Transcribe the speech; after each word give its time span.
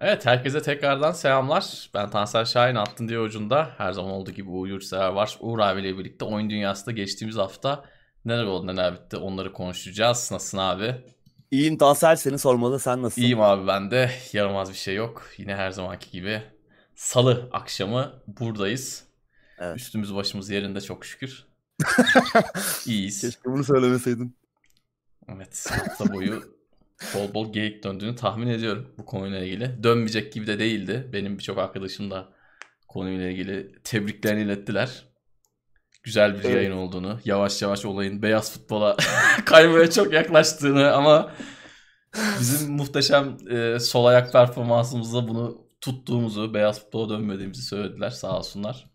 Evet 0.00 0.26
herkese 0.26 0.62
tekrardan 0.62 1.12
selamlar. 1.12 1.90
Ben 1.94 2.10
Tansel 2.10 2.44
Şahin 2.44 2.74
attın 2.74 3.08
diye 3.08 3.18
ucunda. 3.20 3.70
Her 3.78 3.92
zaman 3.92 4.10
olduğu 4.10 4.30
gibi 4.30 4.50
Uğur 4.50 4.68
Yurtsever 4.68 5.08
var. 5.08 5.36
Uğur 5.40 5.58
abiyle 5.58 5.98
birlikte 5.98 6.24
oyun 6.24 6.50
dünyasında 6.50 6.90
geçtiğimiz 6.90 7.36
hafta 7.36 7.84
neler 8.24 8.44
oldu 8.44 8.66
neler 8.66 8.94
bitti 8.94 9.16
onları 9.16 9.52
konuşacağız. 9.52 10.28
Nasılsın 10.32 10.58
abi? 10.58 10.94
İyiyim 11.50 11.78
Tansel 11.78 12.16
seni 12.16 12.38
sormalı 12.38 12.78
sen 12.80 13.02
nasılsın? 13.02 13.22
İyiyim 13.22 13.40
abi 13.40 13.66
ben 13.66 13.90
de. 13.90 14.10
Yaramaz 14.32 14.70
bir 14.70 14.76
şey 14.76 14.94
yok. 14.94 15.26
Yine 15.36 15.54
her 15.56 15.70
zamanki 15.70 16.10
gibi. 16.10 16.42
Salı 16.94 17.48
akşamı 17.52 18.12
buradayız. 18.26 19.04
Evet. 19.58 19.76
Üstümüz 19.76 20.14
başımız 20.14 20.50
yerinde 20.50 20.80
çok 20.80 21.04
şükür. 21.04 21.46
İyiyiz. 22.86 23.20
Keşke 23.20 23.44
bunu 23.44 23.64
söylemeseydin. 23.64 24.36
Evet 25.28 25.66
hafta 25.70 26.14
boyu 26.14 26.57
bol 27.14 27.34
bol 27.34 27.52
geyik 27.52 27.84
döndüğünü 27.84 28.16
tahmin 28.16 28.48
ediyorum 28.48 28.94
bu 28.98 29.04
konuyla 29.04 29.44
ilgili. 29.44 29.82
Dönmeyecek 29.82 30.32
gibi 30.32 30.46
de 30.46 30.58
değildi. 30.58 31.10
Benim 31.12 31.38
birçok 31.38 31.58
arkadaşım 31.58 32.10
da 32.10 32.28
konuyla 32.88 33.30
ilgili 33.30 33.82
tebriklerini 33.84 34.42
ilettiler. 34.42 35.08
Güzel 36.02 36.34
bir 36.34 36.44
evet. 36.44 36.54
yayın 36.54 36.72
olduğunu, 36.72 37.20
yavaş 37.24 37.62
yavaş 37.62 37.84
olayın 37.84 38.22
beyaz 38.22 38.52
futbola 38.52 38.96
kaymaya 39.44 39.90
çok 39.90 40.12
yaklaştığını 40.12 40.92
ama 40.92 41.32
bizim 42.40 42.72
muhteşem 42.72 43.36
e, 43.50 43.78
sol 43.78 44.04
ayak 44.04 44.32
performansımızda 44.32 45.28
bunu 45.28 45.68
tuttuğumuzu, 45.80 46.54
beyaz 46.54 46.80
futbola 46.80 47.08
dönmediğimizi 47.08 47.62
söylediler 47.62 48.10
sağ 48.10 48.38
olsunlar. 48.38 48.90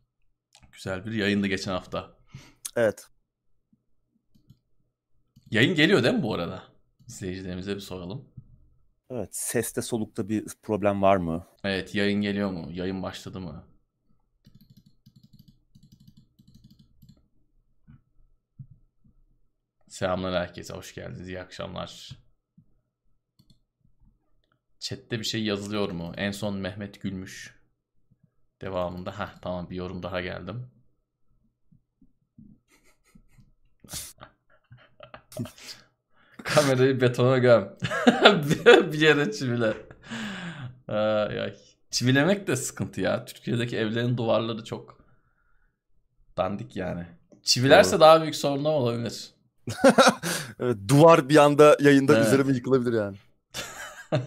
Güzel 0.72 1.06
bir 1.06 1.12
yayındı 1.12 1.48
geçen 1.48 1.72
hafta. 1.72 2.12
Evet. 2.76 3.08
Yayın 5.52 5.76
geliyor 5.76 6.04
değil 6.04 6.16
mi 6.16 6.24
bu 6.24 6.34
arada? 6.34 6.73
İzleyicilerimize 7.08 7.76
bir 7.76 7.80
soralım. 7.82 8.30
Evet, 9.10 9.36
seste 9.36 9.82
solukta 9.82 10.30
bir 10.30 10.46
problem 10.64 11.02
var 11.02 11.18
mı? 11.18 11.48
Evet, 11.64 11.96
yayın 11.96 12.22
geliyor 12.22 12.52
mu? 12.52 12.70
Yayın 12.72 13.04
başladı 13.04 13.40
mı? 13.40 13.68
Selamlar 19.90 20.34
herkese, 20.34 20.74
hoş 20.74 20.96
geldiniz, 20.96 21.28
iyi 21.28 21.42
akşamlar. 21.42 22.10
Chat'te 24.80 25.20
bir 25.20 25.24
şey 25.24 25.44
yazılıyor 25.44 25.90
mu? 25.90 26.14
En 26.18 26.32
son 26.32 26.58
Mehmet 26.58 27.02
gülmüş. 27.02 27.60
Devamında, 28.62 29.20
ha 29.20 29.36
tamam 29.42 29.70
bir 29.70 29.76
yorum 29.76 30.04
daha 30.04 30.22
geldim. 30.22 30.72
Kamerayı 36.44 37.02
betona 37.02 37.38
göm. 37.38 37.78
bir 38.94 39.00
yere 39.00 39.32
çivile. 39.32 39.74
Ay, 40.88 41.42
ay. 41.42 41.56
Çivilemek 41.92 42.48
de 42.48 42.56
sıkıntı 42.56 43.02
ya. 43.02 43.26
Türkiye'deki 43.26 43.78
evlerin 43.78 44.18
duvarları 44.18 44.64
çok 44.64 44.98
dandik 46.38 46.76
yani. 46.76 47.06
Çivilerse 47.44 47.92
Doğru. 47.92 48.00
daha 48.00 48.22
büyük 48.22 48.36
sorunlar 48.36 48.72
olabilir. 48.72 49.30
evet, 50.60 50.78
duvar 50.88 51.30
bir 51.30 51.38
anda 51.38 51.78
yayında 51.80 52.16
evet. 52.18 52.28
üzerime 52.28 52.54
yıkılabilir 52.54 52.94
yani. 52.94 53.18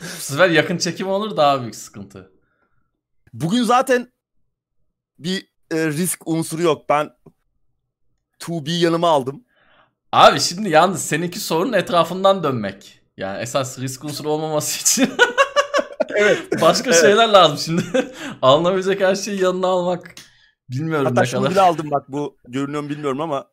Bu 0.00 0.06
sefer 0.06 0.50
yakın 0.50 0.78
çekim 0.78 1.08
olur 1.08 1.36
daha 1.36 1.60
büyük 1.60 1.74
sıkıntı. 1.74 2.32
Bugün 3.32 3.62
zaten 3.62 4.12
bir 5.18 5.46
e, 5.70 5.86
risk 5.86 6.28
unsuru 6.28 6.62
yok. 6.62 6.88
Ben 6.88 7.10
2B 8.40 8.70
yanıma 8.70 9.08
aldım. 9.08 9.44
Abi 10.12 10.40
şimdi 10.40 10.68
yalnız 10.68 11.02
seninki 11.02 11.40
sorun 11.40 11.72
etrafından 11.72 12.44
dönmek. 12.44 13.00
Yani 13.16 13.42
esas 13.42 13.78
risk 13.78 14.04
unsuru 14.04 14.30
olmaması 14.30 14.80
için. 14.80 15.12
evet. 16.16 16.60
Başka 16.60 16.90
evet. 16.90 17.00
şeyler 17.00 17.28
lazım 17.28 17.58
şimdi. 17.58 18.12
Alınabilecek 18.42 19.00
her 19.00 19.14
şeyi 19.14 19.42
yanına 19.42 19.66
almak. 19.66 20.14
Bilmiyorum 20.70 21.06
Hatta 21.06 21.20
ne 21.20 21.26
şunu 21.26 21.50
bile 21.50 21.60
aldım 21.60 21.90
bak 21.90 22.12
bu 22.12 22.36
görünüyor 22.48 22.88
bilmiyorum 22.88 23.20
ama. 23.20 23.50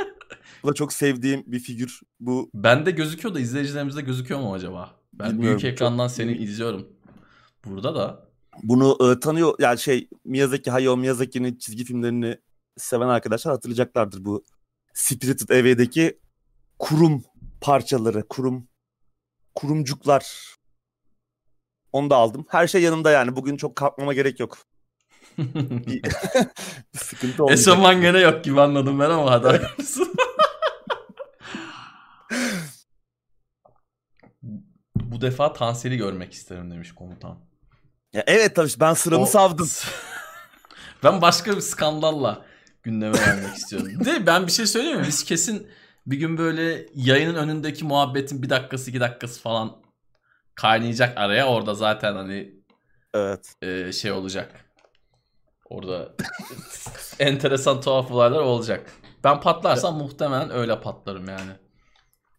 bu 0.62 0.68
da 0.68 0.72
çok 0.74 0.92
sevdiğim 0.92 1.44
bir 1.46 1.58
figür. 1.58 2.00
Bu 2.20 2.50
Bende 2.54 2.90
gözüküyor 2.90 3.34
da 3.34 3.40
izleyicilerimizde 3.40 4.00
gözüküyor 4.00 4.40
mu 4.40 4.54
acaba? 4.54 4.90
Ben 5.12 5.30
bilmiyorum, 5.32 5.60
büyük 5.60 5.74
ekrandan 5.74 6.06
çok... 6.06 6.16
seni 6.16 6.36
izliyorum. 6.36 6.88
Burada 7.64 7.94
da. 7.94 8.24
Bunu 8.62 8.98
e, 9.00 9.20
tanıyor 9.20 9.54
yani 9.58 9.78
şey 9.78 10.08
Miyazaki 10.24 10.70
Hayao 10.70 10.96
Miyazaki'nin 10.96 11.56
çizgi 11.56 11.84
filmlerini 11.84 12.38
seven 12.76 13.08
arkadaşlar 13.08 13.54
hatırlayacaklardır 13.54 14.24
bu 14.24 14.44
Spirited 14.94 15.48
Away'deki 15.48 16.18
kurum 16.78 17.24
parçaları, 17.60 18.28
kurum 18.28 18.68
kurumcuklar. 19.54 20.54
Onu 21.92 22.10
da 22.10 22.16
aldım. 22.16 22.46
Her 22.48 22.66
şey 22.66 22.82
yanımda 22.82 23.10
yani. 23.10 23.36
Bugün 23.36 23.56
çok 23.56 23.76
kalkmama 23.76 24.14
gerek 24.14 24.40
yok. 24.40 24.58
bir, 25.38 26.02
sıkıntı 26.96 27.44
olmayacak. 27.44 27.68
Eşofman 27.68 28.00
gene 28.00 28.18
yok 28.20 28.44
gibi 28.44 28.60
anladım 28.60 29.00
ben 29.00 29.10
ama 29.10 29.30
hadi 29.30 29.66
Bu 34.94 35.20
defa 35.20 35.52
Tansel'i 35.52 35.96
görmek 35.96 36.32
isterim 36.32 36.70
demiş 36.70 36.94
komutan. 36.94 37.38
Ya 38.12 38.24
evet 38.26 38.56
tabii 38.56 38.70
ben 38.80 38.94
sıramı 38.94 39.22
o... 39.22 39.26
savdım. 39.26 39.68
ben 41.04 41.22
başka 41.22 41.56
bir 41.56 41.60
skandalla 41.60 42.49
gündeme 42.82 43.18
vermek 43.18 43.56
istiyorum. 43.56 43.88
De 44.04 44.26
ben 44.26 44.46
bir 44.46 44.52
şey 44.52 44.66
söyleyeyim 44.66 45.00
mi? 45.00 45.06
Biz 45.06 45.24
kesin 45.24 45.66
bir 46.06 46.16
gün 46.16 46.38
böyle 46.38 46.86
yayının 46.94 47.34
önündeki 47.34 47.84
muhabbetin 47.84 48.42
bir 48.42 48.50
dakikası 48.50 48.90
iki 48.90 49.00
dakikası 49.00 49.40
falan 49.40 49.76
kaynayacak 50.54 51.18
araya. 51.18 51.46
Orada 51.48 51.74
zaten 51.74 52.14
hani 52.14 52.54
evet 53.14 53.54
e, 53.62 53.92
şey 53.92 54.12
olacak. 54.12 54.64
Orada 55.70 56.14
enteresan 57.18 57.80
tuhaf 57.80 58.10
olaylar 58.10 58.40
olacak. 58.40 58.92
Ben 59.24 59.40
patlarsam 59.40 59.94
evet. 59.94 60.02
muhtemelen 60.02 60.50
öyle 60.50 60.80
patlarım 60.80 61.28
yani. 61.28 61.50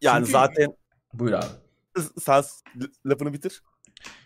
Yani 0.01 0.19
Çünkü... 0.19 0.31
zaten 0.31 0.73
buyur 1.13 1.33
abi. 1.33 1.45
Sen 2.19 2.43
lafını 3.05 3.33
bitir. 3.33 3.61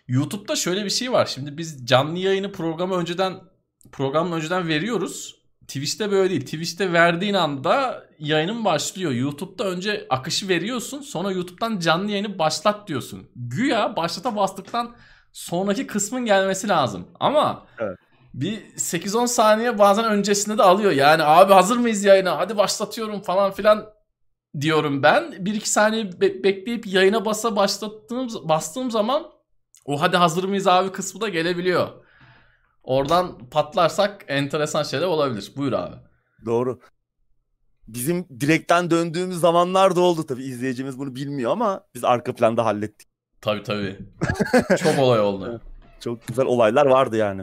YouTube'da 0.08 0.56
şöyle 0.56 0.84
bir 0.84 0.90
şey 0.90 1.12
var. 1.12 1.26
Şimdi 1.26 1.58
biz 1.58 1.86
canlı 1.86 2.18
yayını 2.18 2.52
programı 2.52 2.94
önceden 2.94 3.40
programı 3.92 4.34
önceden 4.34 4.68
veriyoruz. 4.68 5.35
Twitch'te 5.68 6.10
böyle 6.10 6.30
değil. 6.30 6.40
Twitch'te 6.40 6.92
verdiğin 6.92 7.34
anda 7.34 8.04
yayının 8.18 8.64
başlıyor. 8.64 9.12
YouTube'da 9.12 9.64
önce 9.64 10.06
akışı 10.10 10.48
veriyorsun. 10.48 11.00
Sonra 11.00 11.32
YouTube'dan 11.32 11.78
canlı 11.78 12.10
yayını 12.10 12.38
başlat 12.38 12.88
diyorsun. 12.88 13.30
Güya 13.36 13.96
başlata 13.96 14.36
bastıktan 14.36 14.96
sonraki 15.32 15.86
kısmın 15.86 16.24
gelmesi 16.24 16.68
lazım. 16.68 17.08
Ama 17.20 17.66
evet. 17.78 17.98
bir 18.34 18.60
8-10 18.76 19.26
saniye 19.28 19.78
bazen 19.78 20.04
öncesinde 20.04 20.58
de 20.58 20.62
alıyor. 20.62 20.92
Yani 20.92 21.22
abi 21.22 21.52
hazır 21.52 21.76
mıyız 21.76 22.04
yayına? 22.04 22.38
Hadi 22.38 22.56
başlatıyorum 22.56 23.22
falan 23.22 23.52
filan 23.52 23.86
diyorum 24.60 25.02
ben. 25.02 25.22
1-2 25.22 25.66
saniye 25.68 26.20
be- 26.20 26.44
bekleyip 26.44 26.86
yayına 26.86 27.24
basa 27.24 27.56
başlattığım 27.56 28.28
bastığım 28.48 28.90
zaman 28.90 29.26
o 29.84 30.00
hadi 30.00 30.16
hazır 30.16 30.44
mıyız 30.44 30.66
abi 30.66 30.92
kısmı 30.92 31.20
da 31.20 31.28
gelebiliyor. 31.28 31.88
Oradan 32.86 33.38
patlarsak 33.50 34.24
enteresan 34.28 34.82
şeyler 34.82 35.06
olabilir. 35.06 35.52
Buyur 35.56 35.72
abi. 35.72 35.96
Doğru. 36.44 36.80
Bizim 37.88 38.26
direkten 38.40 38.90
döndüğümüz 38.90 39.40
zamanlar 39.40 39.96
da 39.96 40.00
oldu 40.00 40.26
tabii. 40.26 40.44
İzleyicimiz 40.44 40.98
bunu 40.98 41.14
bilmiyor 41.14 41.52
ama 41.52 41.84
biz 41.94 42.04
arka 42.04 42.34
planda 42.34 42.64
hallettik. 42.64 43.08
Tabii 43.40 43.62
tabii. 43.62 43.98
Çok 44.78 44.98
olay 44.98 45.20
oldu. 45.20 45.60
Çok 46.00 46.26
güzel 46.26 46.44
olaylar 46.44 46.86
vardı 46.86 47.16
yani. 47.16 47.42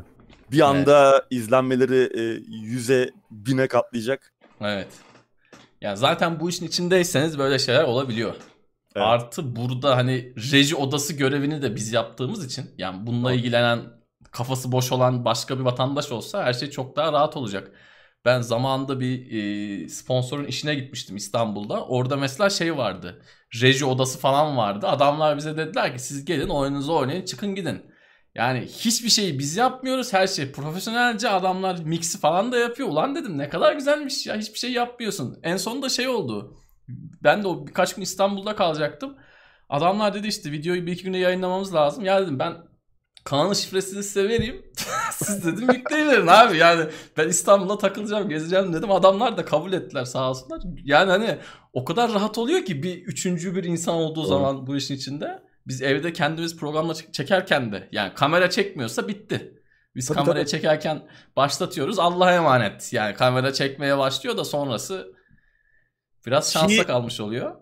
Bir 0.51 0.61
anda 0.61 1.11
evet. 1.11 1.23
izlenmeleri 1.29 2.19
e, 2.19 2.43
yüze 2.49 3.11
bine 3.31 3.67
katlayacak. 3.67 4.33
Evet. 4.61 4.87
Yani 5.81 5.97
zaten 5.97 6.39
bu 6.39 6.49
işin 6.49 6.67
içindeyseniz 6.67 7.39
böyle 7.39 7.59
şeyler 7.59 7.83
olabiliyor. 7.83 8.35
Evet. 8.95 9.07
Artı 9.07 9.55
burada 9.55 9.97
hani 9.97 10.33
reji 10.53 10.75
odası 10.75 11.13
görevini 11.13 11.61
de 11.61 11.75
biz 11.75 11.93
yaptığımız 11.93 12.45
için 12.45 12.71
yani 12.77 13.07
bununla 13.07 13.33
ilgilenen 13.33 14.02
kafası 14.33 14.71
boş 14.71 14.91
olan 14.91 15.25
başka 15.25 15.59
bir 15.59 15.63
vatandaş 15.63 16.11
olsa 16.11 16.43
her 16.43 16.53
şey 16.53 16.69
çok 16.69 16.95
daha 16.95 17.13
rahat 17.13 17.37
olacak. 17.37 17.71
Ben 18.25 18.41
zamanında 18.41 18.99
bir 18.99 19.31
e, 19.31 19.89
sponsorun 19.89 20.45
işine 20.45 20.75
gitmiştim 20.75 21.15
İstanbul'da. 21.15 21.85
Orada 21.85 22.17
mesela 22.17 22.49
şey 22.49 22.77
vardı. 22.77 23.21
Reji 23.61 23.85
odası 23.85 24.19
falan 24.19 24.57
vardı. 24.57 24.87
Adamlar 24.87 25.37
bize 25.37 25.57
dediler 25.57 25.93
ki 25.93 26.03
siz 26.03 26.25
gelin 26.25 26.49
oyununuzu 26.49 26.93
oynayın 26.93 27.25
çıkın 27.25 27.55
gidin. 27.55 27.81
Yani 28.35 28.61
hiçbir 28.61 29.09
şeyi 29.09 29.39
biz 29.39 29.57
yapmıyoruz. 29.57 30.13
Her 30.13 30.27
şey 30.27 30.51
profesyonelce 30.51 31.29
adamlar 31.29 31.77
mixi 31.79 32.19
falan 32.19 32.51
da 32.51 32.57
yapıyor. 32.57 32.89
Ulan 32.89 33.15
dedim 33.15 33.37
ne 33.37 33.49
kadar 33.49 33.73
güzelmiş 33.73 34.27
ya 34.27 34.37
hiçbir 34.37 34.59
şey 34.59 34.71
yapmıyorsun. 34.71 35.39
En 35.43 35.57
sonunda 35.57 35.89
şey 35.89 36.07
oldu. 36.07 36.57
Ben 37.23 37.43
de 37.43 37.47
o 37.47 37.67
birkaç 37.67 37.95
gün 37.95 38.01
İstanbul'da 38.01 38.55
kalacaktım. 38.55 39.17
Adamlar 39.69 40.13
dedi 40.13 40.27
işte 40.27 40.51
videoyu 40.51 40.85
bir 40.85 40.91
iki 40.91 41.03
günde 41.03 41.17
yayınlamamız 41.17 41.73
lazım. 41.73 42.05
Ya 42.05 42.21
dedim 42.21 42.39
ben 42.39 42.53
kanalın 43.23 43.53
şifresini 43.53 44.03
size 44.03 44.29
vereyim. 44.29 44.65
Siz 45.11 45.45
dedim 45.45 45.71
yükleyiverin 45.71 46.27
abi. 46.27 46.57
Yani 46.57 46.85
ben 47.17 47.29
İstanbul'da 47.29 47.77
takılacağım, 47.77 48.29
gezeceğim 48.29 48.73
dedim. 48.73 48.91
Adamlar 48.91 49.37
da 49.37 49.45
kabul 49.45 49.73
ettiler 49.73 50.05
sağ 50.05 50.29
olsunlar. 50.29 50.61
Yani 50.83 51.11
hani 51.11 51.37
o 51.73 51.85
kadar 51.85 52.13
rahat 52.13 52.37
oluyor 52.37 52.65
ki 52.65 52.83
bir 52.83 53.01
üçüncü 53.03 53.55
bir 53.55 53.63
insan 53.63 53.95
olduğu 53.95 54.19
Doğru. 54.19 54.27
zaman 54.27 54.67
bu 54.67 54.75
işin 54.75 54.95
içinde. 54.95 55.43
Biz 55.67 55.81
evde 55.81 56.13
kendimiz 56.13 56.57
programla 56.57 56.93
çekerken 56.93 57.71
de 57.71 57.89
yani 57.91 58.13
kamera 58.13 58.49
çekmiyorsa 58.49 59.07
bitti. 59.07 59.53
Biz 59.95 60.07
Tabii, 60.07 60.17
kamerayı 60.17 60.45
tabii. 60.45 60.51
çekerken 60.51 61.07
başlatıyoruz. 61.35 61.99
Allah'a 61.99 62.33
emanet. 62.33 62.93
Yani 62.93 63.15
kamera 63.15 63.53
çekmeye 63.53 63.97
başlıyor 63.97 64.37
da 64.37 64.45
sonrası 64.45 65.13
biraz 66.25 66.53
şansa 66.53 66.67
Ki- 66.67 66.83
kalmış 66.83 67.19
oluyor. 67.19 67.55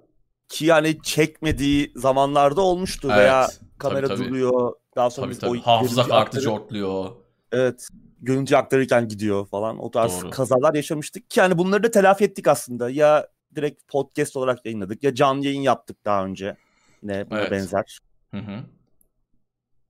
Ki 0.49 0.65
yani 0.65 1.01
çekmediği 1.03 1.91
zamanlarda 1.95 2.61
olmuştu 2.61 3.09
veya 3.09 3.41
Evet, 3.41 3.59
kamera 3.77 4.07
tabii, 4.07 4.17
tabii. 4.17 4.29
duruyor. 4.29 4.73
Daha 4.95 5.09
sonra 5.09 5.27
Tabii 5.27 5.39
tabii. 5.39 5.61
Hafıza 5.61 6.03
kartı 6.07 6.41
cortluyor. 6.41 7.11
Evet. 7.51 7.87
Görüntü 8.21 8.55
aktarırken 8.55 9.07
gidiyor 9.07 9.45
falan. 9.47 9.79
O 9.79 9.91
tarz 9.91 10.21
Doğru. 10.21 10.29
kazalar 10.29 10.73
yaşamıştık 10.73 11.29
ki 11.29 11.39
yani 11.39 11.57
bunları 11.57 11.83
da 11.83 11.91
telafi 11.91 12.23
ettik 12.23 12.47
aslında. 12.47 12.89
Ya 12.89 13.27
direkt 13.55 13.87
podcast 13.87 14.35
olarak 14.37 14.65
yayınladık 14.65 15.03
ya 15.03 15.15
canlı 15.15 15.45
yayın 15.45 15.61
yaptık 15.61 15.97
daha 16.05 16.25
önce. 16.25 16.57
Ne 17.03 17.29
buna 17.29 17.39
Evet. 17.39 17.51
benzer. 17.51 17.99
Hı 18.31 18.37
hı. 18.37 18.59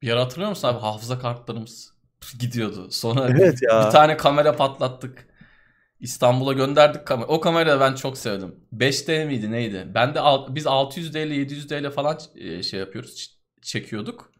Bir 0.01 0.11
ara 0.11 0.21
hatırlıyor 0.21 0.49
musun 0.49 0.67
abi 0.67 0.79
hafıza 0.79 1.19
kartlarımız 1.19 1.93
gidiyordu. 2.39 2.87
Sonra 2.91 3.27
Evet 3.39 3.59
ya. 3.61 3.85
bir 3.85 3.91
tane 3.91 4.17
kamera 4.17 4.55
patlattık. 4.55 5.27
İstanbul'a 5.99 6.53
gönderdik 6.53 7.07
kamera. 7.07 7.27
O 7.27 7.39
kamerayı 7.41 7.79
ben 7.79 7.95
çok 7.95 8.17
sevdim. 8.17 8.55
5D 8.73 9.25
miydi 9.25 9.51
neydi? 9.51 9.91
Ben 9.95 10.15
de 10.15 10.19
al- 10.19 10.55
biz 10.55 10.65
600D 10.65 11.23
ile 11.27 11.35
700D 11.35 11.79
ile 11.79 11.89
falan 11.91 12.19
e, 12.35 12.63
şey 12.63 12.79
yapıyoruz. 12.79 13.39
çekiyorduk. 13.61 14.30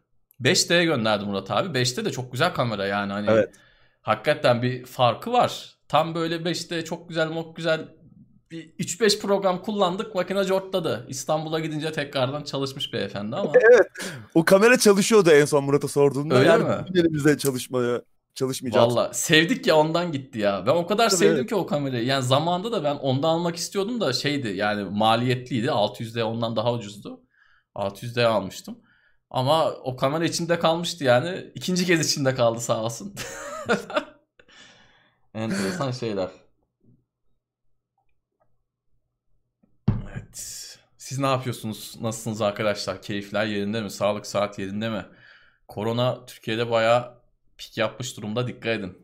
5D'ye 0.41 0.85
gönderdi 0.85 1.25
Murat 1.25 1.51
abi. 1.51 1.79
5D 1.79 2.05
de 2.05 2.11
çok 2.11 2.31
güzel 2.31 2.53
kamera 2.53 2.85
yani 2.85 3.13
hani. 3.13 3.29
Evet. 3.29 3.49
Hakikaten 4.01 4.61
bir 4.61 4.85
farkı 4.85 5.31
var. 5.31 5.75
Tam 5.88 6.15
böyle 6.15 6.35
5D 6.35 6.85
çok 6.85 7.09
güzel 7.09 7.27
mok 7.27 7.55
güzel 7.55 7.88
bir 8.51 8.67
3-5 8.67 9.19
program 9.19 9.61
kullandık 9.61 10.15
makine 10.15 10.43
cortladı. 10.43 11.05
İstanbul'a 11.09 11.59
gidince 11.59 11.91
tekrardan 11.91 12.43
çalışmış 12.43 12.93
beyefendi 12.93 13.35
ama. 13.35 13.51
O 14.35 14.45
kamera 14.45 14.79
çalışıyordu 14.79 15.29
en 15.29 15.45
son 15.45 15.63
Murat'a 15.63 15.88
sorduğunda. 15.88 16.35
Öyle 16.35 16.49
yani 16.49 16.63
mi? 16.63 16.75
elimizde 16.95 17.38
çalışmaya 17.38 18.01
çalışmayacak. 18.35 18.81
Valla 18.81 19.13
sevdik 19.13 19.67
ya 19.67 19.75
ondan 19.75 20.11
gitti 20.11 20.39
ya. 20.39 20.63
Ben 20.67 20.71
o 20.71 20.88
kadar 20.88 21.09
Tabii, 21.09 21.19
sevdim 21.19 21.38
evet. 21.38 21.49
ki 21.49 21.55
o 21.55 21.65
kamerayı. 21.65 22.05
Yani 22.05 22.23
zamanda 22.23 22.71
da 22.71 22.83
ben 22.83 22.95
ondan 22.95 23.29
almak 23.29 23.55
istiyordum 23.55 24.01
da 24.01 24.13
şeydi 24.13 24.47
yani 24.47 24.83
maliyetliydi. 24.83 25.67
600D 25.67 26.23
ondan 26.23 26.55
daha 26.55 26.73
ucuzdu. 26.73 27.21
600D 27.75 28.25
almıştım. 28.25 28.77
Ama 29.31 29.72
o 29.72 29.95
kamera 29.95 30.25
içinde 30.25 30.60
kalmıştı 30.60 31.04
yani. 31.04 31.51
İkinci 31.56 31.86
kez 31.86 32.12
içinde 32.12 32.36
kaldı 32.36 32.60
sağ 32.60 32.83
olsun. 32.83 33.16
Enteresan 35.33 35.92
şeyler. 35.92 36.30
Evet. 40.12 40.78
Siz 40.98 41.19
ne 41.19 41.25
yapıyorsunuz? 41.28 41.95
Nasılsınız 42.01 42.42
arkadaşlar? 42.42 43.01
Keyifler 43.01 43.45
yerinde 43.45 43.81
mi? 43.81 43.92
Sağlık 43.92 44.28
saat 44.28 44.60
yerinde 44.60 44.89
mi? 44.89 45.06
Korona 45.68 46.25
Türkiye'de 46.25 46.72
bayağı 46.72 47.22
pik 47.57 47.77
yapmış 47.77 48.18
durumda. 48.18 48.48
Dikkat 48.48 48.80
edin. 48.80 48.98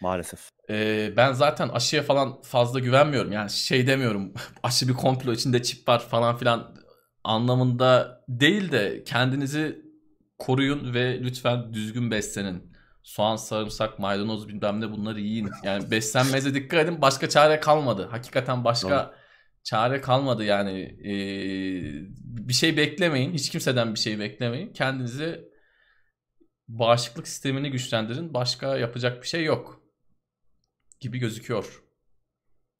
Maalesef. 0.00 0.50
Ee, 0.70 1.12
ben 1.16 1.32
zaten 1.32 1.68
aşıya 1.68 2.02
falan 2.02 2.42
fazla 2.42 2.80
güvenmiyorum. 2.80 3.32
Yani 3.32 3.50
şey 3.50 3.86
demiyorum. 3.86 4.34
Aşı 4.62 4.88
bir 4.88 4.94
komplo 4.94 5.32
içinde 5.32 5.62
çip 5.62 5.88
var 5.88 6.08
falan 6.08 6.36
filan 6.36 6.75
anlamında 7.26 8.24
değil 8.28 8.72
de 8.72 9.04
kendinizi 9.04 9.82
koruyun 10.38 10.94
ve 10.94 11.20
lütfen 11.20 11.72
düzgün 11.72 12.10
beslenin. 12.10 12.76
Soğan, 13.02 13.36
sarımsak, 13.36 13.98
maydanoz 13.98 14.48
bilmem 14.48 14.80
ne 14.80 14.90
bunları 14.90 15.20
yiyin. 15.20 15.50
Yani 15.62 15.90
beslenmenize 15.90 16.54
dikkat 16.54 16.84
edin. 16.84 17.02
Başka 17.02 17.28
çare 17.28 17.60
kalmadı. 17.60 18.08
Hakikaten 18.10 18.64
başka 18.64 18.90
Doğru. 18.90 19.14
çare 19.64 20.00
kalmadı 20.00 20.44
yani. 20.44 20.80
Ee, 20.80 21.12
bir 22.48 22.52
şey 22.52 22.76
beklemeyin. 22.76 23.32
Hiç 23.32 23.50
kimseden 23.50 23.94
bir 23.94 23.98
şey 23.98 24.18
beklemeyin. 24.18 24.72
Kendinizi 24.72 25.48
bağışıklık 26.68 27.28
sistemini 27.28 27.70
güçlendirin. 27.70 28.34
Başka 28.34 28.76
yapacak 28.76 29.22
bir 29.22 29.28
şey 29.28 29.44
yok 29.44 29.82
gibi 31.00 31.18
gözüküyor. 31.18 31.82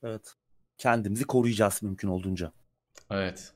Evet. 0.03 0.35
Kendimizi 0.79 1.25
koruyacağız 1.25 1.83
mümkün 1.83 2.09
olduğunca. 2.09 2.53
Evet. 3.11 3.56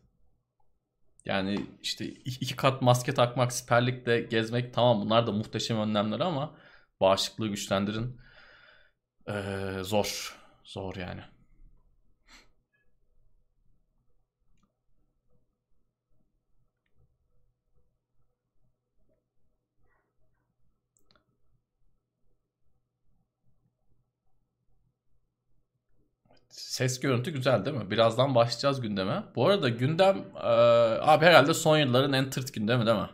Yani 1.25 1.67
işte 1.83 2.07
iki 2.07 2.57
kat 2.57 2.83
maske 2.83 3.15
takmak, 3.15 3.53
siperlikle 3.53 4.21
gezmek 4.21 4.75
tamam 4.75 5.01
bunlar 5.01 5.27
da 5.27 5.33
muhteşem 5.33 5.79
önlemler 5.79 6.21
ama 6.21 6.57
bağışıklığı 7.01 7.49
güçlendirin. 7.49 8.21
Ee, 9.29 9.79
zor. 9.83 10.37
Zor 10.65 10.97
yani. 10.97 11.21
Ses 26.81 27.01
görüntü 27.01 27.31
güzel 27.31 27.65
değil 27.65 27.77
mi? 27.77 27.91
Birazdan 27.91 28.35
başlayacağız 28.35 28.81
gündeme. 28.81 29.23
Bu 29.37 29.47
arada 29.47 29.69
gündem 29.69 30.17
e, 30.37 30.49
abi 31.01 31.25
herhalde 31.25 31.55
son 31.55 31.79
yılların 31.79 32.13
en 32.13 32.31
tırt 32.31 32.55
gündemi 32.55 32.87
değil 32.87 32.97
mi? 32.97 33.11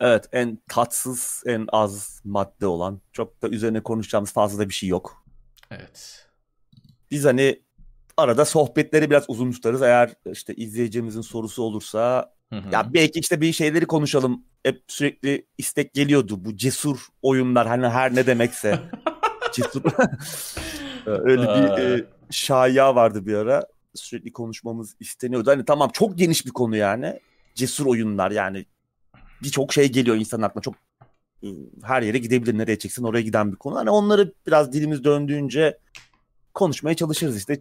Evet 0.00 0.28
en 0.32 0.58
tatsız, 0.68 1.42
en 1.46 1.66
az 1.72 2.20
madde 2.24 2.66
olan. 2.66 3.00
Çok 3.12 3.42
da 3.42 3.48
üzerine 3.48 3.82
konuşacağımız 3.82 4.32
fazla 4.32 4.58
da 4.58 4.68
bir 4.68 4.74
şey 4.74 4.88
yok. 4.88 5.24
Evet. 5.70 6.26
Biz 7.10 7.24
hani 7.24 7.62
arada 8.16 8.44
sohbetleri 8.44 9.10
biraz 9.10 9.24
uzun 9.28 9.52
tutarız. 9.52 9.82
Eğer 9.82 10.14
işte 10.32 10.54
izleyicimizin 10.54 11.20
sorusu 11.20 11.62
olursa 11.62 12.32
Hı 12.52 12.58
hı. 12.58 12.68
ya 12.72 12.94
belki 12.94 13.20
işte 13.20 13.40
bir 13.40 13.52
şeyleri 13.52 13.86
konuşalım. 13.86 14.44
Hep 14.62 14.82
sürekli 14.88 15.46
istek 15.58 15.94
geliyordu 15.94 16.44
bu 16.44 16.56
cesur 16.56 17.06
oyunlar 17.22 17.68
hani 17.68 17.88
her 17.88 18.14
ne 18.14 18.26
demekse. 18.26 18.78
cesur. 19.52 19.82
Öyle 21.06 21.42
bir 21.42 21.82
e, 21.82 22.19
şaya 22.30 22.94
vardı 22.94 23.26
bir 23.26 23.34
ara. 23.34 23.66
Sürekli 23.94 24.32
konuşmamız 24.32 24.96
isteniyordu. 25.00 25.50
Hani 25.50 25.64
tamam 25.64 25.90
çok 25.92 26.18
geniş 26.18 26.46
bir 26.46 26.50
konu 26.50 26.76
yani. 26.76 27.20
Cesur 27.54 27.86
oyunlar 27.86 28.30
yani. 28.30 28.66
Birçok 29.42 29.72
şey 29.72 29.92
geliyor 29.92 30.16
insanın 30.16 30.42
aklına. 30.42 30.62
Çok 30.62 30.74
e, 31.42 31.48
her 31.82 32.02
yere 32.02 32.18
gidebilir. 32.18 32.58
Nereye 32.58 32.78
çeksin 32.78 33.04
oraya 33.04 33.22
giden 33.22 33.52
bir 33.52 33.56
konu. 33.56 33.76
Hani 33.76 33.90
onları 33.90 34.32
biraz 34.46 34.72
dilimiz 34.72 35.04
döndüğünce 35.04 35.78
konuşmaya 36.54 36.94
çalışırız 36.94 37.36
işte. 37.36 37.60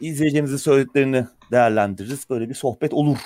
İzleyicimizin 0.00 0.56
söylediklerini 0.56 1.26
değerlendiririz. 1.52 2.30
Böyle 2.30 2.48
bir 2.48 2.54
sohbet 2.54 2.92
olur 2.92 3.18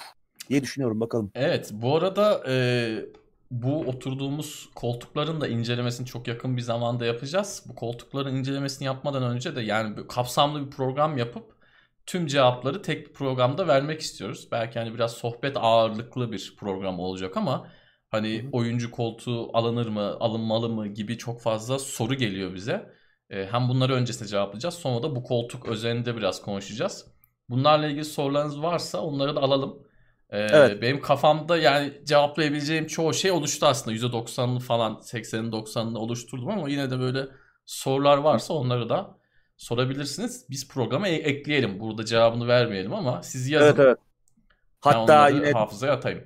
diye 0.48 0.62
düşünüyorum 0.62 1.00
bakalım. 1.00 1.30
Evet, 1.34 1.70
bu 1.72 1.96
arada 1.96 2.42
e, 2.48 2.54
bu 3.50 3.80
oturduğumuz 3.80 4.70
koltukların 4.74 5.40
da 5.40 5.48
incelemesini 5.48 6.06
çok 6.06 6.28
yakın 6.28 6.56
bir 6.56 6.62
zamanda 6.62 7.06
yapacağız. 7.06 7.64
Bu 7.68 7.74
koltukların 7.74 8.36
incelemesini 8.36 8.86
yapmadan 8.86 9.22
önce 9.22 9.56
de 9.56 9.60
yani 9.62 10.06
kapsamlı 10.06 10.66
bir 10.66 10.70
program 10.70 11.18
yapıp 11.18 11.58
tüm 12.06 12.26
cevapları 12.26 12.82
tek 12.82 13.08
bir 13.08 13.12
programda 13.12 13.68
vermek 13.68 14.00
istiyoruz. 14.00 14.48
Belki 14.52 14.78
hani 14.78 14.94
biraz 14.94 15.12
sohbet 15.12 15.56
ağırlıklı 15.56 16.32
bir 16.32 16.56
program 16.58 17.00
olacak 17.00 17.36
ama 17.36 17.68
hani 18.10 18.48
oyuncu 18.52 18.90
koltuğu 18.90 19.56
alınır 19.56 19.88
mı, 19.88 20.16
alınmalı 20.20 20.68
mı 20.68 20.88
gibi 20.88 21.18
çok 21.18 21.40
fazla 21.42 21.78
soru 21.78 22.14
geliyor 22.14 22.54
bize. 22.54 22.92
E, 23.30 23.46
hem 23.46 23.68
bunları 23.68 23.94
öncesinde 23.94 24.28
cevaplayacağız. 24.28 24.74
Sonra 24.74 25.02
da 25.02 25.16
bu 25.16 25.22
koltuk 25.22 25.66
özelinde 25.66 26.16
biraz 26.16 26.42
konuşacağız. 26.42 27.06
Bunlarla 27.48 27.86
ilgili 27.86 28.04
sorularınız 28.04 28.62
varsa 28.62 29.00
onları 29.00 29.36
da 29.36 29.40
alalım. 29.40 29.87
Ee, 30.30 30.38
Evet. 30.38 30.82
Benim 30.82 31.00
kafamda 31.00 31.56
yani 31.56 31.92
cevaplayabileceğim 32.04 32.86
çoğu 32.86 33.14
şey 33.14 33.30
oluştu 33.30 33.66
aslında. 33.66 33.96
%90'ını 33.96 34.60
falan 34.60 34.92
80'ini 34.94 35.50
90'ını 35.50 35.98
oluşturdum 35.98 36.48
ama 36.48 36.68
yine 36.68 36.90
de 36.90 36.98
böyle 37.00 37.26
sorular 37.66 38.18
varsa 38.18 38.54
onları 38.54 38.88
da 38.88 39.18
sorabilirsiniz. 39.56 40.44
Biz 40.50 40.68
programa 40.68 41.08
e- 41.08 41.14
ekleyelim. 41.14 41.80
Burada 41.80 42.04
cevabını 42.04 42.48
vermeyelim 42.48 42.94
ama 42.94 43.22
siz 43.22 43.48
yazın. 43.48 43.66
Evet 43.66 43.78
evet. 43.78 43.98
Hatta 44.80 45.28
yine 45.28 45.52
hafızaya 45.52 45.92
atayım. 45.92 46.24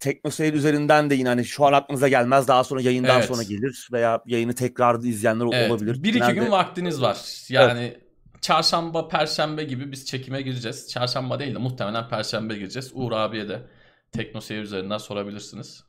Teknoseyir 0.00 0.54
üzerinden 0.54 1.10
de 1.10 1.14
yine 1.14 1.28
hani 1.28 1.44
şu 1.44 1.66
an 1.66 1.72
aklınıza 1.72 2.08
gelmez 2.08 2.48
daha 2.48 2.64
sonra 2.64 2.80
yayından 2.80 3.16
Evet. 3.18 3.28
sonra 3.28 3.42
gelir 3.42 3.88
veya 3.92 4.22
yayını 4.26 4.54
tekrar 4.54 4.98
izleyenler 5.02 5.46
Evet, 5.52 5.70
olabilir. 5.70 6.02
Bir 6.02 6.08
iki 6.08 6.18
Genelde- 6.18 6.34
gün 6.34 6.50
vaktiniz 6.50 7.02
var. 7.02 7.18
Yani 7.48 7.98
çarşamba, 8.40 9.08
perşembe 9.08 9.64
gibi 9.64 9.92
biz 9.92 10.06
çekime 10.06 10.42
gireceğiz. 10.42 10.88
Çarşamba 10.88 11.38
değil 11.38 11.54
de 11.54 11.58
muhtemelen 11.58 12.08
perşembe 12.08 12.54
gireceğiz. 12.54 12.90
Uğur 12.94 13.12
abiye 13.12 13.48
de 13.48 13.62
Teknoseyir 14.12 14.62
üzerinden 14.62 14.98
sorabilirsiniz. 14.98 15.84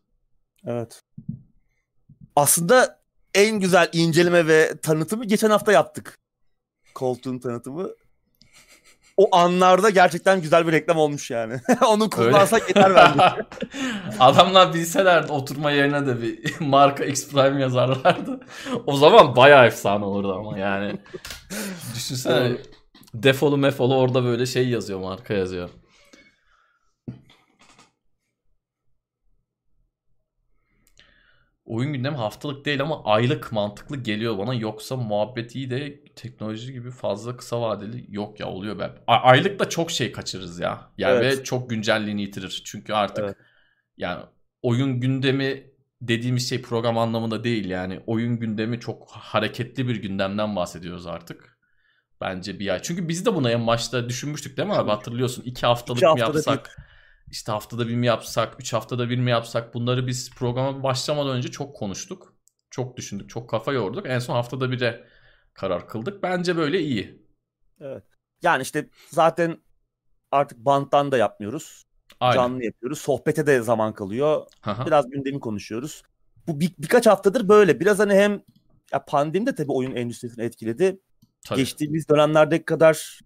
Evet. 0.66 1.04
Aslında 2.36 3.00
en 3.34 3.60
güzel 3.60 3.90
inceleme 3.94 4.48
ve 4.48 4.78
tanıtımı 4.82 5.26
geçen 5.26 5.50
hafta 5.50 5.72
yaptık. 5.72 6.20
Koltuğun 6.96 7.40
tanıtımı. 7.40 7.90
O 9.20 9.36
anlarda 9.36 9.90
gerçekten 9.90 10.42
güzel 10.42 10.68
bir 10.68 10.72
reklam 10.72 10.98
olmuş 10.98 11.32
yani. 11.32 11.60
Onu 11.88 12.10
kullansak 12.10 12.68
yeter 12.68 12.96
bence. 12.96 13.24
Adamlar 14.20 14.74
bilselerdi 14.74 15.32
oturma 15.32 15.72
yerine 15.72 16.08
de 16.08 16.22
bir 16.22 16.40
marka 16.60 17.06
X 17.06 17.30
Prime 17.30 17.62
yazarlardı. 17.62 18.40
O 18.88 18.98
zaman 18.98 19.36
bayağı 19.36 19.66
efsane 19.66 20.06
olurdu 20.06 20.34
ama 20.34 20.60
yani. 20.60 20.96
Düşünsene 21.96 22.58
defolu 23.14 23.58
mefolu 23.58 23.98
orada 23.98 24.24
böyle 24.24 24.46
şey 24.46 24.70
yazıyor 24.70 25.00
marka 25.00 25.34
yazıyor. 25.34 25.70
Oyun 31.70 31.94
gündemi 31.94 32.18
haftalık 32.18 32.66
değil 32.66 32.82
ama 32.82 33.04
aylık 33.04 33.52
mantıklı 33.52 33.98
geliyor 33.98 34.38
bana. 34.38 34.54
Yoksa 34.54 34.96
muhabbet 34.96 35.56
iyi 35.56 35.72
de 35.72 36.04
teknoloji 36.16 36.74
gibi 36.74 36.92
fazla 36.92 37.38
kısa 37.38 37.62
vadeli 37.62 38.06
yok 38.10 38.40
ya 38.40 38.48
oluyor 38.48 38.80
ben. 38.80 38.92
A- 39.08 39.16
aylık 39.22 39.60
da 39.60 39.70
çok 39.70 39.92
şey 39.92 40.12
kaçırırız 40.12 40.60
ya. 40.60 40.92
Yani 40.98 41.16
Evet. 41.26 41.40
ve 41.40 41.44
çok 41.44 41.70
güncelliğini 41.70 42.22
yitirir. 42.22 42.62
Çünkü 42.66 42.94
artık 42.94 43.24
Evet. 43.26 43.36
yani 43.98 44.24
oyun 44.62 45.00
gündemi 45.00 45.64
dediğimiz 46.02 46.50
şey 46.50 46.62
program 46.62 46.98
anlamında 46.98 47.44
değil 47.44 47.70
yani. 47.70 48.00
Oyun 48.08 48.40
gündemi 48.40 48.80
çok 48.80 49.12
hareketli 49.12 49.88
bir 49.88 49.96
gündemden 49.96 50.56
bahsediyoruz 50.56 51.08
artık. 51.08 51.60
Bence 52.22 52.60
bir 52.60 52.70
ay. 52.74 52.80
Çünkü 52.82 53.08
biz 53.08 53.26
de 53.26 53.36
buna 53.36 53.52
en 53.52 53.68
başta 53.68 54.10
düşünmüştük 54.10 54.58
değil 54.58 54.68
mi 54.68 54.74
abi? 54.76 54.90
Hatırlıyorsun. 54.90 55.44
iki 55.44 55.66
haftalık 55.66 55.98
İki 55.98 56.06
mı 56.06 56.12
haftada 56.12 56.38
yapsak? 56.38 56.89
İşte 57.32 57.52
haftada 57.52 57.88
bir 57.88 57.96
mi 57.96 58.06
yapsak? 58.06 58.56
Üç 58.60 58.74
haftada 58.74 59.10
bir 59.10 59.18
mi 59.18 59.32
yapsak? 59.32 59.74
Bunları 59.74 60.08
biz 60.08 60.36
programa 60.36 60.84
başlamadan 60.84 61.38
önce 61.38 61.52
çok 61.52 61.76
konuştuk. 61.76 62.34
Çok 62.70 62.98
düşündük. 62.98 63.30
Çok 63.30 63.50
kafa 63.50 63.74
yorduk. 63.74 64.06
En 64.08 64.20
son 64.20 64.34
haftada 64.34 64.72
bire 64.72 65.08
karar 65.54 65.88
kıldık. 65.88 66.24
Bence 66.24 66.58
böyle 66.58 66.80
iyi. 66.80 67.26
Yani 68.42 68.62
işte 68.62 68.90
zaten 69.10 69.58
artık 70.32 70.58
banttan 70.58 71.12
da 71.12 71.18
yapmıyoruz. 71.18 71.84
Aynen. 72.20 72.36
Canlı 72.36 72.64
yapıyoruz. 72.64 73.00
Sohbete 73.00 73.48
de 73.48 73.62
zaman 73.62 73.94
kalıyor. 73.94 74.46
Aha. 74.64 74.86
Biraz 74.86 75.10
gündemi 75.10 75.40
konuşuyoruz. 75.40 76.04
Bu 76.48 76.60
bir, 76.60 76.72
birkaç 76.78 77.08
haftadır 77.08 77.50
böyle. 77.50 77.80
Biraz 77.80 78.00
hani 78.00 78.14
hem 78.14 78.42
ya 78.94 79.06
pandemi 79.06 79.46
de 79.46 79.56
tabii 79.56 79.72
oyun 79.72 79.96
endüstrisini 79.96 80.46
etkiledi. 80.46 81.00
Tabii. 81.46 81.60
Geçtiğimiz 81.60 82.10
dönemlerdeki 82.10 82.66
kadar 82.66 83.20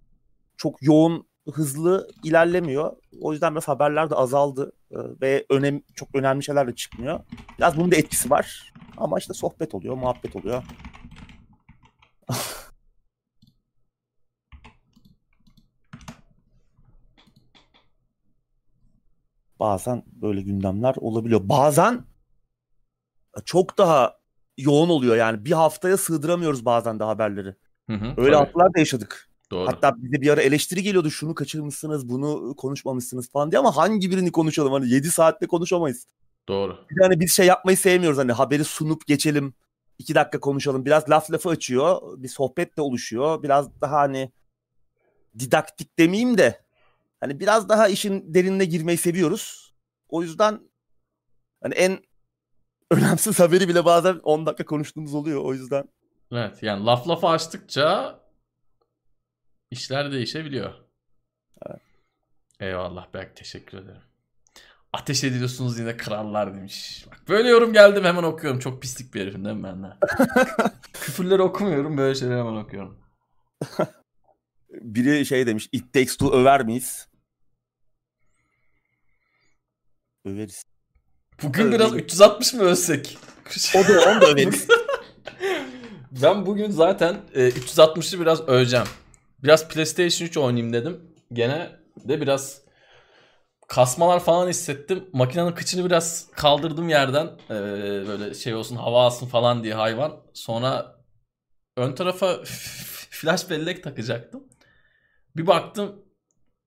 çok 0.58 0.84
yoğun, 0.84 1.28
hızlı 1.52 2.08
ilerlemiyor. 2.24 2.94
O 3.22 3.32
yüzden 3.34 3.54
biraz 3.54 3.68
haberler 3.68 4.10
de 4.10 4.16
azaldı 4.16 4.72
Ee, 4.92 4.96
ve 5.22 5.46
önem 5.50 5.82
çok 5.96 6.16
önemli 6.16 6.44
şeyler 6.44 6.68
de 6.68 6.76
çıkmıyor. 6.76 7.20
Biraz 7.58 7.78
bunun 7.78 7.92
da 7.92 7.96
etkisi 7.96 8.30
var. 8.30 8.74
Ama 8.98 9.20
işte 9.20 9.34
sohbet 9.34 9.76
oluyor, 9.76 9.96
muhabbet 9.96 10.36
oluyor. 10.36 10.64
Bazen 19.60 20.04
böyle 20.08 20.42
gündemler 20.42 20.96
olabiliyor. 20.98 21.42
Bazen 21.44 22.06
çok 23.46 23.78
daha 23.78 24.18
yoğun 24.58 24.90
oluyor 24.90 25.16
yani. 25.16 25.46
Bir 25.46 25.52
haftaya 25.52 25.98
sığdıramıyoruz 25.98 26.66
bazen 26.66 27.00
de 27.00 27.04
haberleri. 27.04 27.56
Hı 27.90 27.94
hı, 27.94 28.06
Öyle 28.06 28.16
tabii. 28.18 28.36
haftalar 28.36 28.74
da 28.74 28.80
yaşadık. 28.80 29.30
Doğru. 29.54 29.68
Hatta 29.68 29.94
bize 29.98 30.22
bir 30.22 30.30
ara 30.30 30.42
eleştiri 30.42 30.84
geliyordu. 30.84 31.12
Şunu 31.12 31.36
kaçırmışsınız, 31.36 32.10
bunu 32.10 32.56
konuşmamışsınız 32.56 33.30
falan 33.30 33.52
diye 33.52 33.60
ama 33.60 33.78
hangi 33.78 34.12
birini 34.12 34.32
konuşalım? 34.32 34.74
Hani 34.74 34.90
7 34.90 35.12
saatte 35.12 35.48
konuşamayız. 35.48 36.08
Doğru. 36.48 36.78
Hani 37.02 37.20
biz 37.20 37.32
şey 37.34 37.46
yapmayı 37.46 37.78
sevmiyoruz. 37.78 38.18
Hani 38.20 38.32
haberi 38.32 38.64
sunup 38.64 39.08
geçelim. 39.08 39.54
2 40.00 40.16
dakika 40.16 40.40
konuşalım. 40.40 40.86
Biraz 40.86 41.10
laf 41.10 41.32
lafı 41.32 41.50
açıyor. 41.50 42.02
Bir 42.18 42.28
sohbet 42.28 42.78
de 42.78 42.82
oluşuyor. 42.82 43.44
Biraz 43.44 43.82
daha 43.82 43.98
hani 43.98 44.32
didaktik 45.40 46.00
demeyeyim 46.00 46.38
de 46.38 46.62
hani 47.20 47.40
biraz 47.40 47.70
daha 47.70 47.88
işin 47.88 48.34
derinine 48.34 48.66
girmeyi 48.66 48.98
seviyoruz. 48.98 49.74
O 50.10 50.22
yüzden 50.22 50.60
hani 51.64 51.74
en 51.74 52.00
önemsiz 52.92 53.40
haberi 53.40 53.68
bile 53.68 53.86
bazen 53.86 54.20
10 54.24 54.46
dakika 54.46 54.66
konuştuğumuz 54.66 55.14
oluyor. 55.14 55.42
O 55.42 55.54
yüzden 55.54 55.90
Evet 56.32 56.64
yani 56.64 56.86
laf 56.86 57.08
lafa 57.08 57.30
açtıkça 57.30 58.20
işler 59.74 60.12
değişebiliyor. 60.12 60.74
Eyvallah 62.60 63.14
Berk 63.14 63.36
teşekkür 63.36 63.78
ederim. 63.78 64.02
Ateş 64.94 65.24
ediyorsunuz 65.24 65.80
yine 65.80 65.98
krallar 65.98 66.56
demiş. 66.56 67.06
Bak 67.12 67.22
böyle 67.30 67.50
yorum 67.50 67.74
geldim 67.74 68.04
hemen 68.04 68.24
okuyorum. 68.24 68.60
Çok 68.60 68.82
pislik 68.82 69.14
bir 69.14 69.22
herifim 69.22 69.46
değil 69.46 69.56
mi 69.58 69.64
ben 69.64 69.84
de? 69.84 69.88
Küfürleri 70.94 71.42
okumuyorum 71.42 71.98
böyle 71.98 72.16
şeyleri 72.16 72.40
hemen 72.40 72.56
okuyorum. 72.56 73.00
biri 74.70 75.26
şey 75.26 75.48
demiş 75.48 75.70
It 75.72 75.94
Takes 75.94 76.18
Two 76.18 76.38
över 76.38 76.66
miyiz? 76.66 77.08
Överiz. 80.26 80.64
Bugün 81.44 81.64
Evet. 81.64 81.74
biraz 81.74 81.96
360 81.96 82.54
mı 82.54 82.64
ölsek? 82.64 83.18
O 83.76 83.88
da 83.88 84.12
onu 84.12 84.22
da 84.22 84.26
överiz. 84.32 84.68
ben 86.12 86.46
bugün 86.46 86.72
zaten 86.72 87.22
e, 87.34 87.50
360'ı 87.50 88.20
biraz 88.22 88.42
öveceğim. 88.50 88.88
Biraz 89.44 89.68
PlayStation 89.68 90.28
3 90.28 90.38
oynayayım 90.38 90.74
dedim. 90.74 91.02
Gene 91.34 91.80
de 91.98 92.22
biraz 92.22 92.62
kasmalar 93.68 94.20
falan 94.24 94.50
hissettim. 94.50 95.10
Makinenin 95.14 95.52
kıçını 95.52 95.86
biraz 95.86 96.30
kaldırdım 96.32 96.90
yerden. 96.90 97.26
Ee, 97.50 97.54
böyle 98.08 98.34
şey 98.34 98.56
olsun 98.56 98.76
hava 98.76 99.06
alsın 99.06 99.28
falan 99.28 99.64
diye 99.64 99.74
hayvan. 99.74 100.20
Sonra 100.34 100.96
ön 101.78 101.94
tarafa 101.96 102.40
flash 103.10 103.50
bellek 103.50 103.84
takacaktım. 103.84 104.44
Bir 105.36 105.48
baktım 105.48 105.96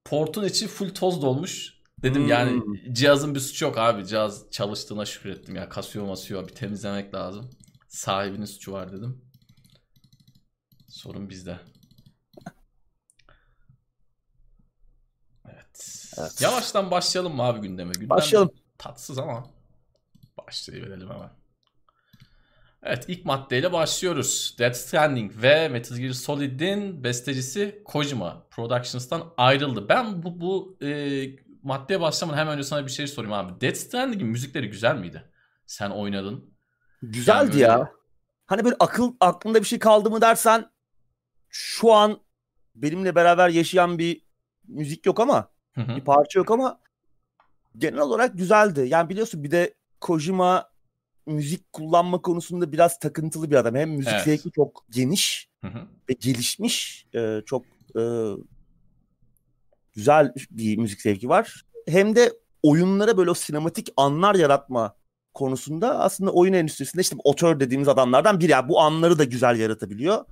portun 0.05 0.45
içi 0.45 0.67
full 0.67 0.95
toz 0.95 1.23
dolmuş. 1.23 1.77
Dedim 2.03 2.23
Hmm. 2.23 2.29
yani 2.29 2.63
cihazın 2.93 3.35
bir 3.35 3.41
suçu 3.41 3.65
yok 3.65 3.79
abi. 3.79 4.07
Cihaz 4.07 4.51
çalıştığına 4.51 5.05
şükrettim 5.05 5.57
ya. 5.57 5.69
Kasıyor 5.69 6.07
masıyor 6.07 6.49
bir 6.49 6.55
temizlemek 6.55 7.15
lazım. 7.15 7.51
Sahibinin 7.89 8.45
suçu 8.45 8.73
var 8.73 8.93
dedim. 8.93 9.23
Sorun 10.89 11.31
bizde. 11.31 11.59
Evet. 16.19 16.41
Yavaştan 16.41 16.91
başlayalım 16.91 17.37
mı 17.37 17.43
abi 17.43 17.61
gündeme? 17.61 17.93
Gündem 17.93 18.11
Başlayalım. 18.11 18.51
Tatsız 18.79 19.19
ama 19.19 19.47
başlayıverelim 20.39 21.11
hemen. 21.11 21.31
Evet 22.83 23.05
ilk 23.09 23.25
maddeyle 23.25 23.73
başlıyoruz. 23.73 24.57
Death 24.59 24.77
Stranding 24.77 25.33
ve 25.43 25.69
Metal 25.69 25.97
Gear 25.97 26.13
Solid'in 26.13 27.05
bestecisi 27.05 27.83
Kojima 27.85 28.47
Productions'tan 28.51 29.33
ayrıldı. 29.37 29.89
Ben 29.89 30.23
bu 30.23 30.41
bu 30.41 30.79
e, 30.83 31.23
maddeye 31.63 32.01
başlamadan 32.01 32.39
hemen 32.39 32.55
önce 32.55 32.65
sana 32.65 32.87
bir 32.87 32.91
şey 32.91 33.07
sorayım 33.07 33.33
abi. 33.33 33.61
Death 33.61 33.77
Stranding'in 33.77 34.29
müzikleri 34.29 34.71
güzel 34.71 34.97
miydi? 34.97 35.31
Sen 35.67 35.91
oynadın. 35.91 36.55
Güzeldi 37.03 37.59
Yani 37.59 37.81
ya. 37.81 37.93
Hani 38.47 38.65
böyle 38.65 38.77
akıl 38.81 39.13
aklında 39.21 39.61
bir 39.61 39.67
şey 39.67 39.79
kaldı 39.79 40.11
mı 40.11 40.21
dersen 40.21 40.71
şu 41.49 41.93
an 41.93 42.21
benimle 42.75 43.15
beraber 43.15 43.49
yaşayan 43.49 43.99
bir 43.99 44.27
müzik 44.69 45.07
yok 45.07 45.21
ama 45.21 45.49
Hı 45.77 45.81
hı. 45.81 45.97
bir 45.97 46.01
parça 46.01 46.39
yok 46.39 46.51
ama 46.51 46.79
genel 47.79 48.01
olarak 48.01 48.39
güzeldi. 48.39 48.87
Yani 48.89 49.09
biliyorsun 49.09 49.45
bir 49.45 49.51
de 49.51 49.75
Kojima 50.01 50.71
müzik 51.27 51.73
kullanma 51.73 52.23
konusunda 52.23 52.73
biraz 52.73 52.99
takıntılı 52.99 53.51
bir 53.51 53.57
adam. 53.57 53.75
Hem 53.75 53.91
müzik 53.91 54.13
Evet. 54.13 54.25
zevki 54.25 54.51
çok 54.51 54.85
geniş 54.91 55.49
Hı 55.61 55.69
hı. 55.69 55.79
ve 56.11 56.13
gelişmiş. 56.21 57.07
Ee, 57.15 57.43
çok 57.47 57.65
e, 57.99 58.03
güzel 59.93 60.33
bir 60.51 60.77
müzik 60.77 61.01
zevki 61.01 61.29
var. 61.29 61.65
Hem 61.89 62.17
de 62.17 62.33
oyunlara 62.63 63.17
böyle 63.17 63.31
o 63.31 63.35
sinematik 63.35 63.89
anlar 63.97 64.35
yaratma 64.35 64.97
konusunda 65.35 65.99
aslında 66.01 66.31
oyun 66.33 66.53
endüstrisinde 66.53 67.03
işte 67.03 67.17
otör 67.25 67.61
dediğimiz 67.61 67.89
adamlardan 67.89 68.41
biri. 68.41 68.51
Yani 68.51 68.69
bu 68.69 68.81
anları 68.81 69.19
da 69.19 69.25
güzel 69.25 69.59
yaratabiliyor. 69.59 70.25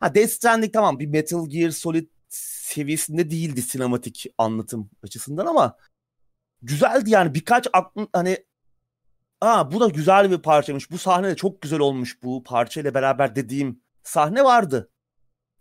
Ha 0.00 0.14
Death 0.14 0.30
Stranding 0.30 0.72
tamam 0.72 0.98
bir 0.98 1.06
Metal 1.06 1.48
Gear 1.48 1.70
Solid 1.70 2.08
seviyesinde 2.28 3.30
değildi 3.30 3.62
sinematik 3.62 4.26
anlatım 4.38 4.90
açısından 5.02 5.46
ama 5.46 5.76
güzeldi 6.62 7.10
yani 7.10 7.34
birkaç 7.34 7.68
aklın 7.72 8.08
hani 8.12 8.48
Aa 9.40 9.72
bu 9.72 9.80
da 9.80 9.88
güzel 9.88 10.30
bir 10.30 10.38
parçaymış. 10.38 10.90
Bu 10.90 10.98
sahne 10.98 11.28
de 11.28 11.36
çok 11.36 11.62
güzel 11.62 11.80
olmuş 11.80 12.22
bu 12.22 12.42
parçayla 12.42 12.94
beraber 12.94 13.36
dediğim 13.36 13.82
sahne 14.02 14.44
vardı. 14.44 14.90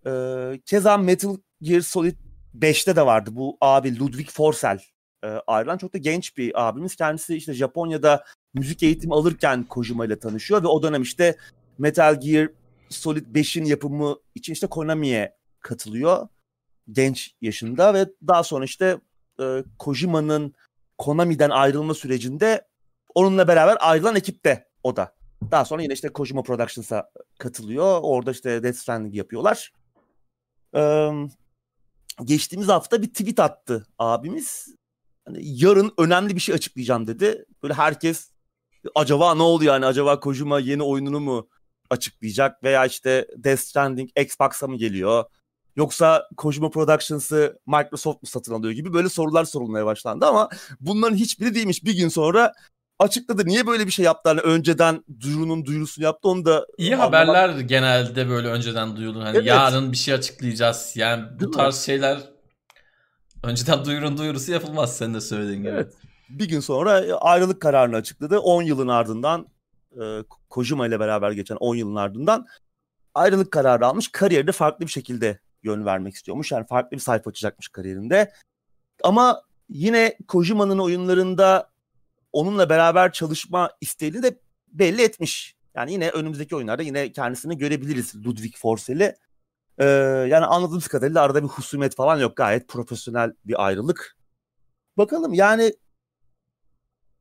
Ee, 0.07 0.61
keza 0.65 0.97
Metal 0.97 1.37
Gear 1.61 1.81
Solid 1.81 2.15
5'te 2.59 2.95
de 2.95 3.05
vardı. 3.05 3.29
Bu 3.33 3.57
abi 3.61 3.99
Ludwig 3.99 4.29
Forsell 4.29 4.79
e, 5.23 5.27
ayrılan 5.27 5.77
çok 5.77 5.93
da 5.93 5.97
genç 5.97 6.37
bir 6.37 6.67
abimiz. 6.67 6.95
Kendisi 6.95 7.35
işte 7.35 7.53
Japonya'da 7.53 8.23
müzik 8.53 8.83
eğitimi 8.83 9.13
alırken 9.13 9.63
Kojima 9.63 10.05
ile 10.05 10.19
tanışıyor 10.19 10.63
ve 10.63 10.67
o 10.67 10.83
dönem 10.83 11.01
işte 11.01 11.37
Metal 11.77 12.19
Gear 12.19 12.49
Solid 12.89 13.35
5'in 13.35 13.65
yapımı 13.65 14.17
için 14.35 14.53
işte 14.53 14.67
Konami'ye 14.67 15.35
katılıyor. 15.59 16.27
Genç 16.91 17.35
yaşında 17.41 17.93
ve 17.93 18.07
daha 18.27 18.43
sonra 18.43 18.65
işte 18.65 18.99
e, 19.41 19.63
Kojima'nın 19.79 20.53
Konami'den 20.97 21.49
ayrılma 21.49 21.93
sürecinde 21.93 22.67
onunla 23.15 23.47
beraber 23.47 23.77
ayrılan 23.79 24.15
ekipte 24.15 24.67
o 24.83 24.95
da. 24.95 25.15
Daha 25.51 25.65
sonra 25.65 25.81
yine 25.81 25.93
işte 25.93 26.09
Kojima 26.09 26.43
Productions'a 26.43 27.09
katılıyor. 27.39 27.99
Orada 28.01 28.31
işte 28.31 28.63
Death 28.63 28.77
Stranding 28.77 29.15
yapıyorlar. 29.15 29.71
Ee, 30.75 31.09
geçtiğimiz 32.25 32.67
hafta 32.67 33.01
bir 33.01 33.07
tweet 33.07 33.39
attı 33.39 33.87
abimiz. 33.99 34.75
Hani 35.25 35.37
yarın 35.41 35.93
önemli 35.97 36.35
bir 36.35 36.41
şey 36.41 36.55
açıklayacağım 36.55 37.07
dedi. 37.07 37.45
Böyle 37.63 37.73
herkes 37.73 38.31
acaba 38.95 39.35
ne 39.35 39.43
oldu 39.43 39.63
yani? 39.63 39.85
Acaba 39.85 40.19
Kojima 40.19 40.59
yeni 40.59 40.83
oyununu 40.83 41.19
mu 41.19 41.47
açıklayacak? 41.89 42.63
Veya 42.63 42.85
işte 42.85 43.27
Death 43.37 43.61
Stranding 43.61 44.09
Xbox'a 44.19 44.67
mı 44.67 44.77
geliyor? 44.77 45.25
Yoksa 45.77 46.27
Kojima 46.37 46.69
Productions'ı 46.69 47.59
Microsoft 47.67 48.21
mu 48.23 48.27
satın 48.29 48.53
alıyor 48.53 48.73
gibi 48.73 48.93
böyle 48.93 49.09
sorular 49.09 49.45
sorulmaya 49.45 49.85
başlandı 49.85 50.25
ama 50.25 50.49
bunların 50.79 51.15
hiçbiri 51.15 51.55
değilmiş. 51.55 51.83
Bir 51.85 51.97
gün 51.97 52.09
sonra 52.09 52.53
açıkladı. 52.99 53.45
Niye 53.45 53.67
böyle 53.67 53.85
bir 53.85 53.91
şey 53.91 54.05
yaptı? 54.05 54.29
Hani 54.29 54.39
önceden 54.39 55.03
duyurunun 55.19 55.65
duyurusunu 55.65 56.05
yaptı. 56.05 56.29
Onu 56.29 56.45
da 56.45 56.65
İyi 56.77 56.95
anlamak- 56.95 57.03
haberler 57.27 57.59
genelde 57.59 58.29
böyle 58.29 58.47
önceden 58.47 58.95
duyulur. 58.95 59.21
Hani 59.21 59.37
Evet. 59.37 59.47
yarın 59.47 59.91
bir 59.91 59.97
şey 59.97 60.13
açıklayacağız. 60.13 60.91
Yani 60.95 61.23
bu 61.35 61.39
Değil 61.39 61.49
mi? 61.49 61.55
tarz 61.55 61.75
şeyler 61.75 62.17
önceden 63.43 63.85
duyurun 63.85 64.17
duyurusu 64.17 64.51
yapılmaz 64.51 64.97
sen 64.97 65.13
de 65.13 65.21
söylediğin 65.21 65.59
gibi. 65.59 65.69
Evet. 65.69 65.93
Bir 66.29 66.47
gün 66.49 66.59
sonra 66.59 66.91
ayrılık 67.21 67.61
kararını 67.61 67.95
açıkladı. 67.95 68.39
10 68.39 68.61
yılın 68.63 68.87
ardından 68.87 69.47
e, 70.01 70.23
Kojima 70.49 70.87
ile 70.87 70.99
beraber 70.99 71.31
geçen 71.31 71.55
10 71.55 71.75
yılın 71.75 71.95
ardından 71.95 72.45
ayrılık 73.15 73.51
kararı 73.51 73.85
almış. 73.87 74.07
Kariyerinde 74.11 74.51
farklı 74.51 74.85
bir 74.85 74.91
şekilde 74.91 75.39
yön 75.67 75.85
vermek 75.85 76.15
istiyormuş. 76.15 76.51
Yani 76.51 76.67
farklı 76.67 76.91
bir 76.91 77.01
sayfa 77.01 77.29
açacakmış 77.29 77.67
kariyerinde. 77.67 78.31
Ama 79.03 79.41
yine 79.69 80.17
Kojima'nın 80.27 80.79
oyunlarında 80.79 81.69
onunla 82.33 82.69
beraber 82.69 83.11
çalışma 83.11 83.71
isteğini 83.81 84.23
de 84.23 84.39
belli 84.67 85.01
etmiş. 85.01 85.55
Yani 85.75 85.91
yine 85.91 86.09
önümüzdeki 86.09 86.55
oyunlarda 86.55 86.83
yine 86.83 87.11
kendisini 87.11 87.57
görebiliriz 87.57 88.25
Ludwig 88.25 88.55
Forsel'i. 88.57 89.15
Ee, 89.77 89.85
yani 90.29 90.45
anladığımız 90.45 90.87
kadarıyla 90.87 91.21
arada 91.21 91.43
bir 91.43 91.47
husumet 91.47 91.95
falan 91.95 92.19
yok. 92.19 92.37
Gayet 92.37 92.67
profesyonel 92.67 93.33
bir 93.45 93.65
ayrılık. 93.65 94.17
Bakalım 94.97 95.33
yani 95.33 95.73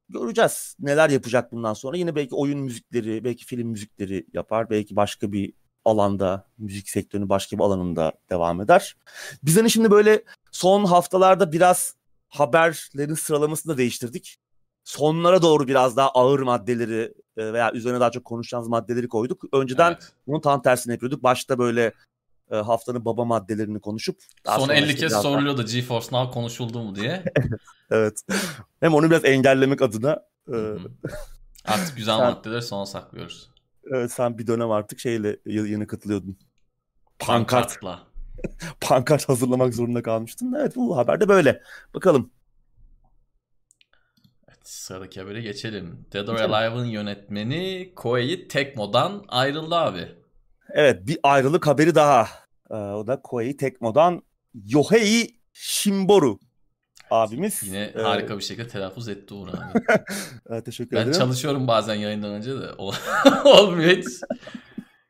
göreceğiz 0.09 0.77
neler 0.79 1.11
yapacak 1.11 1.53
bundan 1.53 1.75
sonra. 1.75 1.97
Yine 1.97 2.15
belki 2.15 2.35
oyun 2.35 2.59
müzikleri, 2.59 3.25
belki 3.25 3.45
film 3.45 3.69
müzikleri 3.69 4.27
yapar. 4.33 4.71
Belki 4.71 4.97
başka 4.97 5.33
bir 5.33 5.53
alanda, 5.87 6.47
müzik 6.59 6.89
sektörünün 6.91 7.29
başka 7.29 7.59
bir 7.59 7.63
alanında 7.63 8.13
devam 8.31 8.61
eder. 8.61 8.97
Biz 9.43 9.57
hani 9.57 9.71
şimdi 9.71 9.91
böyle 9.91 10.25
son 10.53 10.85
haftalarda 10.85 11.53
biraz 11.53 11.95
haberlerin 12.29 13.15
sıralamasını 13.15 13.73
da 13.75 13.79
değiştirdik. 13.79 14.39
Sonlara 14.85 15.43
doğru 15.43 15.69
biraz 15.69 15.97
daha 15.97 16.09
ağır 16.11 16.41
maddeleri 16.41 17.15
e, 17.37 17.53
veya 17.53 17.73
üzerine 17.73 18.01
daha 18.01 18.11
çok 18.11 18.25
konuşacağımız 18.25 18.69
maddeleri 18.69 19.09
koyduk. 19.09 19.43
Önceden 19.53 19.91
Evet. 19.93 20.13
bunun 20.27 20.41
tam 20.41 20.63
tersini 20.63 20.93
yapıyorduk. 20.93 21.23
Başta 21.23 21.59
böyle 21.59 21.93
e, 22.51 22.57
haftanın 22.57 23.05
baba 23.05 23.25
maddelerini 23.25 23.81
konuşup 23.81 24.19
daha 24.47 24.59
Son 24.59 24.65
sonra 24.67 24.75
50 24.77 24.83
işte 24.87 24.93
kez 24.95 25.01
biraz 25.03 25.13
daha- 25.13 25.23
soruluyordu 25.23 25.63
GeForce 25.67 26.07
Now 26.13 26.33
konuşuldu 26.35 26.83
mu 26.83 26.95
diye. 26.95 27.25
Evet. 27.91 28.21
Hem 28.81 28.95
onu 28.95 29.11
biraz 29.11 29.25
engellemek 29.25 29.83
adına 29.83 30.23
e. 30.53 30.57
Artık 31.65 31.97
güzel 31.97 32.19
maddeleri 32.19 32.63
sona 32.63 32.87
saklıyoruz. 32.87 33.51
E, 33.95 34.09
sen 34.09 34.39
bir 34.39 34.47
dönem 34.47 34.71
artık 34.71 35.01
şeyle 35.01 35.37
yeni 35.47 35.87
katılıyordun. 35.87 36.39
Pankart, 37.19 37.81
Pankartla. 37.81 38.07
pankart 38.81 39.29
hazırlamak 39.29 39.75
zorunda 39.75 40.03
kalmıştın. 40.03 40.55
Evet 40.59 40.77
bu 40.77 40.97
haber 40.97 41.21
de 41.21 41.29
böyle. 41.29 41.63
Bakalım. 41.95 42.31
Evet, 44.49 44.59
sıradaki 44.63 45.21
habere 45.21 45.41
geçelim. 45.41 46.07
Dead 46.13 46.29
or. 46.29 46.37
Alive'ın 46.37 46.85
yönetmeni 46.85 47.93
Koei 47.97 48.49
Tecmo'dan 48.49 49.25
ayrıldı 49.29 49.75
abi. 49.75 50.09
Evet 50.71 51.07
bir 51.07 51.19
ayrılık 51.23 51.67
haberi 51.67 51.95
daha. 51.95 52.29
E, 52.71 52.75
o 52.75 53.07
da 53.07 53.23
Koei 53.23 53.57
Tecmo'dan 53.57 54.23
Yohei 54.55 55.37
Shimboru 55.53 56.39
abimiz. 57.11 57.63
Yine 57.63 57.79
E, 57.83 58.03
harika 58.03 58.39
bir 58.39 58.43
şekilde 58.43 58.69
telaffuz 58.69 59.09
etti 59.09 59.35
Uğur 59.35 59.49
abi. 59.49 59.85
e, 60.57 60.63
teşekkür 60.63 60.97
Ben 60.97 61.03
ederim. 61.03 61.19
çalışıyorum 61.19 61.69
bazen 61.69 61.95
yayından 61.95 62.31
önce 62.31 62.51
de 62.61 62.73
ol- 62.79 62.95
olmuyor 63.45 63.91
hiç. 63.97 64.07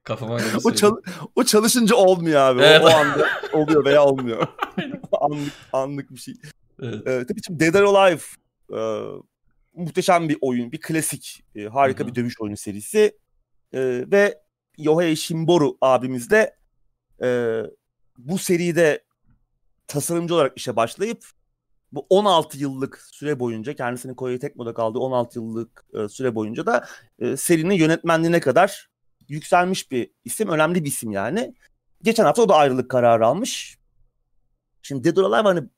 Kafama 0.05 0.39
göre 0.39 0.49
o, 0.57 0.61
söylüyorum. 0.61 1.03
çal- 1.05 1.13
o 1.37 1.45
çalışınca 1.45 1.97
olmuyor 1.97 2.41
abi. 2.41 2.61
O- 2.61 2.65
Evet. 2.65 2.83
O, 2.85 2.89
anda 2.89 3.27
oluyor 3.53 3.85
veya 3.85 4.05
olmuyor. 4.05 4.47
anlık, 5.21 5.53
anlık 5.73 6.11
bir 6.11 6.17
şey. 6.21 6.35
Evet. 6.83 7.07
Ee, 7.07 7.25
tabii 7.29 7.41
şimdi 7.47 7.61
Dead 7.61 7.75
or 7.75 7.95
Alive 7.95 8.21
e, 8.73 8.81
muhteşem 9.75 10.29
bir 10.29 10.39
oyun, 10.41 10.73
bir 10.73 10.81
klasik, 10.81 11.45
e, 11.55 11.65
harika 11.65 12.01
Hı 12.01 12.05
hı. 12.05 12.09
bir 12.11 12.15
dövüş 12.15 12.41
oyunu 12.41 12.57
serisi 12.57 13.19
E, 13.73 13.81
ve 14.11 14.39
Yohei 14.79 15.17
Shimboru 15.17 15.77
abimiz 15.81 16.31
de 16.31 16.57
e, 17.23 17.61
bu 18.19 18.39
seride 18.39 19.05
tasarımcı 19.87 20.35
olarak 20.35 20.53
işe 20.57 20.77
başlayıp 20.77 21.25
bu 21.97 22.07
16 22.11 22.59
yıllık 22.59 23.01
süre 23.11 23.41
boyunca 23.41 23.75
kendisinin 23.75 24.15
Koei 24.15 24.39
Tecmo'da 24.39 24.75
kaldığı 24.75 24.99
16 24.99 25.39
yıllık 25.39 25.85
e, 25.95 26.09
süre 26.09 26.35
boyunca 26.35 26.67
da 26.67 26.87
e, 27.19 27.37
serinin 27.37 27.75
yönetmenliğine 27.75 28.41
kadar 28.41 28.89
yükselmiş 29.29 29.91
bir 29.91 30.11
isim, 30.25 30.49
önemli 30.49 30.85
bir 30.85 30.89
isim 30.89 31.11
yani. 31.11 31.55
Geçen 32.03 32.25
hafta 32.25 32.43
o 32.43 32.49
da 32.49 32.55
ayrılık 32.55 32.91
kararı 32.91 33.27
almış. 33.27 33.79
Şimdi 34.83 35.05
Dead 35.05 35.17
or 35.17 35.25
Alive 35.25 35.49
hani 35.49 35.69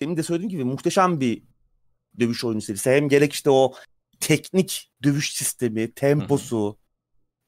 demin 0.00 0.16
de 0.16 0.22
söylediğim 0.22 0.50
gibi 0.50 0.64
muhteşem 0.64 1.20
bir 1.20 1.42
dövüş 2.20 2.44
oyunu 2.44 2.60
serisi. 2.60 2.90
Hem 2.90 3.08
gerek 3.08 3.32
işte 3.32 3.50
o 3.50 3.72
teknik 4.20 4.90
dövüş 5.02 5.34
sistemi, 5.34 5.92
temposu, 5.92 6.78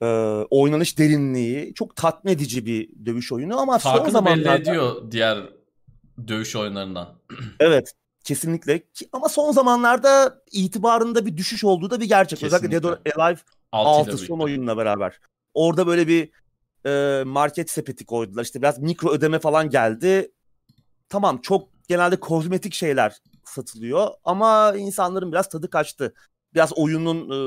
e, 0.03 0.07
oynanış 0.51 0.99
derinliği 0.99 1.75
çok 1.75 1.97
tatmin 1.97 2.33
edici 2.33 2.67
bir 2.67 3.07
dövüş 3.07 3.33
oyunu 3.33 3.61
ama 3.61 3.79
son 3.79 3.91
Farkını 3.91 4.07
belli 4.07 4.13
zamanlarda 4.13 4.71
ediyor 4.71 5.11
diğer 5.11 5.58
dövüş 6.29 6.57
oyunlarından. 6.57 7.15
evet 7.61 7.93
kesinlikle 8.25 8.83
ama 9.13 9.29
son 9.29 9.53
zamanlarda 9.53 10.43
itibarında 10.53 11.27
bir 11.27 11.37
düşüş 11.37 11.65
olduğu 11.65 11.91
da 11.91 12.01
bir 12.01 12.09
gerçek. 12.09 12.43
Özellikle 12.43 12.73
Dead 12.73 12.85
or 12.85 12.97
Kesinlikle. 12.97 13.23
Alive 13.23 13.41
Altıyla 13.73 14.13
6 14.13 14.19
son 14.27 14.39
oyunla 14.39 14.77
beraber. 14.77 15.21
Orada 15.55 15.87
böyle 15.87 16.09
bir 16.09 16.31
e, 16.87 17.25
market 17.25 17.71
sepeti 17.71 18.07
koydular. 18.07 18.45
İşte 18.45 18.63
biraz 18.63 18.79
mikro 18.79 19.11
ödeme 19.11 19.39
falan 19.39 19.71
geldi. 19.71 20.33
Tamam 21.09 21.41
çok 21.41 21.69
genelde 21.89 22.21
kozmetik 22.21 22.75
şeyler 22.75 23.17
satılıyor 23.45 24.09
ama 24.25 24.75
insanların 24.77 25.33
biraz 25.33 25.49
tadı 25.49 25.71
kaçtı. 25.71 26.15
Biraz 26.55 26.73
oyunun 26.73 27.31
e, 27.31 27.39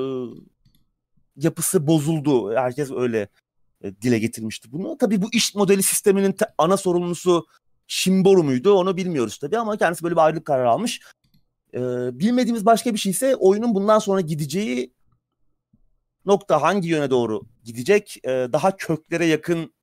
yapısı 1.35 1.87
bozuldu. 1.87 2.55
Herkes 2.55 2.91
öyle 2.91 3.27
e, 3.83 4.01
dile 4.01 4.19
getirmişti 4.19 4.71
bunu. 4.71 4.97
Tabii 4.97 5.21
bu 5.21 5.29
iş 5.33 5.55
modeli 5.55 5.83
sisteminin 5.83 6.31
te- 6.31 6.53
ana 6.57 6.77
sorumlusu 6.77 7.45
Shimboru 7.93 8.43
muydu 8.43 8.73
onu 8.73 8.97
bilmiyoruz 8.97 9.37
tabii 9.37 9.57
ama 9.57 9.77
kendisi 9.77 10.03
böyle 10.03 10.15
bir 10.15 10.21
ayrılık 10.21 10.45
kararı 10.45 10.69
almış. 10.69 11.01
E, 11.73 11.79
bilmediğimiz 12.19 12.65
başka 12.65 12.93
bir 12.93 12.97
şey 12.99 13.09
ise 13.09 13.35
oyunun 13.35 13.75
bundan 13.75 13.99
sonra 13.99 14.21
gideceği 14.21 14.93
nokta 16.25 16.61
hangi 16.61 16.89
yöne 16.89 17.09
doğru 17.09 17.41
gidecek? 17.63 18.17
E, 18.23 18.29
daha 18.29 18.77
köklere 18.77 19.25
yakın 19.25 19.73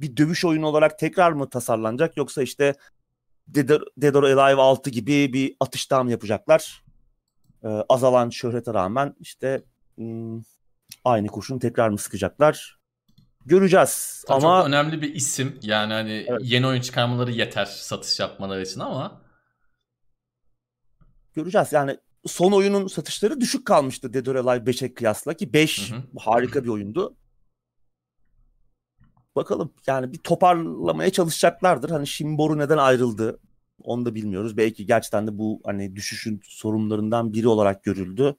bir 0.00 0.16
dövüş 0.16 0.44
oyunu 0.44 0.66
olarak 0.66 0.98
tekrar 0.98 1.32
mı 1.32 1.50
tasarlanacak 1.50 2.16
yoksa 2.16 2.42
işte 2.42 2.74
Dead 3.48 4.14
or, 4.14 4.22
Alive 4.22 4.60
6 4.60 4.90
gibi 4.90 5.32
bir 5.32 5.56
atıştan 5.60 6.04
mı 6.04 6.10
yapacaklar? 6.10 6.84
E, 7.64 7.68
azalan 7.68 8.30
şöhrete 8.30 8.74
rağmen 8.74 9.14
işte 9.20 9.62
hmm, 9.94 10.42
aynı 11.04 11.28
kurşun 11.28 11.58
tekrar 11.58 11.88
mı 11.88 11.98
sıkacaklar? 11.98 12.81
Göreceğiz. 13.46 14.24
Tabii 14.28 14.46
ama 14.46 14.58
Çok 14.60 14.68
önemli 14.68 15.02
bir 15.02 15.14
isim. 15.14 15.58
Yani 15.62 15.92
hani 15.92 16.26
Evet. 16.28 16.40
yeni 16.42 16.66
oyun 16.66 16.80
çıkarmaları 16.80 17.30
yeter 17.30 17.64
satış 17.64 18.20
yapmaları 18.20 18.62
için 18.62 18.80
ama 18.80 19.22
göreceğiz. 21.34 21.72
Yani 21.72 21.98
son 22.26 22.52
oyunun 22.52 22.86
satışları 22.86 23.40
düşük 23.40 23.66
kalmıştı 23.66 24.14
Dead 24.14 24.26
or 24.26 24.34
Alive 24.34 24.70
5'e 24.70 24.94
kıyasla 24.94 25.34
ki 25.34 25.52
5 25.52 25.92
Hı 25.92 25.96
hı. 25.96 26.02
harika 26.18 26.64
bir 26.64 26.68
oyundu. 26.68 27.16
Bakalım 29.36 29.74
yani 29.86 30.12
bir 30.12 30.18
toparlamaya 30.18 31.10
çalışacaklardır. 31.10 31.90
Hani 31.90 32.06
Shimboru 32.06 32.58
neden 32.58 32.78
ayrıldı 32.78 33.40
onu 33.82 34.04
da 34.04 34.14
bilmiyoruz. 34.14 34.56
Belki 34.56 34.86
gerçekten 34.86 35.26
de 35.26 35.38
bu 35.38 35.60
hani 35.64 35.96
düşüşün 35.96 36.40
sorunlarından 36.44 37.32
biri 37.32 37.48
olarak 37.48 37.84
görüldü. 37.84 38.36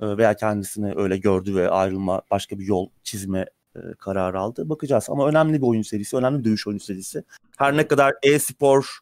Veya 0.00 0.36
kendisini 0.36 0.94
öyle 0.96 1.16
gördü 1.18 1.54
ve 1.54 1.70
ayrılma 1.70 2.22
başka 2.30 2.58
bir 2.58 2.64
yol 2.64 2.90
çizme 3.02 3.46
e, 3.78 3.94
kararı 3.94 4.40
aldı. 4.40 4.68
Bakacağız 4.68 5.06
ama 5.10 5.28
önemli 5.28 5.62
bir 5.62 5.66
oyun 5.66 5.82
serisi, 5.82 6.16
önemli 6.16 6.38
bir 6.38 6.44
dövüş 6.44 6.66
oyunu 6.66 6.80
serisi. 6.80 7.24
Her 7.56 7.76
ne 7.76 7.88
kadar 7.88 8.14
e-spor 8.22 8.98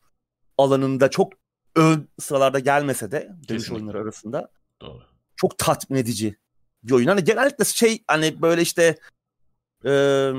alanında 0.58 1.10
çok 1.10 1.32
ön 1.76 2.08
sıralarda 2.18 2.58
gelmese 2.58 3.10
de 3.10 3.20
dövüş 3.20 3.46
Kesinlikle. 3.46 3.74
oyunları 3.74 3.98
arasında 3.98 4.48
doğru. 4.80 5.02
çok 5.36 5.58
tatmin 5.58 5.98
edici 5.98 6.36
bir 6.82 6.92
oyun. 6.92 7.06
Hani 7.06 7.24
genellikle 7.24 7.64
şey 7.64 8.04
hani 8.08 8.42
böyle 8.42 8.62
işte 8.62 8.98
e, 9.86 10.30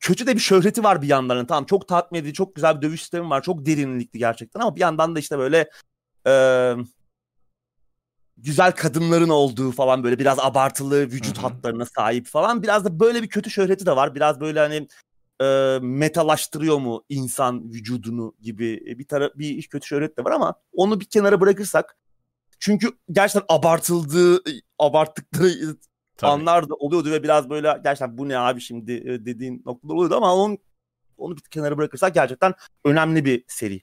kötü 0.00 0.26
de 0.26 0.34
bir 0.34 0.40
şöhreti 0.40 0.84
var 0.84 1.02
bir 1.02 1.08
yandan. 1.08 1.36
Hani 1.36 1.46
tamam 1.46 1.64
çok 1.64 1.88
tatmin 1.88 2.20
edici, 2.20 2.34
çok 2.34 2.54
güzel 2.54 2.76
bir 2.76 2.82
dövüş 2.82 3.00
sistemi 3.00 3.30
var. 3.30 3.42
Çok 3.42 3.66
derinlikli 3.66 4.18
gerçekten 4.18 4.60
ama 4.60 4.76
bir 4.76 4.80
yandan 4.80 5.16
da 5.16 5.18
işte 5.18 5.38
böyle 5.38 5.68
e, 6.26 6.32
güzel 8.36 8.72
kadınların 8.72 9.28
olduğu 9.28 9.72
falan 9.72 10.04
böyle 10.04 10.18
biraz 10.18 10.38
abartılı 10.38 11.02
vücut 11.02 11.36
Hı 11.36 11.40
hı. 11.40 11.46
hatlarına 11.46 11.84
sahip 11.84 12.26
falan. 12.26 12.62
Biraz 12.62 12.84
da 12.84 13.00
böyle 13.00 13.22
bir 13.22 13.28
kötü 13.28 13.50
şöhreti 13.50 13.86
de 13.86 13.96
var. 13.96 14.14
Biraz 14.14 14.40
böyle 14.40 14.60
hani 14.60 14.88
e, 15.40 15.78
metalaştırıyor 15.82 16.78
mu 16.78 17.04
insan 17.08 17.72
vücudunu 17.72 18.34
gibi 18.40 18.98
bir 18.98 19.06
tara 19.06 19.30
bir 19.34 19.62
kötü 19.62 19.86
şöhret 19.86 20.18
de 20.18 20.24
var 20.24 20.32
ama 20.32 20.54
onu 20.72 21.00
bir 21.00 21.04
kenara 21.04 21.40
bırakırsak 21.40 21.96
çünkü 22.60 22.88
gerçekten 23.12 23.54
abartıldığı 23.56 24.42
abarttıkları 24.78 25.76
Tabii. 26.16 26.30
anlar 26.30 26.68
da 26.68 26.74
oluyordu 26.74 27.10
ve 27.10 27.22
biraz 27.22 27.50
böyle 27.50 27.80
gerçekten 27.84 28.18
bu 28.18 28.28
ne 28.28 28.38
abi 28.38 28.60
şimdi 28.60 28.92
e, 28.92 29.24
dediğin 29.24 29.62
noktalar 29.66 29.94
oluyordu 29.94 30.16
ama 30.16 30.34
onun 30.34 30.58
onu 31.16 31.36
bir 31.36 31.42
kenara 31.42 31.78
bırakırsak 31.78 32.14
gerçekten 32.14 32.54
önemli 32.84 33.24
bir 33.24 33.44
seri. 33.48 33.82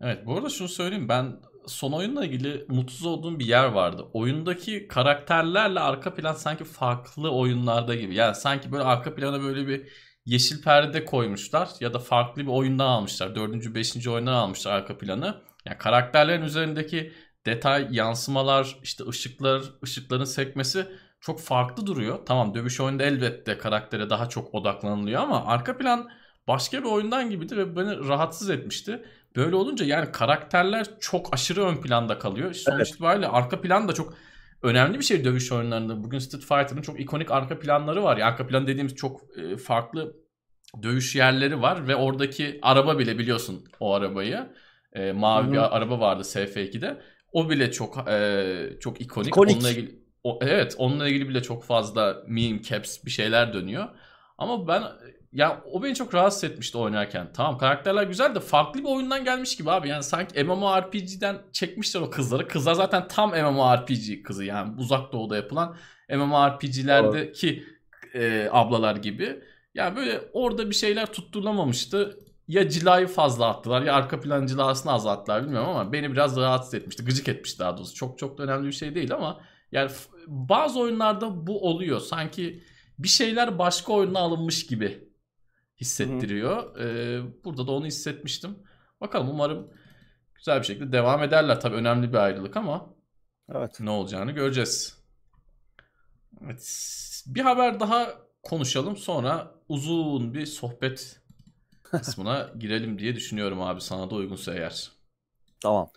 Evet 0.00 0.26
bu 0.26 0.34
arada 0.34 0.48
şunu 0.48 0.68
söyleyeyim 0.68 1.08
ben 1.08 1.36
son 1.66 1.92
oyunla 1.92 2.24
ilgili 2.24 2.66
mutsuz 2.68 3.06
olduğum 3.06 3.38
bir 3.38 3.46
yer 3.46 3.64
vardı. 3.64 4.06
Oyundaki 4.12 4.88
karakterlerle 4.88 5.80
arka 5.80 6.14
plan 6.14 6.34
sanki 6.34 6.64
farklı 6.64 7.30
oyunlarda 7.30 7.94
gibi. 7.94 8.14
Yani 8.14 8.34
sanki 8.34 8.72
böyle 8.72 8.84
arka 8.84 9.14
plana 9.14 9.42
böyle 9.42 9.66
bir 9.66 9.88
yeşil 10.26 10.62
perde 10.62 11.04
koymuşlar 11.04 11.68
ya 11.80 11.94
da 11.94 11.98
farklı 11.98 12.42
bir 12.42 12.50
oyundan 12.50 12.86
almışlar. 12.86 13.34
Dördüncü, 13.34 13.74
beşinci 13.74 14.10
oyundan 14.10 14.32
almışlar 14.34 14.72
arka 14.72 14.98
planı. 14.98 15.42
Yani 15.66 15.78
karakterlerin 15.78 16.42
üzerindeki 16.42 17.12
detay, 17.46 17.88
yansımalar, 17.90 18.78
işte 18.82 19.04
ışıklar, 19.08 19.62
ışıkların 19.84 20.24
sekmesi 20.24 20.86
çok 21.20 21.40
farklı 21.40 21.86
duruyor. 21.86 22.18
Tamam 22.26 22.54
dövüş 22.54 22.80
oyunda 22.80 23.02
elbette 23.02 23.58
karaktere 23.58 24.10
daha 24.10 24.28
çok 24.28 24.54
odaklanılıyor 24.54 25.22
ama 25.22 25.46
arka 25.46 25.78
plan 25.78 26.10
başka 26.48 26.78
bir 26.78 26.88
oyundan 26.88 27.30
gibiydi 27.30 27.56
ve 27.56 27.76
beni 27.76 28.08
rahatsız 28.08 28.50
etmişti. 28.50 29.04
Böyle 29.36 29.56
olunca 29.56 29.84
yani 29.84 30.12
karakterler 30.12 30.86
çok 31.00 31.34
aşırı 31.34 31.64
ön 31.64 31.76
planda 31.76 32.18
kalıyor. 32.18 32.52
Sonuç 32.52 32.76
evet. 32.76 32.88
itibariyle 32.88 33.26
arka 33.28 33.60
plan 33.60 33.88
da 33.88 33.92
çok 33.92 34.14
önemli 34.62 34.98
bir 34.98 35.04
şey 35.04 35.24
dövüş 35.24 35.52
oyunlarında. 35.52 36.04
Bugün 36.04 36.18
Street 36.18 36.44
Fighter'ın 36.44 36.82
çok 36.82 37.00
ikonik 37.00 37.30
arka 37.30 37.58
planları 37.58 38.02
var. 38.02 38.16
Yani 38.16 38.30
arka 38.30 38.46
plan 38.46 38.66
dediğimiz 38.66 38.94
çok 38.94 39.20
e, 39.38 39.56
farklı 39.56 40.16
dövüş 40.82 41.16
yerleri 41.16 41.62
var 41.62 41.88
ve 41.88 41.96
oradaki 41.96 42.58
araba 42.62 42.98
bile 42.98 43.18
biliyorsun 43.18 43.64
o 43.80 43.94
arabayı. 43.94 44.52
E, 44.92 45.12
mavi 45.12 45.44
Hı-hı. 45.44 45.52
bir 45.52 45.76
araba 45.76 46.00
vardı 46.00 46.22
SF2'de. 46.22 47.02
O 47.32 47.50
bile 47.50 47.72
çok 47.72 48.08
e, 48.08 48.76
çok 48.80 49.00
ikonik. 49.00 49.28
ikonik. 49.28 49.56
Onunla 49.56 49.70
ilgili 49.70 50.02
o, 50.24 50.38
evet 50.42 50.74
onunla 50.78 51.08
ilgili 51.08 51.28
bile 51.28 51.42
çok 51.42 51.64
fazla 51.64 52.22
meme 52.26 52.62
caps 52.62 53.04
bir 53.04 53.10
şeyler 53.10 53.52
dönüyor. 53.52 53.88
Ama 54.38 54.68
ben 54.68 54.82
ya 55.32 55.62
o 55.72 55.82
beni 55.82 55.94
çok 55.94 56.14
rahatsız 56.14 56.44
etmişti 56.44 56.78
oynarken. 56.78 57.32
Tamam 57.34 57.58
karakterler 57.58 58.02
güzel 58.02 58.34
de 58.34 58.40
farklı 58.40 58.80
bir 58.80 58.88
oyundan 58.88 59.24
gelmiş 59.24 59.56
gibi 59.56 59.70
abi. 59.70 59.88
Yani 59.88 60.02
sanki 60.02 60.44
MMORPG'den 60.44 61.38
çekmişler 61.52 62.00
o 62.00 62.10
kızları. 62.10 62.48
Kızlar 62.48 62.74
zaten 62.74 63.08
tam 63.08 63.30
MMORPG 63.30 64.22
kızı 64.24 64.44
yani 64.44 64.74
uzak 64.78 65.12
doğuda 65.12 65.36
yapılan 65.36 65.76
MMORPG'lerdeki 66.10 67.64
e, 68.14 68.48
ablalar 68.52 68.96
gibi. 68.96 69.42
Yani 69.74 69.96
böyle 69.96 70.20
orada 70.32 70.70
bir 70.70 70.74
şeyler 70.74 71.12
tutturulamamıştı. 71.12 72.18
Ya 72.48 72.68
cilayı 72.68 73.06
fazla 73.06 73.48
attılar 73.48 73.82
ya 73.82 73.94
arka 73.94 74.20
plan 74.20 74.46
cilasını 74.46 74.92
azalttılar 74.92 75.42
bilmiyorum 75.42 75.68
ama 75.68 75.92
beni 75.92 76.12
biraz 76.12 76.36
rahatsız 76.36 76.74
etmişti. 76.74 77.04
Gıcık 77.04 77.28
etmişti 77.28 77.58
daha 77.58 77.76
doğrusu. 77.76 77.94
Çok 77.94 78.18
çok 78.18 78.38
da 78.38 78.42
önemli 78.42 78.66
bir 78.66 78.72
şey 78.72 78.94
değil 78.94 79.14
ama 79.14 79.40
yani 79.72 79.90
bazı 80.26 80.80
oyunlarda 80.80 81.46
bu 81.46 81.68
oluyor. 81.68 82.00
Sanki 82.00 82.62
bir 82.98 83.08
şeyler 83.08 83.58
başka 83.58 83.92
oyuna 83.92 84.18
alınmış 84.18 84.66
gibi 84.66 85.11
hissettiriyor. 85.82 86.76
Ee, 86.78 87.22
burada 87.44 87.66
da 87.66 87.72
onu 87.72 87.86
hissetmiştim. 87.86 88.58
Bakalım 89.00 89.30
umarım 89.30 89.70
güzel 90.34 90.60
bir 90.60 90.66
şekilde 90.66 90.92
devam 90.92 91.22
ederler. 91.22 91.60
Tabii 91.60 91.76
önemli 91.76 92.12
bir 92.12 92.18
ayrılık 92.18 92.56
ama 92.56 92.94
evet. 93.54 93.80
ne 93.80 93.90
olacağını 93.90 94.32
göreceğiz. 94.32 94.98
Evet. 96.44 96.92
Bir 97.26 97.40
haber 97.40 97.80
daha 97.80 98.14
konuşalım 98.42 98.96
sonra 98.96 99.54
uzun 99.68 100.34
bir 100.34 100.46
sohbet 100.46 101.20
kısmına 101.82 102.50
girelim 102.58 102.98
diye 102.98 103.16
düşünüyorum 103.16 103.62
abi 103.62 103.80
sana 103.80 104.10
da 104.10 104.14
uygunsa 104.14 104.54
eğer. 104.54 104.90
Tamam. 105.60 105.90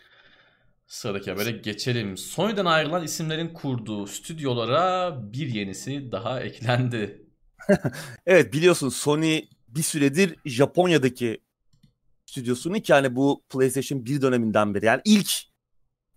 Sıradaki 0.87 1.31
habere 1.31 1.51
geçelim. 1.51 2.17
Sony'den 2.17 2.65
ayrılan 2.65 3.03
isimlerin 3.03 3.47
kurduğu 3.47 4.07
stüdyolara 4.07 5.17
bir 5.33 5.47
yenisi 5.47 6.11
daha 6.11 6.41
eklendi. 6.41 7.25
evet 8.25 8.53
biliyorsun 8.53 8.89
Sony 8.89 9.41
bir 9.75 9.83
süredir 9.83 10.35
Japonya'daki 10.45 11.41
stüdyosunu 12.25 12.79
ki 12.79 12.91
yani 12.91 13.15
bu 13.15 13.43
PlayStation 13.49 14.05
1 14.05 14.21
döneminden 14.21 14.75
beri 14.75 14.85
yani 14.85 15.01
ilk 15.05 15.31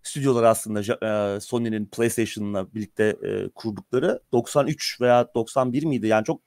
stüdyolar 0.03 0.43
aslında 0.43 0.79
e, 0.79 1.39
Sony'nin 1.39 1.85
PlayStation'la 1.85 2.73
birlikte 2.73 3.03
e, 3.23 3.49
kurdukları 3.49 4.21
93 4.31 5.01
veya 5.01 5.33
91 5.35 5.83
miydi 5.83 6.07
yani 6.07 6.25
çok 6.25 6.41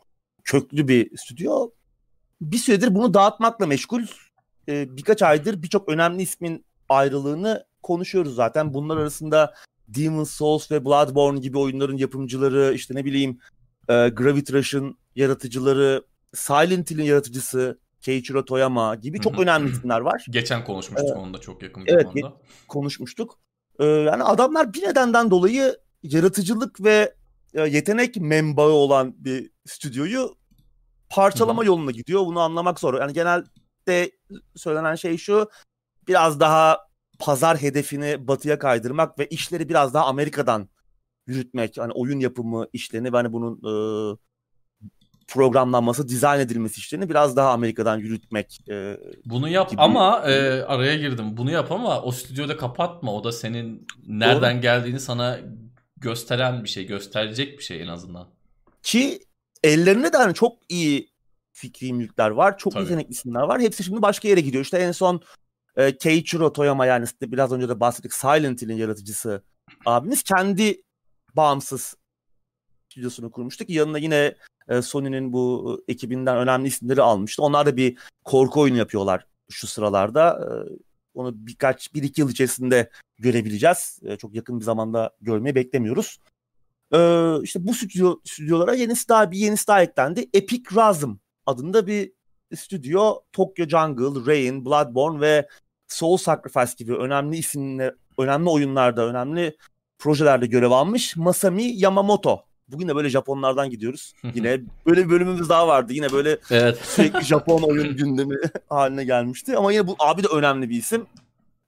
köklü 0.45 0.89
bir 0.89 1.17
stüdyo. 1.17 1.71
Bir 2.41 2.57
süredir 2.57 2.95
bunu 2.95 3.15
dağıtmakla 3.15 3.67
meşgul. 3.67 4.03
E, 4.69 4.97
birkaç 4.97 5.23
aydır 5.23 5.63
birçok 5.63 5.89
önemli 5.89 6.23
ismin 6.23 6.65
ayrılığını 6.89 7.67
konuşuyoruz 7.83 8.35
zaten. 8.35 8.75
Bunlar 8.75 8.97
arasında 8.97 9.55
Demon's 9.89 10.31
Souls 10.31 10.71
ve 10.71 10.85
Bloodborne 10.85 11.41
gibi 11.41 11.59
oyunların 11.59 11.97
yapımcıları, 11.97 12.73
işte 12.75 12.95
ne 12.95 13.05
bileyim 13.05 13.39
e, 13.89 14.09
Gravity 14.09 14.53
Rush'ın 14.53 14.99
yaratıcıları, 15.17 16.05
Silent 16.35 16.91
Hill'in 16.91 17.05
yaratıcısı 17.05 17.79
Keiichiro 18.01 18.45
Toyama 18.45 18.95
gibi 18.95 19.21
çok 19.21 19.41
önemli 19.41 19.73
isimler 19.73 20.01
var. 20.01 20.25
Geçen 20.31 20.65
konuşmuştuk 20.65 21.11
ee, 21.11 21.19
onu 21.19 21.35
da 21.35 21.39
çok 21.39 21.63
yakın 21.63 21.85
bir 21.87 21.93
evet, 21.93 22.03
zamanda. 22.03 22.37
konuşmuştuk. 22.69 23.39
Ee, 23.79 23.85
yani 23.85 24.23
adamlar 24.23 24.75
bir 24.75 24.83
nedenden 24.83 25.31
dolayı 25.31 25.77
yaratıcılık 26.03 26.85
ve 26.85 27.15
e, 27.55 27.61
yetenek 27.61 28.17
menbaı 28.17 28.71
olan 28.71 29.15
bir 29.17 29.51
stüdyoyu 29.67 30.37
parçalama 31.09 31.61
Hı-hı. 31.61 31.67
yoluna 31.67 31.91
gidiyor. 31.91 32.27
Bunu 32.27 32.41
anlamak 32.41 32.81
zor. 32.81 33.01
Yani 33.01 33.13
genelde 33.13 34.11
söylenen 34.57 34.95
şey 34.95 35.17
şu. 35.17 35.51
Biraz 36.09 36.41
daha 36.41 36.79
pazar 37.19 37.63
hedefini 37.63 38.29
batıya 38.29 38.59
kaydırmak 38.59 39.19
ve 39.19 39.27
işleri 39.27 39.69
biraz 39.69 39.95
daha 39.95 40.07
Amerika'dan 40.07 40.69
yürütmek. 41.27 41.79
Hani 41.79 41.93
oyun 41.93 42.21
yapımı 42.21 42.67
işlerini 42.73 43.13
ve 43.13 43.17
hani 43.17 43.33
bunun 43.33 43.57
e, 43.57 43.73
programlanması, 45.33 46.09
dizayn 46.09 46.41
edilmesi 46.41 46.79
işlerini 46.79 47.09
biraz 47.09 47.37
daha 47.37 47.51
Amerika'dan 47.51 47.99
yürütmek. 47.99 48.61
E, 48.71 48.97
Bunu 49.25 49.49
yap 49.49 49.71
gibi. 49.71 49.81
ama 49.81 50.31
e, 50.31 50.63
araya 50.63 50.97
girdim. 50.97 51.37
Bunu 51.37 51.51
yap 51.51 51.73
ama 51.73 52.03
o 52.03 52.13
stüdyoda 52.13 52.57
kapatma. 52.57 53.15
O 53.15 53.25
da 53.25 53.33
senin 53.33 53.87
nereden 54.07 54.55
Doğru. 54.55 54.63
geldiğini 54.63 55.01
sana 55.01 55.39
gösteren 55.97 56.65
bir 56.65 56.69
şey, 56.69 56.87
gösterecek 56.87 57.59
bir 57.59 57.63
şey 57.65 57.83
en 57.83 57.89
azından. 57.89 58.29
Ki 58.83 59.19
ellerinde 59.65 60.13
de 60.13 60.17
hani 60.17 60.35
çok 60.35 60.59
iyi 60.69 61.13
fikri 61.53 61.93
mülkler 61.93 62.31
var. 62.31 62.59
Çok 62.59 62.73
Tabii. 62.73 62.83
yetenekli 62.83 63.11
isimler 63.11 63.43
var. 63.43 63.61
Hepsi 63.61 63.85
şimdi 63.85 64.03
başka 64.03 64.29
yere 64.29 64.41
gidiyor. 64.41 64.65
İşte 64.65 64.79
en 64.79 64.93
son 64.93 65.21
e, 65.77 65.97
Keiichiro 65.97 66.53
Toyama 66.53 66.87
yani 66.87 67.05
işte 67.05 67.33
biraz 67.33 67.53
önce 67.53 67.69
de 67.69 67.81
bahsettik 67.81 68.13
Silent 68.13 68.63
Hill'in 68.63 68.77
yaratıcısı 68.77 69.43
abimiz 69.87 70.23
kendi 70.23 70.83
bağımsız 71.37 71.97
stüdyosunu 72.91 73.31
kurmuştuk. 73.31 73.71
Yanına 73.71 73.99
yine 73.99 74.35
e, 74.69 74.83
Sony'nin 74.83 75.33
bu 75.33 75.85
ekibinden 75.89 76.37
önemli 76.37 76.69
isimleri 76.69 77.03
almıştı. 77.03 77.43
Onlar 77.43 77.67
da 77.67 77.77
bir 77.77 77.99
korku 78.25 78.61
oyunu 78.61 78.79
yapıyorlar 78.79 79.27
şu 79.51 79.67
sıralarda. 79.67 80.41
E, 80.41 80.49
onu 81.15 81.33
birkaç, 81.35 81.95
bir 81.95 82.03
iki 82.03 82.21
yıl 82.21 82.31
içerisinde 82.31 82.91
görebileceğiz. 83.19 83.99
E, 84.03 84.17
çok 84.17 84.35
yakın 84.35 84.61
bir 84.61 84.65
zamanda 84.65 85.11
görmeyi 85.21 85.55
beklemiyoruz. 85.55 86.19
E, 86.95 86.99
işte 87.43 87.67
bu 87.67 87.75
stüdyo, 87.75 88.17
stüdyolara 88.25 88.75
yenisi 88.75 89.09
daha 89.09 89.31
bir 89.31 89.39
yenisi 89.39 89.69
daha 89.69 89.83
eklendi. 89.83 90.31
Epic 90.35 90.77
Rasm 90.77 91.11
adında 91.47 91.87
bir 91.87 92.13
stüdyo 92.57 93.15
Tokyo 93.33 93.67
Jungle, 93.67 94.33
Rain, 94.33 94.65
Bloodborne 94.65 95.21
ve 95.21 95.49
Soul 95.89 96.17
Sacrifice 96.17 96.73
gibi 96.79 96.97
önemli 96.97 97.37
isimler, 97.37 97.95
önemli 98.19 98.49
oyunlarda, 98.49 99.07
önemli 99.07 99.57
projelerde 99.99 100.47
görev 100.47 100.71
almış 100.71 101.17
Masami 101.17 101.63
Yamamoto. 101.63 102.45
Bugün 102.73 102.89
de 102.89 102.97
böyle 102.97 103.09
Japonlardan 103.11 103.71
gidiyoruz. 103.71 104.13
Yine 104.35 104.61
böyle 104.87 105.05
bir 105.05 105.11
bölümümüz 105.11 105.49
daha 105.49 105.69
vardı. 105.69 105.93
Yine 105.93 106.13
böyle 106.13 106.39
evet. 106.51 106.79
sürekli 106.85 107.21
Japon 107.21 107.63
oyun 107.63 107.97
gündemi 107.97 108.37
haline 108.69 109.05
gelmişti. 109.05 109.57
Ama 109.57 109.73
yine 109.73 109.87
bu 109.87 109.97
abi 109.99 110.23
de 110.23 110.27
önemli 110.27 110.71
bir 110.71 110.77
isim. 110.77 111.07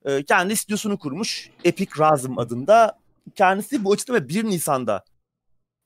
Ee, 0.05 0.23
kendi 0.23 0.55
stüdyosunu 0.55 0.99
kurmuş. 0.99 1.49
Epic 1.63 1.91
Rasm 1.99 2.39
adında. 2.39 2.99
Kendisi 3.35 3.83
bu 3.83 3.91
açıklama 3.91 4.29
1 4.29 4.43
Nisan'da 4.43 5.03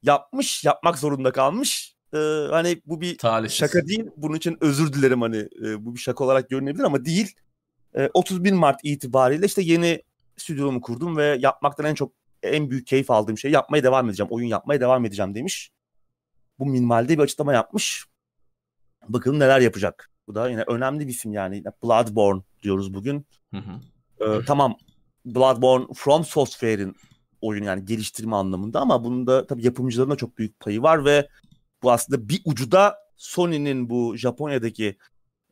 yapmış. 0.03 0.63
Yapmak 0.63 0.97
zorunda 0.97 1.31
kalmış. 1.31 1.95
Ee, 2.13 2.17
hani 2.49 2.81
bu 2.85 3.01
bir 3.01 3.17
Talihsiz. 3.17 3.57
şaka 3.57 3.87
değil. 3.87 4.05
Bunun 4.17 4.35
için 4.35 4.57
özür 4.61 4.93
dilerim 4.93 5.21
hani 5.21 5.37
e, 5.37 5.85
bu 5.85 5.95
bir 5.95 5.99
şaka 5.99 6.23
olarak 6.23 6.49
görünebilir 6.49 6.83
ama 6.83 7.05
değil. 7.05 7.35
E, 7.95 8.09
31 8.13 8.51
Mart 8.51 8.79
itibariyle 8.83 9.45
işte 9.45 9.61
yeni 9.61 10.01
stüdyomu 10.37 10.81
kurdum 10.81 11.17
ve 11.17 11.37
yapmaktan 11.39 11.85
en 11.85 11.95
çok 11.95 12.18
en 12.43 12.69
büyük 12.69 12.87
keyif 12.87 13.11
aldığım 13.11 13.37
şey 13.37 13.51
yapmaya 13.51 13.83
devam 13.83 14.09
edeceğim. 14.09 14.31
Oyun 14.31 14.47
yapmaya 14.47 14.79
devam 14.79 15.05
edeceğim 15.05 15.35
demiş. 15.35 15.71
Bu 16.59 16.65
minimalde 16.65 17.17
bir 17.17 17.23
açıklama 17.23 17.53
yapmış. 17.53 18.05
Bakalım 19.09 19.39
neler 19.39 19.59
yapacak. 19.59 20.11
Bu 20.27 20.35
da 20.35 20.49
yine 20.49 20.61
önemli 20.61 21.07
bir 21.07 21.11
isim 21.11 21.33
yani. 21.33 21.63
Bloodborne 21.83 22.41
diyoruz 22.63 22.93
bugün. 22.93 23.25
Hı 23.53 23.57
hı. 23.57 23.79
Ee, 24.25 24.45
tamam 24.45 24.77
Bloodborne 25.25 25.85
From 25.95 26.25
Software'in 26.25 26.95
oyun 27.41 27.63
yani 27.63 27.85
geliştirme 27.85 28.35
anlamında 28.35 28.79
ama 28.79 29.03
bunun 29.03 29.27
da 29.27 29.47
tabii 29.47 29.65
yapımcıların 29.65 30.11
da 30.11 30.15
çok 30.15 30.37
büyük 30.37 30.59
payı 30.59 30.81
var 30.81 31.05
ve 31.05 31.29
bu 31.83 31.91
aslında 31.91 32.29
bir 32.29 32.41
ucu 32.45 32.71
da 32.71 32.97
Sony'nin 33.17 33.89
bu 33.89 34.17
Japonya'daki 34.17 34.97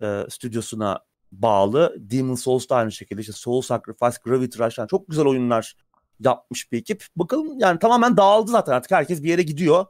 e, 0.01 0.23
stüdyosuna 0.29 0.99
bağlı. 1.31 1.95
Demon 1.97 2.35
Souls 2.35 2.69
da 2.69 2.75
aynı 2.75 2.91
şekilde 2.91 3.21
işte 3.21 3.33
Soul 3.33 3.61
Sacrifice, 3.61 4.17
Gravity 4.23 4.63
Rush 4.63 4.77
yani 4.77 4.87
çok 4.89 5.07
güzel 5.07 5.25
oyunlar 5.25 5.75
yapmış 6.19 6.71
bir 6.71 6.77
ekip. 6.77 7.05
Bakalım 7.15 7.59
yani 7.59 7.79
tamamen 7.79 8.17
dağıldı 8.17 8.51
zaten 8.51 8.73
artık 8.73 8.91
herkes 8.91 9.23
bir 9.23 9.29
yere 9.29 9.41
gidiyor. 9.41 9.85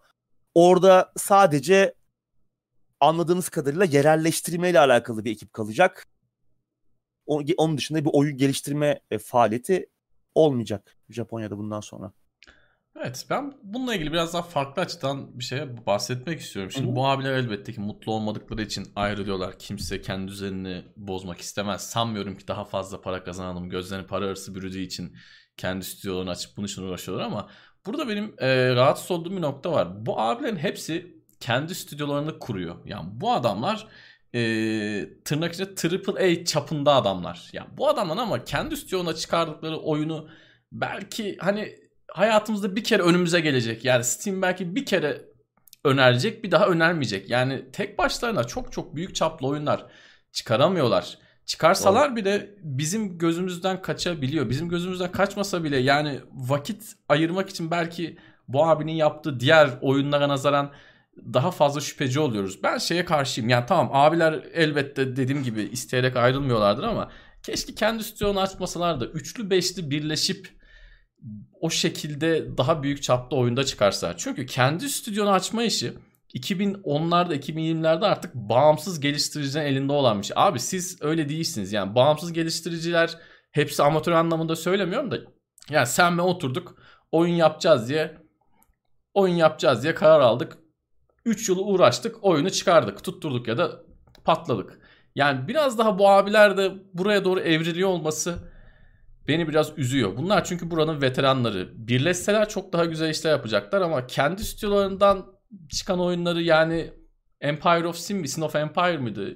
Orada 0.54 1.12
sadece 1.18 1.94
anladığımız 3.00 3.50
kadarıyla 3.50 3.86
yerelleştirme 3.86 4.70
ile 4.70 4.80
alakalı 4.80 5.26
bir 5.26 5.32
ekip 5.32 5.54
kalacak. 5.54 6.08
Onun 7.58 7.78
dışında 7.78 8.06
bir 8.06 8.10
oyun 8.14 8.38
geliştirme 8.38 9.00
e, 9.12 9.18
faaliyeti 9.18 9.90
olmayacak 10.36 10.98
Japonya'da 11.10 11.58
bundan 11.58 11.82
sonra. 11.82 12.12
Evet 13.02 13.26
ben 13.30 13.54
bununla 13.64 13.96
ilgili 13.96 14.12
biraz 14.12 14.34
daha 14.34 14.42
farklı 14.42 14.82
açıdan 14.82 15.40
bir 15.40 15.44
şeye 15.44 15.86
bahsetmek 15.86 16.40
istiyorum. 16.40 16.72
Şimdi 16.72 16.92
hı. 16.92 16.96
bu 16.96 17.08
abiler 17.08 17.34
elbette 17.34 17.74
ki 17.74 17.82
mutlu 17.82 18.12
olmadıkları 18.12 18.62
için 18.62 18.88
ayrılıyorlar. 18.96 19.60
Kimse 19.60 20.02
kendi 20.02 20.28
düzenini 20.28 20.86
bozmak 20.98 21.40
istemez. 21.40 21.90
Sanmıyorum 21.90 22.38
ki 22.38 22.48
daha 22.48 22.66
fazla 22.66 23.02
para 23.02 23.24
kazanalım. 23.24 23.70
Gözlerini 23.70 24.08
para 24.08 24.26
arası 24.26 24.56
bürüdüğü 24.56 24.82
için 24.82 25.16
kendi 25.58 25.86
stüdyolarını 25.86 26.32
açıp 26.32 26.58
bunun 26.58 26.68
için 26.68 26.84
uğraşıyorlar 26.84 27.26
ama 27.26 27.50
burada 27.86 28.08
benim 28.08 28.36
e, 28.38 28.76
rahatsız 28.76 29.12
olduğum 29.12 29.32
bir 29.32 29.42
nokta 29.42 29.72
var. 29.72 30.06
Bu 30.06 30.20
abilerin 30.20 30.58
hepsi 30.58 31.18
kendi 31.40 31.76
stüdyolarını 31.76 32.40
kuruyor. 32.40 32.76
Yani 32.86 33.10
bu 33.12 33.34
adamlar 33.34 33.88
e, 34.36 34.40
tırnak 35.26 35.54
içinde 35.54 35.76
triple 35.76 36.24
A 36.26 36.46
çapında 36.46 36.94
adamlar. 36.96 37.50
Yani 37.54 37.68
bu 37.78 37.90
adamlar 37.90 38.18
ama 38.18 38.44
kendi 38.44 38.78
stüdyona 38.78 39.16
çıkardıkları 39.16 39.78
oyunu 39.78 40.30
belki 40.72 41.38
hani 41.40 41.76
hayatımızda 42.12 42.76
bir 42.76 42.84
kere 42.84 43.02
önümüze 43.04 43.40
gelecek. 43.40 43.86
Yani 43.86 44.04
Steam 44.04 44.42
belki 44.42 44.76
bir 44.76 44.86
kere 44.86 45.22
önerecek 45.86 46.44
bir 46.44 46.52
daha 46.52 46.68
önermeyecek. 46.68 47.30
Yani 47.30 47.72
tek 47.74 47.98
başlarına 47.98 48.44
çok 48.44 48.72
çok 48.72 48.96
büyük 48.96 49.16
çaplı 49.16 49.48
oyunlar 49.48 49.86
çıkaramıyorlar. 50.32 51.18
Çıkarsalar 51.48 52.16
bile 52.16 52.50
bizim 52.62 53.18
gözümüzden 53.18 53.82
kaçabiliyor. 53.82 54.50
Bizim 54.50 54.70
gözümüzden 54.70 55.12
kaçmasa 55.12 55.64
bile 55.64 55.78
yani 55.78 56.20
vakit 56.34 56.94
ayırmak 57.10 57.50
için 57.50 57.72
belki 57.72 58.18
bu 58.48 58.66
abinin 58.66 58.94
yaptığı 58.94 59.40
diğer 59.40 59.70
oyunlara 59.82 60.30
nazaran 60.30 60.72
daha 61.34 61.52
fazla 61.52 61.82
şüpheci 61.82 62.20
oluyoruz. 62.20 62.64
Ben 62.64 62.78
şeye 62.78 63.06
karşıyım. 63.06 63.50
Yani 63.50 63.66
tamam 63.66 63.90
abiler 63.94 64.44
elbette 64.54 65.16
dediğim 65.16 65.44
gibi 65.44 65.62
isteyerek 65.62 66.16
ayrılmıyorlardır 66.16 66.84
ama 66.84 67.12
keşke 67.44 67.76
kendi 67.76 68.04
stüdyonu 68.04 68.40
açmasalar 68.40 69.00
da 69.00 69.06
üçlü 69.06 69.50
beşli 69.50 69.92
birleşip 69.92 70.58
o 71.62 71.70
şekilde 71.70 72.58
daha 72.58 72.84
büyük 72.84 73.04
çapta 73.04 73.36
oyunda 73.36 73.64
çıkarsa. 73.64 74.18
Çünkü 74.18 74.46
kendi 74.46 74.90
stüdyonu 74.90 75.32
açma 75.32 75.64
işi 75.64 75.94
2010'larda 76.34 77.36
2020'lerde 77.36 78.06
artık 78.06 78.36
bağımsız 78.36 79.00
geliştiricilerin 79.00 79.66
elinde 79.66 79.94
olan 79.94 80.22
bir 80.22 80.26
şey. 80.26 80.34
Abi 80.40 80.60
siz 80.60 81.02
öyle 81.02 81.30
değilsiniz. 81.30 81.74
Yani 81.74 81.96
bağımsız 81.96 82.34
geliştiriciler 82.34 83.18
hepsi 83.52 83.84
amatör 83.84 84.12
anlamında 84.12 84.56
söylemiyorum 84.56 85.12
da 85.12 85.18
yani 85.70 85.88
sen 85.88 86.18
ve 86.18 86.22
oturduk 86.22 86.76
oyun 87.12 87.34
yapacağız 87.34 87.90
diye 87.90 88.18
oyun 89.14 89.36
yapacağız 89.36 89.84
diye 89.84 89.96
karar 89.96 90.20
aldık. 90.20 90.58
3 91.26 91.50
yılı 91.50 91.62
uğraştık 91.62 92.24
oyunu 92.24 92.50
çıkardık 92.50 93.04
tutturduk 93.04 93.48
ya 93.48 93.58
da 93.58 93.72
patladık. 94.24 94.80
Yani 95.16 95.48
biraz 95.48 95.78
daha 95.78 96.00
bu 96.00 96.10
abiler 96.10 96.58
de 96.58 96.72
buraya 96.94 97.26
doğru 97.26 97.40
evriliyor 97.40 97.90
olması 97.90 98.38
beni 99.28 99.48
biraz 99.48 99.78
üzüyor. 99.78 100.18
Bunlar 100.18 100.44
çünkü 100.44 100.72
buranın 100.72 101.02
veteranları. 101.02 101.88
Birleşseler 101.88 102.50
çok 102.50 102.74
daha 102.74 102.86
güzel 102.86 103.10
işler 103.10 103.32
yapacaklar 103.32 103.82
ama 103.82 104.08
kendi 104.08 104.44
stüdyolarından 104.44 105.37
çıkan 105.70 106.00
oyunları 106.00 106.42
yani 106.42 106.92
Empire 107.42 107.88
of 107.88 107.98
Sin 107.98 108.18
mi? 108.18 108.28
Sin 108.28 108.42
of 108.42 108.56
Empire 108.56 108.98
mıydı? 108.98 109.36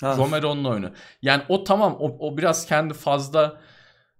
Ha. 0.00 0.16
Romero'nun 0.16 0.64
oyunu. 0.64 0.90
Yani 1.22 1.42
o 1.48 1.64
tamam 1.64 1.96
o, 2.00 2.16
o 2.28 2.36
biraz 2.38 2.66
kendi 2.66 2.94
fazla 2.94 3.60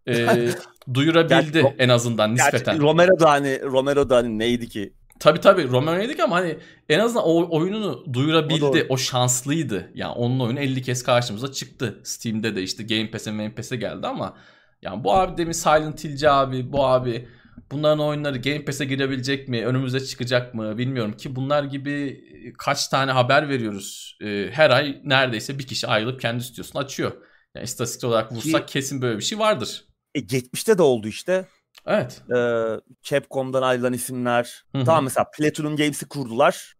e, 0.08 0.26
duyurabildi 0.94 1.52
Gerçi- 1.62 1.74
en 1.78 1.88
azından 1.88 2.34
Gerçi 2.34 2.44
nispeten. 2.56 2.80
Romero 2.80 3.20
da 3.20 3.30
hani 3.30 3.60
Romero 3.62 4.08
da 4.10 4.16
hani 4.16 4.38
neydi 4.38 4.68
ki? 4.68 4.92
Tabi 5.20 5.40
tabi 5.40 5.68
Romero'ydik 5.68 6.20
ama 6.20 6.36
hani 6.36 6.58
en 6.88 6.98
azından 6.98 7.24
o 7.26 7.56
oyununu 7.58 7.90
O 8.08 8.12
duyurabildi. 8.14 8.60
doğru. 8.60 8.86
O, 8.88 8.96
şanslıydı. 8.96 9.90
Yani 9.94 10.12
onun 10.12 10.40
oyunu 10.40 10.60
50 10.60 10.82
kez 10.82 11.02
karşımıza 11.02 11.52
çıktı. 11.52 12.00
Steam'de 12.04 12.56
de 12.56 12.62
işte 12.62 12.82
Game 12.82 13.10
Pass'e 13.10 13.30
Game 13.30 13.54
Pass'e 13.54 13.76
geldi 13.76 14.06
ama 14.06 14.36
yani 14.82 15.04
bu 15.04 15.14
abi 15.14 15.36
demin 15.36 15.52
Silent 15.52 16.04
Hill'ci 16.04 16.30
abi 16.30 16.72
bu 16.72 16.86
abi 16.86 17.28
bunların 17.70 17.98
oyunları 17.98 18.38
Game 18.38 18.64
Pass'e 18.64 18.84
girebilecek 18.84 19.48
mi? 19.48 19.66
Önümüze 19.66 20.00
çıkacak 20.00 20.54
mı? 20.54 20.78
Bilmiyorum 20.78 21.12
ki 21.12 21.36
bunlar 21.36 21.64
gibi 21.64 22.24
kaç 22.58 22.88
tane 22.88 23.12
haber 23.12 23.48
veriyoruz. 23.48 24.18
Ee, 24.22 24.48
her 24.52 24.70
ay 24.70 25.00
neredeyse 25.04 25.58
bir 25.58 25.66
kişi 25.66 25.86
ayrılıp 25.86 26.20
kendi 26.20 26.44
stüdyosunu 26.44 26.82
açıyor. 26.82 27.12
Yani 27.54 27.64
istatistik 27.64 28.04
olarak 28.04 28.32
vursak 28.32 28.68
kesin 28.68 29.02
böyle 29.02 29.18
bir 29.18 29.22
şey 29.24 29.38
vardır. 29.38 29.84
E, 30.14 30.20
geçmişte 30.20 30.78
de 30.78 30.82
oldu 30.82 31.08
işte. 31.08 31.46
Evet. 31.86 32.22
Ee, 32.36 32.80
Capcom'dan 33.02 33.62
ayrılan 33.62 33.92
isimler. 33.92 34.64
Hı 34.72 34.78
hı. 34.78 34.84
Tamam 34.84 35.04
mesela 35.04 35.26
Platinum 35.38 35.76
Games'i 35.76 36.08
kurdular. 36.08 36.74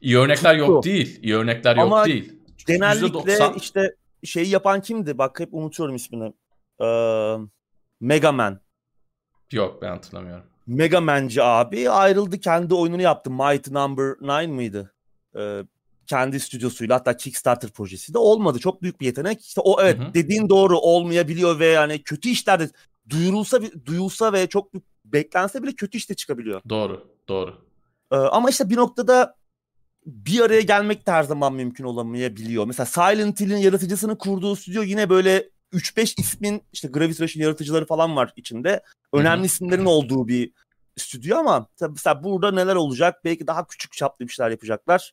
İyi 0.00 0.18
örnekler 0.18 0.54
yok 0.54 0.68
Tuttu. 0.68 0.82
değil. 0.82 1.18
İyi 1.22 1.36
örnekler 1.36 1.76
yok 1.76 1.84
Ama 1.84 2.04
değil. 2.04 2.32
Genellikle 2.66 3.18
%90 3.18 3.56
işte 3.56 3.94
şeyi 4.24 4.48
yapan 4.48 4.82
kimdi? 4.82 5.18
Bak 5.18 5.40
hep 5.40 5.54
unutuyorum 5.54 5.94
ismini. 5.94 6.32
Ee, 6.82 7.36
Mega 8.00 8.32
Man. 8.32 8.60
Yok 9.52 9.82
ben 9.82 9.90
hatırlamıyorum. 9.90 10.44
Mega 10.66 11.00
Man'ci 11.00 11.42
abi 11.42 11.90
ayrıldı 11.90 12.40
kendi 12.40 12.74
oyununu 12.74 13.02
yaptı. 13.02 13.30
Mighty 13.30 13.72
Number 13.72 14.20
9 14.20 14.46
mıydı? 14.46 14.94
Ee, 15.36 15.62
kendi 16.06 16.40
stüdyosuyla 16.40 16.96
hatta 16.96 17.16
Kickstarter 17.16 17.70
projesi 17.70 18.14
de 18.14 18.18
olmadı. 18.18 18.58
Çok 18.58 18.82
büyük 18.82 19.00
bir 19.00 19.06
yetenek. 19.06 19.40
İşte 19.40 19.60
o 19.60 19.82
evet 19.82 19.98
Hı 19.98 20.02
hı. 20.02 20.14
dediğin 20.14 20.48
doğru 20.48 20.78
olmayabiliyor 20.78 21.58
ve 21.58 21.66
yani 21.66 22.02
kötü 22.02 22.28
işlerde 22.28 22.70
duyurulsa 23.08 23.60
duyulsa 23.86 24.32
ve 24.32 24.46
çok 24.46 24.72
büyük 24.72 24.84
beklense 25.04 25.62
bile 25.62 25.72
kötü 25.72 25.98
işte 25.98 26.14
çıkabiliyor. 26.14 26.60
Doğru. 26.68 27.06
Doğru. 27.28 27.54
Ee, 28.12 28.16
ama 28.16 28.50
işte 28.50 28.70
bir 28.70 28.76
noktada 28.76 29.34
bir 30.06 30.40
araya 30.40 30.60
gelmek 30.60 31.06
de 31.06 31.10
her 31.10 31.22
zaman 31.22 31.54
mümkün 31.54 31.84
olamayabiliyor. 31.84 32.66
Mesela 32.66 32.86
Silent 32.86 33.40
Hill'in 33.40 33.56
yaratıcısını 33.56 34.18
kurduğu 34.18 34.56
stüdyo 34.56 34.82
yine 34.82 35.10
böyle 35.10 35.50
3-5 35.72 36.20
ismin 36.20 36.62
işte 36.72 36.88
Gravis 36.88 37.20
Rush'ın 37.20 37.40
yaratıcıları 37.40 37.86
falan 37.86 38.16
var 38.16 38.32
içinde. 38.36 38.82
Önemli 39.12 39.38
Hı 39.38 39.42
hı. 39.42 39.46
isimlerin 39.46 39.84
olduğu 39.84 40.28
bir 40.28 40.52
stüdyo 40.96 41.38
ama 41.38 41.66
tabii 41.76 41.92
mesela 41.92 42.24
burada 42.24 42.50
neler 42.52 42.74
olacak? 42.74 43.24
Belki 43.24 43.46
daha 43.46 43.66
küçük 43.66 43.92
çaplı 43.92 44.26
bir 44.28 44.32
şeyler 44.32 44.50
yapacaklar. 44.50 45.12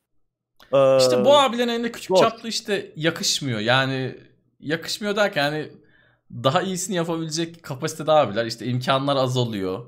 Ee, 0.73 0.97
İşte 0.97 1.25
bu 1.25 1.37
abilerin 1.37 1.69
elinde 1.69 1.91
küçük 1.91 2.07
zor. 2.07 2.17
çaplı 2.17 2.49
işte 2.49 2.91
yakışmıyor. 2.95 3.59
Yani 3.59 4.15
yakışmıyor 4.59 5.15
derken 5.15 5.43
yani 5.45 5.71
daha 6.31 6.61
iyisini 6.61 6.95
yapabilecek 6.95 7.63
kapasitede 7.63 8.11
abiler. 8.11 8.45
İşte 8.45 8.65
imkanlar 8.65 9.15
azalıyor. 9.15 9.85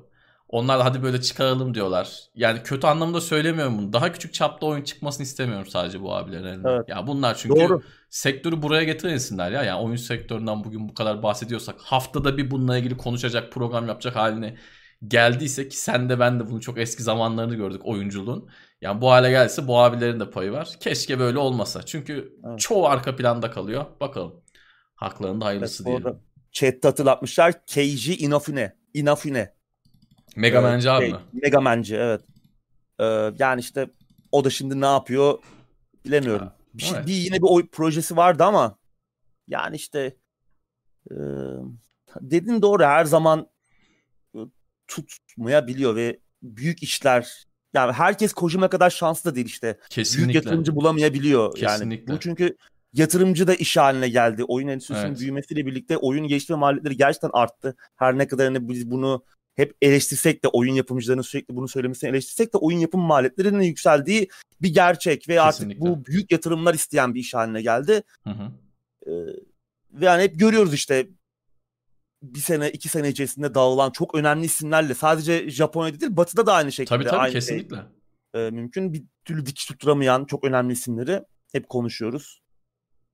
Onlar 0.49 0.79
da 0.79 0.85
hadi 0.85 1.03
böyle 1.03 1.21
çıkaralım 1.21 1.73
diyorlar. 1.73 2.19
Yani 2.35 2.63
kötü 2.63 2.87
anlamda 2.87 3.21
söylemiyorum 3.21 3.77
bunu. 3.77 3.93
Daha 3.93 4.11
küçük 4.11 4.33
çapta 4.33 4.65
oyun 4.65 4.83
çıkmasını 4.83 5.23
istemiyorum 5.23 5.67
sadece 5.69 6.01
bu 6.01 6.15
abilerin. 6.15 6.63
Evet. 6.63 6.89
Ya 6.89 7.07
bunlar 7.07 7.35
çünkü 7.35 7.59
Doğru. 7.59 7.81
sektörü 8.09 8.61
buraya 8.61 8.83
getiren 8.83 9.13
isimler 9.13 9.51
ya. 9.51 9.63
Yani 9.63 9.81
oyun 9.81 9.95
sektöründen 9.95 10.63
bugün 10.63 10.89
bu 10.89 10.93
kadar 10.93 11.23
bahsediyorsak 11.23 11.75
haftada 11.81 12.37
bir 12.37 12.51
bununla 12.51 12.77
ilgili 12.77 12.97
konuşacak 12.97 13.51
program 13.51 13.87
yapacak 13.87 14.15
haline 14.15 14.57
geldiyse 15.07 15.69
ki 15.69 15.77
sen 15.77 16.09
de 16.09 16.19
ben 16.19 16.39
de 16.39 16.49
bunun 16.49 16.59
çok 16.59 16.77
eski 16.77 17.03
zamanlarını 17.03 17.55
gördük 17.55 17.81
oyunculuğun. 17.83 18.49
Yani 18.81 19.01
bu 19.01 19.11
hale 19.11 19.29
gelse 19.29 19.67
bu 19.67 19.79
abilerin 19.79 20.19
de 20.19 20.29
payı 20.29 20.51
var. 20.51 20.69
Keşke 20.79 21.19
böyle 21.19 21.37
olmasa. 21.37 21.83
Çünkü 21.85 22.33
Evet. 22.47 22.59
çoğu 22.59 22.87
arka 22.87 23.15
planda 23.15 23.51
kalıyor. 23.51 23.85
Bakalım. 24.01 24.41
Haklarında 24.95 25.45
hayırlısı 25.45 25.83
Evet, 25.87 26.03
diyelim. 26.03 26.19
Chat'te 26.51 26.87
hatırlatmışlar. 26.87 27.65
Keiji 27.65 28.15
Inafune. 28.15 28.75
Inafune. 28.93 29.58
Mega 30.35 30.59
Ee, 30.59 30.61
Man'ci 30.61 30.91
abi 30.91 31.05
şey, 31.05 31.13
mi? 31.13 31.19
Mega 31.33 31.61
Man'ci 31.61 31.95
evet. 31.95 32.21
Ee, 32.99 33.31
yani 33.39 33.59
işte 33.59 33.89
o 34.31 34.43
da 34.43 34.49
şimdi 34.49 34.81
ne 34.81 34.85
yapıyor 34.85 35.39
bilemiyorum. 36.05 36.47
Ha, 36.47 36.55
bir 36.73 36.83
şey, 36.83 36.97
evet. 36.97 37.07
bir 37.07 37.13
yine 37.13 37.35
bir 37.35 37.47
oy 37.49 37.67
projesi 37.67 38.17
vardı 38.17 38.43
ama 38.43 38.77
yani 39.47 39.75
işte 39.75 40.15
e, 41.11 41.15
dedin 42.21 42.61
doğru 42.61 42.83
her 42.83 43.05
zaman 43.05 43.47
e, 44.35 44.39
tutmayabiliyor 44.87 45.95
ve 45.95 46.19
büyük 46.43 46.83
işler 46.83 47.45
yani 47.73 47.91
herkes 47.91 48.33
Kojima 48.33 48.69
kadar 48.69 48.89
şanslı 48.89 49.31
da 49.31 49.35
değil 49.35 49.45
işte. 49.45 49.67
Büyük 49.67 49.89
Kesinlikle. 49.89 50.33
yatırımcı 50.33 50.75
bulamayabiliyor 50.75 51.57
yani. 51.57 51.71
Kesinlikle. 51.71 52.13
Bu 52.13 52.19
çünkü 52.19 52.57
yatırımcı 52.93 53.47
da 53.47 53.55
iş 53.55 53.77
haline 53.77 54.09
geldi. 54.09 54.43
Oyun 54.43 54.67
endüstrisinin 54.67 55.07
Evet. 55.07 55.19
büyümesiyle 55.19 55.65
birlikte 55.65 55.97
oyun 55.97 56.27
geliştirme 56.27 56.59
maliyetleri 56.59 56.97
gerçekten 56.97 57.29
arttı. 57.33 57.75
Her 57.95 58.17
ne 58.17 58.27
kadar 58.27 58.45
hani 58.47 58.69
biz 58.69 58.91
bunu 58.91 59.23
hep 59.59 59.77
eleştirsek 59.81 60.43
de 60.43 60.47
oyun 60.47 60.73
yapımcılarının 60.73 61.21
sürekli 61.21 61.55
bunu 61.55 61.67
söylemesini 61.67 62.09
eleştirsek 62.09 62.53
de 62.53 62.57
oyun 62.57 62.79
yapım 62.79 63.01
maliyetlerinin 63.01 63.63
yükseldiği 63.63 64.29
bir 64.61 64.73
gerçek 64.73 65.29
ve 65.29 65.41
artık 65.41 65.59
Kesinlikle. 65.59 65.81
bu 65.81 66.05
büyük 66.05 66.31
yatırımlar 66.31 66.73
isteyen 66.73 67.15
bir 67.15 67.19
iş 67.19 67.33
haline 67.33 67.61
geldi. 67.61 68.03
Hı 68.23 68.29
hı. 68.29 68.51
Ee, 69.07 69.11
ve 69.91 70.05
yani 70.05 70.23
hep 70.23 70.39
görüyoruz 70.39 70.73
işte 70.73 71.07
bir 72.23 72.39
sene 72.39 72.71
iki 72.71 72.89
sene 72.89 73.09
içerisinde 73.09 73.55
dağılan 73.55 73.91
çok 73.91 74.15
önemli 74.15 74.45
isimlerle 74.45 74.93
sadece 74.93 75.49
Japonya'da 75.49 75.99
değil 75.99 76.17
Batı'da 76.17 76.45
da 76.45 76.53
aynı 76.53 76.71
şekilde 76.71 76.95
Tabii 76.95 77.09
tabii 77.09 77.19
aynı 77.19 77.31
şey 77.31 77.41
kesinlikle. 77.41 77.77
e, 78.33 78.49
mümkün. 78.49 78.93
Bir 78.93 79.03
türlü 79.25 79.45
dikiş 79.45 79.65
tutturamayan 79.65 80.25
çok 80.25 80.43
önemli 80.43 80.73
isimleri 80.73 81.23
hep 81.51 81.69
konuşuyoruz. 81.69 82.41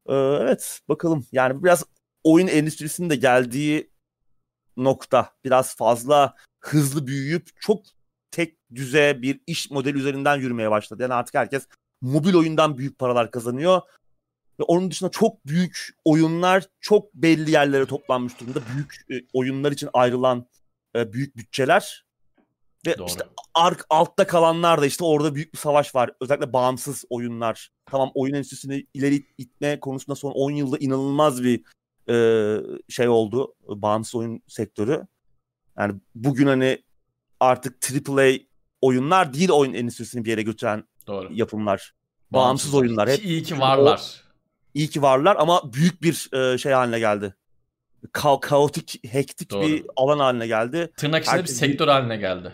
Ee, 0.10 0.14
evet 0.14 0.82
bakalım 0.90 1.26
yani 1.32 1.64
biraz 1.64 1.84
oyun 2.24 2.48
endüstrisinin 2.48 3.10
de 3.10 3.16
geldiği 3.16 3.95
nokta 4.78 5.34
biraz 5.46 5.76
fazla 5.76 6.36
hızlı 6.60 7.08
büyüyüp 7.08 7.50
çok 7.60 7.84
tek 8.32 8.58
düze 8.76 9.22
bir 9.22 9.40
iş 9.48 9.72
modeli 9.72 9.98
üzerinden 9.98 10.38
yürümeye 10.38 10.72
başladı. 10.72 11.02
Yani 11.02 11.14
artık 11.14 11.36
herkes 11.36 11.68
mobil 12.02 12.36
oyundan 12.36 12.78
büyük 12.78 13.00
paralar 13.00 13.32
kazanıyor. 13.32 13.82
Ve 14.60 14.64
onun 14.64 14.92
dışında 14.92 15.12
çok 15.12 15.46
büyük 15.46 15.90
oyunlar 16.06 16.64
çok 16.80 17.14
belli 17.14 17.52
yerlere 17.52 17.86
toplanmış 17.86 18.40
durumda. 18.40 18.60
Büyük 18.74 19.06
e, 19.12 19.26
oyunlar 19.34 19.72
için 19.72 19.90
ayrılan 19.94 20.48
e, 20.96 21.14
büyük 21.14 21.38
bütçeler. 21.38 22.06
Ve 22.86 22.98
Doğru. 22.98 23.08
işte 23.08 23.24
ark 23.54 23.86
altta 23.90 24.28
kalanlar 24.28 24.82
da 24.82 24.86
işte 24.86 25.06
orada 25.06 25.36
büyük 25.36 25.54
bir 25.54 25.58
savaş 25.58 25.96
var. 25.96 26.12
Özellikle 26.22 26.54
bağımsız 26.54 27.06
oyunlar. 27.10 27.70
Tamam 27.86 28.12
oyun 28.16 28.34
enstitüsünü 28.34 28.84
ileri 28.94 29.26
itme 29.38 29.80
konusunda 29.80 30.16
son 30.16 30.32
10 30.32 30.52
yılda 30.52 30.78
inanılmaz 30.78 31.44
bir 31.44 31.64
e, 32.10 32.16
şey 32.90 33.08
oldu. 33.08 33.56
Bağımsız 33.68 34.16
oyun 34.16 34.42
sektörü. 34.48 35.08
Yani 35.78 35.94
bugün 36.16 36.48
hani 36.48 36.84
artık 37.40 37.78
AAA 38.10 38.32
oyunlar 38.82 39.34
değil 39.34 39.50
oyun 39.52 39.74
endüstrisini 39.74 40.26
bir 40.26 40.30
yere 40.30 40.42
götüren 40.42 40.84
Doğru. 41.08 41.30
yapımlar. 41.34 41.94
Bağımsız 42.32 42.74
oyunlar. 42.76 43.10
Hep 43.10 43.26
İyi 43.26 43.44
ki 43.44 43.60
varlar. 43.60 44.22
iyi 44.74 44.88
ki 44.90 45.02
varlar 45.02 45.36
ama 45.36 45.74
büyük 45.74 46.02
bir 46.02 46.30
e, 46.34 46.58
şey 46.58 46.72
haline 46.72 47.00
geldi. 47.00 47.36
Ka- 48.14 48.40
kaotik, 48.40 49.14
hektik 49.14 49.52
Doğru. 49.52 49.68
bir 49.68 49.86
alan 49.96 50.20
haline 50.20 50.48
geldi. 50.48 50.92
Tırnak 50.98 51.22
içinde 51.24 51.36
bir 51.36 51.40
Herkes- 51.42 51.58
sektör 51.58 51.88
haline 51.88 52.18
geldi. 52.18 52.54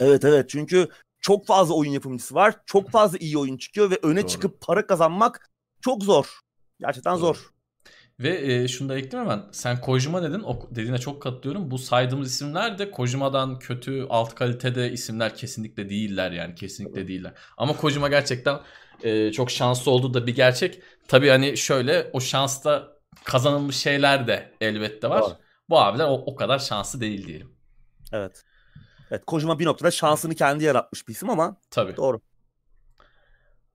Evet 0.00 0.24
evet 0.24 0.50
çünkü 0.50 0.88
çok 1.20 1.46
fazla 1.46 1.74
oyun 1.74 1.92
yapımcısı 1.92 2.34
var. 2.34 2.54
Çok 2.66 2.90
fazla 2.90 3.18
iyi 3.18 3.38
oyun 3.38 3.56
çıkıyor 3.56 3.90
ve 3.90 3.98
öne 4.02 4.20
Doğru. 4.22 4.28
çıkıp 4.28 4.60
para 4.60 4.86
kazanmak 4.86 5.50
çok 5.80 6.04
zor. 6.04 6.38
Gerçekten 6.80 7.12
Doğru. 7.12 7.20
zor. 7.20 7.50
Ve 8.20 8.52
e, 8.52 8.68
şunu 8.68 8.88
da 8.88 8.98
ekleyeyim 8.98 9.30
hemen. 9.30 9.46
Sen 9.52 9.80
Kojima 9.80 10.22
dedin. 10.22 10.40
O 10.40 10.68
dediğine 10.70 10.98
çok 10.98 11.22
katılıyorum. 11.22 11.70
Bu 11.70 11.78
saydığımız 11.78 12.32
isimler 12.32 12.78
de 12.78 12.90
Kojima'dan 12.90 13.58
kötü, 13.58 14.06
alt 14.10 14.34
kalitede 14.34 14.92
isimler 14.92 15.34
kesinlikle 15.34 15.88
değiller 15.88 16.30
yani. 16.30 16.54
Kesinlikle 16.54 17.08
değiller. 17.08 17.32
Ama 17.56 17.76
Kojima 17.76 18.08
gerçekten 18.08 18.60
e, 19.02 19.32
çok 19.32 19.50
şanslı 19.50 19.90
olduğu 19.90 20.14
da 20.14 20.26
bir 20.26 20.34
gerçek. 20.34 20.82
Tabii 21.08 21.28
hani 21.28 21.56
şöyle 21.56 22.10
o 22.12 22.20
şansta 22.20 22.88
kazanılmış 23.24 23.76
şeyler 23.76 24.26
de 24.26 24.52
elbette 24.60 25.10
var. 25.10 25.22
Doğru. 25.22 25.36
Bu 25.68 25.80
abiler 25.80 26.04
o, 26.04 26.12
o 26.12 26.34
kadar 26.34 26.58
şanslı 26.58 27.00
değil 27.00 27.26
diyelim. 27.26 27.52
Evet. 28.12 28.44
Evet 29.10 29.24
Kojima 29.26 29.58
bir 29.58 29.66
noktada 29.66 29.90
şansını 29.90 30.34
kendi 30.34 30.64
yaratmış 30.64 31.08
bir 31.08 31.12
isim 31.12 31.30
ama 31.30 31.56
Tabii. 31.70 31.96
doğru. 31.96 32.20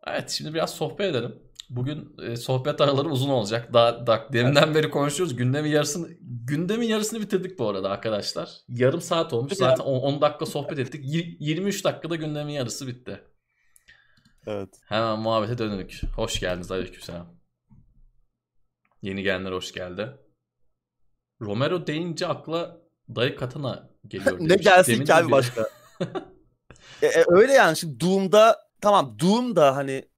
Evet 0.07 0.29
şimdi 0.29 0.53
biraz 0.53 0.69
sohbet 0.69 1.15
edelim. 1.15 1.35
Bugün 1.69 2.15
e, 2.21 2.35
sohbet 2.35 2.81
araları 2.81 3.09
uzun 3.09 3.29
olacak. 3.29 3.73
Daha, 3.73 4.07
daha 4.07 4.33
deminden 4.33 4.75
beri 4.75 4.89
konuşuyoruz. 4.89 5.35
Gündemin 5.35 5.69
yarısını 5.69 6.07
gündemin 6.21 6.87
yarısını 6.87 7.21
bitirdik 7.21 7.59
bu 7.59 7.69
arada 7.69 7.89
arkadaşlar. 7.89 8.49
Yarım 8.67 9.01
saat 9.01 9.33
olmuş. 9.33 9.53
Zaten 9.53 9.83
10 9.83 10.21
dakika 10.21 10.45
sohbet 10.45 10.79
ettik. 10.79 11.05
Yir- 11.05 11.37
23 11.39 11.85
dakikada 11.85 12.15
gündemin 12.15 12.53
yarısı 12.53 12.87
bitti. 12.87 13.23
Evet. 14.47 14.69
Hemen 14.85 15.19
muhabbete 15.19 15.57
döndük. 15.57 16.01
Hoş 16.15 16.39
geldiniz. 16.39 16.71
Aleykümselam. 16.71 17.35
Yeni 19.01 19.23
gelenler 19.23 19.51
hoş 19.51 19.71
geldi. 19.71 20.09
Romero 21.41 21.87
deyince 21.87 22.27
akla 22.27 22.77
dayı 23.15 23.35
katana 23.35 23.89
geliyor. 24.07 24.37
ne 24.39 24.55
gelsin 24.55 24.93
Demin 24.93 25.05
ki 25.05 25.13
abi 25.13 25.31
başka? 25.31 25.69
E, 27.01 27.07
e, 27.07 27.23
öyle 27.27 27.53
yani 27.53 27.77
şimdi 27.77 27.99
Doom'da 27.99 28.59
tamam 28.81 29.19
Doom 29.19 29.55
da 29.55 29.75
hani 29.75 30.09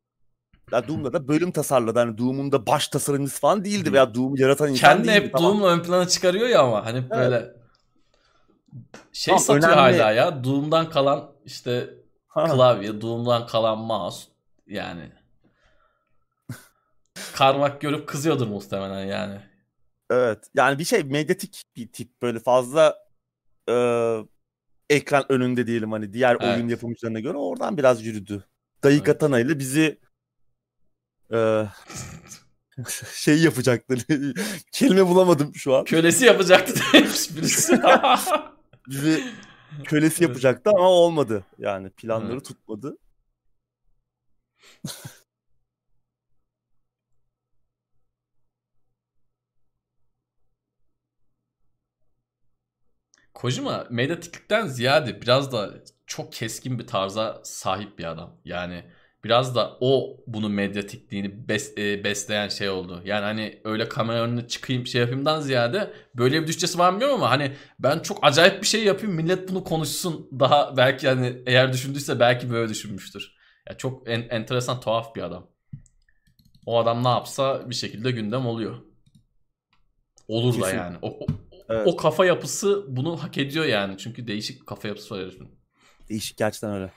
ya 0.72 0.88
Doom'da 0.88 1.14
da 1.14 1.28
bölüm 1.28 1.52
tasarladı. 1.52 2.00
Hani 2.00 2.18
Doom'un 2.18 2.52
da 2.52 2.68
baş 2.68 2.88
tasarımcısı 2.88 3.40
falan 3.42 3.66
değildi 3.66 3.94
veya 3.94 4.16
Doom'u 4.16 4.40
yaratan 4.42 4.70
insan 4.70 4.90
Kendi 4.90 5.08
değildi. 5.08 5.26
hep 5.26 5.34
tamam. 5.34 5.52
Doom'la 5.52 5.68
ön 5.68 5.84
plana 5.84 6.08
çıkarıyor 6.08 6.48
ya 6.48 6.62
ama 6.62 6.86
hani 6.86 7.10
böyle 7.10 7.54
şey 9.12 9.32
Tamam, 9.32 9.44
satıyor 9.44 9.78
önemli. 9.78 9.98
hala 10.02 10.12
ya. 10.12 10.44
Doom'dan 10.44 10.90
kalan 10.90 11.32
işte 11.46 11.90
Ha. 12.28 12.46
klavye, 12.46 13.02
Doom'dan 13.02 13.48
kalan 13.48 13.78
mouse 13.80 14.24
yani. 14.68 15.12
Karmak 17.36 17.82
görüp 17.82 18.08
kızıyordur 18.08 18.48
muhtemelen 18.48 19.06
yani. 19.06 19.40
Evet. 20.10 20.40
Yani 20.56 20.80
bir 20.80 20.84
şey 20.84 21.04
medyatik 21.04 21.64
bir 21.76 21.92
tip 21.92 22.22
böyle 22.22 22.40
fazla 22.40 22.96
e, 23.70 23.74
ekran 24.90 25.26
önünde 25.32 25.68
diyelim 25.68 25.92
hani 25.92 26.14
diğer 26.14 26.38
Evet. 26.42 26.58
oyun 26.58 26.68
yapımcılarına 26.68 27.20
göre 27.20 27.38
oradan 27.38 27.78
biraz 27.78 28.06
yürüdü. 28.06 28.44
Dayı 28.84 28.96
Evet. 28.98 29.06
Katana 29.06 29.40
ile 29.40 29.60
bizi 29.60 30.00
e, 31.34 31.68
şey 33.16 33.42
yapacaktı. 33.44 33.96
Kelime 34.72 35.08
bulamadım 35.08 35.56
şu 35.56 35.76
an. 35.76 35.84
Kölesi 35.86 36.26
yapacaktı 36.26 36.80
demiş 36.94 37.38
birisi. 37.38 37.82
Bizi 38.88 39.24
kölesi 39.84 40.24
yapacaktı 40.24 40.70
ama 40.70 40.90
olmadı. 40.90 41.46
Yani 41.60 41.90
planları 41.90 42.32
Evet. 42.34 42.46
tutmadı. 42.46 42.98
Kojima 53.34 53.88
medyatiklikten 53.90 54.68
ziyade 54.68 55.22
biraz 55.22 55.52
da 55.52 55.74
çok 56.08 56.34
keskin 56.34 56.80
bir 56.80 56.88
tarza 56.88 57.42
sahip 57.44 58.00
bir 58.00 58.06
adam. 58.06 58.38
Yani 58.46 58.84
biraz 59.28 59.56
da 59.56 59.78
o 59.82 60.18
bunu 60.28 60.50
medyatikliğini 60.50 61.28
bes- 61.28 61.80
e, 61.82 62.04
besleyen 62.04 62.48
şey 62.50 62.70
oldu. 62.70 63.02
Yani 63.06 63.24
hani 63.24 63.62
öyle 63.64 63.90
kamera 63.90 64.22
önüne 64.22 64.48
çıkayım 64.48 64.88
şey 64.88 65.02
yapayımdan 65.02 65.42
ziyade 65.42 65.94
böyle 66.16 66.42
bir 66.42 66.48
düşüncesi 66.48 66.80
var 66.80 66.90
mı 66.90 66.96
bilmiyorum 66.96 67.24
ama 67.24 67.30
hani 67.32 67.52
ben 67.80 68.00
çok 68.00 68.20
acayip 68.22 68.62
bir 68.62 68.68
şey 68.68 68.84
yapayım 68.84 69.16
millet 69.16 69.50
bunu 69.50 69.64
konuşsun 69.64 70.30
daha 70.40 70.78
belki 70.78 71.08
hani 71.08 71.42
eğer 71.46 71.74
düşündüyse 71.74 72.20
belki 72.20 72.50
böyle 72.50 72.70
düşünmüştür. 72.70 73.36
Ya 73.70 73.78
çok 73.78 74.10
en- 74.10 74.30
enteresan 74.30 74.80
tuhaf 74.80 75.16
bir 75.16 75.22
adam. 75.22 75.48
O 76.66 76.80
adam 76.80 77.04
ne 77.04 77.08
yapsa 77.10 77.70
bir 77.70 77.76
şekilde 77.76 78.12
gündem 78.12 78.46
oluyor. 78.46 78.76
Olur 80.28 80.62
da 80.62 80.70
yani. 80.70 80.98
O, 81.02 81.08
o, 81.10 81.26
Evet. 81.70 81.88
o 81.88 81.96
kafa 81.96 82.26
yapısı 82.26 82.86
bunu 82.88 83.24
hak 83.24 83.38
ediyor 83.38 83.66
yani. 83.66 83.98
Çünkü 83.98 84.28
değişik 84.28 84.68
kafa 84.68 84.88
yapısı 84.88 85.16
var 85.16 85.24
herifin. 85.24 85.50
Değişik 86.10 86.38
gerçekten 86.38 86.72
öyle. 86.72 86.92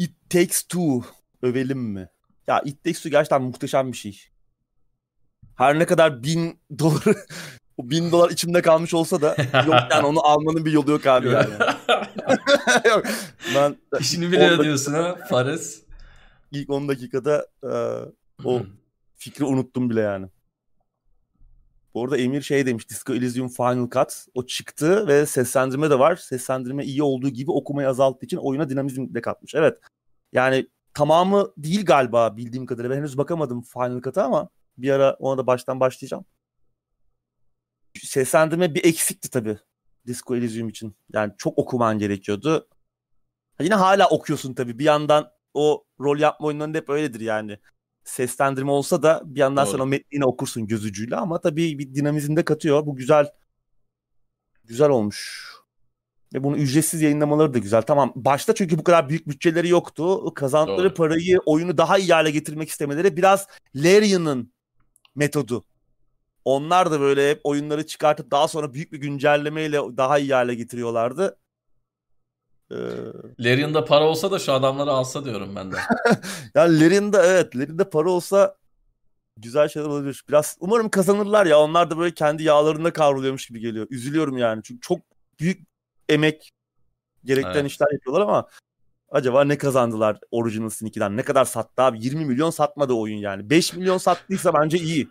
It 0.00 0.14
Takes 0.30 0.62
Two 0.62 1.02
övelim 1.42 1.78
mi? 1.78 2.08
Ya 2.46 2.62
It 2.64 2.84
Takes 2.84 2.98
Two 2.98 3.10
gerçekten 3.10 3.42
muhteşem 3.42 3.92
bir 3.92 3.96
şey. 3.96 4.20
Her 5.56 5.78
ne 5.78 5.86
kadar 5.86 6.22
bin 6.22 6.60
dolar 6.78 7.02
o 7.76 7.90
bin 7.90 8.12
dolar 8.12 8.30
içimde 8.30 8.62
kalmış 8.62 8.94
olsa 8.94 9.22
da 9.22 9.36
yok 9.66 9.74
yani 9.90 10.06
onu 10.06 10.26
almanın 10.26 10.64
bir 10.64 10.72
yolu 10.72 10.90
yok 10.90 11.06
abi 11.06 11.28
yani. 11.28 11.54
Yok. 12.88 13.04
ben 13.54 13.76
İşini 14.00 14.32
bile 14.32 14.58
diyorsun 14.62 14.92
ha 14.92 15.18
Fares. 15.28 15.82
ilk 16.52 16.70
10 16.70 16.88
dakikada 16.88 17.46
e, 17.64 17.72
o 18.44 18.62
fikri 19.16 19.44
unuttum 19.44 19.90
bile 19.90 20.00
yani. 20.00 20.26
Bu 21.94 22.04
arada 22.04 22.16
Emir 22.18 22.42
şey 22.42 22.66
demiş 22.66 22.90
Disco 22.90 23.14
Elysium 23.14 23.48
Final 23.48 23.90
Cut 23.90 24.24
o 24.34 24.46
çıktı 24.46 25.06
ve 25.06 25.26
seslendirme 25.26 25.90
de 25.90 25.98
var. 25.98 26.16
Seslendirme 26.16 26.84
iyi 26.84 27.02
olduğu 27.02 27.28
gibi 27.28 27.50
okumayı 27.50 27.88
azalttığı 27.88 28.26
için 28.26 28.36
oyuna 28.36 28.68
dinamizm 28.68 29.14
de 29.14 29.20
katmış. 29.20 29.54
Evet. 29.54 29.78
Yani 30.32 30.66
tamamı 30.94 31.52
değil 31.56 31.84
galiba 31.84 32.36
bildiğim 32.36 32.66
kadarıyla. 32.66 32.96
Ben 32.96 33.00
henüz 33.00 33.18
bakamadım 33.18 33.62
Final 33.62 34.02
Cut'a 34.02 34.24
ama 34.24 34.48
bir 34.78 34.90
ara 34.90 35.14
ona 35.14 35.38
da 35.38 35.46
baştan 35.46 35.80
başlayacağım. 35.80 36.24
Seslendirme 38.02 38.74
bir 38.74 38.84
eksikti 38.84 39.30
tabii 39.30 39.58
Disco 40.06 40.36
Elysium 40.36 40.68
için. 40.68 40.96
Yani 41.12 41.32
çok 41.38 41.58
okuman 41.58 41.98
gerekiyordu. 41.98 42.68
Yine 43.60 43.74
hala 43.74 44.08
okuyorsun 44.08 44.54
tabii. 44.54 44.78
Bir 44.78 44.84
yandan 44.84 45.30
o 45.54 45.84
rol 46.00 46.18
yapma 46.18 46.46
oyunlarında 46.46 46.78
hep 46.78 46.90
öyledir 46.90 47.20
yani. 47.20 47.58
Seslendirme 48.10 48.70
olsa 48.70 49.02
da 49.02 49.22
bir 49.24 49.40
yandan 49.40 49.66
Doğru. 49.66 49.72
sen 49.72 49.78
o 49.78 49.86
metni 49.86 50.06
yine 50.12 50.24
okursun 50.24 50.66
göz 50.66 50.84
ucuyla 50.84 51.20
ama 51.20 51.40
tabii 51.40 51.78
bir 51.78 51.94
dinamizm 51.94 52.36
de 52.36 52.44
katıyor. 52.44 52.86
Bu 52.86 52.96
güzel 52.96 53.30
güzel 54.64 54.88
olmuş. 54.88 55.50
Ve 56.34 56.44
bunu 56.44 56.56
ücretsiz 56.56 57.02
yayınlamaları 57.02 57.54
da 57.54 57.58
güzel. 57.58 57.82
Tamam 57.82 58.12
başta 58.16 58.54
çünkü 58.54 58.78
bu 58.78 58.84
kadar 58.84 59.08
büyük 59.08 59.28
bütçeleri 59.28 59.68
yoktu. 59.68 60.34
Kazandıkları 60.34 60.88
Doğru. 60.88 60.94
parayı 60.94 61.38
oyunu 61.46 61.78
daha 61.78 61.98
iyi 61.98 62.12
hale 62.12 62.30
getirmek 62.30 62.68
istemeleri 62.68 63.16
biraz 63.16 63.46
Larian'ın 63.74 64.52
metodu. 65.14 65.64
Onlar 66.44 66.90
da 66.90 67.00
böyle 67.00 67.30
hep 67.30 67.40
oyunları 67.44 67.86
çıkartıp 67.86 68.30
daha 68.30 68.48
sonra 68.48 68.74
büyük 68.74 68.92
bir 68.92 68.98
güncellemeyle 68.98 69.76
daha 69.76 70.18
iyi 70.18 70.34
hale 70.34 70.54
getiriyorlardı. 70.54 71.39
Ee, 72.72 72.76
Larian'da 73.40 73.84
para 73.84 74.04
olsa 74.04 74.30
da 74.30 74.38
şu 74.38 74.52
adamları 74.52 74.90
alsa 74.90 75.24
diyorum 75.24 75.56
ben 75.56 75.72
de. 75.72 75.76
yani 76.54 76.80
Larian'da 76.80 77.26
evet 77.26 77.56
Larian'da 77.56 77.90
para 77.90 78.10
olsa 78.10 78.56
güzel 79.36 79.68
şeyler 79.68 79.86
olabilir. 79.88 80.24
Biraz 80.28 80.56
umarım 80.60 80.88
kazanırlar 80.90 81.46
ya. 81.46 81.60
Onlar 81.60 81.90
da 81.90 81.98
böyle 81.98 82.14
kendi 82.14 82.42
yağlarında 82.42 82.92
kavruluyormuş 82.92 83.46
gibi 83.46 83.60
geliyor. 83.60 83.86
Üzülüyorum 83.90 84.38
yani. 84.38 84.62
Çünkü 84.62 84.80
çok 84.80 84.98
büyük 85.40 85.68
emek 86.08 86.50
gerektiren 87.24 87.54
Evet. 87.60 87.70
işler 87.70 87.92
yapıyorlar 87.92 88.22
ama 88.22 88.46
acaba 89.10 89.44
ne 89.44 89.58
kazandılar 89.58 90.18
Original 90.30 90.68
Sin 90.68 90.86
2'den? 90.86 91.16
Ne 91.16 91.22
kadar 91.22 91.44
sattı 91.44 91.82
abi? 91.82 92.04
20 92.04 92.24
milyon 92.24 92.50
satmadı 92.50 92.92
oyun 92.92 93.16
yani. 93.18 93.50
5 93.50 93.72
milyon 93.74 93.98
sattıysa 93.98 94.54
bence 94.54 94.78
iyi. 94.78 95.08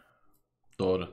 Doğru. 0.80 1.10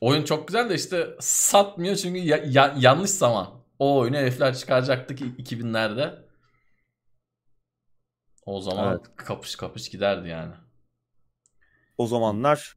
Oyun 0.00 0.24
çok 0.24 0.48
güzel 0.48 0.70
de 0.70 0.74
işte 0.74 1.08
satmıyor 1.20 1.96
çünkü 1.96 2.20
ya- 2.20 2.44
ya- 2.46 2.74
yanlış 2.78 3.10
zaman. 3.10 3.61
O 3.82 3.98
oyunu 3.98 4.16
herifler 4.16 4.54
çıkaracaktı 4.56 5.14
ki 5.14 5.24
2000'lerde. 5.24 6.24
O 8.46 8.60
zaman 8.60 8.92
Evet. 8.92 9.16
kapış 9.16 9.56
kapış 9.56 9.88
giderdi 9.90 10.28
yani. 10.28 10.54
O 11.98 12.06
zamanlar 12.06 12.76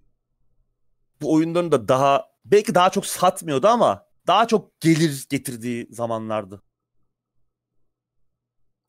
bu 1.22 1.34
oyunların 1.34 1.72
da 1.72 1.88
daha 1.88 2.30
belki 2.46 2.76
daha 2.76 2.90
çok 2.90 3.06
satmıyordu 3.06 3.68
ama 3.68 4.08
daha 4.28 4.48
çok 4.48 4.80
gelir 4.82 5.26
getirdiği 5.30 5.88
zamanlardı. 5.92 6.62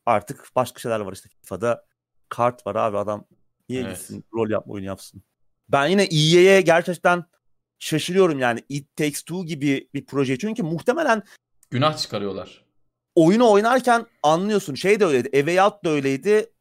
Artık 0.05 0.49
başka 0.55 0.79
şeyler 0.79 0.99
var 0.99 1.13
işte 1.13 1.29
FIFA'da 1.29 1.85
kart 2.29 2.67
var 2.67 2.75
abi 2.75 2.97
adam 2.97 3.25
niye 3.69 3.81
Evet. 3.81 3.91
gitsin 3.97 4.25
rol 4.33 4.49
yapma 4.49 4.73
oyunu 4.73 4.87
yapsın. 4.87 5.23
Ben 5.69 5.87
yine 5.87 6.03
EA'ye 6.03 6.61
gerçekten 6.61 7.25
şaşırıyorum 7.79 8.39
yani 8.39 8.63
It 8.69 8.95
Takes 8.95 9.23
Two 9.23 9.45
gibi 9.45 9.89
bir 9.93 10.05
proje 10.05 10.37
çünkü 10.37 10.63
muhtemelen 10.63 11.23
Günah 11.71 11.97
çıkarıyorlar. 11.97 12.65
oyunu 13.15 13.51
oynarken 13.51 14.05
anlıyorsun. 14.23 14.75
Şey 14.75 14.99
de 14.99 15.05
öyleydi. 15.05 15.29
A 15.33 15.37
Way 15.37 15.61
Out 15.61 15.85
da 15.85 15.89
öyleydi. 15.89 16.53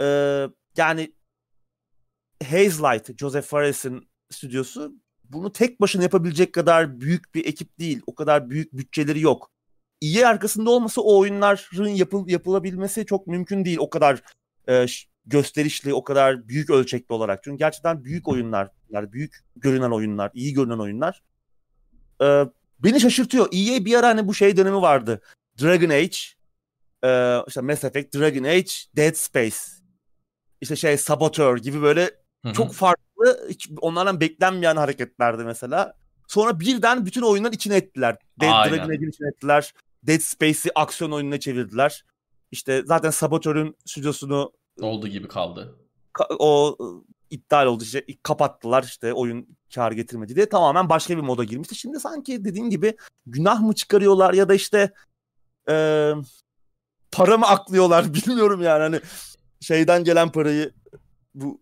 Ee, 0.00 0.48
yani 0.76 1.12
Hazelight, 2.50 3.18
Joseph 3.18 3.44
Fares'in 3.44 4.08
stüdyosu 4.30 4.94
bunu 5.24 5.52
tek 5.52 5.80
başına 5.80 6.02
yapabilecek 6.02 6.52
kadar 6.52 7.00
büyük 7.00 7.34
bir 7.34 7.46
ekip 7.46 7.78
değil. 7.78 8.02
O 8.06 8.14
kadar 8.14 8.50
büyük 8.50 8.72
bütçeleri 8.72 9.20
yok. 9.20 9.50
İyi 10.00 10.26
arkasında 10.26 10.70
olmasa 10.70 11.00
o 11.00 11.18
oyunların 11.18 11.88
yapıl, 11.88 12.28
yapılabilmesi 12.28 13.06
çok 13.06 13.26
mümkün 13.26 13.64
değil. 13.64 13.78
O 13.80 13.90
kadar 13.90 14.22
e, 14.68 14.86
gösterişli, 15.26 15.94
o 15.94 16.04
kadar 16.04 16.48
büyük 16.48 16.70
ölçekli 16.70 17.12
olarak. 17.12 17.42
Çünkü 17.44 17.58
gerçekten 17.58 18.04
büyük 18.04 18.28
oyunlar, 18.28 18.68
yani 18.90 19.12
büyük 19.12 19.44
görünen 19.56 19.90
oyunlar, 19.90 20.30
iyi 20.34 20.54
görünen 20.54 20.78
oyunlar. 20.78 21.22
Ee, 22.22 22.44
beni 22.84 23.00
şaşırtıyor. 23.00 23.46
EA 23.52 23.84
bir 23.84 23.94
ara 23.94 24.08
hani 24.08 24.28
bu 24.28 24.34
şey 24.34 24.56
dönemi 24.56 24.82
vardı. 24.82 25.20
Dragon 25.62 25.88
Age, 25.88 26.16
e, 27.04 27.38
işte 27.48 27.60
Mass 27.60 27.84
Effect, 27.84 28.14
Dragon 28.14 28.44
Age, 28.44 28.70
Dead 28.96 29.14
Space, 29.14 29.56
işte 30.60 30.76
şey 30.76 30.96
Saboteur 30.96 31.56
gibi 31.58 31.82
böyle 31.82 32.10
Hı 32.42 32.48
hı. 32.48 32.52
çok 32.52 32.72
farklı, 32.72 33.46
hiç 33.48 33.70
onlardan 33.80 34.20
beklenmeyen 34.20 34.76
hareketlerdi 34.76 35.44
mesela. 35.44 35.94
Sonra 36.28 36.60
birden 36.60 37.06
bütün 37.06 37.22
oyunların 37.22 37.54
içine 37.54 37.76
ettiler. 37.76 38.16
Dead 38.40 38.52
Aynen. 38.52 38.78
Dragon 38.78 38.90
Age'in 38.90 39.10
içine 39.10 39.28
ettiler. 39.28 39.74
Dead 40.02 40.20
Space'i 40.20 40.72
aksiyon 40.74 41.12
oyununa 41.12 41.40
çevirdiler. 41.40 42.04
İşte 42.50 42.82
zaten 42.86 43.10
Saboteur'ün 43.10 43.76
stüdyosunu 43.86 44.52
olduğu 44.80 45.08
gibi 45.08 45.28
kaldı. 45.28 45.78
ka- 46.14 46.36
o 46.38 46.78
iptal 47.32 47.66
oldu 47.66 47.82
işte 47.84 48.04
kapattılar 48.22 48.82
işte 48.82 49.12
oyun 49.12 49.56
kar 49.74 49.92
getirmedi 49.92 50.36
diye. 50.36 50.48
Tamamen 50.48 50.88
başka 50.88 51.16
bir 51.16 51.22
moda 51.22 51.44
girmişti. 51.44 51.74
Şimdi 51.74 52.00
sanki 52.00 52.44
dediğin 52.44 52.70
gibi 52.70 52.96
günah 53.26 53.60
mı 53.60 53.74
çıkarıyorlar 53.74 54.34
ya 54.34 54.48
da 54.48 54.54
işte 54.54 54.92
e, 55.68 55.74
para 57.12 57.38
mı 57.38 57.46
aklıyorlar 57.46 58.14
bilmiyorum 58.14 58.62
yani. 58.62 58.82
Hani 58.82 59.00
şeyden 59.60 60.04
gelen 60.04 60.32
parayı 60.32 60.72
bu 61.34 61.60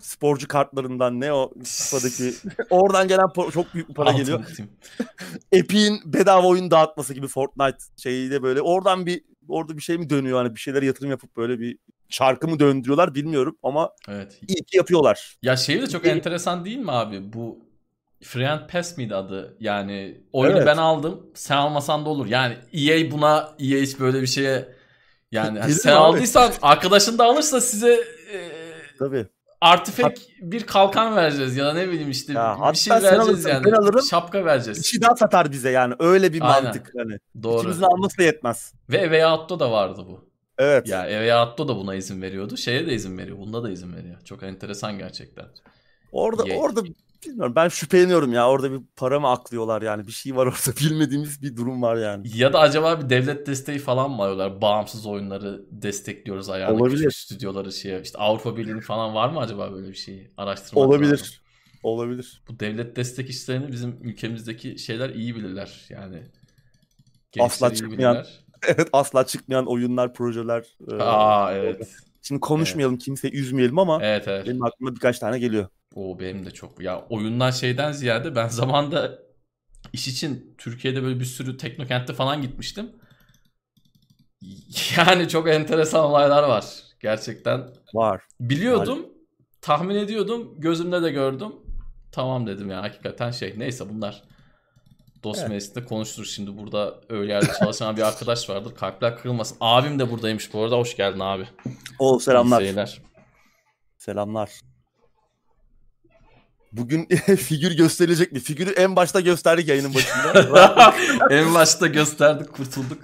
sporcu 0.00 0.48
kartlarından 0.48 1.20
ne 1.20 1.32
o 1.32 1.52
FIFA'daki 1.64 2.34
oradan 2.70 3.08
gelen 3.08 3.24
pa- 3.26 3.52
çok 3.52 3.74
büyük 3.74 3.88
bir 3.88 3.94
para 3.94 4.10
Ultimate 4.10 4.32
geliyor. 4.32 4.68
Epic'in 5.52 6.00
bedava 6.04 6.46
oyun 6.46 6.70
dağıtması 6.70 7.14
gibi 7.14 7.26
Fortnite 7.26 7.78
şeyiyle 7.96 8.42
böyle. 8.42 8.62
Oradan 8.62 9.06
bir 9.06 9.24
orada 9.48 9.76
bir 9.76 9.82
şey 9.82 9.98
mi 9.98 10.10
dönüyor? 10.10 10.38
Hani 10.38 10.54
bir 10.54 10.60
şeyler 10.60 10.82
yatırım 10.82 11.10
yapıp 11.10 11.36
böyle 11.36 11.60
bir 11.60 11.78
şarkı 12.08 12.48
mı 12.48 12.58
döndürüyorlar 12.60 13.14
bilmiyorum 13.14 13.56
ama 13.62 13.90
Evet. 14.08 14.38
iyi 14.48 14.64
ki 14.64 14.76
yapıyorlar. 14.76 15.36
Ya 15.42 15.56
şey 15.56 15.82
de 15.82 15.86
çok 15.86 16.04
İyi. 16.04 16.08
enteresan 16.08 16.64
değil 16.64 16.78
mi 16.78 16.92
abi? 16.92 17.32
Bu 17.32 17.58
Free 18.22 18.48
and 18.48 18.68
Pass 18.70 18.96
miydi 18.96 19.14
adı? 19.14 19.56
Yani 19.60 20.20
oyunu 20.32 20.56
Evet. 20.56 20.66
ben 20.66 20.76
aldım. 20.76 21.26
Sen 21.34 21.56
almasan 21.56 22.04
da 22.04 22.08
olur. 22.08 22.26
Yani 22.26 22.56
EA 22.72 23.10
buna 23.10 23.38
EA 23.58 23.80
hiç 23.80 24.00
böyle 24.00 24.22
bir 24.22 24.26
şeye 24.26 24.68
yani 25.32 25.60
Gelir 25.60 25.72
sen 25.72 25.92
mi 25.92 25.98
abi? 25.98 26.04
aldıysan 26.04 26.52
arkadaşın 26.62 27.18
da 27.18 27.24
alırsa 27.24 27.60
size 27.60 27.92
e, 28.32 28.38
Tabii. 28.98 29.26
artifek 29.60 30.28
bir 30.42 30.62
kalkan 30.66 31.16
vereceğiz 31.16 31.56
ya 31.56 31.66
da 31.66 31.72
ne 31.74 31.88
bileyim 31.88 32.10
işte 32.10 32.32
Ya 32.32 32.56
bir 32.72 32.76
şey 32.78 32.92
sen 32.92 33.02
vereceğiz 33.02 33.28
alırsan 33.28 33.50
yani. 33.50 33.64
ben 33.64 33.72
alırım. 33.72 34.02
Şapka 34.10 34.40
Bir 34.40 34.44
vereceğiz. 34.44 34.86
şey 34.86 35.00
daha 35.02 35.16
satar 35.16 35.52
bize 35.52 35.70
yani 35.70 35.94
öyle 35.98 36.32
bir 36.32 36.40
Aynen. 36.40 36.64
mantık 36.64 36.92
hani. 36.98 37.18
Doğru. 37.42 37.58
İkimizin 37.58 37.82
alması 37.82 38.18
da 38.18 38.22
yetmez. 38.22 38.72
Ve 38.90 39.00
Way 39.02 39.24
Out'ta 39.24 39.60
da 39.60 39.70
vardı 39.72 40.04
bu. 40.08 40.27
Evet. 40.58 40.88
Ya 40.88 41.02
Way 41.02 41.34
Out'ta 41.34 41.68
da 41.68 41.76
buna 41.76 41.94
izin 41.94 42.22
veriyordu. 42.22 42.56
Şeye 42.56 42.86
de 42.86 42.94
izin 42.94 43.18
veriyor. 43.18 43.38
Bunda 43.38 43.62
da 43.62 43.70
izin 43.70 43.96
veriyor. 43.96 44.16
Çok 44.24 44.42
enteresan 44.42 44.98
gerçekten. 44.98 45.46
Orada 46.12 46.48
Ye- 46.48 46.56
orada 46.56 46.82
bilmiyorum 47.26 47.52
ben 47.56 47.68
şüpheleniyorum 47.68 48.32
ya 48.32 48.48
orada 48.48 48.72
bir 48.72 48.80
para 48.96 49.20
mı 49.20 49.28
aklıyorlar 49.30 49.82
yani 49.82 50.06
bir 50.06 50.12
şey 50.12 50.36
var 50.36 50.46
orada 50.46 50.76
bilmediğimiz 50.80 51.42
bir 51.42 51.56
durum 51.56 51.82
var 51.82 51.96
yani. 51.96 52.26
Ya 52.34 52.52
da 52.52 52.58
acaba 52.58 53.00
bir 53.00 53.10
devlet 53.10 53.46
desteği 53.46 53.78
falan 53.78 54.10
mı 54.10 54.22
alıyorlar? 54.22 54.60
Bağımsız 54.60 55.06
oyunları 55.06 55.62
destekliyoruz 55.70 56.48
ayağına. 56.48 56.74
Olabilir. 56.74 56.96
Küçük 56.96 57.16
stüdyoları 57.16 57.72
şeye. 57.72 58.00
İşte 58.02 58.18
Avrupa 58.18 58.56
Birliği 58.56 58.80
falan 58.80 59.14
var 59.14 59.28
mı 59.28 59.40
acaba 59.40 59.72
böyle 59.72 59.88
bir 59.88 59.94
şeyi? 59.94 60.30
Araştırmak 60.36 60.82
lazım. 60.82 60.90
Olabilir. 60.90 61.42
Olabilir. 61.82 62.42
Bu 62.48 62.60
devlet 62.60 62.96
destek 62.96 63.30
işlerini 63.30 63.72
bizim 63.72 63.98
ülkemizdeki 64.02 64.78
şeyler 64.78 65.10
iyi 65.10 65.36
bilirler. 65.36 65.86
Yani 65.88 66.22
Asla 67.38 67.68
gençler 67.68 67.70
iyi 67.70 67.76
çıkmayan 67.76 68.16
bilirler. 68.16 68.47
Evet 68.66 68.88
asla 68.92 69.26
çıkmayan 69.26 69.66
oyunlar, 69.66 70.14
projeler. 70.14 70.64
e, 70.92 70.94
Aa 71.02 71.52
evet. 71.52 71.88
Şimdi 72.22 72.40
konuşmayalım 72.40 72.98
kimseyi 72.98 73.32
üzmeyelim 73.34 73.78
ama 73.78 73.98
Evet 74.02 74.28
evet. 74.28 74.46
benim 74.46 74.64
aklıma 74.64 74.94
birkaç 74.94 75.18
tane 75.18 75.38
geliyor. 75.38 75.66
O 75.94 76.18
benim 76.20 76.46
de 76.46 76.50
çok. 76.50 76.80
Ya 76.82 77.06
oyundan 77.10 77.50
şeyden 77.50 77.92
ziyade 77.92 78.36
ben 78.36 78.48
zamanda 78.62 79.18
iş 79.92 80.08
için 80.08 80.54
Türkiye'de 80.58 81.02
böyle 81.02 81.20
bir 81.20 81.24
sürü 81.24 81.56
teknokent'te 81.56 82.12
falan 82.14 82.42
gitmiştim. 82.42 82.90
Yani 84.96 85.28
çok 85.28 85.48
enteresan 85.48 86.04
olaylar 86.04 86.42
var. 86.42 86.64
Gerçekten 87.00 87.64
Var. 87.94 88.22
biliyordum, 88.40 89.06
tahmin 89.60 89.94
ediyordum, 89.94 90.54
gözümde 90.58 91.02
de 91.02 91.10
gördüm. 91.10 91.52
Tamam 92.12 92.46
dedim 92.46 92.70
ya 92.70 92.82
hakikaten 92.82 93.30
şey. 93.30 93.54
Neyse 93.58 93.88
bunlar 93.88 94.22
dost 95.24 95.40
Evet. 95.40 95.50
meclisinde 95.50 95.84
konuşulur. 95.84 96.26
Şimdi 96.26 96.56
burada 96.56 97.00
öyle 97.08 97.32
yerde 97.32 97.52
çalışan 97.58 97.96
bir 97.96 98.02
arkadaş 98.02 98.50
vardır. 98.50 98.74
Kalpler 98.74 99.18
kırılmasın. 99.18 99.56
Abim 99.60 99.98
de 99.98 100.10
buradaymış 100.10 100.52
bu 100.54 100.62
arada. 100.62 100.76
Hoş 100.76 100.96
geldin 100.96 101.20
abi. 101.20 101.48
O 101.98 102.16
İyi 102.18 102.20
selamlar. 102.20 102.60
seyirler. 102.60 103.02
Selamlar. 103.98 104.50
Bugün 106.72 107.06
figür 107.36 107.72
gösterilecek 107.76 108.32
mi? 108.32 108.40
Figürü 108.40 108.70
en 108.70 108.96
başta 108.96 109.20
gösterdik 109.20 109.68
yayının 109.68 109.94
başında. 109.94 110.94
en 111.30 111.54
başta 111.54 111.86
gösterdik 111.86 112.52
kurtulduk. 112.52 112.98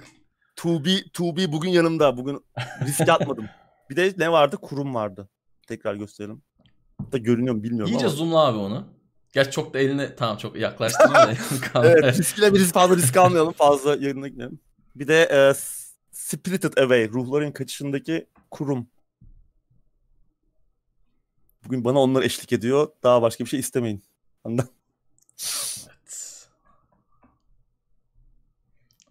To 1.13 1.35
be 1.37 1.51
bugün 1.51 1.69
yanımda. 1.69 2.17
Bugün 2.17 2.45
riske 2.85 3.11
atmadım. 3.11 3.45
Bir 3.89 3.95
de 3.95 4.13
ne 4.17 4.31
vardı? 4.31 4.57
Kurum 4.61 4.95
vardı. 4.95 5.29
Tekrar 5.67 5.95
gösterelim. 5.95 6.41
Da 7.11 7.17
görünüyor 7.17 7.55
mu 7.55 7.63
bilmiyorum 7.63 7.93
İyice 7.93 8.05
ama. 8.05 8.15
zoomla 8.15 8.39
abi 8.45 8.57
onu. 8.57 8.87
Gerçi 9.35 9.51
çok 9.51 9.73
da 9.73 9.79
eline 9.79 10.15
tamam 10.15 10.37
çok 10.37 10.55
yaklaştırma 10.55 11.13
da. 11.13 11.33
Evet, 11.83 12.17
riskle 12.17 12.53
bir 12.53 12.59
risk 12.59 12.73
fazla 12.73 12.97
risk 12.97 13.17
almayalım. 13.17 13.53
Fazla 13.53 13.95
yanına 13.95 14.27
gidelim. 14.27 14.59
Bir 14.95 15.07
de 15.07 15.23
e, 15.23 15.53
Spirited 16.11 16.77
Away, 16.77 17.09
ruhların 17.09 17.51
kaçışındaki 17.51 18.27
kurum. 18.51 18.87
Bugün 21.65 21.85
bana 21.85 21.99
onlar 21.99 22.23
eşlik 22.23 22.53
ediyor. 22.53 22.87
Daha 23.03 23.21
başka 23.21 23.43
bir 23.43 23.49
şey 23.49 23.59
istemeyin. 23.59 24.03
Ondan. 24.43 24.67
evet. 25.87 26.47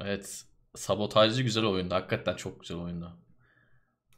evet. 0.00 0.44
Sabotajcı 0.76 1.42
güzel 1.42 1.64
oyundu. 1.64 1.94
Hakikaten 1.94 2.36
çok 2.36 2.60
güzel 2.60 2.76
oyundu. 2.76 3.12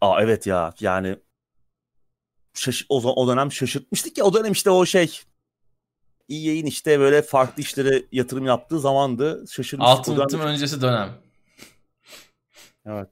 Aa 0.00 0.22
evet 0.22 0.46
ya 0.46 0.74
yani 0.80 1.16
şaş- 2.54 2.86
o, 2.88 3.22
o 3.22 3.28
dönem 3.28 3.52
şaşırtmıştık 3.52 4.18
ya 4.18 4.24
o 4.24 4.34
dönem 4.34 4.52
işte 4.52 4.70
o 4.70 4.86
şey 4.86 5.20
EA'in 6.28 6.66
işte 6.66 7.00
böyle 7.00 7.22
farklı 7.22 7.62
işlere 7.62 8.02
yatırım 8.12 8.46
yaptığı 8.46 8.80
zamandı. 8.80 9.44
Şaşırmıştık. 9.50 9.96
O 9.96 9.98
Altın 9.98 10.16
Ultim 10.16 10.40
öncesi 10.40 10.82
dönem. 10.82 11.10
Evet. 12.86 13.08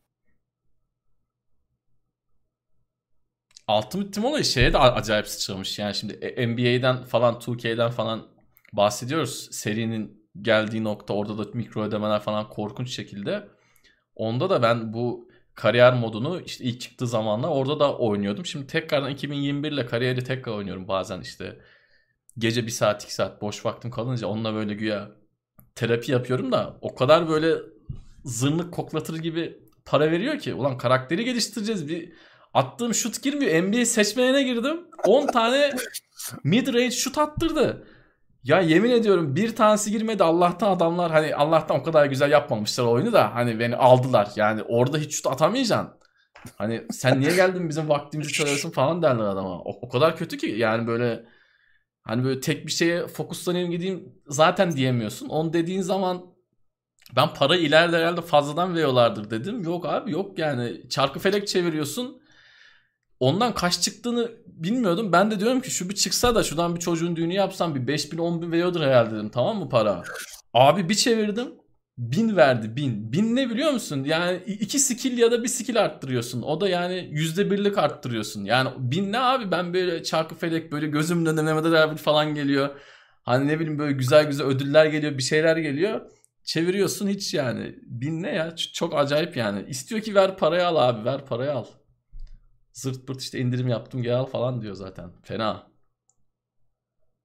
Ultimate 3.68 4.10
Team 4.10 4.24
olayı 4.24 4.44
şeye 4.44 4.72
de 4.72 4.78
acayip 4.78 5.28
sıçramış. 5.28 5.78
Yani 5.78 5.94
şimdi 5.94 6.12
e- 6.12 6.46
NBA'den 6.48 7.04
falan 7.04 7.34
2K'den 7.34 7.90
falan 7.90 8.26
bahsediyoruz. 8.72 9.48
Serinin 9.52 10.28
geldiği 10.42 10.84
nokta 10.84 11.14
orada 11.14 11.38
da 11.38 11.50
mikro 11.54 11.82
ödemeler 11.82 12.20
falan 12.20 12.48
korkunç 12.48 12.94
şekilde. 12.94 13.48
Onda 14.14 14.50
da 14.50 14.62
ben 14.62 14.92
bu 14.92 15.28
kariyer 15.54 15.94
modunu 15.94 16.40
işte 16.40 16.64
ilk 16.64 16.80
çıktığı 16.80 17.06
zamanlar 17.06 17.48
orada 17.48 17.80
da 17.80 17.96
oynuyordum. 17.96 18.46
Şimdi 18.46 18.66
tekrardan 18.66 19.10
2021 19.10 19.72
ile 19.72 19.86
kariyeri 19.86 20.24
tekrar 20.24 20.52
oynuyorum 20.52 20.88
bazen 20.88 21.20
işte. 21.20 21.58
Gece 22.39 22.66
bir 22.66 22.70
saat 22.70 23.05
iki 23.05 23.14
saat 23.14 23.43
boş 23.43 23.66
vaktim 23.66 23.91
kalınca 23.91 24.26
onunla 24.26 24.55
böyle 24.55 24.74
güya 24.74 25.11
terapi 25.74 26.12
yapıyorum 26.12 26.53
da 26.53 26.76
o 26.80 26.95
kadar 26.95 27.28
böyle 27.28 27.55
zırnık 28.24 28.74
koklatır 28.74 29.18
gibi 29.18 29.59
para 29.85 30.11
veriyor 30.11 30.39
ki. 30.39 30.55
Ulan 30.55 30.78
karakteri 30.78 31.24
geliştireceğiz. 31.24 31.89
Bir 31.89 32.12
attığım 32.55 32.95
şut 32.95 33.22
girmiyor. 33.22 33.62
NBA 33.62 33.85
seçmeyene 33.85 34.43
girdim. 34.43 34.80
10 35.05 35.26
tane 35.26 35.70
mid 36.45 36.66
range 36.66 36.91
şut 36.91 37.18
attırdı. 37.18 37.87
Ya 38.45 38.61
yemin 38.61 38.91
ediyorum 38.91 39.37
bir 39.37 39.57
tanesi 39.57 39.91
girmedi. 39.91 40.24
Allah'tan 40.24 40.70
adamlar 40.70 41.12
hani 41.12 41.35
Allah'tan 41.35 41.80
o 41.80 41.82
kadar 41.82 42.07
güzel 42.07 42.30
yapmamışlar 42.30 42.85
oyunu 42.85 43.12
da 43.12 43.35
hani 43.35 43.59
beni 43.59 43.76
aldılar. 43.76 44.28
Yani 44.37 44.62
orada 44.62 44.99
hiç 44.99 45.14
şut 45.14 45.26
atamayacaksın. 45.26 45.91
Hani 46.57 46.87
sen 46.91 47.20
niye 47.20 47.35
geldin 47.37 47.68
bizim 47.68 47.89
vaktimizi 47.89 48.32
çalıyorsun 48.32 48.70
falan 48.70 49.03
derler 49.03 49.24
adama. 49.24 49.59
O, 49.59 49.78
o 49.82 49.89
kadar 49.89 50.16
kötü 50.16 50.37
ki 50.37 50.47
yani 50.47 50.87
böyle 50.87 51.24
hani 52.05 52.24
böyle 52.24 52.40
tek 52.40 52.66
bir 52.66 52.72
şeye 52.72 53.07
fokuslanayım 53.07 53.70
gideyim 53.70 54.12
zaten 54.28 54.76
diyemiyorsun. 54.76 55.28
Onu 55.28 55.52
dediğin 55.52 55.80
zaman 55.80 56.26
ben 57.16 57.34
para 57.34 57.57
ileride 57.57 57.96
herhalde 57.96 58.20
fazladan 58.20 58.74
veriyorlardır 58.74 59.30
dedim. 59.30 59.62
Yok 59.62 59.86
abi 59.86 60.12
yok 60.12 60.38
yani 60.38 60.88
çarkı 60.88 61.18
felek 61.18 61.48
çeviriyorsun. 61.48 62.22
Ondan 63.20 63.55
kaç 63.55 63.80
çıktığını 63.80 64.30
bilmiyordum. 64.46 65.12
Ben 65.12 65.30
de 65.30 65.40
diyorum 65.40 65.61
ki 65.61 65.70
şu 65.70 65.88
bir 65.90 65.94
çıksa 65.94 66.34
da 66.34 66.42
şuradan 66.42 66.74
bir 66.74 66.80
çocuğun 66.80 67.16
düğünü 67.16 67.34
yapsam 67.34 67.74
bir 67.74 67.86
5 67.86 68.12
bin 68.12 68.18
10 68.18 68.42
bin 68.42 68.52
veriyordur 68.52 68.80
herhalde 68.80 69.14
dedim. 69.14 69.28
Tamam 69.28 69.59
mı 69.59 69.68
para? 69.68 70.02
Abi 70.55 70.88
bir 70.88 70.94
çevirdim. 70.94 71.55
Bin 71.99 72.36
verdi 72.36 72.76
bin. 72.76 73.12
Bin 73.12 73.36
ne 73.36 73.51
biliyor 73.51 73.70
musun? 73.70 74.05
Yani 74.05 74.42
iki 74.47 74.78
skill 74.78 75.18
ya 75.18 75.32
da 75.32 75.42
bir 75.42 75.49
skill 75.49 75.80
arttırıyorsun. 75.80 76.42
O 76.42 76.61
da 76.61 76.68
yani 76.68 77.09
yüzde 77.11 77.51
birlik 77.51 77.78
arttırıyorsun. 77.78 78.45
Yani 78.45 78.70
bin 78.78 79.12
ne 79.12 79.18
abi 79.18 79.51
ben 79.51 79.74
böyle 79.74 80.03
çarkı 80.03 80.34
felek 80.34 80.72
böyle 80.72 80.86
gözümün 80.86 81.26
önüne 81.26 81.42
Mehmet 81.42 81.64
Ali 81.64 81.97
falan 81.97 82.34
geliyor. 82.34 82.70
Hani 83.22 83.49
ne 83.49 83.61
bileyim 83.61 83.78
böyle 83.78 83.92
güzel 83.92 84.26
güzel 84.26 84.47
ödüller 84.47 84.86
geliyor 84.86 85.18
bir 85.18 85.22
şeyler 85.22 85.57
geliyor. 85.57 86.11
Çeviriyorsun 86.45 87.09
hiç 87.09 87.34
yani. 87.34 87.74
Bin 87.82 88.22
ne 88.22 88.30
ya? 88.34 88.57
Çok 88.57 88.95
acayip 88.95 89.36
yani. 89.36 89.64
İstiyor 89.68 90.01
ki 90.01 90.14
ver 90.14 90.36
parayı 90.36 90.66
al 90.66 90.76
abi 90.76 91.05
ver 91.05 91.26
parayı 91.26 91.53
al. 91.53 91.66
Zırt 92.72 93.07
pırt 93.07 93.20
işte 93.20 93.38
indirim 93.38 93.68
yaptım 93.68 94.03
gel 94.03 94.16
al 94.16 94.26
falan 94.26 94.62
diyor 94.62 94.74
zaten. 94.74 95.12
Fena. 95.22 95.66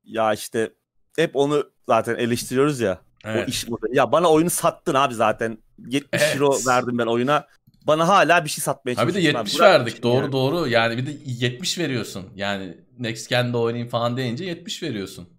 Ya 0.03 0.33
işte 0.33 0.73
hep 1.15 1.35
onu 1.35 1.71
zaten 1.87 2.15
eleştiriyoruz 2.15 2.79
ya. 2.79 3.08
Evet. 3.25 3.47
O 3.47 3.51
iş 3.51 3.67
modeli. 3.67 3.97
Ya 3.97 4.11
bana 4.11 4.31
oyunu 4.31 4.49
sattın 4.49 4.93
abi 4.93 5.13
zaten. 5.13 5.57
70 5.87 6.21
evet. 6.21 6.35
euro 6.35 6.57
verdim 6.67 6.97
ben 6.97 7.05
oyuna. 7.05 7.47
Bana 7.87 8.07
hala 8.07 8.45
bir 8.45 8.49
şey 8.49 8.61
satmaya 8.61 8.95
çalışıyorsun. 8.95 9.29
Bir 9.29 9.33
de 9.33 9.37
70 9.37 9.59
verdik. 9.59 10.03
Doğru 10.03 10.21
yani. 10.21 10.31
doğru. 10.31 10.67
Yani 10.67 10.97
bir 10.97 11.05
de 11.05 11.11
70 11.25 11.79
veriyorsun. 11.79 12.25
Yani 12.35 12.77
Next 12.99 13.29
Gen'de 13.29 13.57
oynayayım 13.57 13.89
falan 13.89 14.17
deyince 14.17 14.45
70 14.45 14.83
veriyorsun. 14.83 15.29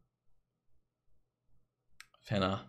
Fena. 2.20 2.61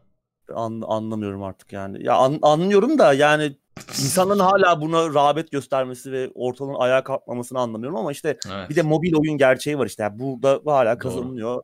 An, 0.56 0.84
anlamıyorum 0.88 1.44
artık 1.44 1.74
yani. 1.74 2.06
Ya 2.06 2.16
an, 2.16 2.40
anlıyorum 2.42 3.00
da 3.00 3.14
yani 3.14 3.56
insanların 3.90 4.40
hala 4.40 4.82
buna 4.82 5.14
rağbet 5.14 5.52
göstermesi 5.52 6.12
ve 6.12 6.32
ortalığın 6.36 6.76
ayağa 6.80 7.04
kalkmamasını 7.04 7.60
anlamıyorum 7.60 7.98
ama 7.98 8.12
işte 8.12 8.38
evet. 8.52 8.70
bir 8.70 8.76
de 8.76 8.82
mobil 8.82 9.14
oyun 9.16 9.38
gerçeği 9.38 9.78
var 9.80 9.86
işte. 9.86 10.04
Yani 10.04 10.20
burada 10.20 10.62
hala 10.66 10.98
kazanılıyor. 10.98 11.56
Doğru. 11.56 11.64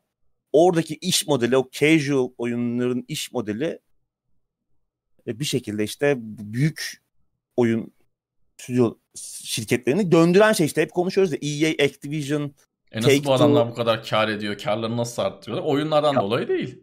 Oradaki 0.52 0.94
iş 0.94 1.26
modeli, 1.26 1.56
o 1.56 1.68
casual 1.72 2.30
oyunların 2.38 3.04
iş 3.08 3.32
modeli 3.32 3.78
bir 5.26 5.44
şekilde 5.44 5.84
işte 5.84 6.14
büyük 6.18 7.02
oyun 7.56 7.92
stüdyo 8.56 8.94
şirketlerini 9.42 10.12
döndüren 10.12 10.52
şey 10.52 10.66
işte 10.66 10.82
hep 10.82 10.92
konuşuyoruz 10.92 11.32
ya 11.32 11.38
EA, 11.42 11.84
Activision, 11.84 12.54
e 12.92 13.00
nasıl 13.00 13.24
bu 13.24 13.32
adamlar 13.32 13.70
bu 13.70 13.74
kadar 13.74 14.04
kar 14.04 14.28
ediyor? 14.28 14.58
Karlarını 14.58 14.96
nasıl 14.96 15.22
arttırıyorlar? 15.22 15.72
Oyunlardan 15.72 16.14
ya, 16.14 16.20
dolayı 16.20 16.48
değil. 16.48 16.82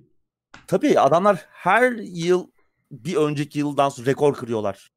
Tabii 0.68 0.99
adamlar 0.99 1.45
her 1.49 1.91
yıl 1.91 2.47
bir 2.91 3.16
önceki 3.16 3.59
yıldan 3.59 3.89
sonra 3.89 4.07
rekor 4.07 4.34
kırıyorlar. 4.34 4.91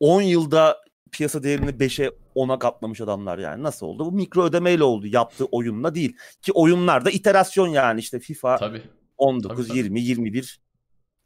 10 0.00 0.22
yılda 0.22 0.78
piyasa 1.12 1.42
değerini 1.42 1.70
5'e 1.70 2.10
10'a 2.36 2.58
katlamış 2.58 3.00
adamlar 3.00 3.38
yani. 3.38 3.62
Nasıl 3.62 3.86
oldu? 3.86 4.06
Bu 4.06 4.12
mikro 4.12 4.44
ödemeyle 4.44 4.84
oldu. 4.84 5.06
Yaptığı 5.06 5.44
oyunla 5.44 5.94
değil. 5.94 6.16
Ki 6.42 6.52
oyunlarda 6.52 7.10
iterasyon 7.10 7.68
yani 7.68 8.00
işte 8.00 8.20
FIFA 8.20 8.56
tabii. 8.56 8.82
19, 9.18 9.68
tabii, 9.68 9.78
20, 9.78 10.00
21. 10.00 10.60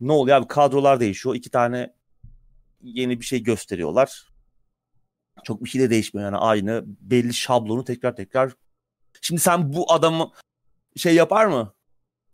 Ne 0.00 0.12
oluyor 0.12 0.36
abi? 0.36 0.48
Kadrolar 0.48 1.00
değişiyor. 1.00 1.34
İki 1.34 1.50
tane 1.50 1.94
yeni 2.82 3.20
bir 3.20 3.24
şey 3.24 3.42
gösteriyorlar. 3.42 4.28
Çok 5.44 5.64
bir 5.64 5.68
şey 5.68 5.80
de 5.80 5.90
değişmiyor 5.90 6.24
yani 6.24 6.36
aynı 6.36 6.82
belli 6.86 7.34
şablonu 7.34 7.84
tekrar 7.84 8.16
tekrar. 8.16 8.52
Şimdi 9.20 9.40
sen 9.40 9.72
bu 9.72 9.92
adamı 9.92 10.30
şey 10.96 11.14
yapar 11.14 11.46
mı? 11.46 11.74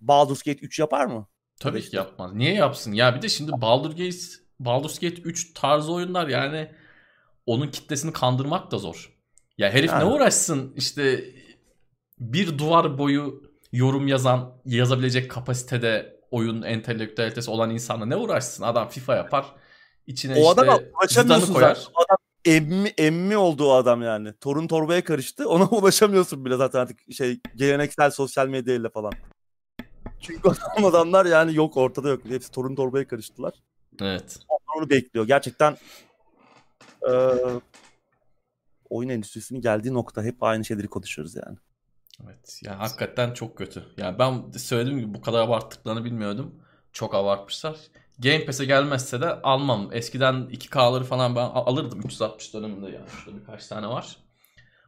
Baldur's 0.01 0.43
Gate 0.43 0.61
3 0.61 0.79
yapar 0.79 1.07
mı? 1.07 1.29
Tabii 1.61 1.83
ki 1.83 1.97
yapmaz. 1.97 2.35
Niye 2.35 2.55
yapsın? 2.55 2.93
Ya 2.93 3.17
bir 3.17 3.23
de 3.23 3.29
şimdi 3.29 3.53
Baldur's 3.53 3.97
Gate 3.97 4.43
Baldur's 4.61 4.99
Gate 4.99 5.23
3 5.23 5.55
tarzı 5.55 5.93
oyunlar 5.93 6.29
yani 6.29 6.73
onun 7.47 7.69
kitlesini 7.69 8.13
kandırmak 8.13 8.71
da 8.71 8.79
zor. 8.79 9.13
Ya 9.59 9.71
herif 9.71 9.91
yani. 9.91 10.05
ne 10.05 10.15
uğraşsın 10.15 10.73
işte 10.77 11.25
bir 12.19 12.59
duvar 12.59 12.99
boyu 12.99 13.53
yorum 13.73 14.09
yazan 14.09 14.53
yazabilecek 14.65 15.31
kapasitede 15.31 16.21
oyun 16.31 16.63
entelektüelitesi 16.63 17.51
olan 17.51 17.71
insanla 17.71 18.07
ne 18.07 18.17
uğraşsın? 18.17 18.63
Adam 18.63 18.89
FIFA 18.89 19.17
yapar. 19.17 19.47
İçine 20.07 20.35
o 20.35 20.51
işte 20.51 20.91
ulaşamıyorsun 21.01 21.55
koyar. 21.55 21.75
Zaten. 21.75 21.93
Adam 21.95 22.17
emmi, 22.45 22.89
emmi 22.89 23.37
oldu 23.37 23.67
o 23.67 23.73
adam 23.73 24.03
yani. 24.03 24.33
Torun 24.41 24.67
torbaya 24.67 25.05
karıştı. 25.05 25.49
Ona 25.49 25.65
ulaşamıyorsun 25.71 26.45
bile 26.45 26.57
zaten 26.57 26.79
artık 26.81 27.13
şey 27.13 27.41
geleneksel 27.57 28.11
sosyal 28.11 28.49
medyayla 28.49 28.89
falan. 28.89 29.13
Çünkü 30.21 30.49
adamlar 30.85 31.27
yani 31.27 31.55
yok 31.55 31.77
ortada 31.77 32.09
yok. 32.09 32.21
Hepsi 32.29 32.51
torun 32.51 32.75
torbaya 32.75 33.09
karıştılar. 33.09 33.55
Evet. 34.01 34.39
Onlar 34.49 34.83
onu 34.83 34.91
bekliyor. 34.91 35.27
Gerçekten 35.27 35.77
e, 37.11 37.13
oyun 38.91 39.09
endüstrisinin 39.09 39.61
geldiği 39.61 39.95
nokta 39.95 40.23
hep 40.23 40.43
aynı 40.43 40.65
şeyleri 40.65 40.89
konuşuyoruz 40.89 41.37
yani. 41.37 41.59
Evet. 42.25 42.61
Yani 42.65 42.77
hakikaten 42.77 43.33
çok 43.33 43.59
kötü. 43.59 43.85
Yani 43.97 44.19
ben 44.19 44.51
söylediğim 44.51 44.99
gibi 44.99 45.15
bu 45.15 45.21
kadar 45.21 45.43
abarttıklarını 45.43 46.05
bilmiyordum. 46.05 46.55
Çok 46.93 47.15
abartmışlar. 47.15 47.77
Game 48.19 48.45
Pass'e 48.45 48.65
gelmezse 48.65 49.21
de 49.21 49.27
almam. 49.43 49.91
Eskiden 49.93 50.35
2K'ları 50.35 51.05
falan 51.05 51.37
ben 51.37 51.41
alırdım 51.41 52.01
360 52.05 52.55
döneminde 52.55 52.91
yani. 52.91 53.09
Şurada 53.09 53.41
birkaç 53.41 53.67
tane 53.67 53.87
var. 53.87 54.17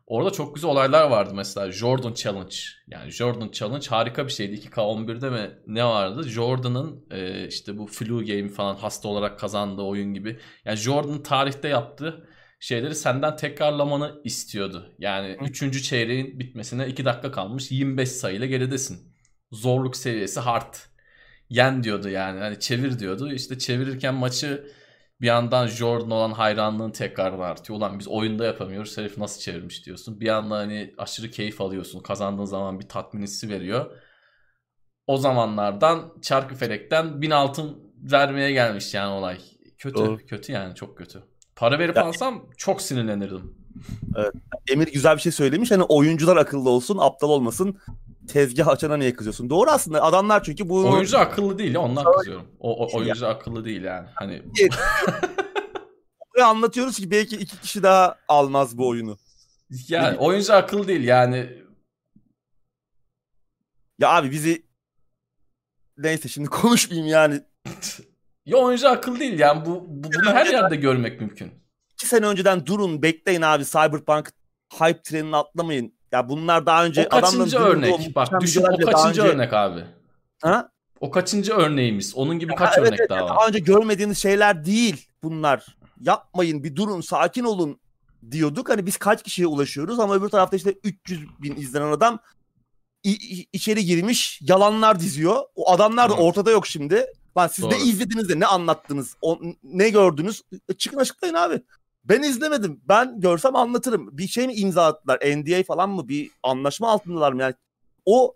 Orada 0.06 0.30
çok 0.30 0.54
güzel 0.54 0.70
olaylar 0.70 1.10
vardı 1.10 1.34
mesela 1.34 1.72
Jordan 1.72 2.12
Challenge. 2.12 2.56
Yani 2.86 3.10
Jordan 3.10 3.48
Challenge 3.48 3.86
harika 3.88 4.26
bir 4.26 4.32
şeydi. 4.32 4.54
2K11'de 4.54 5.30
mi 5.30 5.50
ne 5.66 5.84
vardı? 5.84 6.28
Jordan'ın 6.28 7.06
e, 7.10 7.48
işte 7.48 7.78
bu 7.78 7.86
flu 7.86 8.24
game 8.26 8.48
falan 8.48 8.76
hasta 8.76 9.08
olarak 9.08 9.38
kazandığı 9.38 9.82
oyun 9.82 10.14
gibi. 10.14 10.38
Yani 10.64 10.76
Jordan 10.76 11.22
tarihte 11.22 11.68
yaptığı 11.68 12.28
şeyleri 12.60 12.94
senden 12.94 13.36
tekrarlamanı 13.36 14.20
istiyordu. 14.24 14.94
Yani 14.98 15.36
3. 15.40 15.82
çeyreğin 15.82 16.40
bitmesine 16.40 16.88
2 16.88 17.04
dakika 17.04 17.30
kalmış 17.30 17.70
25 17.70 18.08
sayıyla 18.08 18.46
geridesin. 18.46 19.14
Zorluk 19.52 19.96
seviyesi 19.96 20.40
hard. 20.40 20.74
Yen 21.50 21.82
diyordu 21.82 22.08
yani. 22.08 22.40
Hani 22.40 22.60
çevir 22.60 22.98
diyordu. 22.98 23.32
İşte 23.32 23.58
çevirirken 23.58 24.14
maçı 24.14 24.66
bir 25.24 25.28
yandan 25.28 25.66
Jordan 25.66 26.10
olan 26.10 26.32
hayranlığın 26.32 26.90
tekrar 26.90 27.38
artıyor. 27.38 27.78
Ulan 27.78 27.98
biz 27.98 28.08
oyunda 28.08 28.44
yapamıyoruz. 28.44 28.98
Herif 28.98 29.18
nasıl 29.18 29.40
çevirmiş 29.40 29.86
diyorsun. 29.86 30.20
Bir 30.20 30.26
yandan 30.26 30.56
hani 30.56 30.94
aşırı 30.98 31.30
keyif 31.30 31.60
alıyorsun. 31.60 32.00
Kazandığın 32.00 32.44
zaman 32.44 32.80
bir 32.80 32.88
tatmin 32.88 33.22
hissi 33.22 33.48
veriyor. 33.48 33.90
O 35.06 35.16
zamanlardan 35.16 36.12
çarkı 36.22 36.54
felekten 36.54 37.22
bin 37.22 37.30
altın 37.30 37.92
vermeye 37.96 38.52
gelmiş 38.52 38.94
yani 38.94 39.12
olay. 39.12 39.38
Kötü. 39.78 39.98
Doğru. 39.98 40.18
Kötü 40.26 40.52
yani 40.52 40.74
çok 40.74 40.98
kötü. 40.98 41.22
Para 41.56 41.78
verip 41.78 41.96
ya, 41.96 42.04
alsam 42.04 42.50
çok 42.56 42.82
sinirlenirdim. 42.82 43.54
Evet. 44.16 44.32
Emir 44.72 44.92
güzel 44.92 45.16
bir 45.16 45.20
şey 45.20 45.32
söylemiş. 45.32 45.70
Hani 45.70 45.82
oyuncular 45.82 46.36
akıllı 46.36 46.70
olsun, 46.70 46.98
aptal 47.00 47.28
olmasın 47.28 47.78
tezgah 48.28 48.68
açana 48.68 48.96
niye 48.96 49.14
kızıyorsun? 49.14 49.50
Doğru 49.50 49.70
aslında 49.70 50.02
adamlar 50.02 50.42
çünkü 50.42 50.68
bu... 50.68 50.90
Oyuncu 50.90 51.18
akıllı 51.18 51.58
değil 51.58 51.74
ondan 51.74 52.12
kızıyorum. 52.12 52.46
O, 52.60 52.86
o 52.86 52.98
oyuncu 52.98 53.24
ya. 53.24 53.30
akıllı 53.30 53.64
değil 53.64 53.82
yani. 53.82 54.08
Hani... 54.14 54.42
anlatıyoruz 56.44 56.96
ki 56.96 57.10
belki 57.10 57.36
iki 57.36 57.60
kişi 57.60 57.82
daha 57.82 58.18
almaz 58.28 58.78
bu 58.78 58.88
oyunu. 58.88 59.18
Yani 59.88 60.18
oyuncu 60.18 60.54
akıllı 60.54 60.88
değil 60.88 61.04
yani. 61.04 61.64
Ya 63.98 64.08
abi 64.08 64.30
bizi 64.30 64.62
neyse 65.98 66.28
şimdi 66.28 66.48
konuşmayayım 66.48 67.10
yani. 67.10 67.40
ya 68.46 68.56
oyuncu 68.56 68.88
akıllı 68.88 69.20
değil 69.20 69.38
yani 69.38 69.66
bu, 69.66 69.84
bu 69.88 70.12
bunu 70.12 70.30
her 70.30 70.46
yerde 70.46 70.76
görmek 70.76 71.20
mümkün. 71.20 71.52
İki 71.92 72.06
sene 72.06 72.26
önceden 72.26 72.66
durun 72.66 73.02
bekleyin 73.02 73.42
abi 73.42 73.64
Cyberpunk 73.64 74.32
hype 74.72 75.02
trenini 75.02 75.36
atlamayın. 75.36 75.93
Ya 76.14 76.28
bunlar 76.28 76.66
daha 76.66 76.84
önce 76.84 77.06
o 77.06 77.08
kaçıncı 77.08 77.58
örnek? 77.58 78.14
Bak 78.16 78.40
düşün 78.40 78.62
o 78.62 78.86
kaçıncı 78.86 79.22
önce... 79.22 79.32
örnek 79.32 79.52
abi? 79.52 79.84
Ha? 80.42 80.68
O 81.00 81.10
kaçıncı 81.10 81.52
örneğimiz? 81.52 82.14
Onun 82.14 82.38
gibi 82.38 82.54
kaç 82.54 82.76
ha, 82.76 82.80
örnek 82.80 83.00
evet, 83.00 83.10
daha 83.10 83.24
var? 83.24 83.28
Daha 83.28 83.48
önce 83.48 83.58
görmediğiniz 83.58 84.18
şeyler 84.18 84.64
değil 84.64 85.06
bunlar. 85.22 85.66
Yapmayın 86.00 86.64
bir 86.64 86.76
durun 86.76 87.00
sakin 87.00 87.44
olun 87.44 87.80
diyorduk. 88.30 88.68
Hani 88.68 88.86
biz 88.86 88.96
kaç 88.96 89.22
kişiye 89.22 89.46
ulaşıyoruz 89.46 90.00
ama 90.00 90.14
öbür 90.14 90.28
tarafta 90.28 90.56
işte 90.56 90.74
300 90.84 91.20
bin 91.42 91.56
izlenen 91.56 91.92
adam 91.92 92.18
içeri 93.52 93.84
girmiş 93.84 94.40
yalanlar 94.42 95.00
diziyor. 95.00 95.36
O 95.54 95.72
adamlar 95.72 96.10
da 96.10 96.14
ortada 96.14 96.50
yok 96.50 96.66
şimdi. 96.66 97.06
Lan 97.36 97.46
siz 97.46 97.64
Doğru. 97.64 97.72
ne 97.72 97.78
izlediniz 97.78 98.28
de 98.28 98.40
ne 98.40 98.46
anlattınız? 98.46 99.16
O, 99.22 99.40
ne 99.62 99.90
gördünüz? 99.90 100.42
E, 100.68 100.74
çıkın 100.74 100.98
açıklayın 100.98 101.34
abi. 101.34 101.62
Ben 102.04 102.22
izlemedim. 102.22 102.80
Ben 102.88 103.20
görsem 103.20 103.56
anlatırım. 103.56 104.18
Bir 104.18 104.26
şey 104.28 104.46
mi 104.46 104.54
imza 104.54 104.86
attılar? 104.86 105.18
NDA 105.18 105.62
falan 105.62 105.90
mı? 105.90 106.08
Bir 106.08 106.30
anlaşma 106.42 106.90
altındalar 106.90 107.32
mı? 107.32 107.42
Yani 107.42 107.54
o 108.04 108.34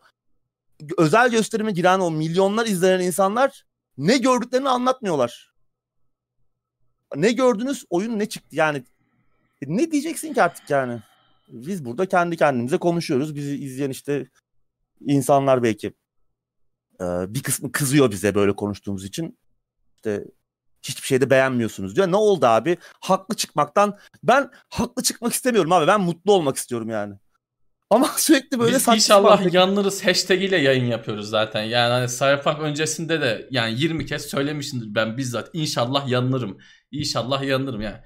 özel 0.98 1.30
gösterime 1.30 1.72
giren 1.72 2.00
o 2.00 2.10
milyonlar 2.10 2.66
izlenen 2.66 3.04
insanlar 3.04 3.66
ne 3.98 4.18
gördüklerini 4.18 4.68
anlatmıyorlar. 4.68 5.54
Ne 7.16 7.32
gördünüz? 7.32 7.84
Oyun 7.90 8.18
ne 8.18 8.28
çıktı? 8.28 8.56
Yani 8.56 8.84
ne 9.66 9.90
diyeceksin 9.90 10.34
ki 10.34 10.42
artık 10.42 10.70
yani? 10.70 11.02
Biz 11.48 11.84
burada 11.84 12.06
kendi 12.06 12.36
kendimize 12.36 12.78
konuşuyoruz. 12.78 13.34
Bizi 13.34 13.56
izleyen 13.56 13.90
işte 13.90 14.26
insanlar 15.00 15.62
belki 15.62 15.92
bir 17.00 17.42
kısmı 17.42 17.72
kızıyor 17.72 18.10
bize 18.10 18.34
böyle 18.34 18.56
konuştuğumuz 18.56 19.04
için. 19.04 19.38
İşte 19.96 20.24
hiçbir 20.82 21.06
şeyde 21.06 21.30
beğenmiyorsunuz 21.30 21.96
diyor. 21.96 22.12
Ne 22.12 22.16
oldu 22.16 22.46
abi? 22.46 22.76
Haklı 23.00 23.36
çıkmaktan 23.36 23.98
ben 24.22 24.50
haklı 24.68 25.02
çıkmak 25.02 25.32
istemiyorum 25.32 25.72
abi. 25.72 25.86
Ben 25.86 26.00
mutlu 26.00 26.32
olmak 26.32 26.56
istiyorum 26.56 26.90
yani. 26.90 27.14
Ama 27.90 28.08
sürekli 28.16 28.58
böyle 28.58 28.76
Biz 28.76 28.88
inşallah 28.88 29.36
saçma. 29.36 29.60
yanırız 29.60 30.06
hashtag 30.06 30.42
ile 30.42 30.56
yayın 30.56 30.84
yapıyoruz 30.84 31.28
zaten. 31.30 31.62
Yani 31.62 31.92
hani 31.92 32.08
Cyberpunk 32.08 32.60
öncesinde 32.60 33.20
de 33.20 33.48
yani 33.50 33.80
20 33.80 34.06
kez 34.06 34.22
söylemişimdir 34.22 34.94
ben 34.94 35.16
bizzat. 35.16 35.50
İnşallah 35.52 36.08
yanırım. 36.08 36.58
İnşallah 36.90 37.42
yanırım 37.42 37.80
yani. 37.80 37.96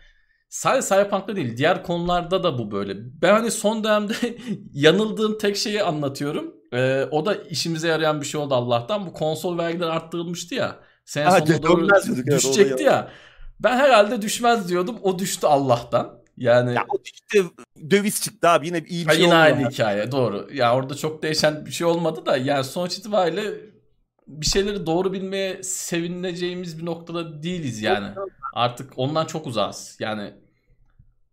Sadece 0.49 0.89
Cyberpunk'ta 0.89 1.37
değil 1.37 1.57
diğer 1.57 1.83
konularda 1.83 2.43
da 2.45 2.59
bu 2.59 2.71
böyle. 2.71 2.95
Ben 3.23 3.33
hani 3.33 3.51
son 3.51 3.85
dönemde 3.85 4.15
yanıldığım 4.73 5.39
tek 5.39 5.57
şeyi 5.57 5.83
anlatıyorum. 5.83 6.55
Ee, 6.73 7.09
o 7.11 7.27
da 7.27 7.35
işimize 7.35 7.89
yarayan 7.89 8.21
bir 8.21 8.27
şey 8.27 8.41
oldu 8.41 8.55
Allah'tan. 8.55 9.07
Bu 9.07 9.13
konsol 9.13 9.59
vergileri 9.59 9.91
arttırılmıştı 9.91 10.55
ya. 10.55 10.81
Sene 11.13 11.25
ha, 11.25 11.39
sonuna 11.47 11.63
doğru 11.63 11.89
düşecekti 12.27 12.63
evet, 12.63 12.81
ya. 12.81 13.09
Ben 13.61 13.77
herhalde 13.77 14.23
düşmez 14.23 14.69
diyordum. 14.69 14.99
O 15.03 15.19
düştü 15.19 15.47
Allah'tan. 15.47 16.23
Yani 16.37 16.75
ya 16.75 16.85
o 16.89 16.97
işte 17.05 17.43
döviz 17.91 18.23
çıktı 18.23 18.49
abi 18.49 18.67
yine 18.67 18.79
iyi 18.89 19.05
bir 19.05 19.09
ha, 19.09 19.15
şey 19.15 19.25
yine 19.25 19.35
aynı 19.35 19.63
yani. 19.63 19.73
hikaye 19.73 20.13
doğru. 20.13 20.49
Ya 20.53 20.77
orada 20.77 20.95
çok 20.95 21.23
değişen 21.23 21.67
bir 21.67 21.71
şey 21.71 21.87
olmadı 21.87 22.27
da 22.27 22.37
yani 22.37 22.65
sonuç 22.65 22.99
itibariyle 22.99 23.43
bir 24.27 24.47
şeyleri 24.47 24.87
doğru 24.87 25.13
bilmeye 25.13 25.63
sevineceğimiz 25.63 26.79
bir 26.79 26.87
noktada 26.87 27.43
değiliz 27.43 27.83
yani. 27.83 28.07
Artık 28.55 28.93
ondan 28.97 29.27
çok 29.27 29.47
uzağız. 29.47 29.97
Yani 30.01 30.35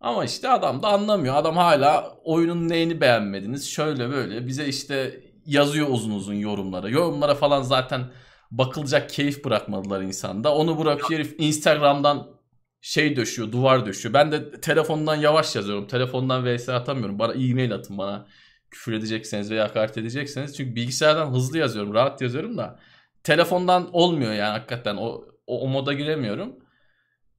ama 0.00 0.24
işte 0.24 0.48
adam 0.48 0.82
da 0.82 0.88
anlamıyor. 0.88 1.36
Adam 1.36 1.56
hala 1.56 2.14
oyunun 2.24 2.68
neyini 2.68 3.00
beğenmediniz 3.00 3.68
şöyle 3.68 4.10
böyle 4.10 4.46
bize 4.46 4.66
işte 4.66 5.20
yazıyor 5.46 5.86
uzun 5.90 6.10
uzun 6.10 6.34
yorumlara. 6.34 6.88
Yorumlara 6.88 7.34
falan 7.34 7.62
zaten 7.62 8.04
bakılacak 8.50 9.10
keyif 9.10 9.44
bırakmadılar 9.44 10.00
insanda. 10.00 10.54
Onu 10.54 10.78
bırakıyor 10.78 11.20
herif 11.20 11.34
Instagram'dan 11.38 12.40
şey 12.80 13.16
döşüyor, 13.16 13.52
duvar 13.52 13.86
döşüyor. 13.86 14.14
Ben 14.14 14.32
de 14.32 14.60
telefondan 14.60 15.16
yavaş 15.16 15.56
yazıyorum. 15.56 15.86
Telefondan 15.86 16.56
vs 16.56 16.68
atamıyorum. 16.68 17.18
Bana 17.18 17.32
e-mail 17.32 17.74
atın 17.74 17.98
bana. 17.98 18.26
Küfür 18.70 18.92
edecekseniz 18.92 19.50
veya 19.50 19.64
hakaret 19.64 19.98
edecekseniz. 19.98 20.56
Çünkü 20.56 20.74
bilgisayardan 20.76 21.30
hızlı 21.30 21.58
yazıyorum, 21.58 21.94
rahat 21.94 22.20
yazıyorum 22.22 22.58
da. 22.58 22.78
Telefondan 23.24 23.90
olmuyor 23.92 24.32
yani 24.32 24.50
hakikaten. 24.50 24.96
O, 24.96 25.24
o, 25.46 25.60
o 25.60 25.68
moda 25.68 25.92
giremiyorum. 25.92 26.56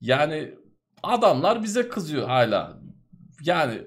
Yani 0.01 0.55
adamlar 1.03 1.63
bize 1.63 1.89
kızıyor 1.89 2.27
hala. 2.27 2.79
Yani 3.43 3.81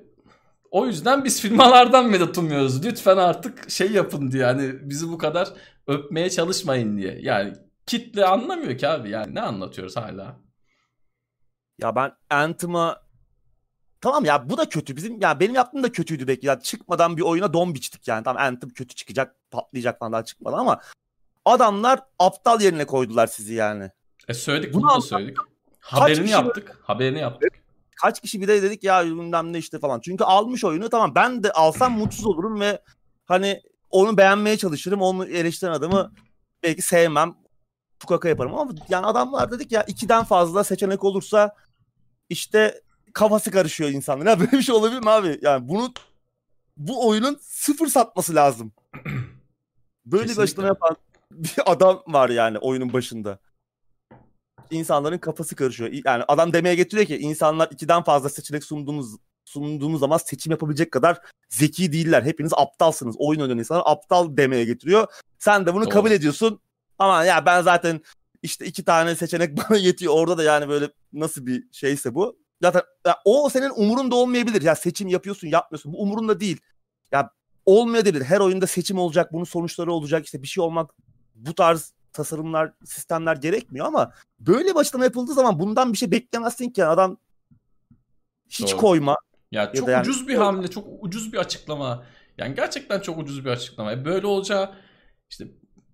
o 0.75 0.87
yüzden 0.87 1.25
biz 1.25 1.41
firmalardan 1.41 2.07
medet 2.07 2.39
umuyoruz. 2.39 2.85
Lütfen 2.85 3.17
artık 3.17 3.71
şey 3.71 3.93
yapın 3.93 4.33
diye. 4.33 4.43
Yani 4.43 4.91
bizi 4.91 5.09
bu 5.09 5.19
kadar 5.19 5.49
öpmeye 5.87 6.31
çalışmayın 6.31 6.99
diye. 6.99 7.19
Yani 7.21 7.53
kitle 7.87 8.27
anlamıyor 8.27 8.79
ki 8.79 8.89
abi. 8.89 9.11
Yani 9.11 9.35
ne 9.35 9.41
anlatıyoruz 9.41 9.97
hala? 9.97 10.37
Ya 11.79 11.97
ben 11.97 12.13
Anthem'a 12.31 13.05
Tamam 14.01 14.25
ya 14.25 14.51
bu 14.51 14.57
da 14.57 14.69
kötü. 14.69 14.97
Bizim 14.97 15.21
ya 15.21 15.41
benim 15.41 15.55
yaptığım 15.55 15.83
da 15.83 15.93
kötüydü 15.93 16.29
belki. 16.29 16.47
Yani 16.47 16.63
çıkmadan 16.63 17.17
bir 17.17 17.23
oyuna 17.23 17.53
don 17.53 17.75
biçtik 17.75 18.09
yani. 18.09 18.25
Tamam 18.25 18.43
Anthem 18.43 18.71
kötü 18.71 18.95
çıkacak, 18.95 19.37
patlayacak 19.51 19.99
falan 19.99 20.13
daha 20.13 20.25
çıkmadan 20.25 20.59
ama 20.59 20.81
adamlar 21.45 22.01
aptal 22.19 22.61
yerine 22.61 22.87
koydular 22.87 23.27
sizi 23.27 23.55
yani. 23.55 23.91
E 24.29 24.35
söyledik 24.35 24.75
bunu, 24.75 24.83
bunu 24.83 24.97
da 24.97 25.01
söyledik. 25.01 25.37
Haberini 25.81 26.31
yaptık. 26.31 26.69
Böyle, 26.69 26.79
haberini 26.83 27.19
yaptık. 27.19 27.64
Kaç 28.03 28.21
kişi 28.21 28.41
bir 28.41 28.49
de 28.49 28.63
dedik 28.63 28.85
ya 28.85 29.05
bilmem 29.05 29.53
ne 29.53 29.59
işte 29.59 29.79
falan. 29.79 30.01
Çünkü 30.01 30.25
almış 30.25 30.65
oyunu 30.65 30.89
tamam 30.89 31.15
ben 31.15 31.43
de 31.43 31.53
alsam 31.53 31.99
mutsuz 31.99 32.27
olurum 32.27 32.61
ve 32.61 32.83
hani 33.27 33.61
onu 33.91 34.17
beğenmeye 34.17 34.57
çalışırım. 34.57 35.03
Onu 35.03 35.27
eleştiren 35.27 35.73
adamı 35.73 36.13
belki 36.63 36.83
sevmem. 36.83 37.35
Tukaka 38.01 38.29
yaparım 38.29 38.55
ama 38.55 38.73
yani 38.89 39.07
adamlar 39.07 39.51
dedik 39.51 39.73
ya 39.73 39.83
ikiden 39.83 40.25
fazla 40.25 40.65
seçenek 40.65 41.05
olursa 41.05 41.55
işte 42.29 42.81
kafası 43.13 43.51
karışıyor 43.51 43.91
insanların. 43.91 44.27
Ya 44.31 44.41
böyle 44.41 44.53
bir 44.53 44.63
şey 44.63 44.75
olabilir 44.75 45.01
mi 45.01 45.11
abi? 45.11 45.39
Yani 45.43 45.69
bunu 45.69 45.93
bu 46.77 47.09
oyunun 47.09 47.39
sıfır 47.41 47.87
satması 47.87 48.35
lazım. 48.35 48.73
Böyle 50.07 50.23
Kesinlikle. 50.23 50.37
bir 50.37 50.43
açıklama 50.43 50.69
yapan 50.69 50.97
bir 51.31 51.55
adam 51.67 52.03
var 52.07 52.29
yani 52.29 52.59
oyunun 52.59 52.93
başında. 52.93 53.39
İnsanların 54.75 55.19
kafası 55.19 55.57
karışıyor. 55.57 55.91
Yani 56.05 56.25
adam 56.29 56.53
demeye 56.53 56.75
getiriyor 56.75 57.07
ki 57.07 57.17
insanlar 57.17 57.69
ikiden 57.71 58.03
fazla 58.03 58.29
seçenek 58.29 58.65
sunduğunuz 58.65 59.17
sunduğunuz 59.45 60.01
zaman 60.01 60.19
seçim 60.19 60.51
yapabilecek 60.51 60.93
kadar 60.93 61.21
zeki 61.49 61.93
değiller. 61.93 62.23
Hepiniz 62.23 62.53
aptalsınız. 62.57 63.17
Oyun 63.19 63.41
oynayan 63.41 63.59
insanlar 63.59 63.83
aptal 63.87 64.37
demeye 64.37 64.65
getiriyor. 64.65 65.07
Sen 65.39 65.67
de 65.67 65.75
bunu 65.75 65.85
Doğru. 65.85 65.91
kabul 65.91 66.11
ediyorsun. 66.11 66.61
Ama 66.99 67.25
ya 67.25 67.47
ben 67.47 67.63
zaten 67.63 68.01
işte 68.43 68.67
iki 68.67 68.85
tane 68.85 69.17
seçenek 69.17 69.57
bana 69.71 69.79
yetiyor. 69.79 70.15
Orada 70.15 70.39
da 70.39 70.43
yani 70.43 70.69
böyle 70.69 70.89
nasıl 71.13 71.47
bir 71.47 71.65
şeyse 71.73 72.15
bu. 72.15 72.39
Zaten 72.63 72.83
ya 73.07 73.17
o 73.25 73.49
senin 73.51 73.71
umurunda 73.77 74.15
olmayabilir. 74.15 74.63
Ya 74.63 74.75
seçim 74.75 75.09
yapıyorsun 75.09 75.49
yapmıyorsun. 75.49 75.93
Bu 75.93 76.03
umurunda 76.03 76.41
değil. 76.41 76.61
Ya 77.13 77.31
olmayabilir. 77.67 78.25
Her 78.25 78.41
oyunda 78.41 78.67
seçim 78.67 78.99
olacak. 78.99 79.33
Bunun 79.33 79.45
sonuçları 79.45 79.93
olacak. 79.93 80.25
İşte 80.25 80.43
bir 80.43 80.49
şey 80.49 80.65
olmak 80.65 80.91
bu 81.35 81.55
tarz 81.55 81.93
tasarımlar, 82.15 82.73
sistemler 82.85 83.37
gerekmiyor 83.37 83.87
ama 83.87 84.13
böyle 84.41 84.69
bir 84.69 84.77
açıklama 84.77 85.05
yapıldığı 85.05 85.35
zaman 85.35 85.59
bundan 85.59 85.93
bir 85.93 85.99
şey 85.99 86.11
beklemezsin 86.11 86.71
ki. 86.71 86.85
Adam 86.85 87.17
hiç 88.49 88.73
Doğru. 88.73 88.81
koyma. 88.81 89.17
Ya 89.53 89.73
çok 89.73 89.89
ya 89.89 90.01
ucuz 90.01 90.19
yani... 90.19 90.29
bir 90.29 90.35
hamle, 90.35 90.69
çok 90.69 90.87
ucuz 91.01 91.33
bir 91.33 91.39
açıklama. 91.39 92.07
Yani 92.39 92.55
gerçekten 92.55 93.01
çok 93.01 93.19
ucuz 93.19 93.45
bir 93.45 93.51
açıklama. 93.51 93.93
E, 93.93 94.05
böyle 94.05 94.27
olacağı 94.27 94.75
işte 95.31 95.45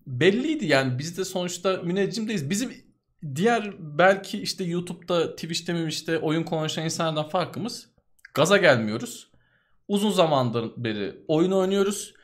belliydi 0.07 0.67
yani 0.67 0.99
biz 0.99 1.19
de 1.19 1.25
sonuçta 1.25 1.77
müneccimdeyiz. 1.77 2.51
Bizim 2.51 2.73
diğer 3.35 3.75
belki 3.79 4.43
işte 4.43 4.65
YouTube'da, 4.65 5.37
Twitch'te 5.37 5.73
mi 5.73 5.89
işte 5.89 6.19
oyun 6.19 6.43
konuşan 6.43 6.85
insanlardan 6.85 7.29
farkımız 7.29 7.89
gaza 8.35 8.57
gelmiyoruz. 8.57 9.31
Uzun 9.89 10.11
zamandır 10.11 10.73
beri 10.77 11.25
oyun 11.29 11.51
oynuyoruz. 11.51 12.15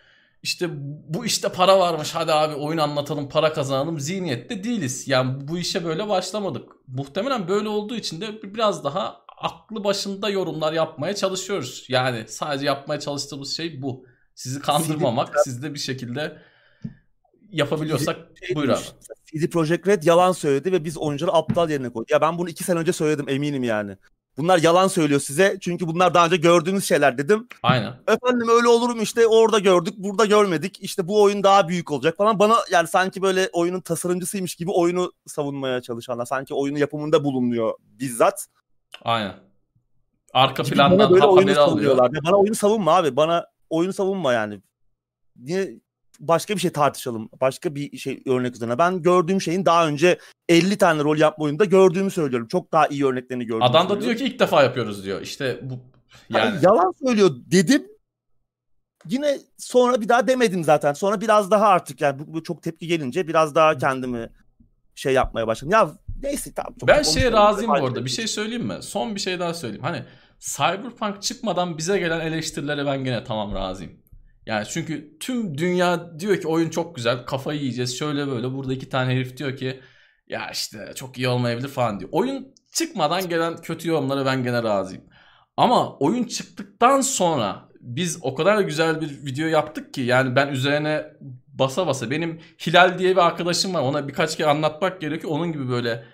İşte 0.42 0.68
bu 1.08 1.26
işte 1.26 1.48
para 1.48 1.78
varmış 1.78 2.14
hadi 2.14 2.32
abi 2.32 2.54
oyun 2.54 2.78
anlatalım 2.78 3.28
para 3.28 3.52
kazanalım 3.52 4.00
zihniyette 4.00 4.64
değiliz. 4.64 5.08
Yani 5.08 5.48
bu 5.48 5.58
işe 5.58 5.84
böyle 5.84 6.08
başlamadık. 6.08 6.68
Muhtemelen 6.86 7.48
böyle 7.48 7.68
olduğu 7.68 7.96
için 7.96 8.20
de 8.20 8.42
biraz 8.42 8.84
daha 8.84 9.20
aklı 9.38 9.84
başında 9.84 10.30
yorumlar 10.30 10.72
yapmaya 10.72 11.14
çalışıyoruz. 11.14 11.86
Yani 11.88 12.24
sadece 12.28 12.66
yapmaya 12.66 13.00
çalıştığımız 13.00 13.56
şey 13.56 13.82
bu. 13.82 14.06
Sizi 14.34 14.60
kandırmamak, 14.60 15.34
sizde 15.44 15.74
bir 15.74 15.78
şekilde 15.78 16.38
yapabiliyorsak 17.50 18.16
şey 18.46 18.56
buyur 18.56 18.68
abi. 18.68 18.80
CD 19.24 19.50
Projekt 19.50 19.88
Red 19.88 20.02
yalan 20.02 20.32
söyledi 20.32 20.72
ve 20.72 20.84
biz 20.84 20.96
oyuncuları 20.98 21.36
aptal 21.36 21.70
yerine 21.70 21.88
koyduk. 21.88 22.10
Ya 22.10 22.20
ben 22.20 22.38
bunu 22.38 22.48
iki 22.48 22.64
sene 22.64 22.78
önce 22.78 22.92
söyledim 22.92 23.28
eminim 23.28 23.64
yani. 23.64 23.96
Bunlar 24.38 24.58
yalan 24.58 24.88
söylüyor 24.88 25.20
size 25.20 25.58
çünkü 25.60 25.86
bunlar 25.86 26.14
daha 26.14 26.26
önce 26.26 26.36
gördüğünüz 26.36 26.84
şeyler 26.84 27.18
dedim. 27.18 27.48
Aynen. 27.62 27.94
Efendim 28.08 28.48
öyle 28.48 28.68
olur 28.68 28.94
mu 28.94 29.02
işte 29.02 29.26
orada 29.26 29.58
gördük 29.58 29.94
burada 29.96 30.24
görmedik 30.24 30.78
işte 30.80 31.08
bu 31.08 31.22
oyun 31.22 31.42
daha 31.42 31.68
büyük 31.68 31.90
olacak 31.92 32.16
falan. 32.16 32.38
Bana 32.38 32.56
yani 32.70 32.88
sanki 32.88 33.22
böyle 33.22 33.48
oyunun 33.52 33.80
tasarımcısıymış 33.80 34.54
gibi 34.54 34.70
oyunu 34.70 35.12
savunmaya 35.26 35.82
çalışanlar. 35.82 36.24
Sanki 36.24 36.54
oyunun 36.54 36.78
yapımında 36.78 37.24
bulunuyor 37.24 37.74
bizzat. 37.80 38.46
Aynen. 39.02 39.34
Arka 40.32 40.62
gibi 40.62 40.74
plandan 40.74 40.98
bana 40.98 41.10
böyle 41.10 41.26
oyunu 41.26 41.60
alıyor. 41.60 41.96
Ya 42.14 42.20
bana 42.24 42.36
oyunu 42.36 42.54
savunma 42.54 42.96
abi. 42.96 43.16
Bana 43.16 43.46
oyunu 43.70 43.92
savunma 43.92 44.32
yani. 44.32 44.60
Niye 45.36 45.80
başka 46.20 46.54
bir 46.54 46.60
şey 46.60 46.70
tartışalım. 46.70 47.28
Başka 47.40 47.74
bir 47.74 47.98
şey 47.98 48.22
örnek 48.26 48.54
üzerine. 48.54 48.78
Ben 48.78 49.02
gördüğüm 49.02 49.40
şeyin 49.40 49.66
daha 49.66 49.88
önce 49.88 50.18
50 50.48 50.78
tane 50.78 51.02
rol 51.02 51.18
yapma 51.18 51.44
oyunda 51.44 51.64
gördüğümü 51.64 52.10
söylüyorum. 52.10 52.48
Çok 52.48 52.72
daha 52.72 52.86
iyi 52.86 53.06
örneklerini 53.06 53.46
gördüm. 53.46 53.62
Adam 53.62 53.88
da 53.88 54.00
diyor 54.00 54.16
ki 54.16 54.24
ilk 54.24 54.38
defa 54.38 54.62
yapıyoruz 54.62 55.04
diyor. 55.04 55.20
İşte 55.20 55.60
bu 55.62 55.74
yani. 56.30 56.46
yani 56.46 56.58
yalan 56.62 56.92
söylüyor 57.04 57.30
dedim. 57.36 57.86
Yine 59.08 59.38
sonra 59.58 60.00
bir 60.00 60.08
daha 60.08 60.26
demedim 60.26 60.64
zaten. 60.64 60.92
Sonra 60.92 61.20
biraz 61.20 61.50
daha 61.50 61.66
artık 61.66 62.00
yani 62.00 62.18
bu, 62.18 62.34
bu 62.34 62.42
çok 62.42 62.62
tepki 62.62 62.86
gelince 62.86 63.28
biraz 63.28 63.54
daha 63.54 63.78
kendimi 63.78 64.30
şey 64.94 65.12
yapmaya 65.12 65.46
başladım. 65.46 65.72
Ya 65.72 65.90
neyse 66.22 66.52
tamam. 66.54 66.74
Çok 66.80 66.88
ben 66.88 67.02
şeye 67.02 67.32
razıyım 67.32 67.70
bu 67.70 67.74
arada. 67.74 68.04
Bir 68.04 68.10
şey 68.10 68.26
söyleyeyim 68.26 68.66
mi? 68.66 68.78
Son 68.80 69.14
bir 69.14 69.20
şey 69.20 69.40
daha 69.40 69.54
söyleyeyim. 69.54 69.84
Hani 69.84 70.02
Cyberpunk 70.40 71.22
çıkmadan 71.22 71.78
bize 71.78 71.98
gelen 71.98 72.20
eleştirilere 72.20 72.86
ben 72.86 73.04
gene 73.04 73.24
tamam 73.24 73.54
razıyım. 73.54 73.92
Yani 74.46 74.66
çünkü 74.70 75.18
tüm 75.20 75.58
dünya 75.58 76.20
diyor 76.20 76.40
ki 76.40 76.48
oyun 76.48 76.70
çok 76.70 76.96
güzel 76.96 77.26
kafayı 77.26 77.60
yiyeceğiz 77.60 77.98
şöyle 77.98 78.26
böyle. 78.28 78.52
Burada 78.52 78.72
iki 78.72 78.88
tane 78.88 79.12
herif 79.12 79.36
diyor 79.36 79.56
ki 79.56 79.80
ya 80.28 80.50
işte 80.50 80.92
çok 80.94 81.18
iyi 81.18 81.28
olmayabilir 81.28 81.68
falan 81.68 82.00
diyor. 82.00 82.10
Oyun 82.12 82.54
çıkmadan 82.72 83.28
gelen 83.28 83.56
kötü 83.56 83.88
yorumlara 83.88 84.26
ben 84.26 84.42
gene 84.42 84.62
razıyım. 84.62 85.04
Ama 85.56 85.96
oyun 85.98 86.24
çıktıktan 86.24 87.00
sonra 87.00 87.68
biz 87.80 88.18
o 88.22 88.34
kadar 88.34 88.60
güzel 88.60 89.00
bir 89.00 89.26
video 89.26 89.46
yaptık 89.48 89.94
ki 89.94 90.00
yani 90.00 90.36
ben 90.36 90.48
üzerine 90.48 91.04
basa 91.48 91.86
basa 91.86 92.10
benim 92.10 92.40
Hilal 92.66 92.98
diye 92.98 93.12
bir 93.12 93.26
arkadaşım 93.26 93.74
var 93.74 93.80
ona 93.80 94.08
birkaç 94.08 94.36
kere 94.36 94.48
anlatmak 94.48 95.00
gerekiyor. 95.00 95.32
Onun 95.32 95.52
gibi 95.52 95.68
böyle 95.68 96.04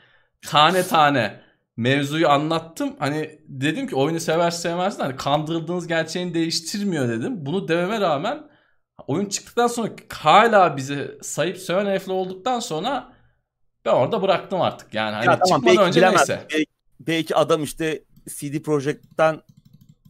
tane 0.46 0.82
tane 0.82 1.40
mevzuyu 1.76 2.28
anlattım. 2.28 2.96
Hani 2.98 3.38
dedim 3.48 3.86
ki 3.86 3.96
oyunu 3.96 4.20
sever 4.20 4.50
sevmez 4.50 4.98
hani 4.98 5.16
kandırıldığınız 5.16 5.86
gerçeğini 5.86 6.34
değiştirmiyor 6.34 7.08
dedim. 7.08 7.46
Bunu 7.46 7.68
dememe 7.68 8.00
rağmen 8.00 8.42
oyun 9.06 9.26
çıktıktan 9.26 9.66
sonra 9.66 9.88
hala 10.12 10.76
bizi 10.76 11.18
sayıp 11.22 11.58
söven 11.58 11.86
herifler 11.86 12.14
olduktan 12.14 12.60
sonra 12.60 13.12
ben 13.84 13.90
orada 13.92 14.22
bıraktım 14.22 14.60
artık. 14.60 14.94
Yani 14.94 15.14
hani 15.14 15.26
Ya 15.26 15.38
tamam, 15.38 15.60
çıkmadan 15.60 15.66
belki 15.66 15.80
önce 15.80 16.00
bilemez. 16.00 16.28
neyse. 16.28 16.46
Belki, 16.50 16.66
belki 17.00 17.36
adam 17.36 17.62
işte 17.62 18.04
CD 18.28 18.62
Projekt'ten 18.62 19.40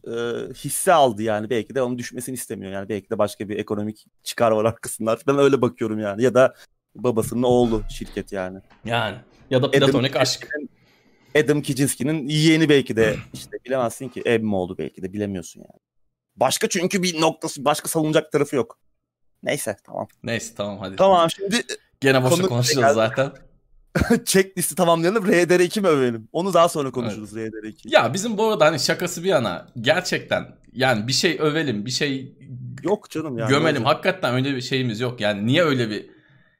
e, 0.07 0.11
hisse 0.55 0.93
aldı 0.93 1.23
yani. 1.23 1.49
Belki 1.49 1.75
de 1.75 1.81
onun 1.81 1.97
düşmesini 1.97 2.33
istemiyor. 2.35 2.71
Yani 2.71 2.89
belki 2.89 3.09
de 3.09 3.17
başka 3.17 3.49
bir 3.49 3.59
ekonomik 3.59 4.05
çıkar 4.23 4.51
var 4.51 4.65
arkasında. 4.65 5.17
Ben 5.27 5.37
öyle 5.37 5.61
bakıyorum 5.61 5.99
yani. 5.99 6.23
Ya 6.23 6.33
da 6.33 6.53
babasının 6.95 7.43
oğlu 7.43 7.83
şirket 7.89 8.31
yani. 8.31 8.59
Yani 8.85 9.17
ya 9.49 9.63
da 9.63 9.71
platonik 9.71 10.15
aşk. 10.15 10.47
Adam 10.57 10.67
Kicinski'nin 11.61 12.27
yeğeni 12.27 12.69
belki 12.69 12.95
de 12.95 13.15
işte 13.33 13.57
bilemezsin 13.65 14.09
ki 14.09 14.21
ev 14.25 14.41
mi 14.41 14.55
oldu 14.55 14.75
belki 14.77 15.01
de 15.03 15.13
bilemiyorsun 15.13 15.59
yani. 15.59 15.79
Başka 16.35 16.69
çünkü 16.69 17.03
bir 17.03 17.21
noktası 17.21 17.65
başka 17.65 17.87
savunacak 17.87 18.31
tarafı 18.31 18.55
yok. 18.55 18.79
Neyse 19.43 19.75
tamam. 19.85 20.07
Neyse 20.23 20.53
tamam 20.57 20.77
hadi. 20.79 20.95
Tamam 20.95 21.29
şimdi 21.29 21.61
Gene 22.01 22.23
boşa 22.23 22.35
Konu- 22.35 22.47
konuşacağız 22.49 22.95
zaten. 22.95 23.31
checklisti 24.25 24.75
tamamlayalım. 24.75 25.25
RDR2 25.25 25.81
mi 25.81 25.87
övelim? 25.87 26.29
Onu 26.31 26.53
daha 26.53 26.69
sonra 26.69 26.91
konuşuruz 26.91 27.33
RDR2. 27.33 27.75
Ya 27.85 28.13
bizim 28.13 28.37
bu 28.37 28.47
arada 28.49 28.65
hani 28.65 28.79
şakası 28.79 29.23
bir 29.23 29.29
yana 29.29 29.67
gerçekten 29.81 30.55
yani 30.73 31.07
bir 31.07 31.13
şey 31.13 31.37
övelim 31.39 31.85
bir 31.85 31.91
şey 31.91 32.37
Yok 32.83 33.09
canım 33.09 33.37
yani. 33.37 33.49
gömelim. 33.49 33.81
olacak. 33.81 33.95
Hakikaten 33.95 34.35
öyle 34.35 34.55
bir 34.55 34.61
şeyimiz 34.61 34.99
yok. 34.99 35.21
Yani 35.21 35.45
niye 35.45 35.63
öyle 35.63 35.89
bir 35.89 36.09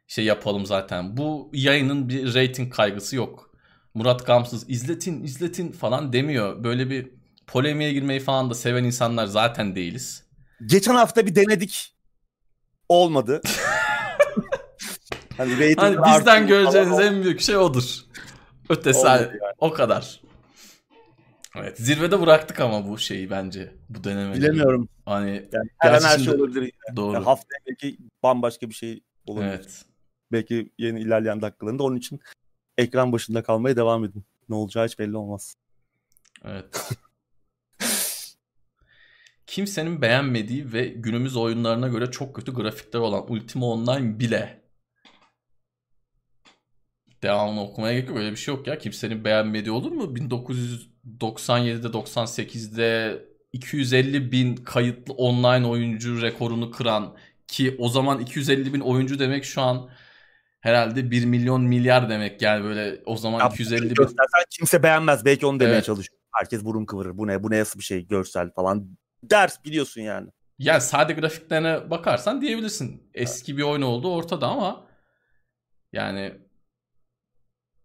şey 0.07 0.25
yapalım 0.25 0.65
zaten? 0.65 1.17
Bu 1.17 1.49
yayının 1.53 2.09
bir 2.09 2.35
rating 2.35 2.73
kaygısı 2.73 3.15
yok. 3.15 3.52
Murat 3.93 4.25
Gamsız 4.25 4.69
izletin 4.69 5.23
izletin 5.23 5.71
falan 5.71 6.13
demiyor. 6.13 6.63
Böyle 6.63 6.89
bir 6.89 7.09
polemiğe 7.47 7.93
girmeyi 7.93 8.19
falan 8.19 8.49
da 8.49 8.55
seven 8.55 8.83
insanlar 8.83 9.25
zaten 9.25 9.75
değiliz. 9.75 10.23
Geçen 10.65 10.95
hafta 10.95 11.25
bir 11.25 11.35
denedik. 11.35 11.95
Olmadı. 12.89 13.41
hani, 15.37 15.75
Hani 15.75 15.97
bizden 15.97 16.47
göreceğiniz 16.47 16.99
en 16.99 17.23
büyük 17.23 17.41
şey 17.41 17.57
odur. 17.57 17.83
Ötesi 18.69 19.07
yani. 19.07 19.27
o 19.59 19.73
kadar. 19.73 20.21
Evet 21.55 21.77
zirvede 21.77 22.21
bıraktık 22.21 22.59
ama 22.59 22.89
bu 22.89 22.97
şeyi 22.97 23.29
bence 23.29 23.71
bu 23.89 24.03
denemeyi. 24.03 24.41
Bilemiyorum. 24.41 24.89
Hani 25.05 25.49
Yani 25.51 25.69
her 25.77 25.93
an 25.93 26.01
her 26.01 26.19
şey 26.19 26.33
olabilir. 26.33 26.71
doğru. 26.95 27.13
Yani 27.13 27.23
haftaya 27.23 27.59
belki 27.67 27.97
bambaşka 28.23 28.69
bir 28.69 28.75
şey 28.75 29.03
olabilir. 29.27 29.49
evet. 29.49 29.85
Belki 30.31 30.69
yeni 30.77 30.99
ilerleyen 30.99 31.41
dakikalarında. 31.41 31.83
Onun 31.83 31.95
için 31.95 32.19
ekran 32.77 33.11
başında 33.11 33.43
kalmaya 33.43 33.75
devam 33.75 34.05
edin. 34.05 34.25
Ne 34.49 34.55
olacağı 34.55 34.87
hiç 34.87 34.99
belli 34.99 35.17
olmaz. 35.17 35.55
Evet. 36.45 36.89
Kimsenin 39.47 40.01
beğenmediği 40.01 40.73
ve 40.73 40.87
günümüz 40.87 41.35
oyunlarına 41.35 41.87
göre 41.87 42.11
çok 42.11 42.35
kötü 42.35 42.53
grafikleri 42.53 43.03
olan 43.03 43.31
Ultima 43.31 43.65
Online 43.65 44.19
bile 44.19 44.63
devamını 47.23 47.61
okumaya 47.61 47.93
gerek 47.93 48.09
yok. 48.09 48.17
Öyle 48.17 48.31
bir 48.31 48.35
şey 48.35 48.55
yok 48.55 48.67
ya. 48.67 48.77
Kimsenin 48.77 49.23
beğenmediği 49.23 49.71
olur 49.71 49.91
mu? 49.91 50.03
1997'de 50.03 51.87
98'de 51.87 53.19
250 53.53 54.31
bin 54.31 54.55
kayıtlı 54.55 55.13
online 55.13 55.67
oyuncu 55.67 56.21
rekorunu 56.21 56.71
kıran 56.71 57.15
ki 57.47 57.75
o 57.79 57.89
zaman 57.89 58.19
250 58.19 58.73
bin 58.73 58.79
oyuncu 58.79 59.19
demek 59.19 59.45
şu 59.45 59.61
an 59.61 59.89
herhalde 60.63 61.11
1 61.11 61.25
milyon 61.25 61.61
milyar 61.63 62.09
demek 62.09 62.41
yani 62.41 62.63
böyle 62.63 63.01
o 63.05 63.17
zaman 63.17 63.39
Ya, 63.39 63.47
250 63.49 63.81
bin 63.83 63.93
Göstersen 63.95 64.43
kimse 64.49 64.83
beğenmez. 64.83 65.25
Belki 65.25 65.45
onu 65.45 65.59
demeye 65.59 65.73
Evet. 65.73 65.85
çalışıyor. 65.85 66.19
Herkes 66.31 66.65
burun 66.65 66.85
kıvırır. 66.85 67.17
Bu 67.17 67.27
ne? 67.27 67.43
Bu 67.43 67.51
ne 67.51 67.59
nasıl 67.59 67.79
bir 67.79 67.83
şey? 67.83 68.07
Görsel 68.07 68.51
falan. 68.51 68.87
Ders 69.23 69.63
biliyorsun 69.65 70.01
yani. 70.01 70.29
Yani 70.59 70.81
sade 70.81 71.13
grafiklerine 71.13 71.89
bakarsan 71.89 72.41
diyebilirsin. 72.41 73.09
Eski 73.13 73.57
bir 73.57 73.63
oyun 73.63 73.81
olduğu 73.81 74.15
ortada 74.15 74.47
ama 74.47 74.85
yani 75.93 76.33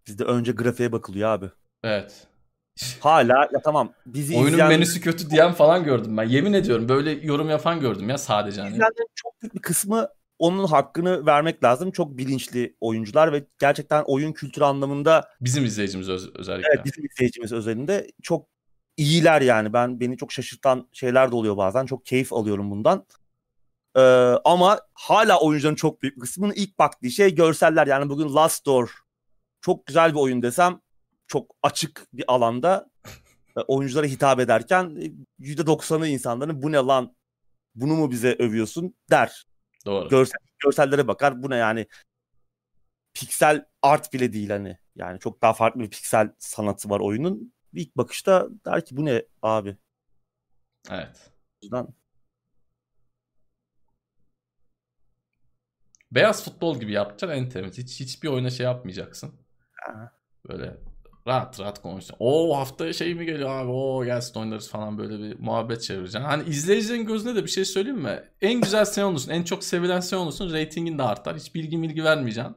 Bizde 0.07 0.25
önce 0.25 0.53
grafiğe 0.53 0.93
bakılıyor 0.93 1.29
abi. 1.29 1.47
evet. 1.85 2.27
Hala 3.01 3.49
ya 3.53 3.61
tamam 3.65 3.93
bizi 4.07 4.35
Oyunun 4.37 4.49
izleyen, 4.53 4.69
menüsü 4.69 5.01
kötü 5.01 5.31
diyen 5.31 5.53
falan 5.53 5.85
gördüm 5.85 6.17
ben. 6.17 6.25
Yemin 6.25 6.53
ediyorum 6.53 6.89
böyle 6.89 7.11
yorum 7.11 7.51
yapan 7.51 7.81
gördüm 7.81 8.09
ya 8.09 8.19
sadece 8.19 8.61
hani. 8.61 8.71
izleyenlerin 8.71 9.09
çok 9.15 9.43
büyük 9.43 9.55
bir 9.55 9.61
kısmı 9.63 10.09
onun 10.39 10.65
hakkını 10.67 11.27
vermek 11.27 11.65
lazım. 11.65 11.91
Çok 11.91 12.19
bilinçli 12.19 12.77
oyuncular 12.81 13.33
ve 13.33 13.45
gerçekten 13.59 14.05
oyun 14.07 14.33
kültürü 14.33 14.65
anlamında 14.65 15.29
Bizim 15.41 15.65
izleyicimiz 15.65 16.09
öz- 16.09 16.31
özellikle. 16.37 16.69
evet, 16.75 16.85
bizim 16.85 17.05
izleyicimiz 17.05 17.53
özelinde 17.53 18.11
çok 18.23 18.47
iyiler 18.97 19.41
yani. 19.41 19.73
Ben 19.73 20.01
beni 20.01 20.17
çok 20.17 20.33
şaşırtan 20.33 20.89
şeyler 20.93 21.31
de 21.31 21.35
oluyor 21.35 21.57
bazen. 21.57 21.87
Çok 21.87 22.07
keyif 22.07 22.33
alıyorum 22.33 22.71
bundan. 22.71 23.07
Ee, 23.97 24.01
ama 24.45 24.81
hala 24.95 25.41
oyuncuların 25.41 25.75
çok 25.77 26.03
büyük 26.03 26.21
kısmının 26.21 26.53
ilk 26.57 26.79
baktığı 26.79 27.11
şey 27.11 27.35
görseller. 27.35 27.87
Yani 27.87 28.09
bugün 28.11 28.35
Last 28.35 28.67
Door 28.67 28.91
çok 29.61 29.87
güzel 29.87 30.11
bir 30.15 30.19
oyun 30.19 30.43
desem 30.43 30.81
çok 31.27 31.55
açık 31.63 32.07
bir 32.13 32.25
alanda 32.29 32.91
e, 33.57 33.61
oyunculara 33.61 34.07
hitap 34.07 34.41
ederken 34.41 34.97
e, 35.41 35.45
%90'ı 35.45 36.09
insanların 36.09 36.63
bu 36.63 36.73
ne 36.73 36.77
lan 36.77 37.15
bunu 37.75 37.97
mu 37.97 38.11
bize 38.11 38.37
övüyorsun 38.39 38.95
der. 39.11 39.45
Doğru. 39.89 40.09
Görsel, 40.09 40.39
görsellere 40.59 41.09
bakar 41.09 41.43
bu 41.43 41.51
ne 41.51 41.57
yani 41.57 41.87
piksel 43.15 43.65
art 43.83 44.13
bile 44.13 44.33
değil 44.33 44.51
hani. 44.51 44.79
Yani 44.97 45.21
çok 45.21 45.43
daha 45.43 45.53
farklı 45.53 45.81
bir 45.81 45.91
piksel 45.91 46.33
sanatı 46.39 46.91
var 46.91 47.01
oyunun. 47.01 47.53
İlk 47.73 47.97
bakışta 47.97 48.49
der 48.67 48.85
ki 48.85 48.97
bu 48.97 49.05
ne 49.05 49.23
abi. 49.43 49.77
Evet. 50.91 51.31
O 51.55 51.59
yüzden 51.63 51.89
Beyaz 56.13 56.45
futbol 56.45 56.81
gibi 56.81 56.93
yapacaksın 56.93 57.39
en 57.39 57.49
temiz. 57.49 57.79
Hiç 57.79 58.01
hiçbir 58.01 58.29
oyuna 58.29 58.51
şey 58.51 58.65
yapmayacaksın. 58.65 59.35
Ha. 59.73 60.13
Böyle 60.49 60.77
rahat 61.29 61.61
rahat 61.61 61.83
konuşacaksın. 61.83 62.17
O 62.21 62.57
hafta 62.59 62.93
şey 62.93 63.15
mi 63.15 63.27
geliyor 63.27 63.51
abi? 63.51 63.71
O 63.71 64.05
gelsin 64.05 64.41
oynarız 64.41 64.71
falan 64.71 64.99
böyle 64.99 65.19
bir 65.19 65.39
muhabbet 65.39 65.83
çevireceksin. 65.83 66.21
Hani 66.21 66.49
izleyicilerin 66.49 67.07
gözüne 67.07 67.35
de 67.35 67.45
bir 67.45 67.51
şey 67.51 67.65
söyleyeyim 67.65 68.01
mi? 68.01 68.23
En 68.41 68.61
güzel 68.61 68.85
sen 68.85 69.03
olursun. 69.03 69.31
En 69.31 69.43
çok 69.43 69.65
sevilen 69.65 70.01
sen 70.01 70.17
olursun. 70.17 70.53
Ratingin 70.53 70.99
de 70.99 71.03
artar. 71.03 71.37
Hiç 71.37 71.55
bilgi 71.55 71.83
bilgi 71.83 72.05
vermeyeceksin. 72.05 72.57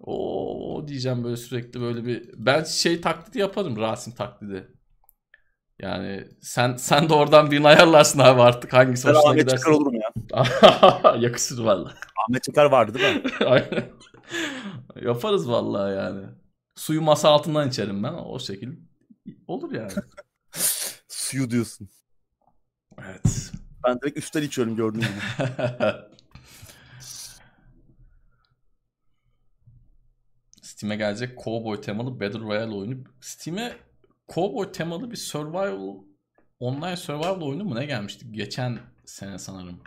O 0.00 0.84
diyeceğim 0.88 1.24
böyle 1.24 1.36
sürekli 1.36 1.80
böyle 1.80 2.04
bir 2.04 2.30
ben 2.36 2.64
şey 2.64 3.00
taklidi 3.00 3.38
yaparım 3.38 3.76
Rasim 3.76 4.14
taklidi. 4.14 4.68
Yani 5.82 6.28
sen 6.40 6.76
sen 6.76 7.08
de 7.08 7.14
oradan 7.14 7.50
birini 7.50 7.68
ayarlarsın 7.68 8.18
abi 8.18 8.42
artık 8.42 8.72
hangisi 8.72 9.08
ben 9.08 9.14
hoşuna 9.14 9.30
Ahmet 9.30 9.40
giderse. 9.40 9.56
Çakar 9.56 9.70
olurum 9.70 9.94
ya. 9.94 10.12
Yakışır 11.18 11.58
valla. 11.58 11.94
Ahmet 12.28 12.42
Çakar 12.42 12.64
vardı 12.64 12.98
değil 12.98 13.16
mi? 13.16 13.22
Aynen. 13.46 13.90
Yaparız 15.02 15.48
vallahi 15.50 15.96
yani. 15.96 16.26
Suyu 16.78 17.02
masa 17.02 17.28
altından 17.28 17.68
içerim 17.68 18.02
ben. 18.02 18.12
O 18.12 18.38
şekil 18.38 18.72
olur 19.46 19.72
yani. 19.72 19.92
Suyu 21.08 21.50
diyorsun. 21.50 21.88
evet. 22.98 23.52
Ben 23.86 24.00
direkt 24.00 24.18
üstten 24.18 24.42
içiyorum 24.42 24.76
gördüğün 24.76 25.00
gibi. 25.00 25.10
Steam'e 30.62 30.96
gelecek 30.96 31.38
Cowboy 31.44 31.80
temalı 31.80 32.20
Battle 32.20 32.38
Royale 32.40 32.72
oyunu. 32.74 33.04
Steam'e 33.20 33.76
Cowboy 34.28 34.72
temalı 34.72 35.10
bir 35.10 35.16
survival 35.16 35.96
online 36.60 36.96
survival 36.96 37.40
oyunu 37.40 37.64
mu 37.64 37.74
ne 37.74 37.86
gelmişti? 37.86 38.32
Geçen 38.32 38.80
sene 39.04 39.38
sanırım. 39.38 39.82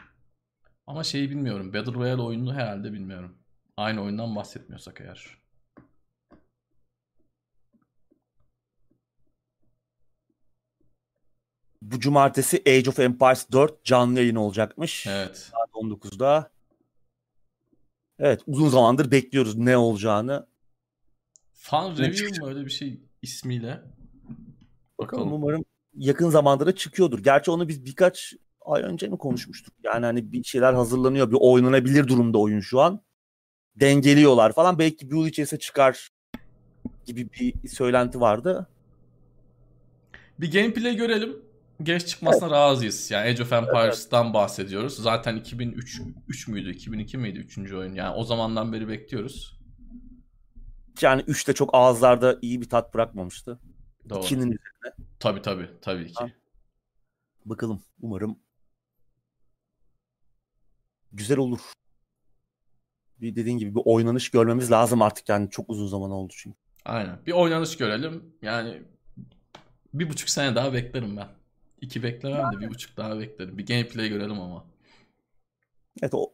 Ama 0.87 1.03
şeyi 1.03 1.29
bilmiyorum. 1.29 1.73
Battle 1.73 1.93
Royale 1.93 2.21
oyununu 2.21 2.53
herhalde 2.53 2.93
bilmiyorum. 2.93 3.37
Aynı 3.77 4.01
oyundan 4.01 4.35
bahsetmiyorsak 4.35 5.01
eğer. 5.01 5.40
Bu 11.81 11.99
cumartesi 11.99 12.61
Age 12.67 12.89
of 12.89 12.99
Empires 12.99 13.51
4 13.51 13.83
canlı 13.85 14.19
yayın 14.19 14.35
olacakmış. 14.35 15.07
Evet. 15.07 15.37
Saat 15.37 15.69
19'da. 15.73 16.51
Evet 18.19 18.41
uzun 18.47 18.69
zamandır 18.69 19.11
bekliyoruz 19.11 19.57
ne 19.57 19.77
olacağını. 19.77 20.47
Fan 21.53 21.97
Review 21.97 22.39
mu 22.41 22.47
öyle 22.47 22.65
bir 22.65 22.71
şey 22.71 22.99
ismiyle? 23.21 23.69
Bakalım 24.99 25.23
Bakalım. 25.23 25.33
umarım 25.33 25.65
yakın 25.97 26.29
zamanda 26.29 26.75
çıkıyordur. 26.75 27.19
Gerçi 27.19 27.51
onu 27.51 27.67
biz 27.67 27.85
birkaç 27.85 28.33
ay 28.61 28.83
önce 28.83 29.07
mi 29.07 29.17
konuşmuştuk? 29.17 29.73
Yani 29.83 30.05
hani 30.05 30.31
bir 30.31 30.43
şeyler 30.43 30.73
hazırlanıyor. 30.73 31.31
Bir 31.31 31.37
oynanabilir 31.39 32.07
durumda 32.07 32.37
oyun 32.37 32.59
şu 32.59 32.79
an. 32.79 33.01
Dengeliyorlar 33.75 34.53
falan. 34.53 34.79
Belki 34.79 35.11
bir 35.11 35.15
yıl 35.15 35.27
içerisinde 35.27 35.59
çıkar 35.59 36.09
gibi 37.05 37.29
bir 37.31 37.67
söylenti 37.67 38.19
vardı. 38.19 38.67
Bir 40.39 40.51
gameplay 40.51 40.95
görelim. 40.95 41.50
Geç 41.83 42.07
çıkmasına 42.07 42.51
razıyız. 42.51 43.11
Yani 43.11 43.29
Age 43.29 43.43
of 43.43 43.53
Empires'tan 43.53 44.33
bahsediyoruz. 44.33 44.95
Zaten 44.95 45.35
2003 45.35 46.01
3 46.27 46.47
müydü? 46.47 46.71
2002 46.71 47.17
miydi 47.17 47.39
3. 47.39 47.73
oyun? 47.73 47.93
Yani 47.93 48.15
o 48.15 48.23
zamandan 48.23 48.73
beri 48.73 48.87
bekliyoruz. 48.87 49.59
Yani 51.01 51.23
3 51.27 51.47
de 51.47 51.53
çok 51.53 51.69
ağızlarda 51.73 52.37
iyi 52.41 52.61
bir 52.61 52.69
tat 52.69 52.93
bırakmamıştı. 52.93 53.59
Doğru. 54.09 54.19
2'nin 54.19 54.51
üzerine. 54.51 55.07
Tabii 55.19 55.41
tabii. 55.41 55.69
Tabii 55.81 56.07
ki. 56.07 56.13
Ha. 56.15 56.29
Bakalım. 57.45 57.81
Umarım 58.01 58.37
güzel 61.13 61.37
olur. 61.37 61.59
Bir 63.21 63.35
dediğin 63.35 63.57
gibi 63.57 63.75
bir 63.75 63.81
oynanış 63.85 64.29
görmemiz 64.29 64.71
lazım 64.71 65.01
artık 65.01 65.29
yani 65.29 65.49
çok 65.49 65.69
uzun 65.69 65.87
zaman 65.87 66.11
oldu 66.11 66.33
çünkü. 66.37 66.57
Aynen. 66.85 67.25
Bir 67.25 67.31
oynanış 67.31 67.77
görelim. 67.77 68.35
Yani 68.41 68.83
bir 69.93 70.09
buçuk 70.09 70.29
sene 70.29 70.55
daha 70.55 70.73
beklerim 70.73 71.17
ben. 71.17 71.27
İki 71.81 72.03
beklemem 72.03 72.51
de 72.53 72.59
bir 72.59 72.69
buçuk 72.69 72.97
daha 72.97 73.19
beklerim. 73.19 73.57
Bir 73.57 73.65
gameplay 73.65 74.09
görelim 74.09 74.39
ama. 74.39 74.65
Evet 76.01 76.13
o 76.13 76.33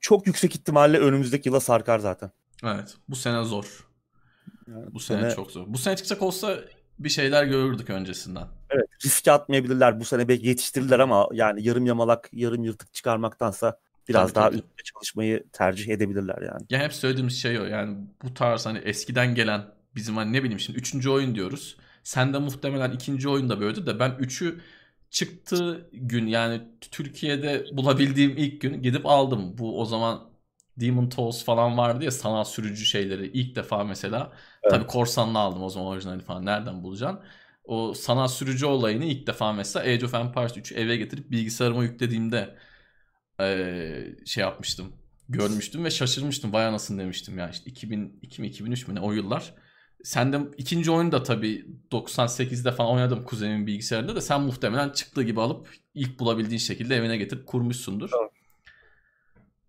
çok 0.00 0.26
yüksek 0.26 0.54
ihtimalle 0.54 0.98
önümüzdeki 0.98 1.48
yıla 1.48 1.60
sarkar 1.60 1.98
zaten. 1.98 2.30
Evet. 2.64 2.94
Bu 3.08 3.16
sene 3.16 3.44
zor. 3.44 3.88
Yani 4.68 4.94
Bu 4.94 5.00
sene, 5.00 5.30
çok 5.30 5.50
zor. 5.50 5.64
Bu 5.66 5.78
sene 5.78 5.96
çıkacak 5.96 6.22
olsa 6.22 6.58
bir 6.98 7.08
şeyler 7.08 7.44
görürdük 7.44 7.90
öncesinden. 7.90 8.46
Evet 8.70 8.86
riske 9.04 9.32
atmayabilirler. 9.32 10.00
Bu 10.00 10.04
sene 10.04 10.28
belki 10.28 10.46
yetiştirirler 10.46 10.98
ama 10.98 11.28
yani 11.32 11.66
yarım 11.66 11.86
yamalak, 11.86 12.28
yarım 12.32 12.64
yırtık 12.64 12.94
çıkarmaktansa 12.94 13.78
biraz 14.08 14.32
Tabii, 14.32 14.34
daha 14.34 14.48
tabii. 14.48 14.56
üstte 14.56 14.82
çalışmayı 14.84 15.44
tercih 15.52 15.88
edebilirler 15.88 16.42
yani. 16.42 16.66
Ya 16.70 16.78
hep 16.78 16.92
söylediğimiz 16.94 17.40
şey 17.40 17.60
o. 17.60 17.64
Yani 17.64 17.96
bu 18.22 18.34
tarz 18.34 18.66
hani 18.66 18.78
eskiden 18.78 19.34
gelen 19.34 19.64
bizim 19.94 20.16
hani 20.16 20.32
ne 20.32 20.42
bileyim 20.42 20.60
şimdi 20.60 20.78
üçüncü 20.78 21.10
oyun 21.10 21.34
diyoruz. 21.34 21.76
Sen 22.02 22.34
de 22.34 22.38
muhtemelen 22.38 22.90
ikinci 22.90 23.28
oyunda 23.28 23.60
böyleydi 23.60 23.86
de 23.86 23.98
ben 23.98 24.16
üçü 24.18 24.60
çıktığı 25.12 25.90
gün 25.92 26.28
yani 26.28 26.62
Türkiye'de 26.80 27.66
bulabildiğim 27.72 28.36
ilk 28.38 28.62
gün 28.62 28.82
gidip 28.82 29.06
aldım. 29.06 29.58
Bu 29.58 29.80
o 29.80 29.86
zaman 29.86 30.32
Demon 30.80 31.08
Tools 31.08 31.44
falan 31.44 31.78
vardı 31.78 32.04
ya 32.04 32.10
sanal 32.10 32.44
sürücü 32.44 32.86
şeyleri 32.86 33.26
ilk 33.26 33.56
defa 33.56 33.84
mesela. 33.84 34.32
Evet. 34.62 34.72
Tabii 34.72 34.86
korsanla 34.86 35.38
aldım 35.38 35.62
o 35.62 35.70
zaman 35.70 35.88
orijinali 35.88 36.22
falan 36.22 36.46
nereden 36.46 36.82
bulacaksın? 36.82 37.20
O 37.64 37.94
sanal 37.94 38.28
sürücü 38.28 38.66
olayını 38.66 39.04
ilk 39.04 39.26
defa 39.26 39.52
mesela 39.52 39.86
Age 39.86 40.06
of 40.06 40.14
Empires 40.14 40.56
3 40.56 40.72
eve 40.72 40.96
getirip 40.96 41.30
bilgisayarıma 41.30 41.84
yüklediğimde 41.84 42.58
şey 44.26 44.42
yapmıştım. 44.42 44.92
Görmüştüm 45.28 45.84
ve 45.84 45.90
şaşırmıştım. 45.90 46.52
Vay 46.52 46.66
anasını 46.66 47.00
demiştim 47.00 47.38
ya 47.38 47.50
işte 47.50 47.70
2002 47.70 48.42
mi 48.42 48.48
2003 48.48 48.88
mü 48.88 48.94
ne 48.94 49.00
o 49.00 49.12
yıllar. 49.12 49.54
Sen 50.04 50.32
de 50.32 50.40
ikinci 50.56 50.90
oyunu 50.90 51.12
da 51.12 51.22
tabii 51.22 51.66
98'de 51.90 52.72
falan 52.72 52.94
oynadım 52.94 53.24
kuzenimin 53.24 53.66
bilgisayarında 53.66 54.16
da 54.16 54.20
sen 54.20 54.42
muhtemelen 54.42 54.90
çıktığı 54.90 55.22
gibi 55.22 55.40
alıp 55.40 55.74
ilk 55.94 56.18
bulabildiğin 56.18 56.58
şekilde 56.58 56.96
evine 56.96 57.16
getirip 57.16 57.46
kurmuşsundur. 57.46 58.10
Doğru. 58.10 58.30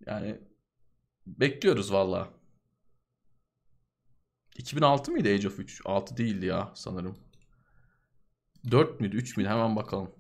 Yani 0.05 0.39
bekliyoruz 1.27 1.93
valla. 1.93 2.29
2006 4.57 5.11
mıydı 5.11 5.29
Age 5.29 5.47
of 5.47 5.59
3? 5.59 5.81
6 5.85 6.17
değildi 6.17 6.45
ya 6.45 6.71
sanırım. 6.75 7.17
4 8.71 8.99
müydü 8.99 9.17
3 9.17 9.37
müydü 9.37 9.49
hemen 9.49 9.75
bakalım. 9.75 10.15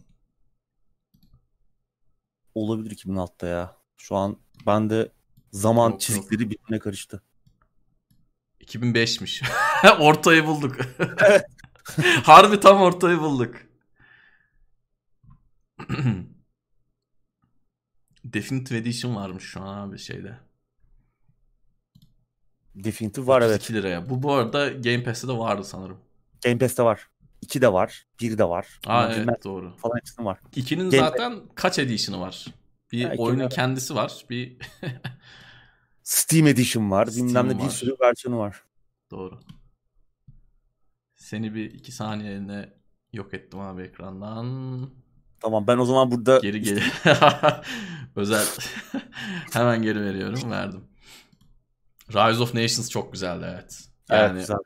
Olabilir 2.55 2.91
2006'da 2.91 3.47
ya. 3.47 3.77
Şu 3.97 4.15
an 4.15 4.37
ben 4.67 4.89
de 4.89 5.11
zaman 5.51 5.89
Yok, 5.89 6.01
çizgileri 6.01 6.49
birbirine 6.49 6.79
karıştı. 6.79 7.23
2005'miş. 8.63 9.43
ortayı 9.99 10.45
bulduk. 10.45 10.75
Harbi 12.23 12.59
tam 12.59 12.81
ortayı 12.81 13.19
bulduk. 13.19 13.55
Definitive 18.25 18.77
Edition 18.77 19.15
varmış 19.15 19.43
şu 19.43 19.61
an 19.61 19.87
abi 19.87 19.99
şeyde. 19.99 20.37
Definitive 22.75 23.27
var 23.27 23.41
evet. 23.41 23.63
2 23.63 23.73
liraya. 23.73 24.09
Bu 24.09 24.23
bu 24.23 24.33
arada 24.33 24.69
Game 24.69 25.03
Pass'te 25.03 25.27
de 25.27 25.31
vardı 25.37 25.63
sanırım. 25.63 25.97
Game 26.43 26.57
Pass'te 26.57 26.83
var. 26.83 27.07
2 27.41 27.61
de 27.61 27.73
var. 27.73 28.05
1 28.21 28.37
de 28.37 28.49
var. 28.49 28.79
Aa 28.85 29.09
bilmem 29.11 29.29
evet 29.29 29.43
doğru. 29.43 29.75
falan 29.77 29.97
hepsinin 29.97 30.25
var. 30.25 30.39
2'nin 30.55 30.89
Game- 30.89 30.99
zaten 30.99 31.39
kaç 31.55 31.79
edition'ı 31.79 32.19
var? 32.19 32.45
Bir 32.91 33.05
Ha, 33.05 33.13
oyunun 33.17 33.49
kendisi 33.49 33.95
var. 33.95 34.25
Bir 34.29 34.57
Steam 36.03 36.47
Edition 36.47 36.91
var. 36.91 37.05
Steam 37.05 37.27
bilmem 37.27 37.49
ne 37.49 37.63
bir 37.63 37.69
sürü 37.69 37.95
versiyonu 38.01 38.39
var. 38.39 38.63
Doğru. 39.11 39.39
Seni 41.15 41.55
bir 41.55 41.73
iki 41.73 41.91
saniyeliğine 41.91 42.73
yok 43.13 43.33
ettim 43.33 43.59
abi 43.59 43.81
ekrandan. 43.81 44.89
Tamam 45.39 45.67
ben 45.67 45.77
o 45.77 45.85
zaman 45.85 46.11
burada 46.11 46.39
Geri 46.39 46.61
geri. 46.61 46.83
Özel. 48.15 48.45
Hemen 49.53 49.81
geri 49.81 50.01
veriyorum. 50.01 50.51
Verdim. 50.51 50.83
Rise 52.09 52.43
of 52.43 52.53
Nations 52.53 52.89
çok 52.89 53.13
güzeldi 53.13 53.45
evet. 53.53 53.79
Evet, 54.09 54.21
Yani 54.21 54.39
güzel. 54.39 54.57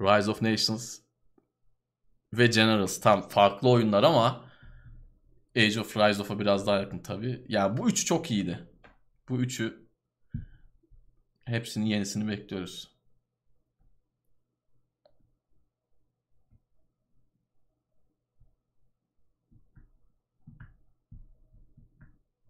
Rise 0.00 0.30
of 0.30 0.42
Nations 0.42 0.98
ve 2.34 2.46
Generals 2.46 3.00
tam 3.00 3.28
farklı 3.28 3.68
oyunlar 3.70 4.02
ama 4.02 4.44
Age 5.56 5.80
of 5.80 5.96
Rise 5.96 6.22
of'a 6.22 6.38
biraz 6.38 6.66
daha 6.66 6.76
yakın 6.78 6.98
tabii. 6.98 7.44
Yani 7.48 7.76
bu 7.76 7.88
üçü 7.88 8.04
çok 8.04 8.30
iyiydi. 8.30 8.68
Bu 9.28 9.36
üçü 9.36 9.83
hepsinin 11.46 11.86
yenisini 11.86 12.28
bekliyoruz. 12.28 12.94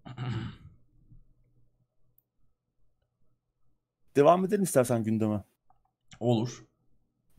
Devam 4.16 4.44
edelim 4.44 4.62
istersen 4.62 5.04
gündeme. 5.04 5.44
Olur. 6.20 6.64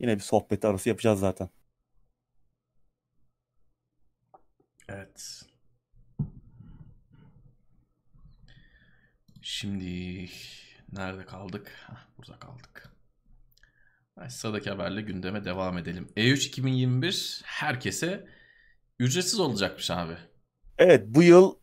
Yine 0.00 0.14
bir 0.16 0.22
sohbet 0.22 0.64
arası 0.64 0.88
yapacağız 0.88 1.20
zaten. 1.20 1.48
Evet. 4.88 5.42
Şimdi 9.42 10.28
nerede 10.92 11.24
kaldık? 11.24 11.72
Hah, 11.86 12.06
burada 12.18 12.38
kaldık. 12.38 12.92
Sıradaki 14.28 14.70
haberle 14.70 15.02
gündeme 15.02 15.44
devam 15.44 15.78
edelim. 15.78 16.08
E 16.16 16.22
E3 16.22 16.46
2021 16.48 17.40
herkese 17.44 18.26
ücretsiz 18.98 19.40
olacakmış 19.40 19.90
abi. 19.90 20.12
Evet 20.78 21.04
bu 21.06 21.22
yıl 21.22 21.54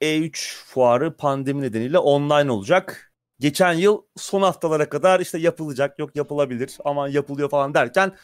E3 0.00 0.54
fuarı 0.64 1.16
pandemi 1.16 1.62
nedeniyle 1.62 1.98
online 1.98 2.50
olacak. 2.50 3.12
Geçen 3.40 3.72
yıl 3.72 4.02
son 4.16 4.42
haftalara 4.42 4.88
kadar 4.88 5.20
işte 5.20 5.38
yapılacak 5.38 5.98
yok 5.98 6.16
yapılabilir 6.16 6.78
aman 6.84 7.08
yapılıyor 7.08 7.50
falan 7.50 7.74
derken 7.74 8.16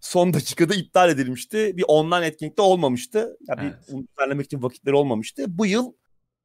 son 0.00 0.34
dakikada 0.34 0.74
iptal 0.74 1.10
edilmişti. 1.10 1.76
Bir 1.76 1.84
online 1.88 2.26
etkinlik 2.26 2.58
de 2.58 2.62
olmamıştı. 2.62 3.36
Ya 3.48 3.56
bir 3.56 3.62
Evet. 3.62 3.74
bunu 3.92 4.04
düzenlemek 4.08 4.46
için 4.46 4.62
vakitleri 4.62 4.96
olmamıştı. 4.96 5.44
Bu 5.48 5.66
yıl 5.66 5.92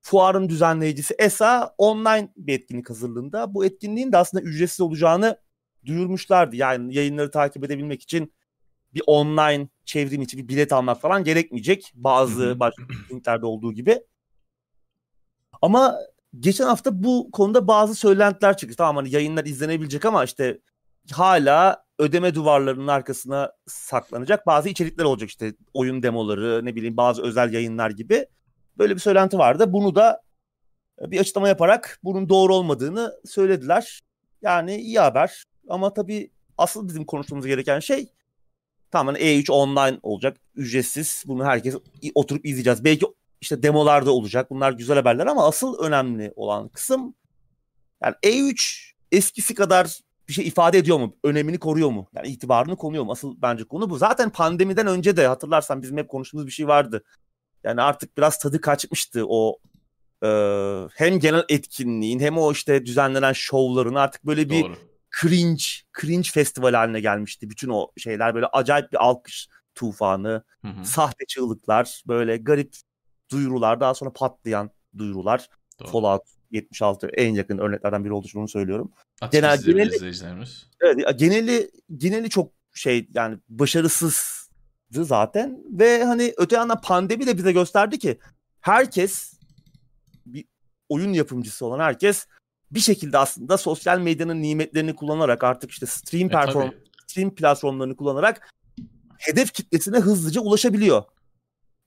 fuarın 0.05 0.49
düzenleyicisi 0.49 1.15
ESA 1.19 1.75
online 1.77 2.29
bir 2.37 2.53
etkinlik 2.53 2.89
hazırlığında. 2.89 3.53
Bu 3.53 3.65
etkinliğin 3.65 4.11
de 4.11 4.17
aslında 4.17 4.43
ücretsiz 4.43 4.81
olacağını 4.81 5.37
duyurmuşlardı. 5.85 6.55
Yani 6.55 6.95
yayınları 6.95 7.31
takip 7.31 7.63
edebilmek 7.63 8.01
için 8.01 8.33
bir 8.93 9.01
online 9.07 9.67
çevrim 9.85 10.21
içi 10.21 10.37
bir 10.37 10.47
bilet 10.47 10.73
almak 10.73 11.01
falan 11.01 11.23
gerekmeyecek. 11.23 11.91
Bazı 11.95 12.59
başka 12.59 12.83
etkinliklerde 12.83 13.45
olduğu 13.45 13.73
gibi. 13.73 14.01
Ama 15.61 15.97
geçen 16.39 16.65
hafta 16.65 17.03
bu 17.03 17.29
konuda 17.31 17.67
bazı 17.67 17.95
söylentiler 17.95 18.57
çıktı. 18.57 18.75
Tamam 18.77 18.95
hani 18.95 19.09
yayınlar 19.09 19.45
izlenebilecek 19.45 20.05
ama 20.05 20.23
işte 20.23 20.59
hala 21.11 21.85
ödeme 21.99 22.35
duvarlarının 22.35 22.87
arkasına 22.87 23.51
saklanacak 23.67 24.47
bazı 24.47 24.69
içerikler 24.69 25.03
olacak 25.03 25.29
işte 25.29 25.53
oyun 25.73 26.03
demoları 26.03 26.65
ne 26.65 26.75
bileyim 26.75 26.97
bazı 26.97 27.23
özel 27.23 27.53
yayınlar 27.53 27.89
gibi 27.89 28.25
böyle 28.77 28.95
bir 28.95 28.99
söylenti 28.99 29.37
vardı. 29.37 29.73
Bunu 29.73 29.95
da 29.95 30.21
bir 31.01 31.19
açıklama 31.19 31.47
yaparak 31.47 31.99
bunun 32.03 32.29
doğru 32.29 32.55
olmadığını 32.55 33.13
söylediler. 33.25 34.01
Yani 34.41 34.75
iyi 34.75 34.99
haber 34.99 35.43
ama 35.69 35.93
tabii 35.93 36.31
asıl 36.57 36.87
bizim 36.87 37.05
konuşmamız 37.05 37.47
gereken 37.47 37.79
şey 37.79 38.11
tamamen 38.91 39.19
E3 39.19 39.51
online 39.51 39.99
olacak 40.03 40.37
ücretsiz 40.55 41.23
bunu 41.27 41.45
herkes 41.45 41.75
oturup 42.15 42.45
izleyeceğiz. 42.45 42.83
Belki 42.83 43.05
işte 43.41 43.63
demolarda 43.63 44.11
olacak 44.11 44.49
bunlar 44.49 44.71
güzel 44.71 44.95
haberler 44.95 45.27
ama 45.27 45.47
asıl 45.47 45.79
önemli 45.79 46.33
olan 46.35 46.67
kısım 46.67 47.15
yani 48.03 48.15
E3 48.23 48.91
eskisi 49.11 49.55
kadar 49.55 49.99
bir 50.27 50.33
şey 50.33 50.47
ifade 50.47 50.77
ediyor 50.77 50.99
mu? 50.99 51.15
Önemini 51.23 51.57
koruyor 51.57 51.89
mu? 51.89 52.07
Yani 52.15 52.27
itibarını 52.27 52.75
koruyor 52.75 53.03
mu? 53.03 53.11
Asıl 53.11 53.35
bence 53.41 53.63
konu 53.63 53.89
bu. 53.89 53.97
Zaten 53.97 54.29
pandemiden 54.29 54.87
önce 54.87 55.17
de 55.17 55.27
hatırlarsan 55.27 55.81
bizim 55.81 55.97
hep 55.97 56.09
konuştuğumuz 56.09 56.47
bir 56.47 56.51
şey 56.51 56.67
vardı. 56.67 57.03
Yani 57.65 57.81
artık 57.81 58.17
biraz 58.17 58.39
tadı 58.39 58.61
kaçmıştı 58.61 59.23
o 59.27 59.57
e, 60.23 60.27
hem 60.95 61.19
genel 61.19 61.43
etkinliğin 61.49 62.19
hem 62.19 62.37
o 62.37 62.51
işte 62.51 62.85
düzenlenen 62.85 63.33
şovların 63.33 63.95
artık 63.95 64.25
böyle 64.25 64.49
bir 64.49 64.63
Doğru. 64.63 64.75
cringe, 65.21 65.63
cringe 66.01 66.29
festival 66.33 66.73
haline 66.73 66.99
gelmişti. 66.99 67.49
Bütün 67.49 67.69
o 67.69 67.87
şeyler 67.97 68.35
böyle 68.35 68.45
acayip 68.45 68.91
bir 68.91 68.97
alkış 69.05 69.47
tufanı, 69.75 70.43
Hı 70.61 70.67
hı, 70.67 70.85
sahte 70.85 71.25
çığlıklar, 71.25 72.03
böyle 72.07 72.37
garip 72.37 72.75
duyurular, 73.31 73.79
daha 73.79 73.93
sonra 73.93 74.13
patlayan 74.13 74.69
duyurular. 74.97 75.47
doğru. 75.79 75.89
Fallout 75.89 76.21
76 76.51 77.07
en 77.07 77.33
yakın 77.33 77.57
örneklerden 77.57 78.05
biri 78.05 78.13
olduğu 78.13 78.27
için 78.27 78.39
onu 78.39 78.47
söylüyorum. 78.47 78.91
Açık 79.21 79.31
Genel- 79.31 79.57
geneli- 79.65 79.95
izleyicilerimiz. 79.95 80.67
Evet, 80.81 81.19
geneli 81.19 81.71
geneli 81.97 82.29
çok 82.29 82.51
şey 82.73 83.07
yani 83.13 83.37
başarısızdı 83.49 84.34
zaten 84.91 85.63
ve 85.69 86.03
hani 86.03 86.33
öte 86.37 86.55
yandan 86.55 86.81
pandemi 86.81 87.27
de 87.27 87.37
bize 87.37 87.51
gösterdi 87.51 87.99
ki 87.99 88.19
herkes 88.61 89.33
bir 90.25 90.45
oyun 90.89 91.13
yapımcısı 91.13 91.65
olan 91.65 91.79
herkes 91.79 92.27
bir 92.71 92.79
şekilde 92.79 93.17
aslında 93.17 93.57
sosyal 93.57 93.99
medyanın 93.99 94.41
nimetlerini 94.41 94.95
kullanarak 94.95 95.43
artık 95.43 95.71
işte 95.71 95.85
stream 95.85 96.25
E, 96.25 96.29
perform 96.29 96.69
tabii. 96.69 96.83
stream 97.07 97.35
platformlarını 97.35 97.95
kullanarak 97.95 98.53
hedef 99.17 99.53
kitlesine 99.53 99.99
hızlıca 99.99 100.41
ulaşabiliyor. 100.41 101.03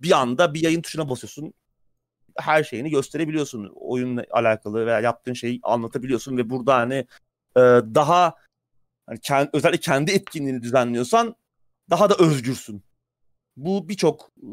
Bir 0.03 0.13
anda 0.13 0.55
bir 0.55 0.61
yayın 0.63 0.83
tuşuna 0.83 1.11
basıyorsun. 1.11 1.53
Her 2.37 2.65
şeyini 2.65 2.91
gösterebiliyorsun. 2.91 3.73
Oyunla 3.75 4.25
alakalı 4.31 4.87
veya 4.87 5.01
yaptığın 5.01 5.33
şeyi 5.33 5.61
anlatabiliyorsun 5.63 6.37
ve 6.37 6.51
burada 6.51 6.75
hani 6.75 6.95
e, 7.57 7.61
daha 7.95 8.35
hani 9.07 9.19
kend- 9.19 9.51
özellikle 9.53 9.81
kendi 9.81 10.11
etkinliğini 10.11 10.63
düzenliyorsan 10.63 11.35
daha 11.91 12.11
da 12.11 12.15
özgürsün. 12.19 12.83
Bu 13.59 13.89
birçok 13.89 14.31
e, 14.37 14.47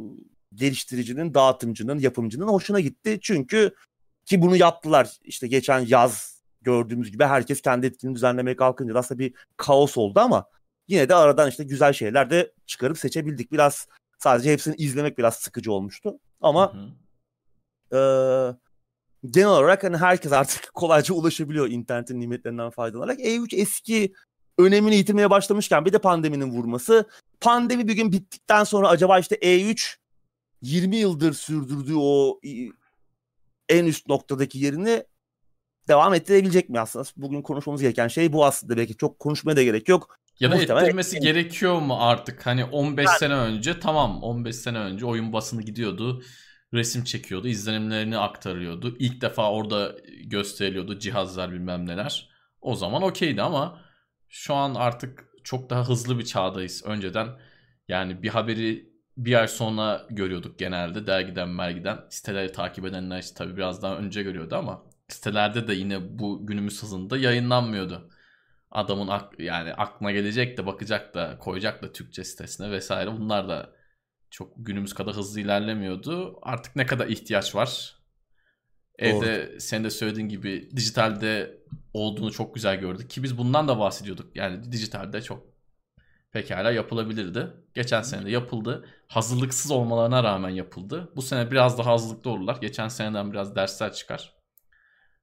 geliştiricinin, 0.55 1.33
dağıtımcının, 1.33 1.99
yapımcının 1.99 2.47
hoşuna 2.47 2.79
gitti. 2.79 3.19
Çünkü 3.21 3.75
ki 4.25 4.41
bunu 4.41 4.55
yaptılar. 4.55 5.17
İşte 5.23 5.47
geçen 5.47 5.79
yaz 5.79 6.41
gördüğümüz 6.61 7.11
gibi 7.11 7.23
herkes 7.23 7.61
kendi 7.61 7.85
etkinliğini 7.85 8.15
düzenlemeye 8.15 8.55
kalkınca 8.55 8.93
da 8.93 8.99
aslında 8.99 9.19
bir 9.19 9.33
kaos 9.57 9.97
oldu 9.97 10.19
ama 10.19 10.45
yine 10.87 11.09
de 11.09 11.15
aradan 11.15 11.49
işte 11.49 11.63
güzel 11.63 11.93
şeyler 11.93 12.29
de 12.29 12.51
çıkarıp 12.65 12.97
seçebildik. 12.97 13.51
Biraz 13.51 13.87
sadece 14.19 14.51
hepsini 14.51 14.75
izlemek 14.75 15.17
biraz 15.17 15.35
sıkıcı 15.35 15.71
olmuştu. 15.71 16.19
Ama 16.41 16.73
Hı 16.73 16.77
hı. 16.77 18.51
eee, 18.51 18.57
genel 19.31 19.47
olarak 19.47 19.83
hani 19.83 19.97
herkes 19.97 20.31
artık 20.31 20.69
kolayca 20.73 21.13
ulaşabiliyor 21.15 21.69
internetin 21.69 22.19
nimetlerinden 22.19 22.69
faydalanarak. 22.69 23.19
E3 23.19 23.55
eski 23.55 24.13
önemini 24.57 24.95
yitirmeye 24.95 25.29
başlamışken 25.29 25.85
bir 25.85 25.93
de 25.93 25.99
pandeminin 25.99 26.51
vurması. 26.51 27.05
Pandemi 27.41 27.87
bir 27.87 27.93
gün 27.93 28.11
bittikten 28.11 28.63
sonra 28.63 28.89
acaba 28.89 29.19
işte 29.19 29.35
E3 29.35 29.95
20 30.61 30.95
yıldır 30.95 31.33
sürdürdüğü 31.33 31.95
o 31.97 32.39
en 33.69 33.85
üst 33.85 34.07
noktadaki 34.07 34.59
yerini 34.59 35.03
devam 35.87 36.13
ettirebilecek 36.13 36.69
mi 36.69 36.79
aslında? 36.79 37.05
Bugün 37.17 37.41
konuşmamız 37.41 37.81
gereken 37.81 38.07
şey 38.07 38.33
bu 38.33 38.45
aslında. 38.45 38.77
Belki 38.77 38.97
çok 38.97 39.19
konuşmaya 39.19 39.55
da 39.55 39.63
gerek 39.63 39.89
yok. 39.89 40.19
Ya 40.39 40.51
da 40.51 40.55
Muhtemelen 40.55 40.85
ettirmesi 40.85 41.15
etkilenir. 41.17 41.35
gerekiyor 41.35 41.81
mu 41.81 41.97
artık? 41.99 42.45
Hani 42.45 42.65
15 42.65 43.09
sene 43.09 43.33
önce 43.33 43.79
tamam 43.79 44.23
15 44.23 44.55
sene 44.55 44.77
önce 44.77 45.05
oyun 45.05 45.33
basını 45.33 45.61
gidiyordu. 45.61 46.23
Resim 46.73 47.03
çekiyordu. 47.03 47.47
izlenimlerini 47.47 48.17
aktarıyordu. 48.17 48.95
İlk 48.99 49.21
defa 49.21 49.51
orada 49.51 49.95
gösteriliyordu 50.25 50.99
cihazlar 50.99 51.51
bilmem 51.51 51.85
neler. 51.87 52.29
O 52.61 52.75
zaman 52.75 53.03
okeydi 53.03 53.41
ama 53.41 53.81
şu 54.29 54.53
an 54.55 54.75
artık 54.75 55.24
çok 55.45 55.69
daha 55.69 55.89
hızlı 55.89 56.19
bir 56.19 56.25
çağdayız. 56.25 56.83
Önceden 56.85 57.27
yani 57.87 58.23
bir 58.23 58.29
haberi 58.29 58.89
bir 59.17 59.35
ay 59.41 59.47
sonra 59.47 60.07
görüyorduk 60.09 60.59
genelde 60.59 61.07
dergiden 61.07 61.49
mergiden. 61.49 61.99
Siteleri 62.09 62.51
takip 62.51 62.85
edenler 62.85 63.19
işte 63.19 63.35
tabii 63.37 63.57
biraz 63.57 63.83
daha 63.83 63.97
önce 63.97 64.23
görüyordu 64.23 64.55
ama 64.55 64.83
sitelerde 65.09 65.67
de 65.67 65.73
yine 65.73 66.19
bu 66.19 66.47
günümüz 66.47 66.83
hızında 66.83 67.17
yayınlanmıyordu 67.17 68.11
adamın 68.71 69.07
ak- 69.07 69.39
yani 69.39 69.73
aklına 69.73 70.11
gelecek 70.11 70.57
de 70.57 70.65
bakacak 70.65 71.13
da 71.15 71.37
koyacak 71.39 71.83
da 71.83 71.91
Türkçe 71.93 72.23
sitesine 72.23 72.71
vesaire 72.71 73.11
bunlar 73.13 73.49
da 73.49 73.75
çok 74.31 74.53
günümüz 74.57 74.93
kadar 74.93 75.15
hızlı 75.15 75.41
ilerlemiyordu. 75.41 76.39
Artık 76.41 76.75
ne 76.75 76.85
kadar 76.85 77.07
ihtiyaç 77.07 77.55
var? 77.55 77.95
Evde 78.99 79.59
senin 79.59 79.83
de 79.83 79.89
söylediğin 79.89 80.29
gibi 80.29 80.69
dijitalde 80.75 81.57
olduğunu 81.93 82.31
çok 82.31 82.55
güzel 82.55 82.79
gördük 82.79 83.09
ki 83.09 83.23
biz 83.23 83.37
bundan 83.37 83.67
da 83.67 83.79
bahsediyorduk. 83.79 84.35
Yani 84.35 84.71
dijitalde 84.71 85.21
çok 85.21 85.43
pekala 86.31 86.71
yapılabilirdi. 86.71 87.47
Geçen 87.73 88.01
sene 88.01 88.25
de 88.25 88.31
yapıldı. 88.31 88.85
Hazırlıksız 89.07 89.71
olmalarına 89.71 90.23
rağmen 90.23 90.49
yapıldı. 90.49 91.11
Bu 91.15 91.21
sene 91.21 91.51
biraz 91.51 91.77
daha 91.77 91.91
hazırlıklı 91.91 92.29
olurlar. 92.29 92.57
Geçen 92.61 92.87
seneden 92.87 93.31
biraz 93.31 93.55
dersler 93.55 93.93
çıkar. 93.93 94.33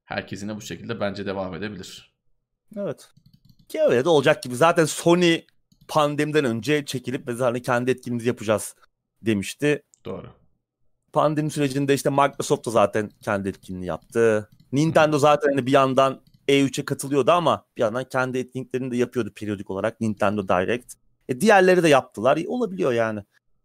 Herkes 0.05 0.43
yine 0.43 0.57
bu 0.57 0.61
şekilde 0.61 1.01
bence 1.01 1.27
devam 1.27 1.55
edebilir. 1.55 2.15
Evet. 2.77 3.09
Ki 3.69 3.81
öyle 3.83 4.05
de 4.05 4.09
olacak 4.09 4.43
gibi. 4.43 4.57
Zaten 4.57 4.85
Sony 4.85 5.41
pandemiden 5.89 6.45
önce 6.45 6.85
çekilip 6.85 7.29
biz 7.29 7.41
hani 7.41 7.63
kendi 7.63 7.91
etkinliğimizi 7.91 8.29
yapacağız 8.29 8.75
demişti. 9.23 9.83
Doğru. 10.05 10.42
Pandemi 11.13 11.51
sürecinde 11.51 11.95
işte 11.95 12.11
Microsoft 12.11 12.67
da 12.67 12.71
zaten 12.71 13.11
kendi 13.21 13.49
etkinliğini 13.49 13.87
yaptı. 13.87 14.49
Nintendo 14.73 15.19
zaten 15.19 15.49
hani 15.49 15.67
bir 15.67 15.73
yandan 15.73 16.21
E3'e 16.49 16.85
katılıyordu 16.85 17.31
ama 17.31 17.67
bir 17.77 17.83
yandan 17.83 18.05
kendi 18.05 18.39
etkinliklerini 18.39 18.91
de 18.91 18.97
yapıyordu 18.97 19.33
periyodik 19.37 19.71
olarak 19.71 20.01
Nintendo 20.01 20.49
Direct. 20.49 20.95
E 21.29 21.41
diğerleri 21.41 21.83
de 21.83 21.89
yaptılar. 21.89 22.37
E, 22.37 22.49
olabiliyor 22.49 22.93
yani. 22.93 23.21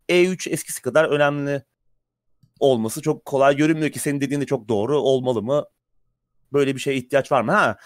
E3 0.10 0.50
eskisi 0.50 0.82
kadar 0.82 1.06
önemli 1.06 1.64
olması 2.60 3.02
çok 3.02 3.26
kolay 3.26 3.56
görünmüyor 3.56 3.92
ki 3.92 4.00
senin 4.00 4.22
dediğin 4.22 4.42
de 4.42 4.46
çok 4.46 4.70
doğru. 4.70 5.00
Olmalı 5.00 5.42
mı? 5.42 5.66
Böyle 6.54 6.76
bir 6.76 6.80
şeye 6.80 6.98
ihtiyaç 6.98 7.32
var 7.32 7.42
mı? 7.42 7.52
Ha. 7.52 7.78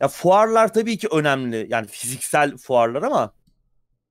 Ya 0.00 0.08
fuarlar 0.08 0.72
tabii 0.74 0.98
ki 0.98 1.08
önemli. 1.12 1.66
Yani 1.70 1.86
fiziksel 1.86 2.56
fuarlar 2.56 3.02
ama 3.02 3.34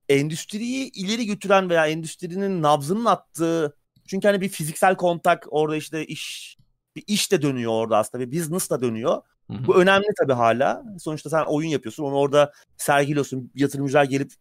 endüstriyi 0.08 0.92
ileri 0.92 1.26
götüren 1.26 1.70
veya 1.70 1.86
endüstrinin 1.86 2.62
nabzının 2.62 3.04
attığı 3.04 3.76
çünkü 4.06 4.28
hani 4.28 4.40
bir 4.40 4.48
fiziksel 4.48 4.96
kontak 4.96 5.46
orada 5.50 5.76
işte 5.76 6.06
iş 6.06 6.56
bir 6.96 7.04
iş 7.06 7.32
de 7.32 7.42
dönüyor 7.42 7.72
orada 7.72 7.98
aslında 7.98 8.30
bir 8.30 8.38
business 8.38 8.70
da 8.70 8.82
dönüyor. 8.82 9.22
Bu 9.48 9.76
önemli 9.76 10.06
tabii 10.20 10.32
hala. 10.32 10.84
Sonuçta 10.98 11.30
sen 11.30 11.44
oyun 11.44 11.68
yapıyorsun. 11.68 12.04
Onu 12.04 12.14
orada 12.14 12.52
sergiliyorsun. 12.76 13.50
Yatırımcılar 13.54 14.04
gelip 14.04 14.32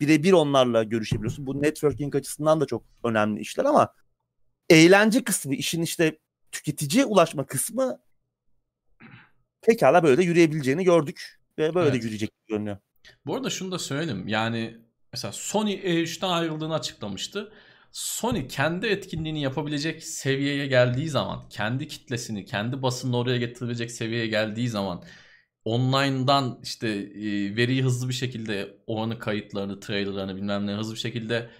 birebir 0.00 0.32
onlarla 0.32 0.82
görüşebiliyorsun. 0.82 1.46
Bu 1.46 1.62
networking 1.62 2.16
açısından 2.16 2.60
da 2.60 2.66
çok 2.66 2.82
önemli 3.04 3.40
işler 3.40 3.64
ama 3.64 3.94
eğlence 4.70 5.24
kısmı, 5.24 5.54
işin 5.54 5.82
işte 5.82 6.18
tüketiciye 6.52 7.04
ulaşma 7.04 7.46
kısmı 7.46 7.98
pekala 9.62 10.02
böyle 10.02 10.16
de 10.16 10.22
yürüyebileceğini 10.22 10.84
gördük. 10.84 11.40
Ve 11.58 11.74
böyle 11.74 11.90
Evet. 11.90 12.00
de 12.00 12.04
yürüyecek 12.04 12.30
görünüyor. 12.48 12.76
Bu 13.26 13.34
arada 13.36 13.50
şunu 13.50 13.72
da 13.72 13.78
söyleyeyim. 13.78 14.28
Yani 14.28 14.78
mesela 15.12 15.32
Sony 15.32 15.74
E3'ten 15.74 16.28
ayrıldığını 16.28 16.74
açıklamıştı. 16.74 17.52
Sony 17.92 18.48
kendi 18.48 18.86
etkinliğini 18.86 19.42
yapabilecek 19.42 20.04
seviyeye 20.04 20.66
geldiği 20.66 21.08
zaman, 21.08 21.48
kendi 21.48 21.88
kitlesini, 21.88 22.44
kendi 22.44 22.82
basını 22.82 23.16
oraya 23.16 23.36
getirebilecek 23.38 23.90
seviyeye 23.90 24.26
geldiği 24.26 24.68
zaman 24.68 25.04
online'dan 25.64 26.60
işte 26.62 26.88
e, 26.88 27.56
veriyi 27.56 27.82
hızlı 27.82 28.08
bir 28.08 28.14
şekilde 28.14 28.78
oranın 28.86 29.16
kayıtlarını, 29.16 29.80
trailerlarını 29.80 30.36
bilmem 30.36 30.66
ne 30.66 30.72
hızlı 30.72 30.94
bir 30.94 30.98
şekilde 30.98 31.50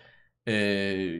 e, 0.46 0.52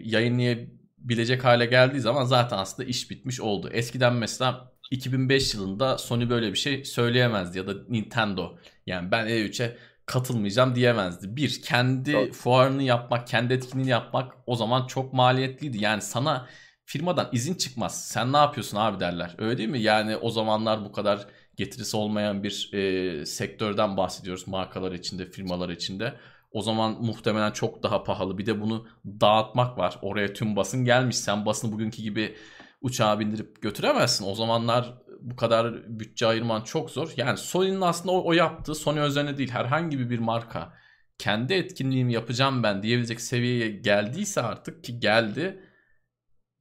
yayınlayabilecek 0.04 1.44
hale 1.44 1.66
geldiği 1.66 2.00
zaman 2.00 2.24
zaten 2.24 2.58
aslında 2.58 2.88
iş 2.88 3.11
bitmiş 3.11 3.40
oldu. 3.40 3.70
Eskiden 3.72 4.14
mesela 4.14 4.72
2005 4.90 5.54
yılında 5.54 5.98
Sony 5.98 6.30
böyle 6.30 6.52
bir 6.52 6.58
şey 6.58 6.84
söyleyemezdi 6.84 7.58
ya 7.58 7.66
da 7.66 7.74
Nintendo. 7.88 8.58
Yani 8.86 9.11
ben 9.11 9.26
E3'e 9.26 9.76
katılmayacağım 10.11 10.74
diyemezdi. 10.74 11.36
Bir, 11.36 11.62
kendi 11.62 12.12
Doğru. 12.12 12.32
fuarını 12.32 12.82
yapmak, 12.82 13.26
kendi 13.26 13.54
etkinliğini 13.54 13.90
yapmak 13.90 14.32
o 14.46 14.56
zaman 14.56 14.86
çok 14.86 15.12
maliyetliydi. 15.12 15.78
Yani 15.78 16.02
sana 16.02 16.46
firmadan 16.84 17.28
izin 17.32 17.54
çıkmaz. 17.54 18.08
Sen 18.08 18.32
ne 18.32 18.36
yapıyorsun 18.36 18.76
abi 18.76 19.00
derler. 19.00 19.34
Öyle 19.38 19.58
değil 19.58 19.68
mi? 19.68 19.80
Yani 19.80 20.16
o 20.16 20.30
zamanlar 20.30 20.84
bu 20.84 20.92
kadar 20.92 21.26
getirisi 21.56 21.96
olmayan 21.96 22.42
bir 22.42 22.70
e, 22.72 23.26
sektörden 23.26 23.96
bahsediyoruz 23.96 24.48
markalar 24.48 24.92
içinde, 24.92 25.30
firmalar 25.30 25.68
içinde. 25.68 26.14
O 26.52 26.62
zaman 26.62 26.96
muhtemelen 27.00 27.50
çok 27.50 27.82
daha 27.82 28.04
pahalı. 28.04 28.38
Bir 28.38 28.46
de 28.46 28.61
bunu 28.61 28.86
dağıtmak 29.04 29.78
var. 29.78 29.98
Oraya 30.02 30.32
tüm 30.32 30.56
basın 30.56 30.84
gelmiş. 30.84 31.16
Sen 31.16 31.46
basını 31.46 31.72
bugünkü 31.72 32.02
gibi 32.02 32.36
uçağa 32.80 33.20
bindirip 33.20 33.62
götüremezsin. 33.62 34.26
O 34.26 34.34
zamanlar 34.34 34.94
bu 35.23 35.37
kadar 35.37 35.75
bütçe 36.01 36.27
ayırman 36.27 36.61
çok 36.61 36.91
zor. 36.91 37.11
Yani 37.16 37.39
Sony'nin 37.39 37.81
aslında 37.81 38.12
o, 38.12 38.29
o 38.29 38.33
yaptığı 38.33 38.75
Sony 38.75 39.07
üzerine 39.07 39.39
değil 39.39 39.51
herhangi 39.51 40.11
bir 40.11 40.18
marka 40.18 40.73
kendi 41.18 41.55
etkinliğimi 41.55 42.12
yapacağım 42.12 42.62
ben 42.62 42.83
diyebilecek 42.83 43.21
seviyeye 43.21 43.71
geldiyse 43.71 44.43
artık 44.43 44.85
ki 44.85 45.01
geldi. 45.01 45.64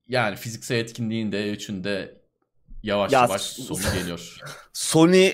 Yani 0.07 0.36
fiziksel 0.36 0.76
etkinliğin 0.76 1.32
de 1.32 1.53
E3'ünde 1.53 2.18
yavaş 2.84 3.12
Ya, 3.12 3.20
yavaş 3.20 3.41
sonu 3.41 3.93
geliyor. 3.99 4.38
Sony 4.74 5.32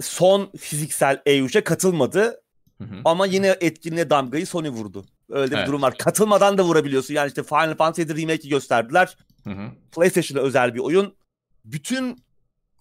son 0.00 0.52
fiziksel 0.58 1.22
E3'e 1.26 1.64
katılmadı 1.64 2.40
Hı 2.78 2.84
hı. 2.84 3.00
ama 3.04 3.26
yine 3.26 3.56
etkinliğe 3.60 4.10
damgayı 4.10 4.46
Sony 4.46 4.68
vurdu. 4.68 5.06
Öyle 5.30 5.50
bir 5.50 5.56
Evet. 5.56 5.68
durum 5.68 5.82
var. 5.82 5.98
Katılmadan 5.98 6.58
da 6.58 6.64
vurabiliyorsun. 6.64 7.14
Yani 7.14 7.28
işte 7.28 7.42
Final 7.42 7.76
Fantasy 7.76 8.22
Remake'i 8.22 8.48
gösterdiler. 8.48 9.16
Hı 9.44 9.50
hı. 9.50 9.70
PlayStation'a 9.92 10.42
özel 10.42 10.74
bir 10.74 10.78
oyun. 10.80 11.14
Bütün 11.64 12.24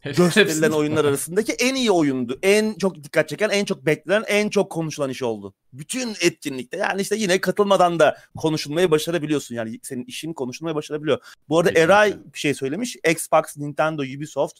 gösterilen 0.03 0.71
oyunlar 0.71 1.05
arasındaki 1.05 1.51
en 1.51 1.75
iyi 1.75 1.91
oyundu. 1.91 2.39
En 2.43 2.73
çok 2.73 3.03
dikkat 3.03 3.29
çeken, 3.29 3.49
en 3.49 3.65
çok 3.65 3.85
beklenen, 3.85 4.23
en 4.27 4.49
çok 4.49 4.71
konuşulan 4.71 5.09
iş 5.09 5.23
oldu. 5.23 5.53
Bütün 5.73 6.15
etkinlikte. 6.21 6.77
Yani 6.77 7.01
işte 7.01 7.15
yine 7.15 7.41
katılmadan 7.41 7.99
da 7.99 8.17
konuşulmayı 8.37 8.91
başarabiliyorsun. 8.91 9.55
Yani 9.55 9.79
senin 9.83 10.05
işin 10.05 10.33
konuşulmayı 10.33 10.75
başarabiliyor. 10.75 11.19
Bu 11.49 11.59
arada 11.59 11.69
Kesinlikle. 11.69 11.93
Eray 11.93 12.15
bir 12.33 12.39
şey 12.39 12.53
söylemiş. 12.53 12.95
Xbox, 13.09 13.57
Nintendo, 13.57 14.01
Ubisoft, 14.01 14.57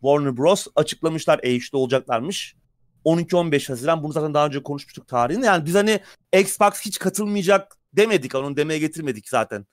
Warner 0.00 0.36
Bros. 0.36 0.66
açıklamışlar 0.76 1.38
E3'te 1.38 1.76
olacaklarmış. 1.76 2.56
12-15 3.04 3.68
Haziran. 3.68 4.02
Bunu 4.02 4.12
zaten 4.12 4.34
daha 4.34 4.46
önce 4.46 4.62
konuşmuştuk 4.62 5.08
tarihini. 5.08 5.44
Yani 5.44 5.66
biz 5.66 5.74
hani 5.74 6.00
Xbox 6.32 6.80
hiç 6.80 6.98
katılmayacak 6.98 7.76
demedik. 7.92 8.34
Onu 8.34 8.56
demeye 8.56 8.78
getirmedik 8.78 9.28
zaten. 9.28 9.66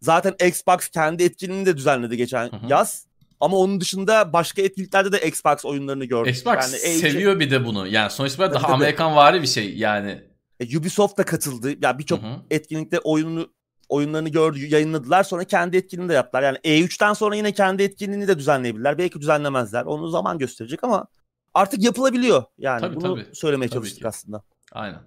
Zaten 0.00 0.46
Xbox 0.46 0.88
kendi 0.88 1.22
etkinliğini 1.22 1.66
de 1.66 1.76
düzenledi 1.76 2.16
geçen 2.16 2.52
hı 2.52 2.56
hı. 2.56 2.66
yaz. 2.68 3.06
Ama 3.40 3.56
onun 3.56 3.80
dışında 3.80 4.32
başka 4.32 4.62
etkinliklerde 4.62 5.12
de 5.12 5.28
Xbox 5.28 5.64
oyunlarını 5.64 6.04
gördük. 6.04 6.36
Xbox 6.36 6.54
yani 6.54 6.98
seviyor 6.98 7.40
bir 7.40 7.50
de 7.50 7.64
bunu. 7.64 7.86
Yani 7.86 8.10
sonuçta 8.10 8.52
daha 8.52 8.72
Amerikan 8.72 9.16
vari 9.16 9.42
bir 9.42 9.46
şey 9.46 9.76
yani. 9.76 10.22
E, 10.60 10.78
Ubisoft 10.78 11.18
da 11.18 11.24
katıldı. 11.24 11.70
Ya 11.70 11.76
yani 11.82 11.98
birçok 11.98 12.20
etkinlikte 12.50 12.98
oyunu 12.98 13.48
oyunlarını 13.88 14.28
gördü, 14.28 14.66
yayınladılar. 14.66 15.22
Sonra 15.22 15.44
kendi 15.44 15.76
etkinliğini 15.76 16.08
de 16.08 16.14
yaptılar. 16.14 16.42
Yani 16.42 16.58
E3'ten 16.58 17.12
sonra 17.12 17.36
yine 17.36 17.52
kendi 17.52 17.82
etkinliğini 17.82 18.28
de 18.28 18.38
düzenleyebilirler. 18.38 18.98
Belki 18.98 19.20
düzenlemezler. 19.20 19.84
Onu 19.84 20.08
zaman 20.08 20.38
gösterecek 20.38 20.84
ama 20.84 21.06
artık 21.54 21.82
yapılabiliyor. 21.82 22.44
Yani 22.58 22.80
tabii, 22.80 22.96
bunu 22.96 23.14
tabii. 23.14 23.34
söylemeye 23.34 23.68
tabii 23.68 23.76
çalıştık 23.76 24.02
ki. 24.02 24.08
aslında. 24.08 24.42
Aynen. 24.72 25.00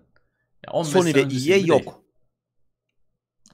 Ya 0.67 0.83
Sony 0.83 1.13
ve 1.13 1.19
EA 1.19 1.57
yok. 1.57 1.85
Değil. 1.85 1.97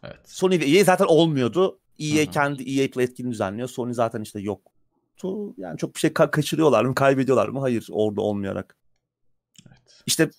Evet. 0.04 0.20
Sony 0.26 0.60
ve 0.60 0.66
EA 0.66 0.84
zaten 0.84 1.06
olmuyordu. 1.06 1.80
EA 2.00 2.24
Hı-hı. 2.24 2.32
kendi 2.32 2.64
EA 2.64 2.92
Play 2.92 3.06
etkinliğini 3.06 3.34
düzenliyor. 3.34 3.68
Sony 3.68 3.94
zaten 3.94 4.22
işte 4.22 4.40
yoktu. 4.40 5.54
Yani 5.58 5.78
çok 5.78 5.96
bir 5.96 6.00
şey 6.00 6.10
ka- 6.10 6.32
kaçırıyorlar 6.32 6.86
mı, 6.86 6.96
kaybediyorlar 6.96 7.50
mı? 7.50 7.60
Hayır, 7.60 7.88
orada 7.92 8.22
olmayarak. 8.22 8.78
Evet. 9.68 10.04
İşte 10.06 10.30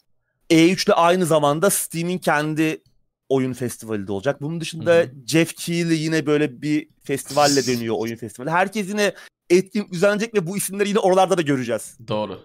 E3 0.50 0.86
ile 0.86 0.94
aynı 0.94 1.26
zamanda 1.26 1.70
Steam'in 1.70 2.18
kendi 2.18 2.82
oyun 3.28 3.52
festivali 3.52 4.07
de 4.07 4.12
olacak. 4.12 4.42
Bunun 4.42 4.61
dışında 4.61 4.94
Hı-hı. 4.94 5.26
Jeff 5.26 5.55
Keighley 5.55 6.02
yine 6.02 6.26
böyle 6.26 6.62
bir 6.62 6.88
festivalle 7.05 7.66
dönüyor 7.66 7.94
oyun 7.98 8.16
festivali. 8.16 8.50
Herkes 8.50 8.88
yine 8.88 9.14
etkin 9.50 9.90
düzenlenecek 9.92 10.34
ve 10.34 10.46
bu 10.46 10.57
isimleri 10.57 10.88
yine 10.88 10.98
oralarda 10.98 11.38
da 11.38 11.42
göreceğiz. 11.42 11.98
Doğru. 12.09 12.40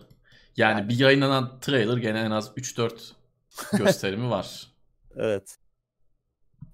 Yani, 0.58 0.80
yani. 0.80 0.90
bir 0.90 1.00
yayınlanan 1.00 1.60
trailer 1.60 1.98
gene 1.98 2.20
en 2.20 2.32
az 2.32 2.48
3-4 2.48 3.12
gösterimi 3.78 4.30
var. 4.30 4.68
evet. 5.16 5.58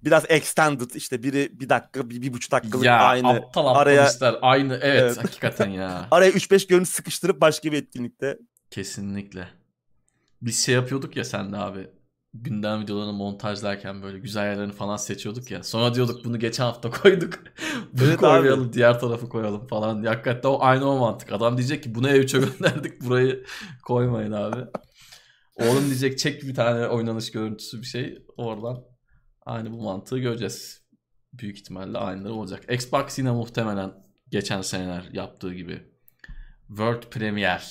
Biraz 0.06 0.24
extended 0.28 0.90
işte 0.94 1.22
biri 1.22 1.60
bir 1.60 1.68
dakika 1.68 2.10
bir, 2.10 2.22
bir 2.22 2.32
buçuk 2.32 2.52
dakikalık 2.52 2.86
ya, 2.86 2.98
aynı. 2.98 3.28
aptal 3.28 3.66
araya, 3.66 4.10
aynı 4.42 4.74
evet, 4.74 5.02
evet. 5.02 5.24
hakikaten 5.24 5.70
ya. 5.70 6.08
araya 6.10 6.30
3-5 6.30 6.68
görüntü 6.68 6.90
sıkıştırıp 6.90 7.40
başka 7.40 7.72
bir 7.72 7.82
etkinlikte. 7.82 8.38
Kesinlikle. 8.70 9.48
Biz 10.42 10.64
şey 10.64 10.74
yapıyorduk 10.74 11.16
ya 11.16 11.24
sen 11.24 11.52
de 11.52 11.56
abi 11.56 11.90
gündem 12.34 12.82
videolarını 12.82 13.12
montajlarken 13.12 14.02
böyle 14.02 14.18
güzel 14.18 14.44
yerlerini 14.44 14.72
falan 14.72 14.96
seçiyorduk 14.96 15.50
ya. 15.50 15.62
Sonra 15.62 15.94
diyorduk 15.94 16.24
bunu 16.24 16.38
geçen 16.38 16.64
hafta 16.64 16.90
koyduk. 17.02 17.34
bunu 17.92 18.08
evet 18.08 18.16
koymayalım 18.16 18.66
abi. 18.66 18.72
diğer 18.72 19.00
tarafı 19.00 19.28
koyalım 19.28 19.66
falan. 19.66 20.04
Hakikaten 20.04 20.48
o 20.48 20.58
aynı 20.60 20.90
o 20.90 20.98
mantık. 20.98 21.32
Adam 21.32 21.56
diyecek 21.56 21.82
ki 21.82 21.94
bunu 21.94 22.08
E3'e 22.08 22.40
gönderdik 22.46 23.04
burayı 23.04 23.44
koymayın 23.84 24.32
abi. 24.32 24.60
Oğlum 25.54 25.86
diyecek 25.86 26.18
çek 26.18 26.42
bir 26.42 26.54
tane 26.54 26.86
oynanış 26.86 27.30
görüntüsü 27.30 27.80
bir 27.80 27.86
şey 27.86 28.22
oradan 28.36 28.95
aynı 29.46 29.72
bu 29.72 29.82
mantığı 29.82 30.18
göreceğiz. 30.18 30.82
Büyük 31.32 31.58
ihtimalle 31.58 31.98
aynıları 31.98 32.32
olacak. 32.32 32.72
Xbox 32.72 33.18
yine 33.18 33.30
muhtemelen 33.30 33.92
geçen 34.28 34.62
seneler 34.62 35.08
yaptığı 35.12 35.54
gibi 35.54 35.82
World 36.68 37.02
Premiere 37.02 37.62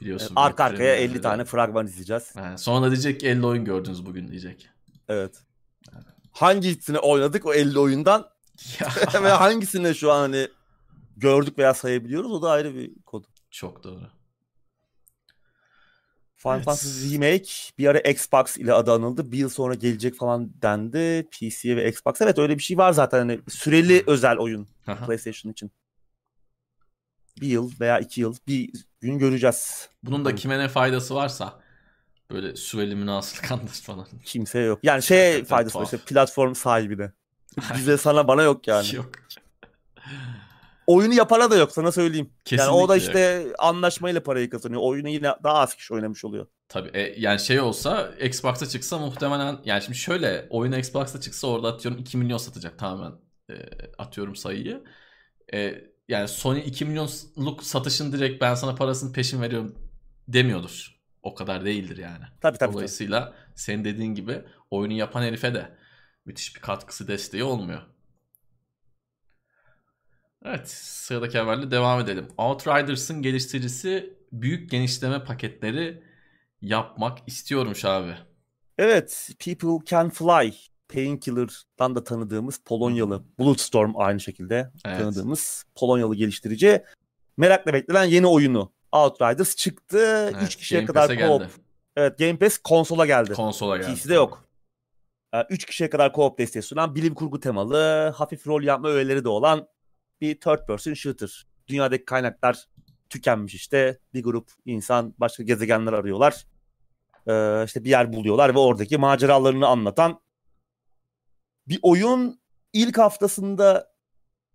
Biliyorsun. 0.00 0.26
Evet, 0.26 0.36
arka 0.36 0.64
arkaya 0.64 0.96
50 0.96 1.20
tane 1.20 1.44
fragman 1.44 1.86
izleyeceğiz. 1.86 2.32
Yani 2.36 2.58
sonra 2.58 2.90
diyecek 2.90 3.20
ki 3.20 3.28
50 3.28 3.46
oyun 3.46 3.64
gördünüz 3.64 4.06
bugün 4.06 4.28
diyecek. 4.28 4.68
Evet. 5.08 5.42
Yani. 5.92 6.04
Hangisini 6.32 6.98
oynadık 6.98 7.46
o 7.46 7.54
50 7.54 7.78
oyundan? 7.78 8.30
Ve 9.22 9.28
hangisini 9.28 9.94
şu 9.94 10.12
an 10.12 10.20
hani 10.20 10.48
gördük 11.16 11.58
veya 11.58 11.74
sayabiliyoruz 11.74 12.32
o 12.32 12.42
da 12.42 12.50
ayrı 12.50 12.74
bir 12.74 12.94
konu. 13.06 13.24
Çok 13.50 13.84
doğru. 13.84 14.10
Final 16.36 16.56
evet. 16.56 16.64
Fantasy 16.64 17.14
Remake 17.14 17.50
bir 17.78 17.86
ara 17.86 17.98
Xbox 17.98 18.56
ile 18.56 18.72
adı 18.72 18.92
anıldı. 18.92 19.32
Bir 19.32 19.38
yıl 19.38 19.48
sonra 19.48 19.74
gelecek 19.74 20.14
falan 20.14 20.50
dendi. 20.62 21.28
PC'ye 21.30 21.76
ve 21.76 21.88
Xbox. 21.88 22.20
Evet 22.20 22.38
öyle 22.38 22.58
bir 22.58 22.62
şey 22.62 22.78
var 22.78 22.92
zaten. 22.92 23.18
Hani 23.18 23.40
süreli 23.48 24.04
özel 24.06 24.36
oyun 24.36 24.68
PlayStation 25.06 25.52
için 25.52 25.70
bir 27.40 27.48
yıl 27.48 27.72
veya 27.80 27.98
iki 27.98 28.20
yıl 28.20 28.36
bir 28.48 28.70
gün 29.00 29.18
göreceğiz. 29.18 29.88
Bunun 30.02 30.24
da 30.24 30.34
kime 30.34 30.58
ne 30.58 30.68
faydası 30.68 31.14
varsa 31.14 31.60
böyle 32.30 32.56
süreli 32.56 32.96
münasırlık 32.96 33.46
falan. 33.82 34.06
Kimse 34.24 34.58
yok. 34.58 34.78
Yani 34.82 35.02
şey 35.02 35.44
faydası 35.44 35.78
var 35.78 35.84
işte 35.84 35.98
platform 35.98 36.54
sahibine. 36.54 37.12
Bize 37.76 37.98
sana 37.98 38.28
bana 38.28 38.42
yok 38.42 38.68
yani. 38.68 38.94
Yok. 38.94 39.10
Oyunu 40.86 41.14
yapana 41.14 41.50
da 41.50 41.56
yok 41.56 41.72
sana 41.72 41.92
söyleyeyim. 41.92 42.30
Kesinlikle 42.44 42.64
yani 42.72 42.84
o 42.84 42.88
da 42.88 42.96
işte 42.96 43.20
yok. 43.20 43.54
anlaşmayla 43.58 44.22
parayı 44.22 44.50
kazanıyor. 44.50 44.80
Oyunu 44.84 45.08
yine 45.08 45.34
daha 45.44 45.54
az 45.54 45.74
kişi 45.74 45.94
oynamış 45.94 46.24
oluyor. 46.24 46.46
Tabii 46.68 46.90
e, 46.94 47.20
yani 47.20 47.40
şey 47.40 47.60
olsa 47.60 48.10
Xbox'a 48.20 48.66
çıksa 48.66 48.98
muhtemelen 48.98 49.58
yani 49.64 49.82
şimdi 49.82 49.98
şöyle 49.98 50.46
oyun 50.50 50.72
Xbox'a 50.72 51.20
çıksa 51.20 51.46
orada 51.46 51.68
atıyorum 51.68 52.00
2 52.00 52.16
milyon 52.16 52.38
satacak 52.38 52.78
tamamen 52.78 53.12
e, 53.50 53.54
atıyorum 53.98 54.36
sayıyı. 54.36 54.84
E, 55.54 55.74
yani 56.08 56.28
Sony 56.28 56.62
2 56.66 56.84
milyonluk 56.84 57.62
satışın 57.62 58.12
direkt 58.12 58.42
ben 58.42 58.54
sana 58.54 58.74
parasını 58.74 59.12
peşin 59.12 59.42
veriyorum 59.42 59.74
demiyordur. 60.28 60.96
O 61.22 61.34
kadar 61.34 61.64
değildir 61.64 61.96
yani. 61.96 62.24
Tabii 62.40 62.58
tabii. 62.58 62.72
Dolayısıyla 62.72 63.24
tabii. 63.24 63.34
senin 63.54 63.84
dediğin 63.84 64.14
gibi 64.14 64.42
oyunu 64.70 64.92
yapan 64.92 65.22
herife 65.22 65.54
de 65.54 65.76
müthiş 66.24 66.56
bir 66.56 66.60
katkısı 66.60 67.08
desteği 67.08 67.44
olmuyor. 67.44 67.82
Evet 70.48 70.70
sıradaki 70.70 71.38
haberle 71.38 71.70
devam 71.70 72.00
edelim. 72.00 72.28
Outriders'ın 72.38 73.22
geliştiricisi 73.22 74.14
büyük 74.32 74.70
genişleme 74.70 75.24
paketleri 75.24 76.02
yapmak 76.62 77.18
istiyormuş 77.26 77.84
abi. 77.84 78.14
Evet 78.78 79.30
People 79.44 79.86
Can 79.86 80.10
Fly 80.10 80.54
Painkiller'dan 80.88 81.94
da 81.94 82.04
tanıdığımız 82.04 82.58
Polonyalı 82.58 83.24
Bluestorm 83.38 83.92
aynı 83.96 84.20
şekilde 84.20 84.70
evet. 84.86 84.98
tanıdığımız 84.98 85.64
Polonyalı 85.74 86.14
geliştirici 86.14 86.82
merakla 87.36 87.72
beklenen 87.72 88.04
yeni 88.04 88.26
oyunu 88.26 88.72
Outriders 88.92 89.56
çıktı. 89.56 89.98
Evet, 90.32 90.42
3 90.42 90.56
kişiye 90.56 90.80
Game 90.80 90.86
kadar 90.86 91.10
co-op. 91.10 91.46
Evet 91.96 92.18
Game 92.18 92.38
Pass 92.38 92.58
konsola 92.58 93.06
geldi. 93.06 93.32
Konsola 93.32 93.76
geldi. 93.76 93.94
PC'de 93.94 94.14
yok. 94.14 94.48
3 95.50 95.64
ee, 95.64 95.66
kişiye 95.66 95.90
kadar 95.90 96.10
co-op 96.12 96.38
desteği 96.38 96.62
sunan 96.62 96.94
bilim 96.94 97.14
kurgu 97.14 97.40
temalı, 97.40 98.12
hafif 98.16 98.46
rol 98.46 98.62
yapma 98.62 98.88
öğeleri 98.88 99.24
de 99.24 99.28
olan 99.28 99.68
bir 100.20 100.40
third 100.40 100.66
person 100.66 100.94
shooter. 100.94 101.46
Dünyadaki 101.68 102.04
kaynaklar 102.04 102.68
tükenmiş 103.10 103.54
işte. 103.54 103.98
Bir 104.14 104.22
grup 104.22 104.50
insan 104.64 105.14
başka 105.18 105.42
gezegenler 105.42 105.92
arıyorlar. 105.92 106.46
Ee, 107.26 107.64
işte 107.66 107.84
bir 107.84 107.90
yer 107.90 108.12
buluyorlar 108.12 108.54
ve 108.54 108.58
oradaki 108.58 108.98
maceralarını 108.98 109.66
anlatan 109.66 110.20
bir 111.68 111.78
oyun 111.82 112.40
ilk 112.72 112.98
haftasında 112.98 113.92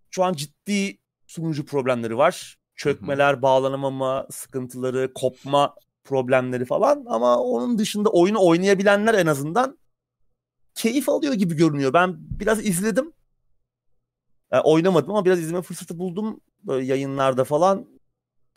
şu 0.09 0.23
an 0.23 0.33
ciddi 0.33 0.97
sunucu 1.27 1.65
problemleri 1.65 2.17
var. 2.17 2.57
Çökmeler, 2.75 3.33
Hı-hı. 3.33 3.41
bağlanamama 3.41 4.27
sıkıntıları, 4.31 5.13
kopma 5.13 5.75
problemleri 6.03 6.65
falan 6.65 7.05
ama 7.07 7.37
onun 7.37 7.77
dışında 7.77 8.09
oyunu 8.09 8.45
oynayabilenler 8.45 9.13
en 9.13 9.25
azından 9.25 9.79
keyif 10.75 11.09
alıyor 11.09 11.33
gibi 11.33 11.55
görünüyor. 11.55 11.93
Ben 11.93 12.15
biraz 12.19 12.65
izledim. 12.65 13.13
Yani 14.51 14.61
oynamadım 14.61 15.11
ama 15.11 15.25
biraz 15.25 15.39
izleme 15.39 15.61
fırsatı 15.61 15.99
buldum 15.99 16.41
böyle 16.63 16.85
yayınlarda 16.85 17.43
falan. 17.43 17.87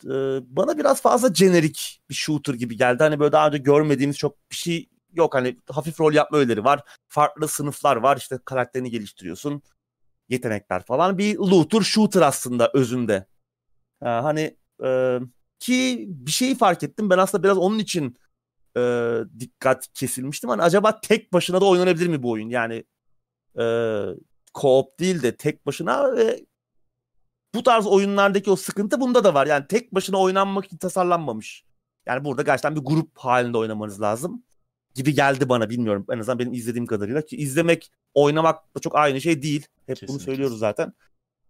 Ee, 0.05 0.09
bana 0.47 0.77
biraz 0.77 1.01
fazla 1.01 1.33
jenerik 1.33 2.01
bir 2.09 2.15
shooter 2.15 2.53
gibi 2.53 2.77
geldi. 2.77 3.03
Hani 3.03 3.19
böyle 3.19 3.31
daha 3.31 3.47
önce 3.47 3.57
görmediğimiz 3.57 4.17
çok 4.17 4.51
bir 4.51 4.55
şey 4.55 4.89
yok 5.13 5.35
hani 5.35 5.57
hafif 5.69 5.99
rol 5.99 6.13
yapma 6.13 6.37
öğeleri 6.37 6.63
var. 6.63 6.83
Farklı 7.07 7.47
sınıflar 7.47 7.95
var 7.95 8.17
işte 8.17 8.39
karakterini 8.45 8.91
geliştiriyorsun. 8.91 9.61
Yetenekler 10.29 10.83
falan. 10.85 11.17
Bir 11.17 11.37
looter 11.37 11.81
shooter 11.81 12.21
aslında 12.21 12.71
özünde. 12.73 13.27
Ee, 14.01 14.05
hani 14.05 14.57
e, 14.83 15.19
ki 15.59 16.05
bir 16.09 16.31
şeyi 16.31 16.55
fark 16.55 16.83
ettim. 16.83 17.09
Ben 17.09 17.17
aslında 17.17 17.43
biraz 17.43 17.57
onun 17.57 17.79
için 17.79 18.17
e, 18.77 19.19
dikkat 19.39 19.87
kesilmiştim. 19.93 20.49
Hani 20.49 20.61
acaba 20.61 21.01
tek 21.01 21.33
başına 21.33 21.61
da 21.61 21.65
oynanabilir 21.65 22.07
mi 22.07 22.23
bu 22.23 22.31
oyun? 22.31 22.49
Yani 22.49 22.83
e, 23.59 23.63
co-op 24.55 24.99
değil 24.99 25.23
de 25.23 25.37
tek 25.37 25.65
başına 25.65 26.15
ve 26.15 26.45
bu 27.55 27.63
tarz 27.63 27.87
oyunlardaki 27.87 28.51
o 28.51 28.55
sıkıntı 28.55 28.99
bunda 28.99 29.23
da 29.23 29.33
var. 29.33 29.47
Yani 29.47 29.67
tek 29.67 29.95
başına 29.95 30.17
oynanmak 30.17 30.65
için 30.65 30.77
tasarlanmamış. 30.77 31.65
Yani 32.05 32.25
burada 32.25 32.41
gerçekten 32.41 32.75
bir 32.75 32.81
grup 32.81 33.17
halinde 33.17 33.57
oynamanız 33.57 34.01
lazım 34.01 34.43
gibi 34.95 35.13
geldi 35.13 35.49
bana 35.49 35.69
bilmiyorum. 35.69 36.05
En 36.11 36.19
azından 36.19 36.39
benim 36.39 36.53
izlediğim 36.53 36.85
kadarıyla. 36.85 37.21
Ki 37.21 37.37
izlemek, 37.37 37.91
oynamak 38.13 38.75
da 38.75 38.79
çok 38.79 38.95
aynı 38.95 39.21
şey 39.21 39.41
değil. 39.41 39.67
Hep 39.85 39.87
Kesinlikle. 39.87 40.13
bunu 40.13 40.19
söylüyoruz 40.19 40.59
zaten. 40.59 40.93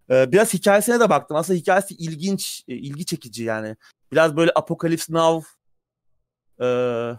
Ee, 0.09 0.31
biraz 0.31 0.53
hikayesine 0.53 0.99
de 0.99 1.09
baktım. 1.09 1.37
Aslında 1.37 1.59
hikayesi 1.59 1.95
ilginç, 1.95 2.63
e, 2.67 2.75
ilgi 2.75 3.05
çekici 3.05 3.43
yani. 3.43 3.75
Biraz 4.11 4.37
böyle 4.37 4.51
Apocalypse 4.55 5.13
Now 5.13 5.47
e, 6.61 6.67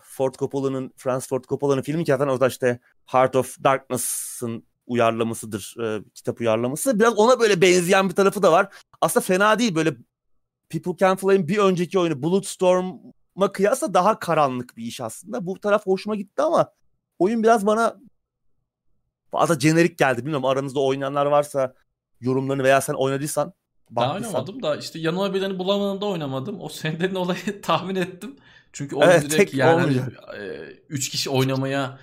Ford 0.02 0.34
Coppola'nın, 0.34 0.92
Francis 0.96 1.28
Ford 1.28 1.44
Coppola'nın 1.44 1.82
filmi 1.82 2.04
ki 2.04 2.12
zaten 2.12 2.26
orada 2.26 2.48
işte 2.48 2.80
Heart 3.06 3.36
of 3.36 3.64
Darkness'ın 3.64 4.66
uyarlamasıdır, 4.86 5.76
e, 5.82 6.04
kitap 6.14 6.40
uyarlaması. 6.40 7.00
Biraz 7.00 7.18
ona 7.18 7.40
böyle 7.40 7.60
benzeyen 7.60 8.08
bir 8.08 8.14
tarafı 8.14 8.42
da 8.42 8.52
var. 8.52 8.74
Aslında 9.00 9.24
fena 9.24 9.58
değil 9.58 9.74
böyle 9.74 9.96
People 10.68 10.96
Can 10.96 11.16
Fly'in 11.16 11.48
bir 11.48 11.58
önceki 11.58 11.98
oyunu 11.98 12.22
Bulletstorm 12.22 12.94
ma 13.34 13.52
kıyasla 13.52 13.94
daha 13.94 14.18
karanlık 14.18 14.76
bir 14.76 14.84
iş 14.84 15.00
aslında. 15.00 15.46
Bu 15.46 15.60
taraf 15.60 15.86
hoşuma 15.86 16.16
gitti 16.16 16.42
ama 16.42 16.72
oyun 17.18 17.42
biraz 17.42 17.66
bana 17.66 17.96
fazla 19.30 19.60
jenerik 19.60 19.98
geldi. 19.98 20.18
Bilmiyorum 20.18 20.44
aranızda 20.44 20.80
oynayanlar 20.80 21.26
varsa 21.26 21.74
yorumlarını 22.20 22.64
veya 22.64 22.80
sen 22.80 22.94
oynadıysan. 22.94 23.52
Ben 23.90 24.10
oynamadım 24.10 24.62
da 24.62 24.76
işte 24.76 24.98
yanıma 24.98 25.34
birini 25.34 25.58
bulamadığımda 25.58 26.06
oynamadım. 26.06 26.60
O 26.60 26.68
senden 26.68 27.14
olayı 27.14 27.60
tahmin 27.62 27.94
ettim. 27.94 28.36
Çünkü 28.72 28.96
oyun 28.96 29.08
Evet, 29.10 29.22
direkt 29.22 29.36
tek 29.36 29.54
yani 29.54 29.74
olmayacak. 29.74 30.12
3 30.88 31.08
kişi 31.08 31.30
oynamaya 31.30 31.98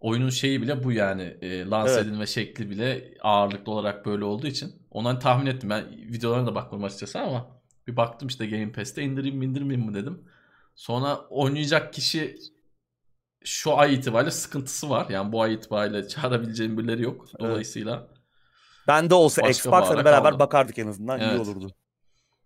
oyunun 0.00 0.30
şeyi 0.30 0.62
bile 0.62 0.84
bu 0.84 0.92
yani 0.92 1.22
e, 1.22 1.66
lanse 1.66 1.92
Evet. 1.92 2.02
edilme 2.02 2.26
şekli 2.26 2.70
bile 2.70 3.14
ağırlıklı 3.20 3.72
olarak 3.72 4.06
böyle 4.06 4.24
olduğu 4.24 4.46
için. 4.46 4.72
Ondan 4.90 5.18
tahmin 5.18 5.46
ettim. 5.46 5.70
Ben 5.70 5.88
videolarına 5.90 6.46
da 6.46 6.54
bakmadım 6.54 6.84
açıkçası 6.84 7.20
ama 7.20 7.60
bir 7.86 7.96
baktım 7.96 8.28
işte 8.28 8.46
Game 8.46 8.72
Pass'te 8.72 9.02
indireyim 9.02 9.36
mi 9.36 9.44
indirmeyeyim 9.44 9.88
mi 9.90 9.94
dedim. 9.94 10.24
Sonra 10.74 11.16
oynayacak 11.16 11.92
kişi 11.92 12.36
şu 13.44 13.78
ay 13.78 13.94
itibariyle 13.94 14.30
sıkıntısı 14.30 14.90
var. 14.90 15.06
Yani 15.10 15.32
bu 15.32 15.42
ay 15.42 15.54
itibariyle 15.54 16.08
çağırabileceğim 16.08 16.78
birileri 16.78 17.02
yok. 17.02 17.24
Evet. 17.30 17.50
Dolayısıyla 17.50 18.08
Ben 18.88 19.10
de 19.10 19.14
olsa 19.14 19.42
Başka 19.42 19.50
Xbox 19.50 19.72
hani 19.72 19.82
bağıra 19.88 20.04
beraber 20.04 20.22
kaldım. 20.22 20.38
bakardık 20.38 20.78
en 20.78 20.86
azından 20.86 21.20
iyi 21.20 21.28
Evet. 21.30 21.40
olurdu. 21.40 21.70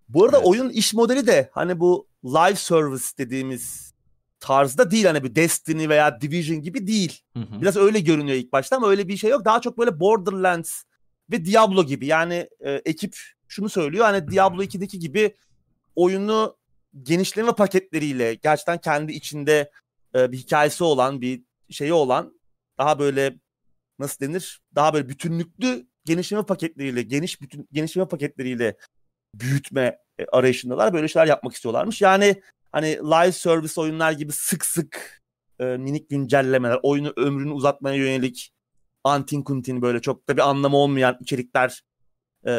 Bu 0.09 0.25
arada 0.25 0.37
Evet. 0.37 0.47
oyun 0.47 0.71
iş 0.71 0.95
modeli 0.95 1.27
de 1.27 1.51
hani 1.53 1.81
bu 1.81 2.09
live 2.25 2.55
service 2.55 3.05
dediğimiz 3.19 3.94
tarzda 4.45 4.91
değil 4.91 5.05
hani 5.05 5.25
bir 5.25 5.35
Destiny 5.35 5.89
veya 5.89 6.21
Division 6.21 6.63
gibi 6.63 6.87
değil. 6.87 7.21
Hı 7.37 7.41
hı. 7.41 7.61
Biraz 7.63 7.77
öyle 7.77 8.01
görünüyor 8.01 8.37
ilk 8.37 8.53
başta 8.53 8.77
ama 8.77 8.89
öyle 8.89 9.09
bir 9.09 9.17
şey 9.17 9.31
yok. 9.31 9.45
Daha 9.45 9.61
çok 9.61 9.79
böyle 9.79 10.01
Borderlands 10.01 10.83
ve 11.31 11.45
Diablo 11.45 11.85
gibi. 11.85 12.07
Yani 12.07 12.49
e, 12.61 12.73
ekip 12.73 13.17
şunu 13.49 13.69
söylüyor 13.69 14.05
hani 14.05 14.31
Diablo 14.31 14.63
2'deki 14.63 14.99
gibi 14.99 15.35
oyunu 15.97 16.57
genişleme 17.03 17.53
paketleriyle 17.53 18.35
gerçekten 18.35 18.79
kendi 18.79 19.13
içinde 19.13 19.71
e, 20.15 20.33
bir 20.33 20.39
hikayesi 20.39 20.85
olan 20.85 21.21
bir 21.21 21.43
şeyi 21.71 21.93
olan 21.93 22.41
daha 22.79 22.99
böyle 22.99 23.39
nasıl 23.99 24.27
denir? 24.27 24.61
Daha 24.75 24.95
böyle 24.95 25.09
bütünlüklü 25.09 25.87
genişleme 26.05 26.43
paketleriyle, 26.43 27.03
geniş 27.03 27.41
bütün 27.41 27.69
genişleme 27.73 28.09
paketleriyle 28.09 28.77
büyütme 29.35 29.99
e, 30.19 30.25
arayışındalar. 30.33 30.93
Böyle 30.93 31.09
şeyler 31.09 31.27
yapmak 31.27 31.55
istiyorlarmış. 31.55 32.03
Yani 32.03 32.43
hani 32.75 32.87
live 32.87 33.33
service 33.33 33.81
oyunlar 33.81 34.13
gibi 34.13 34.33
sık 34.33 34.65
sık 34.65 35.23
e, 35.59 35.65
minik 35.65 36.11
güncellemeler, 36.11 36.79
oyunu 36.83 37.13
ömrünü 37.17 37.53
uzatmaya 37.53 37.97
yönelik 37.97 38.53
antin 39.05 39.43
kuntin 39.43 39.83
böyle 39.83 40.01
çok 40.01 40.29
da 40.29 40.37
bir 40.37 40.49
anlamı 40.49 40.77
olmayan 40.77 41.17
içerikler 41.21 41.83
e, 42.47 42.53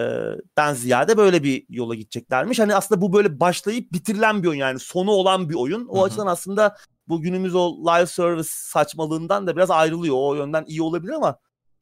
den 0.57 0.73
ziyade 0.73 1.17
böyle 1.17 1.43
bir 1.43 1.65
yola 1.69 1.95
gideceklermiş. 1.95 2.59
Hani 2.59 2.75
aslında 2.75 3.01
bu 3.01 3.13
böyle 3.13 3.39
başlayıp 3.39 3.91
bitirilen 3.93 4.43
bir 4.43 4.47
oyun 4.47 4.59
yani 4.59 4.79
sonu 4.79 5.11
olan 5.11 5.49
bir 5.49 5.55
oyun. 5.55 5.87
O 5.87 5.97
Hı 5.97 6.01
hı. 6.01 6.03
açıdan 6.05 6.27
aslında 6.27 6.75
bu 7.07 7.21
günümüz 7.21 7.55
o 7.55 7.71
live 7.71 8.05
service 8.05 8.49
saçmalığından 8.51 9.47
da 9.47 9.55
biraz 9.55 9.71
ayrılıyor. 9.71 10.15
O 10.17 10.35
yönden 10.35 10.65
iyi 10.67 10.81
olabilir 10.81 11.13
ama 11.13 11.37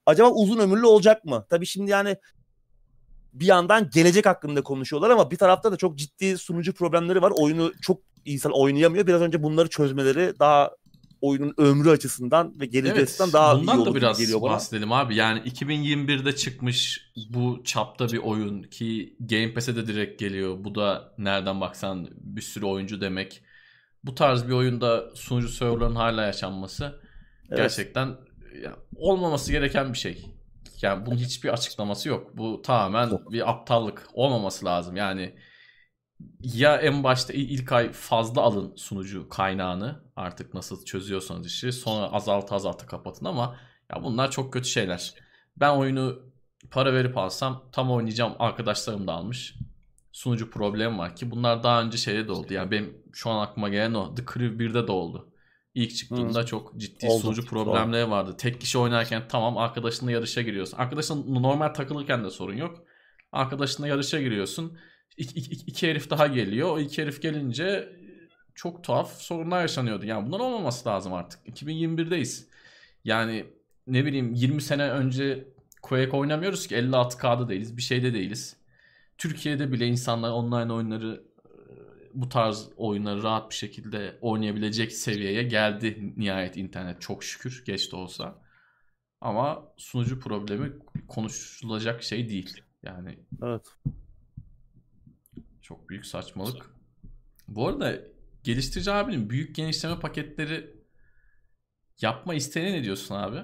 acaba 0.06 0.30
uzun 0.30 0.60
ömürlü 0.60 0.86
olacak 0.86 1.26
mı? 1.26 1.46
Tabii 1.50 1.66
şimdi 1.66 1.92
yani 1.92 2.18
bir 3.34 3.46
yandan 3.46 3.90
gelecek 3.90 4.26
hakkında 4.26 4.64
konuşuyorlar 4.64 5.10
ama 5.10 5.32
bir 5.32 5.38
tarafta 5.38 5.72
da 5.72 5.78
çok 5.78 5.98
ciddi 5.98 6.38
sunucu 6.38 6.74
problemleri 6.74 7.22
var. 7.22 7.34
Oyunu 7.36 7.72
çok 7.82 8.13
insan 8.26 8.52
oynayamıyor. 8.52 9.08
Biraz 9.08 9.22
önce 9.22 9.44
bunları 9.44 9.70
çözmeleri 9.70 10.34
daha 10.40 10.72
oyunun 11.22 11.54
ömrü 11.58 11.90
açısından 11.90 12.60
ve 12.60 12.66
geleceği 12.66 12.92
Evet, 12.92 13.04
açısından 13.04 13.34
daha 13.34 13.54
iyi 13.56 13.70
olur 13.70 13.86
da 13.86 13.96
biraz 13.96 14.20
geliyor 14.20 14.42
bana. 14.42 14.52
bahsedelim 14.52 14.92
abi. 14.92 15.16
Yani 15.16 15.40
2021'de 15.40 16.36
çıkmış 16.36 17.12
bu 17.30 17.62
çapta 17.64 18.08
bir 18.08 18.18
oyun 18.18 18.64
ki 18.64 19.16
Game 19.20 19.54
Pass'e 19.54 19.76
de 19.76 19.88
direkt 19.88 20.20
geliyor. 20.20 20.56
Bu 20.64 20.76
da 20.76 21.14
nereden 21.18 21.62
baksan 21.62 22.08
bir 22.16 22.42
sürü 22.42 22.66
oyuncu 22.66 23.02
demek. 23.02 23.42
Bu 24.04 24.16
tarz 24.16 24.48
bir 24.48 24.54
oyunda 24.54 25.16
sunucu 25.16 25.48
serverların 25.50 25.96
hala 25.96 26.24
yaşanması 26.26 27.00
Evet. 27.50 27.58
gerçekten 27.58 28.10
olmaması 28.96 29.52
gereken 29.52 29.94
bir 29.94 29.98
şey. 29.98 30.26
Yani 30.82 31.06
bunun 31.06 31.18
hiçbir 31.18 31.50
açıklaması 31.50 32.10
yok. 32.10 32.38
Bu 32.38 32.62
tamamen 32.62 33.10
Yok. 33.10 33.32
bir 33.32 33.50
aptallık. 33.50 34.08
Olmaması 34.14 34.66
lazım. 34.66 34.96
Yani 34.96 35.36
ya 36.44 36.78
en 36.78 37.04
başta 37.04 37.34
il- 37.34 37.50
ilk 37.50 37.72
ay 37.72 37.92
fazla 37.92 38.42
alın 38.42 38.76
sunucu 38.76 39.30
kaynağını 39.30 40.04
artık 40.16 40.54
nasıl 40.54 40.86
çözüyorsanız 40.86 41.48
işi 41.48 41.72
sonra 41.72 42.06
azaltı 42.12 42.56
azaltı 42.56 42.88
kapatın 42.88 43.26
ama 43.26 43.56
ya 43.96 44.04
bunlar 44.04 44.32
çok 44.32 44.54
kötü 44.54 44.70
şeyler. 44.70 45.14
Ben 45.58 45.70
oyunu 45.78 46.20
para 46.72 46.94
verip 46.94 47.18
alsam 47.18 47.64
tam 47.72 47.92
oynayacağım 47.92 48.34
arkadaşlarım 48.40 49.08
da 49.08 49.14
almış. 49.14 49.56
Sunucu 50.12 50.50
problemi 50.50 50.98
var 50.98 51.16
ki 51.16 51.32
bunlar 51.32 51.64
daha 51.64 51.82
önce 51.82 51.98
şeyde 51.98 52.28
de 52.28 52.32
oldu. 52.32 52.54
Yani 52.54 52.72
benim 52.72 52.98
şu 53.14 53.30
an 53.30 53.44
aklıma 53.44 53.70
gelen 53.70 53.94
o 53.94 54.16
The 54.16 54.26
Crew 54.26 54.64
1'de 54.64 54.88
de 54.88 54.92
oldu. 54.92 55.30
İlk 55.74 55.96
çıktığında 55.96 56.46
çok 56.46 56.78
ciddi 56.78 57.08
Oldu, 57.08 57.22
sunucu 57.22 57.46
problemleri 57.46 58.10
vardı. 58.10 58.38
Tek 58.38 58.62
kişi 58.62 58.78
oynarken 58.78 59.24
tamam 59.30 59.58
arkadaşınla 59.58 60.12
yarışa 60.12 60.42
giriyorsun. 60.42 60.78
Arkadaşın 60.78 61.44
normal 61.44 61.68
takılırken 61.68 62.24
de 62.24 62.30
sorun 62.30 62.58
yok. 62.58 62.84
Arkadaşınla 63.32 63.88
yarışa 63.88 64.22
giriyorsun. 64.22 64.78
İki, 65.18 65.40
iki, 65.40 65.66
iki 65.66 65.90
herif 65.90 66.10
daha 66.10 66.28
geliyor. 66.28 66.70
O 66.70 66.80
iki 66.80 67.02
herif 67.02 67.22
gelince 67.22 67.90
çok 68.56 68.84
tuhaf 68.84 69.22
sorunlar 69.22 69.62
yaşanıyordu. 69.62 70.06
Yani 70.06 70.28
bunlar 70.28 70.40
olmaması 70.40 70.90
lazım 70.90 71.14
artık. 71.14 71.48
2021'deyiz. 71.48 72.48
Yani 73.04 73.46
ne 73.88 74.06
bileyim 74.06 74.34
20 74.34 74.62
sene 74.62 74.90
önce 74.90 75.48
Quake 75.82 76.12
oynamıyoruz 76.12 76.68
ki 76.68 76.76
56K'da 76.76 77.50
değiliz. 77.50 77.78
Bir 77.78 77.82
şeyde 77.82 78.14
değiliz. 78.14 78.58
Türkiye'de 79.18 79.72
bile 79.72 79.88
insanlar 79.88 80.32
online 80.32 80.74
oyunları 80.74 81.24
e, 81.46 81.52
bu 82.14 82.30
tarz 82.30 82.70
oyunları 82.78 83.24
rahat 83.24 83.50
bir 83.50 83.56
şekilde 83.56 84.18
oynayabilecek 84.22 84.92
seviyeye 84.92 85.44
geldi 85.44 86.14
nihayet 86.18 86.58
internet 86.58 87.02
çok 87.02 87.24
şükür 87.24 87.64
geç 87.66 87.92
de 87.92 87.96
olsa. 87.96 88.44
Ama 89.22 89.74
sunucu 89.78 90.20
problemi 90.20 90.72
konuşulacak 91.08 92.04
şey 92.04 92.30
değil. 92.30 92.62
Yani 92.84 93.20
Evet. 93.44 93.68
Çok 95.64 95.90
büyük 95.90 96.06
saçmalık. 96.06 96.66
Bu 97.48 97.68
arada 97.68 97.96
geliştirici 98.44 98.92
abinin 98.92 99.30
büyük 99.30 99.56
genişleme 99.56 100.00
paketleri 100.00 100.76
yapma 102.02 102.34
isteğine 102.34 102.74
ne 102.74 102.84
diyorsun 102.84 103.16
abi? 103.16 103.38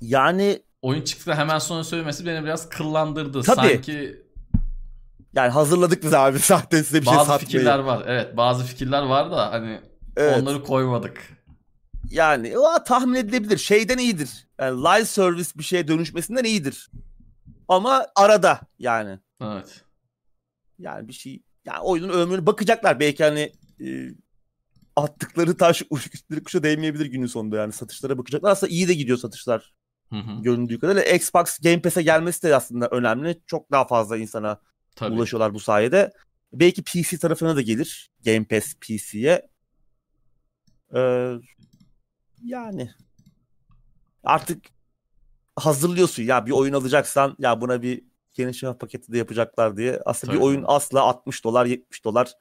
Yani 0.00 0.62
Oyun 0.82 1.02
çıktı 1.02 1.34
hemen 1.34 1.58
sonra 1.58 1.84
söylemesi 1.84 2.26
beni 2.26 2.44
biraz 2.44 2.68
kıllandırdı. 2.68 3.42
Tabii. 3.42 3.56
Sanki 3.56 4.22
yani 5.34 5.50
hazırladık 5.50 6.02
biz 6.02 6.14
abi 6.14 6.38
zaten 6.42 6.82
size 6.82 7.00
bir 7.00 7.06
şey 7.06 7.16
bazı 7.16 7.38
fikirler 7.38 7.78
var. 7.78 8.04
Evet 8.06 8.36
bazı 8.36 8.64
fikirler 8.64 9.02
var 9.02 9.30
da 9.30 9.52
hani 9.52 9.80
Evet. 10.16 10.42
onları 10.42 10.64
koymadık. 10.64 11.42
Yani 12.10 12.58
o 12.58 12.84
tahmin 12.84 13.14
edilebilir. 13.14 13.58
Şeyden 13.58 13.98
iyidir. 13.98 14.46
Yani 14.60 14.80
live 14.80 15.04
service 15.04 15.50
bir 15.56 15.62
şeye 15.62 15.88
dönüşmesinden 15.88 16.44
iyidir. 16.44 16.90
Ama 17.68 18.06
arada 18.16 18.60
yani. 18.78 19.18
Evet. 19.42 19.84
Yani 20.82 21.08
bir 21.08 21.12
şey 21.12 21.42
yani 21.64 21.80
oyunun 21.80 22.08
ömrünü 22.08 22.46
bakacaklar. 22.46 23.00
Belki 23.00 23.24
hani 23.24 23.52
e, 23.80 24.14
attıkları 24.96 25.56
taş 25.56 25.82
üstleri 26.14 26.42
kuşa 26.42 26.62
değmeyebilir 26.62 27.06
günün 27.06 27.26
sonunda 27.26 27.56
yani 27.56 27.72
satışlara 27.72 28.18
bakacaklar. 28.18 28.50
Aslında 28.50 28.72
iyi 28.72 28.88
de 28.88 28.94
gidiyor 28.94 29.18
satışlar 29.18 29.74
Hı 30.10 30.16
hı. 30.16 30.42
göründüğü 30.42 30.78
kadarıyla. 30.78 31.14
Xbox 31.14 31.58
Game 31.58 31.82
Pass'e 31.82 32.02
gelmesi 32.02 32.42
de 32.42 32.56
aslında 32.56 32.88
önemli. 32.88 33.40
Çok 33.46 33.70
daha 33.70 33.86
fazla 33.86 34.16
insana 34.16 34.60
Tabii. 34.96 35.14
ulaşıyorlar 35.14 35.54
bu 35.54 35.60
sayede. 35.60 36.12
Belki 36.52 36.82
PC 36.82 37.18
tarafına 37.18 37.56
da 37.56 37.60
gelir. 37.60 38.10
Game 38.24 38.44
Pass 38.44 38.74
PC'ye. 38.74 39.48
Ee, 40.94 41.32
yani 42.44 42.90
artık 44.24 44.64
hazırlıyorsun 45.56 46.22
ya 46.22 46.46
bir 46.46 46.50
oyun 46.50 46.72
alacaksan 46.72 47.36
ya 47.38 47.60
buna 47.60 47.82
bir 47.82 48.04
genişleme 48.34 48.74
paketi 48.78 49.12
de 49.12 49.18
yapacaklar 49.18 49.76
diye. 49.76 50.00
Aslında 50.06 50.32
bir 50.32 50.38
Tabii. 50.38 50.46
oyun 50.46 50.64
asla 50.66 51.00
60 51.00 51.44
dolar 51.44 51.66
70 51.66 52.04
dolar 52.04 52.32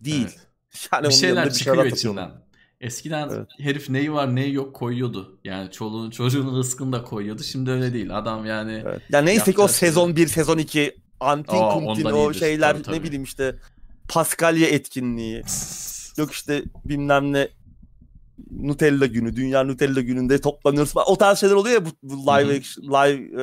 değil. 0.00 0.28
Evet. 0.30 0.46
Yani 0.92 1.08
Bir 1.08 1.12
şeyler 1.12 1.36
yanında 1.36 1.52
çıkıyor 1.54 1.84
içinden. 1.84 2.30
Eskiden 2.80 3.28
Evet. 3.28 3.48
herif 3.60 3.90
neyi 3.90 4.12
var 4.12 4.34
neyi 4.34 4.52
yok 4.52 4.74
koyuyordu. 4.76 5.40
Yani 5.44 5.70
çoluğun 5.70 6.10
çocuğun 6.10 6.56
rızkını 6.58 6.92
da 6.92 7.04
koyuyordu. 7.04 7.42
Şimdi 7.42 7.70
öyle 7.70 7.92
değil. 7.92 8.18
Adam 8.18 8.46
yani 8.46 8.82
Evet. 8.86 9.02
Ya 9.10 9.20
neyse 9.22 9.52
ki 9.52 9.60
o 9.60 9.68
sezon 9.68 10.16
1, 10.16 10.26
sezon 10.28 10.58
2 10.58 10.96
antin 11.20 11.56
Aa, 11.56 11.70
kuntin 11.74 12.04
o 12.04 12.24
iyidir. 12.30 12.38
şeyler 12.38 12.72
Tabii, 12.72 12.82
tabii. 12.82 12.96
ne 12.96 13.02
bileyim 13.02 13.22
işte 13.22 13.56
Paskalya 14.08 14.68
etkinliği. 14.68 15.42
Yok 16.16 16.32
işte 16.32 16.62
bilmem 16.84 17.32
ne 17.32 17.48
Nutella 18.60 19.06
günü, 19.06 19.36
Dünya 19.36 19.64
Nutella 19.64 20.00
gününde 20.00 20.40
toplanıyoruz. 20.40 20.92
O 21.06 21.16
tarz 21.18 21.38
şeyler 21.38 21.54
oluyor 21.54 21.74
ya 21.74 21.86
bu, 21.86 21.90
bu 22.02 22.14
live 22.14 22.56
action- 22.56 22.82
live 22.82 23.22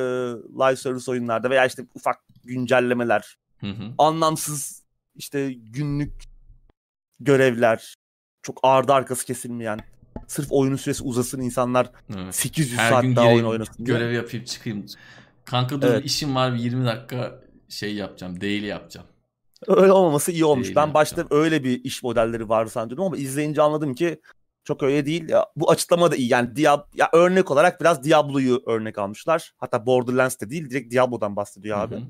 live 0.68 0.76
service 0.76 1.10
oyunlarda 1.10 1.50
veya 1.50 1.66
işte 1.66 1.82
ufak 1.94 2.16
güncellemeler, 2.44 3.36
Hı 3.60 3.66
hı. 3.66 3.82
anlamsız 3.98 4.82
işte 5.16 5.52
günlük 5.52 6.12
görevler, 7.20 7.94
çok 8.42 8.60
ardı 8.62 8.92
arkası 8.92 9.26
kesilmeyen, 9.26 9.80
sırf 10.26 10.46
oyunun 10.50 10.76
süresi 10.76 11.02
uzasın 11.04 11.40
insanlar 11.40 11.90
Evet. 12.16 12.34
800 12.34 12.78
Her 12.78 12.90
saat 12.90 13.02
gün 13.02 13.16
daha 13.16 13.24
oyun 13.24 13.34
gireyim, 13.36 13.50
oynasın. 13.52 13.86
diye. 13.86 13.98
görev 13.98 14.12
yapayım 14.12 14.44
çıkayım. 14.44 14.86
Kanka 15.44 15.82
dur 15.82 15.86
Evet. 15.88 16.04
işim 16.04 16.34
var 16.34 16.54
bir 16.54 16.58
20 16.58 16.86
dakika 16.86 17.40
şey 17.68 17.94
yapacağım. 17.94 18.40
Daily 18.40 18.66
yapacağım. 18.66 19.06
Öyle 19.66 19.92
olmaması 19.92 20.32
iyi 20.32 20.44
olmuş. 20.44 20.64
Değil 20.64 20.76
ben 20.76 20.80
yani. 20.82 20.94
başta 20.94 21.24
öyle 21.30 21.64
bir 21.64 21.84
iş 21.84 22.02
modelleri 22.02 22.48
vardı 22.48 22.70
sanıyordum 22.70 23.04
ama 23.04 23.16
izleyince 23.16 23.62
anladım 23.62 23.94
ki 23.94 24.20
çok 24.70 24.82
öyle 24.82 25.06
değil. 25.06 25.28
Ya, 25.28 25.46
bu 25.56 25.70
açıklama 25.70 26.10
da 26.10 26.16
iyi. 26.16 26.28
Yani 26.32 26.56
Diab 26.56 26.80
ya 26.94 27.08
örnek 27.12 27.50
olarak 27.50 27.80
biraz 27.80 28.04
Diablo'yu 28.04 28.62
örnek 28.66 28.98
almışlar. 28.98 29.52
Hatta 29.58 29.86
Borderlands 29.86 30.40
de 30.40 30.50
değil 30.50 30.70
direkt 30.70 30.92
Diablo'dan 30.92 31.36
bahsediyor 31.36 31.78
abi. 31.78 31.94
Hı 31.94 31.98
hı. 31.98 32.04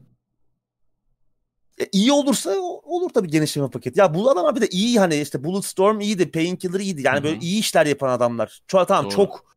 E, 1.81 1.87
iyi 1.93 2.13
olursa 2.13 2.59
olur 2.61 3.11
tabii 3.15 3.29
genişleme 3.29 3.71
paketi. 3.71 4.01
Ya 4.01 4.15
bu 4.15 4.31
adamlar 4.31 4.57
bir 4.57 4.61
de 4.61 4.69
iyi 4.69 4.99
hani 5.01 5.21
işte 5.21 5.45
Bulletstorm 5.45 6.01
iyiydi, 6.01 6.31
Painkiller 6.31 6.81
iyiydi. 6.81 7.03
Yani 7.05 7.19
Hı 7.19 7.25
böyle 7.25 7.39
iyi 7.41 7.61
işler 7.61 7.87
yapan 7.87 8.09
adamlar. 8.09 8.61
Çok 8.67 8.89
tamam 8.89 9.05
Doğru. 9.05 9.15
çok 9.15 9.57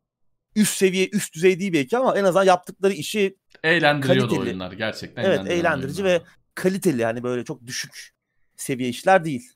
üst 0.56 0.76
seviye, 0.76 1.08
üst 1.12 1.34
düzey 1.34 1.60
değil 1.60 1.72
belki 1.72 1.98
ama 1.98 2.18
en 2.18 2.24
azından 2.24 2.44
yaptıkları 2.44 2.92
işi 2.92 3.36
Eğlendiriyordu 3.62 4.20
Kaliteli. 4.28 4.40
oyunlar 4.48 4.72
gerçekten. 4.72 5.24
Evet, 5.24 5.40
eğlendirici 5.50 6.02
oyunlar. 6.02 6.20
ve 6.20 6.24
kaliteli 6.54 7.04
hani 7.04 7.22
böyle 7.22 7.44
çok 7.44 7.66
düşük 7.66 8.14
seviye 8.56 8.88
işler 8.88 9.24
değil. 9.24 9.50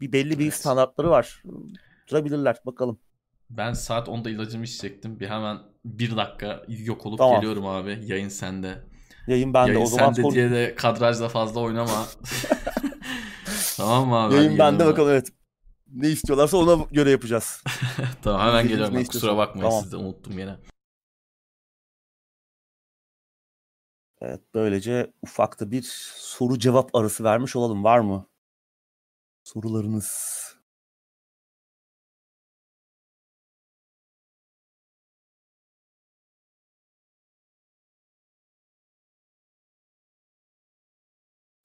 Bir 0.00 0.12
belli 0.12 0.38
bir 0.38 0.44
Evet. 0.44 0.54
standartları 0.54 1.10
var. 1.10 1.42
Durabilirler 2.10 2.56
bakalım. 2.66 3.00
Ben 3.50 3.72
saat 3.72 4.08
10'da 4.08 4.30
ilacımı 4.30 4.64
içecektim. 4.64 5.20
Bir 5.20 5.28
hemen 5.28 5.58
bir 5.84 6.16
dakika 6.16 6.62
yok 6.68 7.06
olup 7.06 7.18
Tamam. 7.18 7.36
geliyorum 7.36 7.66
abi. 7.66 8.00
Yayın 8.04 8.28
sende. 8.28 8.84
Yayın 9.26 9.54
bende 9.54 9.70
Yayın 9.72 9.82
o 9.82 9.86
zaman 9.86 10.12
sende 10.12 10.30
diye 10.30 10.50
de 10.50 10.74
kadrajda 10.74 11.28
fazla 11.28 11.60
oynama. 11.60 12.04
tamam 13.76 14.08
mı 14.08 14.16
abi? 14.16 14.34
yayın 14.34 14.50
Ben 14.50 14.58
bende 14.58 14.86
bakalım 14.86 15.10
evet. 15.10 15.28
Ne 15.94 16.08
istiyorlarsa 16.08 16.56
ona 16.56 16.84
göre 16.92 17.10
yapacağız. 17.10 17.62
Tamam 18.22 18.40
hemen 18.40 18.64
İzleyicimiz 18.64 18.70
geliyorum. 18.70 18.94
ne. 18.94 19.04
Kusura 19.06 19.36
bakmayın 19.36 19.68
Tamam. 19.70 19.82
siz 19.82 19.92
de 19.92 19.96
unuttum 19.96 20.38
yine. 20.38 20.56
Evet 24.20 24.40
böylece 24.54 25.12
ufakta 25.22 25.70
bir 25.70 25.82
soru 26.16 26.58
cevap 26.58 26.94
arası 26.94 27.24
vermiş 27.24 27.56
olalım. 27.56 27.84
Var 27.84 27.98
mı? 27.98 28.26
Sorularınız. 29.44 30.08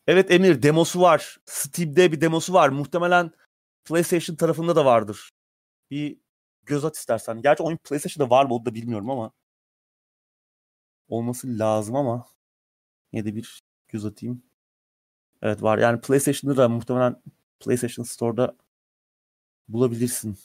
Evet 0.07 0.31
Emir 0.31 0.63
demosu 0.63 1.01
var. 1.01 1.37
Steam'de 1.45 2.11
bir 2.11 2.21
demosu 2.21 2.53
var. 2.53 2.69
Muhtemelen 2.69 3.31
PlayStation 3.85 4.35
tarafında 4.35 4.75
da 4.75 4.85
vardır. 4.85 5.31
Bir 5.91 6.17
göz 6.63 6.85
at 6.85 6.97
istersen. 6.97 7.41
Gerçi 7.41 7.63
oyun 7.63 7.77
PlayStation'da 7.77 8.29
var 8.29 8.45
mı 8.45 8.55
onu 8.55 8.65
da 8.65 8.75
bilmiyorum 8.75 9.09
ama. 9.09 9.31
Olması 11.07 11.59
lazım 11.59 11.95
ama. 11.95 12.27
Yine 13.13 13.25
de 13.25 13.35
bir 13.35 13.63
göz 13.87 14.05
atayım. 14.05 14.43
Evet 15.41 15.63
var. 15.63 15.77
Yani 15.77 16.01
PlayStation'da 16.01 16.57
da 16.57 16.69
muhtemelen 16.69 17.23
PlayStation 17.59 18.05
Store'da 18.05 18.55
bulabilirsin. 19.67 20.37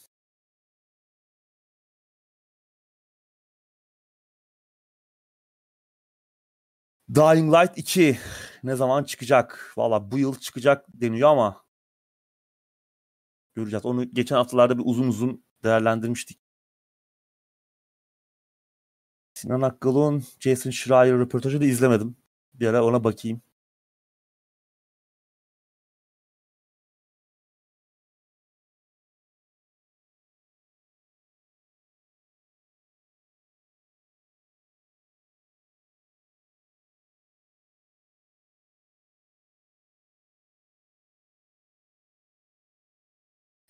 Dying 7.09 7.53
Light 7.53 7.79
2 7.79 8.19
ne 8.63 8.77
zaman 8.77 9.05
çıkacak? 9.05 9.73
Valla 9.77 10.11
bu 10.11 10.19
yıl 10.19 10.35
çıkacak 10.35 10.87
deniyor 10.89 11.31
ama 11.31 11.65
göreceğiz. 13.55 13.87
Onu 13.87 14.15
geçen 14.15 14.37
haftalarda 14.37 14.79
bir 14.79 14.83
uzun 14.87 15.09
uzun 15.09 15.45
değerlendirmiştik. 15.65 16.41
Sinan 19.35 19.63
Akkal'ın 19.63 20.25
Jason 20.41 20.71
Schreier 20.71 21.19
röportajı 21.19 21.61
da 21.61 21.65
izlemedim. 21.65 22.17
Bir 22.55 22.67
ara 22.67 22.85
ona 22.85 23.05
bakayım. 23.05 23.43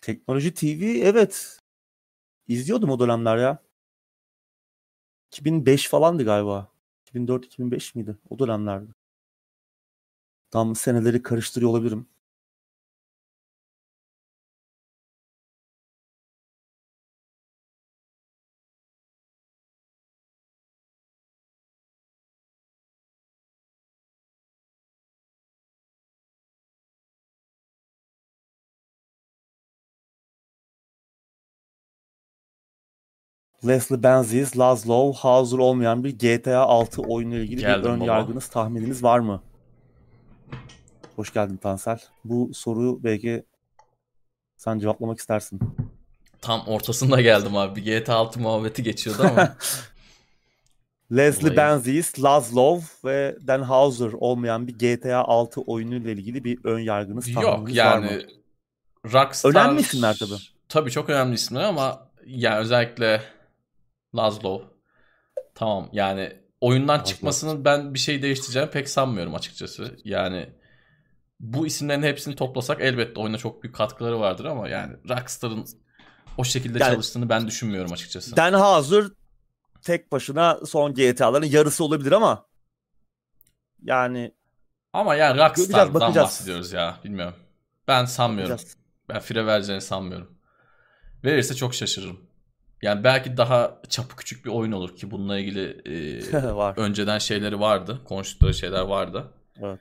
Teknoloji 0.01 0.53
TV 0.53 0.83
evet. 1.03 1.59
İzliyordum 2.47 2.89
o 2.89 2.99
dönemler 2.99 3.37
ya. 3.37 3.63
2005 5.31 5.87
falandı 5.89 6.25
galiba. 6.25 6.71
2004-2005 7.05 7.95
miydi? 7.95 8.17
O 8.29 8.39
dönemlerdi. 8.39 8.91
Tam 10.51 10.75
seneleri 10.75 11.23
karıştırıyor 11.23 11.71
olabilirim. 11.71 12.07
Leslie 33.67 34.03
Benzies, 34.03 34.57
Laszlo, 34.57 35.13
hazır 35.13 35.59
olmayan 35.59 36.03
bir 36.03 36.19
GTA 36.19 36.59
6 36.59 37.01
oyunu 37.01 37.35
ile 37.35 37.43
ilgili 37.43 37.61
Geldim 37.61 37.83
bir 37.83 37.89
ön 37.89 37.99
baba. 37.99 38.07
yargınız, 38.07 38.47
tahmininiz 38.47 39.03
var 39.03 39.19
mı? 39.19 39.41
Hoş 41.15 41.33
geldin 41.33 41.57
Tansel. 41.57 41.99
Bu 42.25 42.51
soruyu 42.53 43.03
belki 43.03 43.43
sen 44.57 44.79
cevaplamak 44.79 45.19
istersin. 45.19 45.59
Tam 46.41 46.67
ortasında 46.67 47.21
geldim 47.21 47.57
abi. 47.57 47.75
Bir 47.85 47.99
GTA 47.99 48.15
6 48.15 48.39
muhabbeti 48.39 48.83
geçiyordu 48.83 49.23
ama. 49.23 49.55
Leslie 51.11 51.43
Olayı. 51.43 51.57
Benzies, 51.57 52.23
Laszlo 52.23 52.79
ve 53.05 53.37
Dan 53.47 53.61
Houser 53.61 54.13
olmayan 54.13 54.67
bir 54.67 54.77
GTA 54.79 55.23
6 55.23 55.61
oyunu 55.61 55.95
ile 55.95 56.11
ilgili 56.11 56.43
bir 56.43 56.59
ön 56.63 56.79
yargınız, 56.79 57.33
tahmininiz 57.33 57.75
Yok 57.75 57.85
var 57.85 57.99
yani 57.99 58.05
mı? 58.05 58.21
Rockstar... 59.13 59.49
Önemli 59.49 59.81
isimler 59.81 60.17
tabii. 60.19 60.39
Tabii 60.69 60.91
çok 60.91 61.09
önemli 61.09 61.35
isimler 61.35 61.63
ama 61.63 62.09
yani 62.25 62.59
özellikle 62.59 63.21
Laszlo. 64.15 64.61
Tamam 65.55 65.89
yani 65.93 66.33
oyundan 66.61 66.99
çıkmasının 67.03 67.65
ben 67.65 67.93
bir 67.93 67.99
şey 67.99 68.21
değiştireceğini 68.21 68.69
pek 68.71 68.89
sanmıyorum 68.89 69.35
açıkçası. 69.35 69.97
Yani 70.03 70.49
bu 71.39 71.67
isimlerin 71.67 72.03
hepsini 72.03 72.35
toplasak 72.35 72.81
elbette 72.81 73.19
oyuna 73.19 73.37
çok 73.37 73.63
büyük 73.63 73.75
katkıları 73.75 74.19
vardır 74.19 74.45
ama 74.45 74.69
yani 74.69 74.93
Rockstar'ın 75.09 75.65
o 76.37 76.43
şekilde 76.43 76.79
Yani- 76.79 76.91
çalıştığını 76.93 77.29
ben 77.29 77.47
düşünmüyorum 77.47 77.93
açıkçası. 77.93 78.35
Dan 78.35 78.53
Houser 78.53 79.03
tek 79.81 80.11
başına 80.11 80.59
son 80.65 80.93
GTA'ların 80.93 81.45
yarısı 81.45 81.83
olabilir 81.83 82.11
ama 82.11 82.45
yani 83.83 84.31
Ama 84.93 85.15
yani 85.15 85.37
Rockstar'dan 85.41 85.93
bakacağız. 85.93 86.25
bahsediyoruz 86.25 86.71
ya 86.71 86.99
bilmiyorum. 87.03 87.35
Ben 87.87 88.05
sanmıyorum. 88.05 88.51
bakacağız. 88.53 88.77
Ben 89.09 89.19
fire 89.19 89.45
vereceğini 89.45 89.81
sanmıyorum. 89.81 90.39
Verirse 91.23 91.55
çok 91.55 91.73
şaşırırım. 91.73 92.28
Yani 92.81 93.03
belki 93.03 93.37
daha 93.37 93.81
çapı 93.89 94.15
küçük 94.15 94.45
bir 94.45 94.49
oyun 94.49 94.71
olur 94.71 94.95
ki 94.95 95.11
bununla 95.11 95.39
ilgili 95.39 95.81
e, 96.33 96.33
var. 96.55 96.73
önceden 96.77 97.17
şeyleri 97.17 97.59
vardı. 97.59 98.01
Konuştukları 98.05 98.53
şeyler 98.53 98.81
vardı. 98.81 99.33
Evet. 99.63 99.79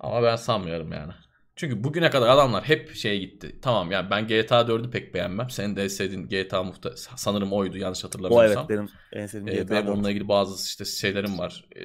Ama 0.00 0.22
ben 0.22 0.36
sanmıyorum 0.36 0.92
yani. 0.92 1.12
Çünkü 1.56 1.84
bugüne 1.84 2.10
kadar 2.10 2.28
adamlar 2.28 2.64
hep 2.64 2.94
şeye 2.94 3.18
gitti. 3.18 3.58
Tamam 3.62 3.90
yani 3.90 4.10
ben 4.10 4.26
GTA 4.26 4.68
4'ü 4.68 4.90
pek 4.90 5.14
beğenmem. 5.14 5.50
Senin 5.50 5.76
de 5.76 5.88
sevdiğin 5.88 6.28
GTA 6.28 6.62
muhta 6.62 6.96
sanırım 6.96 7.52
oydu 7.52 7.78
yanlış 7.78 8.04
O 8.04 8.06
hatırlamıyorsam. 8.08 8.66
evet 8.70 8.70
benim 8.70 8.88
en 9.12 9.26
sevdiğim 9.26 9.58
Ee, 9.58 9.62
GTA 9.62 9.70
benim 9.74 9.86
4. 9.86 9.94
onunla 9.96 10.10
ilgili 10.10 10.28
bazı 10.28 10.66
işte 10.66 10.84
şeylerim 10.84 11.38
var. 11.38 11.64
Ee, 11.76 11.80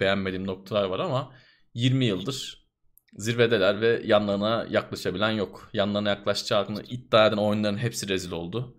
beğenmediğim 0.00 0.46
noktalar 0.46 0.84
var 0.84 0.98
ama 0.98 1.32
20 1.74 2.04
yıldır 2.04 2.62
zirvedeler 3.16 3.80
ve 3.80 4.02
yanlarına 4.04 4.66
yaklaşabilen 4.70 5.30
yok. 5.30 5.70
Yanlarına 5.72 6.08
yaklaşacağını 6.08 6.82
iddia 6.82 7.26
eden 7.26 7.36
oyunların 7.36 7.78
hepsi 7.78 8.08
rezil 8.08 8.32
oldu. 8.32 8.76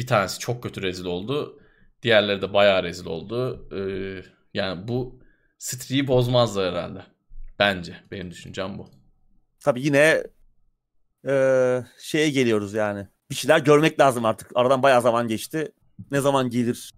Bir 0.00 0.06
tanesi 0.06 0.38
çok 0.38 0.62
kötü 0.62 0.82
rezil 0.82 1.04
oldu. 1.04 1.60
Diğerleri 2.02 2.42
de 2.42 2.52
bayağı 2.52 2.82
rezil 2.82 3.06
oldu. 3.06 3.68
Ee, 3.72 4.22
yani 4.54 4.88
bu 4.88 5.20
streak'i 5.58 6.06
bozmazlar 6.06 6.72
herhalde. 6.72 7.02
Bence. 7.58 7.96
Benim 8.10 8.30
düşüncem 8.30 8.78
bu. 8.78 8.88
Tabii 9.60 9.82
yine 9.82 10.24
eee, 11.26 11.84
şeye 11.98 12.30
geliyoruz 12.30 12.74
yani. 12.74 13.08
Bir 13.30 13.34
şeyler 13.34 13.58
görmek 13.58 14.00
lazım 14.00 14.24
artık. 14.24 14.50
Aradan 14.54 14.82
bayağı 14.82 15.02
zaman 15.02 15.28
geçti. 15.28 15.72
Ne 16.10 16.20
zaman 16.20 16.50
gelir 16.50 16.92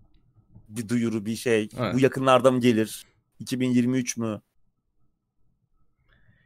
bir 0.69 0.89
duyuru 0.89 1.27
bir 1.27 1.37
şey? 1.37 1.69
Evet. 1.79 1.95
Bu 1.95 2.01
yakınlarda 2.01 2.51
mı 2.51 2.61
gelir? 2.61 3.05
2023 3.39 4.17
mü? 4.17 4.41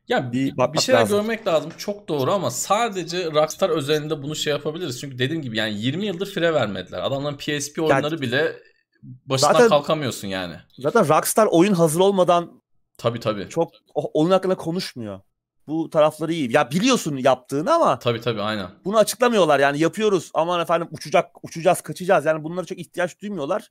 Ya 0.09 0.33
Bir 0.33 0.57
bir, 0.73 0.78
şeyler 0.78 1.01
lazım. 1.01 1.19
görmek 1.20 1.47
lazım. 1.47 1.73
Çok 1.78 2.09
doğru 2.09 2.33
ama 2.33 2.51
sadece 2.51 3.33
Rockstar 3.33 3.70
özelinde 3.70 4.23
bunu 4.23 4.37
şey 4.37 4.51
yapabiliriz. 4.53 5.01
Çünkü 5.01 5.19
dediğim 5.19 5.43
gibi 5.43 5.57
yani 5.57 5.81
20 5.81 6.07
yıldır 6.07 6.27
fire 6.27 6.55
vermediler. 6.55 7.03
Adamların 7.03 7.37
PSP 7.37 7.78
oyunları 7.83 8.20
bile 8.20 8.57
başından 9.03 9.53
Zaten- 9.53 9.69
kalkamıyorsun 9.69 10.28
yani. 10.28 10.55
Zaten 10.78 11.09
Rockstar 11.09 11.47
oyun 11.51 11.73
hazır 11.74 12.01
olmadan 12.01 12.62
Tabii 12.99 13.20
tabii. 13.20 13.49
çok 13.49 13.70
oyun 13.95 14.31
hakkında 14.31 14.55
konuşmuyor. 14.55 15.20
Bu 15.66 15.91
tarafları 15.91 16.33
iyi. 16.33 16.53
Ya 16.53 16.70
biliyorsun 16.70 17.16
yaptığını 17.16 17.74
ama 17.74 17.99
Tabii 17.99 18.20
tabii 18.20 18.43
aynen. 18.43 18.66
bunu 18.85 18.99
açıklamıyorlar. 18.99 19.61
Yani 19.61 19.78
yapıyoruz. 19.78 20.31
Aman 20.35 20.61
efendim 20.61 20.89
uçacak, 20.91 21.45
uçacağız, 21.45 21.81
kaçacağız. 21.81 22.24
Yani 22.24 22.45
bunlara 22.45 22.66
çok 22.66 22.78
ihtiyaç 22.78 23.20
duymuyorlar. 23.23 23.70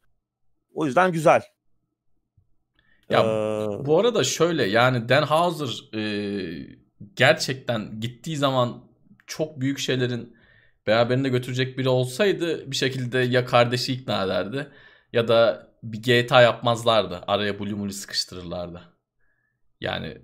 O 0.73 0.85
yüzden 0.85 1.11
güzel. 1.11 1.41
Ya 3.09 3.19
Ee, 3.19 3.85
Bu 3.85 3.99
arada 3.99 4.23
şöyle 4.23 4.63
yani 4.63 5.09
Dan 5.09 5.23
Houser 5.23 5.97
e, 5.99 6.77
gerçekten 7.15 7.99
gittiği 7.99 8.37
zaman 8.37 8.83
çok 9.27 9.59
büyük 9.61 9.79
şeylerin 9.79 10.37
beraberinde 10.87 11.29
götürecek 11.29 11.77
biri 11.77 11.89
olsaydı 11.89 12.71
bir 12.71 12.75
şekilde 12.75 13.17
ya 13.19 13.45
kardeşi 13.45 13.93
ikna 13.93 14.23
ederdi 14.25 14.67
ya 15.13 15.27
da 15.27 15.67
bir 15.83 16.03
GTA 16.03 16.41
yapmazlardı. 16.41 17.21
Araya 17.27 17.59
Blue 17.59 17.73
Moon'u 17.73 17.91
sıkıştırırlardı. 17.93 18.81
Yani 19.81 20.17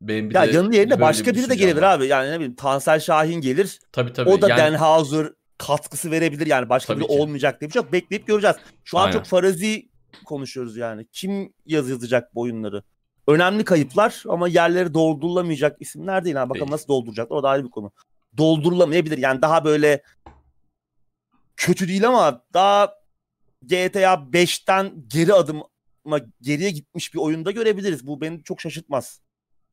benim 0.00 0.30
bir 0.30 0.34
ya 0.34 0.46
de 0.46 0.52
yanının 0.52 0.72
yerine 0.72 1.00
başka 1.00 1.30
bir 1.30 1.36
biri 1.36 1.48
de 1.50 1.54
gelebilir 1.54 1.82
var. 1.82 1.98
abi. 1.98 2.06
Yani 2.06 2.30
ne 2.30 2.34
bileyim 2.34 2.54
Tansel 2.54 3.00
Şahin 3.00 3.40
gelir. 3.40 3.78
Tabii 3.92 4.12
tabii. 4.12 4.30
O 4.30 4.42
da 4.42 4.48
yani, 4.48 4.58
Dan 4.58 4.74
Houser 4.74 5.32
katkısı 5.58 6.10
verebilir 6.10 6.46
yani 6.46 6.68
başka 6.68 6.92
Tabii 6.94 7.04
biri 7.04 7.08
ki. 7.08 7.14
olmayacak 7.22 7.60
diye 7.60 7.68
bir 7.68 7.72
şey 7.72 7.82
yok. 7.82 7.92
Bekleyip 7.92 8.26
göreceğiz. 8.26 8.56
Şu 8.84 8.98
an 8.98 9.02
Aynen. 9.06 9.12
çok 9.12 9.26
farazi 9.26 9.88
konuşuyoruz 10.24 10.76
yani. 10.76 11.06
Kim 11.12 11.52
yazı 11.66 11.90
yazacak 11.90 12.34
bu 12.34 12.40
oyunları? 12.40 12.82
Önemli 13.28 13.64
kayıplar 13.64 14.24
ama 14.28 14.48
yerleri 14.48 14.94
doldurulamayacak 14.94 15.76
isimler 15.80 16.24
değil. 16.24 16.36
Ha, 16.36 16.48
bakalım 16.50 16.70
nasıl 16.70 16.88
dolduracaklar 16.88 17.36
o 17.36 17.42
da 17.42 17.48
ayrı 17.48 17.64
bir 17.64 17.70
konu. 17.70 17.92
Doldurulamayabilir 18.36 19.18
yani 19.18 19.42
daha 19.42 19.64
böyle 19.64 20.02
kötü 21.56 21.88
değil 21.88 22.08
ama 22.08 22.44
daha 22.54 22.94
GTA 23.62 24.14
5'ten 24.14 24.92
geri 25.08 25.34
adıma 25.34 26.18
geriye 26.40 26.70
gitmiş 26.70 27.14
bir 27.14 27.18
oyunda 27.18 27.50
görebiliriz. 27.50 28.06
Bu 28.06 28.20
beni 28.20 28.42
çok 28.42 28.60
şaşırtmaz. 28.60 29.20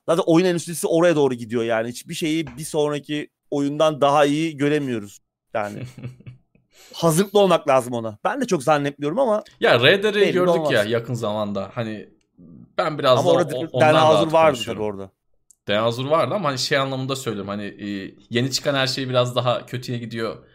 Zaten 0.09 0.23
oyun 0.25 0.45
endüstrisi 0.45 0.87
oraya 0.87 1.15
doğru 1.15 1.33
gidiyor 1.33 1.63
yani. 1.63 1.89
Hiçbir 1.89 2.13
şeyi 2.13 2.47
bir 2.57 2.63
sonraki 2.63 3.29
oyundan 3.51 4.01
daha 4.01 4.25
iyi 4.25 4.57
göremiyoruz. 4.57 5.19
Yani 5.53 5.83
hazırlıklı 6.93 7.39
olmak 7.39 7.67
lazım 7.67 7.93
ona. 7.93 8.17
Ben 8.23 8.41
de 8.41 8.45
çok 8.45 8.63
zannetmiyorum 8.63 9.19
ama 9.19 9.43
ya 9.59 9.83
Belli 9.83 10.31
gördük 10.33 10.49
olmaz. 10.55 10.71
ya 10.71 10.83
yakın 10.83 11.13
zamanda. 11.13 11.71
Hani 11.73 12.09
ben 12.77 12.99
biraz 12.99 13.19
ama 13.19 13.29
daha 13.29 13.35
orada 13.37 13.57
o- 13.57 13.61
Dan 13.61 13.69
ondan 13.71 13.93
rahat 13.93 14.33
vardı 14.33 14.59
tabii 14.65 14.81
orada. 14.81 15.09
Houser 15.69 16.05
vardı 16.05 16.35
ama 16.35 16.49
hani 16.49 16.59
şey 16.59 16.77
anlamında 16.77 17.15
söylüyorum 17.15 17.49
hani 17.49 17.63
e, 17.65 18.15
yeni 18.29 18.51
çıkan 18.51 18.75
her 18.75 18.87
şey 18.87 19.09
biraz 19.09 19.35
daha 19.35 19.65
kötüye 19.65 19.97
gidiyor 19.97 20.45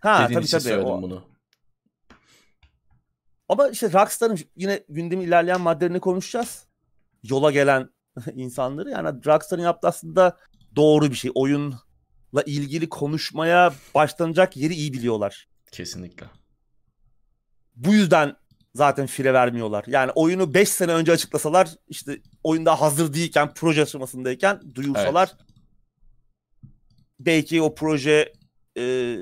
Ha 0.00 0.26
tabii 0.26 0.34
tabii. 0.46 0.60
söyledim 0.62 0.86
O- 0.90 1.02
bunu. 1.02 1.24
Ama 3.48 3.68
işte 3.68 3.92
Rockstar'ın 3.92 4.38
yine 4.56 4.84
gündemin 4.88 5.24
ilerleyen 5.26 5.60
maddelerini 5.60 6.00
konuşacağız. 6.00 6.66
Yola 7.22 7.50
gelen 7.50 7.88
insanları. 8.34 8.90
Yani 8.90 9.24
Rockstar'ın 9.26 9.62
yaptığı 9.62 9.88
aslında 9.88 10.36
doğru 10.76 11.10
bir 11.10 11.14
şey. 11.14 11.30
Oyunla 11.34 12.42
ilgili 12.46 12.88
konuşmaya 12.88 13.72
başlanacak 13.94 14.56
yeri 14.56 14.74
iyi 14.74 14.92
biliyorlar. 14.92 15.48
Kesinlikle. 15.72 16.26
Bu 17.76 17.94
yüzden 17.94 18.36
zaten 18.74 19.06
fire 19.06 19.34
vermiyorlar. 19.34 19.84
Yani 19.86 20.10
oyunu 20.14 20.54
5 20.54 20.68
sene 20.68 20.92
önce 20.92 21.12
açıklasalar 21.12 21.68
işte 21.88 22.20
oyun 22.42 22.66
daha 22.66 22.80
hazır 22.80 23.14
değilken 23.14 23.54
proje 23.54 23.82
aşamasındayken 23.82 24.60
duyursalar 24.74 25.36
belki 27.20 27.62
o 27.62 27.74
proje 27.74 28.32
e, 28.78 29.16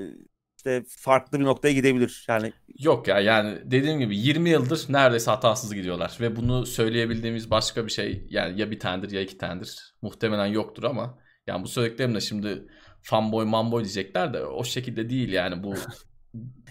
işte 0.57 0.83
farklı 0.87 1.39
bir 1.39 1.45
noktaya 1.45 1.73
gidebilir. 1.73 2.25
Yani 2.29 2.53
Yok 2.79 3.07
ya 3.07 3.19
yani 3.19 3.59
dediğim 3.65 3.99
gibi 3.99 4.17
20 4.17 4.49
yıldır 4.49 4.85
neredeyse 4.89 5.31
hatasız 5.31 5.73
gidiyorlar 5.73 6.17
ve 6.21 6.35
bunu 6.35 6.65
söyleyebildiğimiz 6.65 7.51
başka 7.51 7.85
bir 7.85 7.91
şey 7.91 8.27
yani 8.29 8.61
ya 8.61 8.71
bir 8.71 8.79
tanedir 8.79 9.11
ya 9.11 9.21
iki 9.21 9.37
tanedir 9.37 9.95
muhtemelen 10.01 10.45
yoktur 10.45 10.83
ama 10.83 11.17
yani 11.47 11.63
bu 11.63 11.67
söylediklerim 11.67 12.15
de 12.15 12.21
şimdi 12.21 12.67
fanboy 13.01 13.45
mamboy 13.45 13.83
diyecekler 13.83 14.33
de 14.33 14.45
o 14.45 14.63
şekilde 14.63 15.09
değil 15.09 15.31
yani 15.31 15.63
bu 15.63 15.75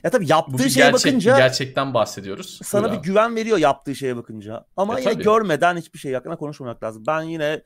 ya 0.05 0.11
tabii 0.11 0.31
yaptığı 0.31 0.71
şeye 0.71 0.91
gerçek, 0.91 1.13
bakınca 1.13 1.39
gerçekten 1.39 1.95
bahsediyoruz. 1.95 2.61
sana 2.65 2.83
Buyur 2.83 2.93
bir 2.93 2.99
abi. 2.99 3.07
güven 3.07 3.37
veriyor 3.37 3.59
yaptığı 3.59 3.95
şeye 3.95 4.17
bakınca. 4.17 4.65
Ama 4.77 4.99
E, 4.99 5.03
yine 5.03 5.13
tabii. 5.13 5.25
görmeden 5.25 5.77
hiçbir 5.77 5.99
şey 5.99 6.15
hakkında 6.15 6.37
konuşmamak 6.37 6.83
lazım. 6.83 7.05
Ben 7.07 7.23
yine 7.23 7.63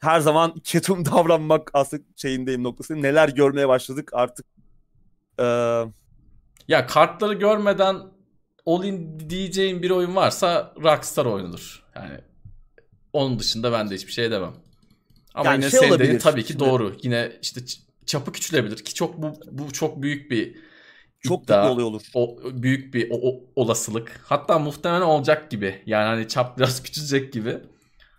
her 0.00 0.20
zaman 0.20 0.54
ketum 0.64 1.04
davranmak 1.04 1.70
aslında 1.74 2.02
şeyindeyim 2.16 2.62
noktasındayım. 2.62 3.06
Neler 3.06 3.28
görmeye 3.28 3.68
başladık 3.68 4.10
artık. 4.14 4.46
Ee, 5.40 5.84
Ya 6.68 6.86
kartları 6.86 7.34
görmeden 7.34 7.96
all-in 8.66 9.20
diyeceğim 9.30 9.82
bir 9.82 9.90
oyun 9.90 10.16
varsa 10.16 10.74
Rockstar 10.82 11.26
oyunudur. 11.26 11.84
Yani 11.96 12.18
onun 13.12 13.38
dışında 13.38 13.72
ben 13.72 13.90
de 13.90 13.94
hiçbir 13.94 14.12
şey 14.12 14.30
demem. 14.30 14.52
Ama 15.34 15.50
Yani 15.50 15.60
yine 15.64 15.70
şey 15.70 15.80
senin 15.80 16.18
tabii 16.18 16.42
ki 16.42 16.48
şimdi- 16.52 16.64
doğru. 16.64 16.96
Yine 17.02 17.32
işte 17.42 17.60
çapı 18.06 18.32
küçülebilir 18.32 18.76
ki 18.84 18.94
çok 18.94 19.22
bu 19.22 19.32
bu 19.50 19.72
çok 19.72 20.02
büyük 20.02 20.30
bir 20.30 20.56
çok 21.20 21.42
iddia, 21.44 21.62
büyük 21.64 21.72
olay 21.74 21.84
olur. 21.84 22.02
o 22.14 22.36
büyük 22.52 22.94
bir 22.94 23.10
o- 23.10 23.28
o- 23.30 23.40
olasılık. 23.56 24.20
Hatta 24.24 24.58
muhtemelen 24.58 25.00
olacak 25.00 25.50
gibi. 25.50 25.82
Yani 25.86 26.04
hani 26.06 26.28
çap 26.28 26.58
biraz 26.58 26.82
küçülecek 26.82 27.32
gibi. 27.32 27.58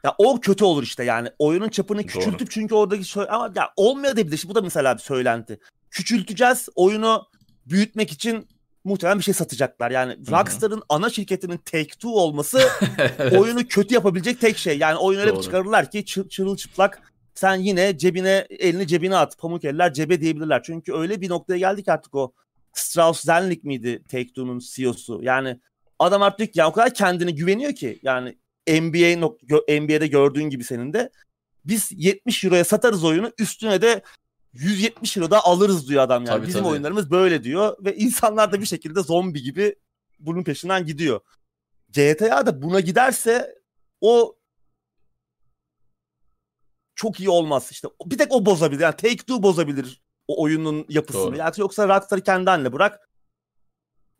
Ya 0.04 0.16
o 0.18 0.40
kötü 0.40 0.64
olur 0.64 0.84
işte 0.84 1.04
yani 1.04 1.30
oyunun 1.40 1.70
çapını 1.70 1.98
Doğru. 2.00 2.08
küçültüp 2.08 2.52
çünkü 2.52 2.76
oradaki 2.76 3.22
ama 3.22 3.52
ya 3.56 3.70
olmayabilir. 3.76 4.38
Şimdi 4.38 4.52
bu 4.52 4.56
da 4.56 4.62
mesela 4.62 4.94
bir 4.96 5.02
söylenti. 5.02 5.60
Küçülteceğiz 5.92 6.70
oyunu 6.76 7.24
büyütmek 7.66 8.12
için 8.12 8.48
muhtemelen 8.84 9.20
bir 9.20 9.24
şey 9.24 9.34
satacaklar. 9.34 9.92
Yani. 9.92 10.18
Rockstar'ın 10.32 10.84
ana 10.90 11.10
şirketinin 11.10 11.58
Take-Two 11.58 12.08
olması 12.08 12.60
oyunu 13.38 13.68
kötü 13.68 13.94
yapabilecek 13.94 14.42
tek 14.42 14.58
şey. 14.58 14.78
Yani 14.78 14.98
oyunu 14.98 15.22
öyle 15.22 15.32
bir 15.32 15.36
Doğru. 15.36 15.44
çıkarırlar 15.44 15.92
ki 15.92 16.00
çı- 16.00 16.30
çırılçıplak 16.30 17.02
sen 17.36 17.56
yine 17.56 17.98
cebine 17.98 18.48
elini 18.50 18.88
cebine 18.88 19.18
at. 19.18 19.38
Pamuk 19.38 19.66
eller 19.66 19.94
cebe 19.94 20.22
diyebilirler. 20.22 20.64
Çünkü 20.64 20.94
öyle 20.94 21.22
bir 21.22 21.30
noktaya 21.30 21.58
geldik 21.58 21.88
artık 21.90 22.16
o 22.16 22.34
Strauss 22.74 23.22
Zelnick 23.22 23.64
miydi 23.64 24.04
Take-Two'nun 24.10 24.60
CEO'su? 24.60 25.20
Yani 25.24 25.60
adam 26.00 26.22
artık 26.22 26.56
ya 26.56 26.70
o 26.70 26.74
kadar 26.74 26.94
kendine 26.94 27.32
güveniyor 27.32 27.76
ki 27.76 28.00
yani 28.04 28.38
NBA 28.68 29.18
NBA'de 29.82 30.08
gördüğün 30.08 30.50
gibi 30.50 30.64
senin 30.64 30.94
de 30.94 31.10
biz 31.66 31.90
70 31.92 32.44
euroya 32.44 32.64
satarız 32.64 33.04
oyunu 33.04 33.32
üstüne 33.40 33.82
de 33.82 34.02
170 34.54 35.18
euro 35.18 35.32
da 35.32 35.46
alırız 35.46 35.90
diyor 35.90 36.04
adam 36.04 36.26
yani. 36.26 36.36
Tabii, 36.38 36.48
Bizim 36.48 36.62
tabii. 36.62 36.72
oyunlarımız 36.72 37.12
böyle 37.12 37.44
diyor 37.44 37.76
ve 37.86 37.96
insanlar 37.96 38.52
da 38.52 38.62
bir 38.62 38.66
şekilde 38.66 39.02
zombi 39.02 39.42
gibi 39.42 39.76
bunun 40.20 40.44
peşinden 40.44 40.86
gidiyor. 40.86 41.20
GTA 41.90 42.46
da 42.46 42.62
buna 42.62 42.80
giderse 42.80 43.56
o 44.02 44.36
çok 46.96 47.20
iyi 47.20 47.30
olmaz. 47.30 47.68
İşte 47.72 47.88
bir 48.06 48.18
tek 48.18 48.32
o 48.32 48.46
bozabilir. 48.46 48.82
Yani 48.82 48.96
Take 48.96 49.18
Two 49.18 49.44
bozabilir 49.44 50.02
o 50.32 50.44
oyunun 50.44 50.86
yapısını. 50.90 51.24
Doğru. 51.24 51.38
Yani 51.38 51.54
yoksa 51.58 51.88
Rockstar'ı 51.88 52.22
kendi 52.22 52.50
haline 52.50 52.74
bırak. 52.74 53.10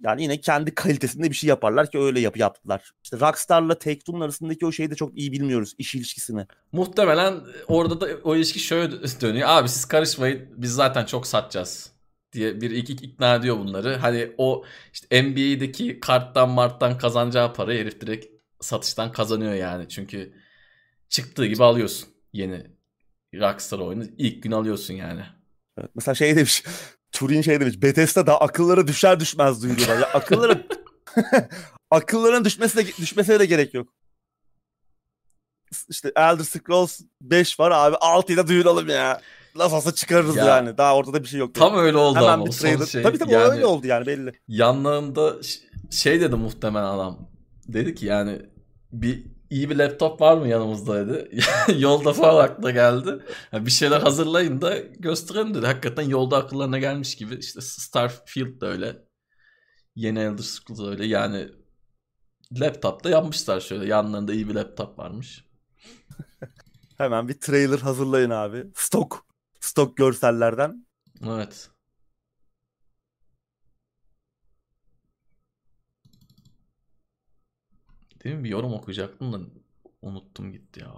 Yani 0.04 0.24
yine 0.24 0.42
kendi 0.42 0.76
kalitesinde 0.76 1.30
bir 1.30 1.36
şey 1.36 1.48
yaparlar 1.48 1.92
ki 1.92 2.00
öyle 2.00 2.20
yap 2.20 2.38
yaptılar. 2.38 2.92
İşte 3.04 3.20
Rockstar'la 3.20 3.80
Take 3.80 4.00
Two'nun 4.00 4.22
arasındaki 4.22 4.66
o 4.66 4.72
şeyi 4.72 4.92
de 4.92 4.96
çok 4.96 5.18
iyi 5.18 5.32
bilmiyoruz. 5.32 5.74
iş 5.78 5.96
ilişkisini. 5.96 6.48
Muhtemelen 6.72 7.36
orada 7.68 8.02
da 8.02 8.08
o 8.24 8.36
ilişki 8.36 8.60
şöyle 8.60 8.92
dönüyor. 9.22 9.50
Abi 9.50 9.70
siz 9.70 9.86
karışmayın 9.86 10.50
biz 10.58 10.74
zaten 10.74 11.06
çok 11.06 11.28
satacağız 11.28 11.92
diye 12.34 12.62
bir 12.62 12.72
iki 12.72 12.94
ikna 12.94 13.36
ediyor 13.36 13.58
bunları. 13.58 13.96
Hani 13.96 14.32
o 14.38 14.64
işte 14.94 15.24
NBA'deki 15.24 16.00
karttan 16.00 16.50
marttan 16.50 16.98
kazanacağı 16.98 17.54
parayı 17.54 17.80
herif 17.82 18.02
direkt 18.02 18.26
satıştan 18.62 19.12
kazanıyor 19.12 19.54
yani. 19.54 19.90
Çünkü 19.90 20.34
çıktığı 21.10 21.46
gibi 21.46 21.64
alıyorsun 21.64 22.10
yeni 22.34 22.64
Rockstar 23.36 23.80
oyunu. 23.80 24.04
ilk 24.18 24.44
gün 24.44 24.52
alıyorsun 24.52 24.94
yani. 24.94 25.22
Evet, 25.82 25.92
mesela 25.96 26.16
şey 26.16 26.36
demiş. 26.36 26.64
Turin 27.12 27.42
şey 27.42 27.60
demiş. 27.60 27.82
Bethesda 27.82 28.28
da 28.28 28.42
akıllara 28.42 28.88
düşer 28.88 29.20
düşmez 29.20 29.64
duyuruyorlar. 29.64 29.98
Ya 30.00 30.08
akıllara 30.14 30.58
akılların 31.92 32.46
düşmesi 32.46 32.78
de, 32.78 32.88
düşmesine 33.02 33.40
de 33.40 33.46
gerek 33.46 33.74
yok. 33.74 33.88
İşte 35.90 36.12
Elder 36.16 36.44
Scrolls 36.44 37.02
5 37.22 37.60
var 37.60 37.72
abi 37.72 37.96
6'yı 37.96 38.38
da 38.38 38.48
duyuralım 38.48 38.90
ya. 38.90 39.22
Nasıl 39.56 39.76
olsa 39.76 39.96
çıkarırız 39.96 40.36
Ya, 40.36 40.46
yani. 40.46 40.78
Daha 40.78 40.96
ortada 40.96 41.24
bir 41.24 41.28
şey 41.28 41.40
yok. 41.40 41.56
Tam 41.56 41.78
öyle 41.78 41.98
oldu 41.98 42.16
Hemen 42.18 42.28
ama 42.28 42.46
bir 42.46 42.52
trailer. 42.52 42.86
şey. 42.86 43.04
tabii 43.04 43.18
tabii 43.18 43.32
yani 43.32 43.44
öyle 43.52 43.66
oldu 43.66 43.88
yani 43.88 44.06
belli. 44.06 44.34
yanlarında 44.48 45.36
şey 45.92 46.22
dedi 46.22 46.36
muhtemelen 46.36 46.86
adam. 46.86 47.30
Dedi 47.68 47.96
ki 47.96 48.06
yani 48.06 48.42
bir 48.92 49.24
iyi 49.52 49.70
bir 49.70 49.76
laptop 49.76 50.22
var 50.22 50.38
mı 50.38 50.48
yanımızda 50.48 51.08
dedi. 51.08 51.40
yolda 51.78 52.14
falan 52.14 52.44
aklına 52.44 52.72
geldi. 52.72 53.26
Ya 53.52 53.66
bir 53.66 53.72
şeyler 53.72 54.02
hazırlayın 54.02 54.62
da 54.62 54.78
gösterelim 54.78 55.54
dedi. 55.54 55.66
Hakikaten 55.66 56.04
yolda 56.04 56.38
akıllarına 56.38 56.80
gelmiş 56.80 57.16
gibi. 57.16 57.36
İşte 57.36 57.62
Starfield 57.62 58.62
de 58.62 58.66
öyle. 58.66 59.06
Yeni 59.96 60.20
Elder 60.20 60.44
Scrolls 60.44 60.80
da 60.80 60.90
öyle. 60.90 61.06
Yani 61.06 61.50
laptopta 62.52 63.10
yapmışlar 63.10 63.60
şöyle. 63.60 63.86
Yanlarında 63.86 64.34
iyi 64.34 64.50
bir 64.50 64.56
laptop 64.56 65.00
varmış. 65.00 65.46
Hemen 66.98 67.28
bir 67.28 67.40
trailer 67.40 67.80
hazırlayın 67.80 68.30
abi. 68.30 68.64
Stok. 68.76 69.26
Stok 69.60 69.98
görsellerden. 69.98 70.88
Evet. 71.28 71.70
Değil 78.24 78.36
mi? 78.36 78.44
Bir 78.44 78.50
yorum 78.50 78.74
okuyacaktım 78.74 79.34
da 79.34 79.38
unuttum 80.02 80.52
gitti 80.52 80.80
ya. 80.80 80.94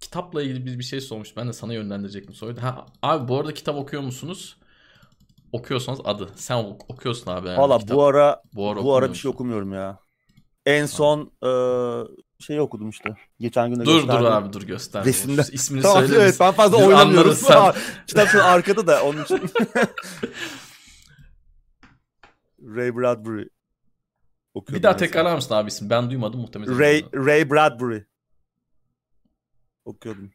kitapla 0.00 0.42
ilgili 0.42 0.66
bir, 0.66 0.78
bir 0.78 0.84
şey 0.84 1.00
sormuş. 1.00 1.36
Ben 1.36 1.48
de 1.48 1.52
sana 1.52 1.74
yönlendirecektim 1.74 2.34
soruyu. 2.34 2.62
Ha, 2.62 2.86
abi 3.02 3.28
bu 3.28 3.38
arada 3.38 3.54
kitap 3.54 3.76
okuyor 3.76 4.02
musunuz? 4.02 4.56
Okuyorsanız 5.52 6.00
adı. 6.04 6.30
Sen 6.36 6.56
ok- 6.64 6.90
okuyorsun 6.90 7.30
abi. 7.30 7.48
Yani 7.48 7.58
Valla 7.58 7.78
bu 7.88 8.04
ara 8.04 8.42
bu 8.54 8.70
ara, 8.70 8.82
bu 8.82 8.94
ara 8.94 9.10
bir 9.12 9.18
şey 9.18 9.28
okumuyorum 9.30 9.72
ya. 9.72 9.98
En 10.66 10.86
son 10.86 11.32
e, 11.44 11.50
şeyi 12.38 12.60
okudum 12.60 12.90
işte. 12.90 13.16
Geçen 13.40 13.70
gün 13.70 13.80
de 13.80 13.84
Dur 13.84 13.92
dur 13.94 14.00
gösterdim. 14.06 14.26
abi 14.26 14.52
dur 14.52 14.62
göster. 14.62 15.04
Resimde- 15.04 15.52
İsmini 15.52 15.82
Tamam 15.88 16.06
söyle. 16.06 16.22
evet 16.22 16.36
ben 16.40 16.52
fazla 16.52 16.86
oynamıyorum. 16.86 17.32
sen. 17.34 17.74
Kitap 18.06 18.28
şu 18.28 18.44
arkada 18.44 18.86
da 18.86 19.04
onun 19.04 19.22
için. 19.24 19.40
Ray 22.62 22.96
Bradbury. 22.96 23.48
Okuyordum 24.58 24.74
Bir 24.78 24.82
daha 24.82 24.92
son. 24.92 24.98
tekrarlar 24.98 25.34
mısın 25.34 25.54
abi 25.54 25.68
isim? 25.68 25.90
Ben 25.90 26.10
duymadım 26.10 26.40
muhtemelen. 26.40 26.78
Ray, 26.78 27.04
Ray 27.14 27.50
Bradbury. 27.50 28.00
Okuyordum. 29.84 30.30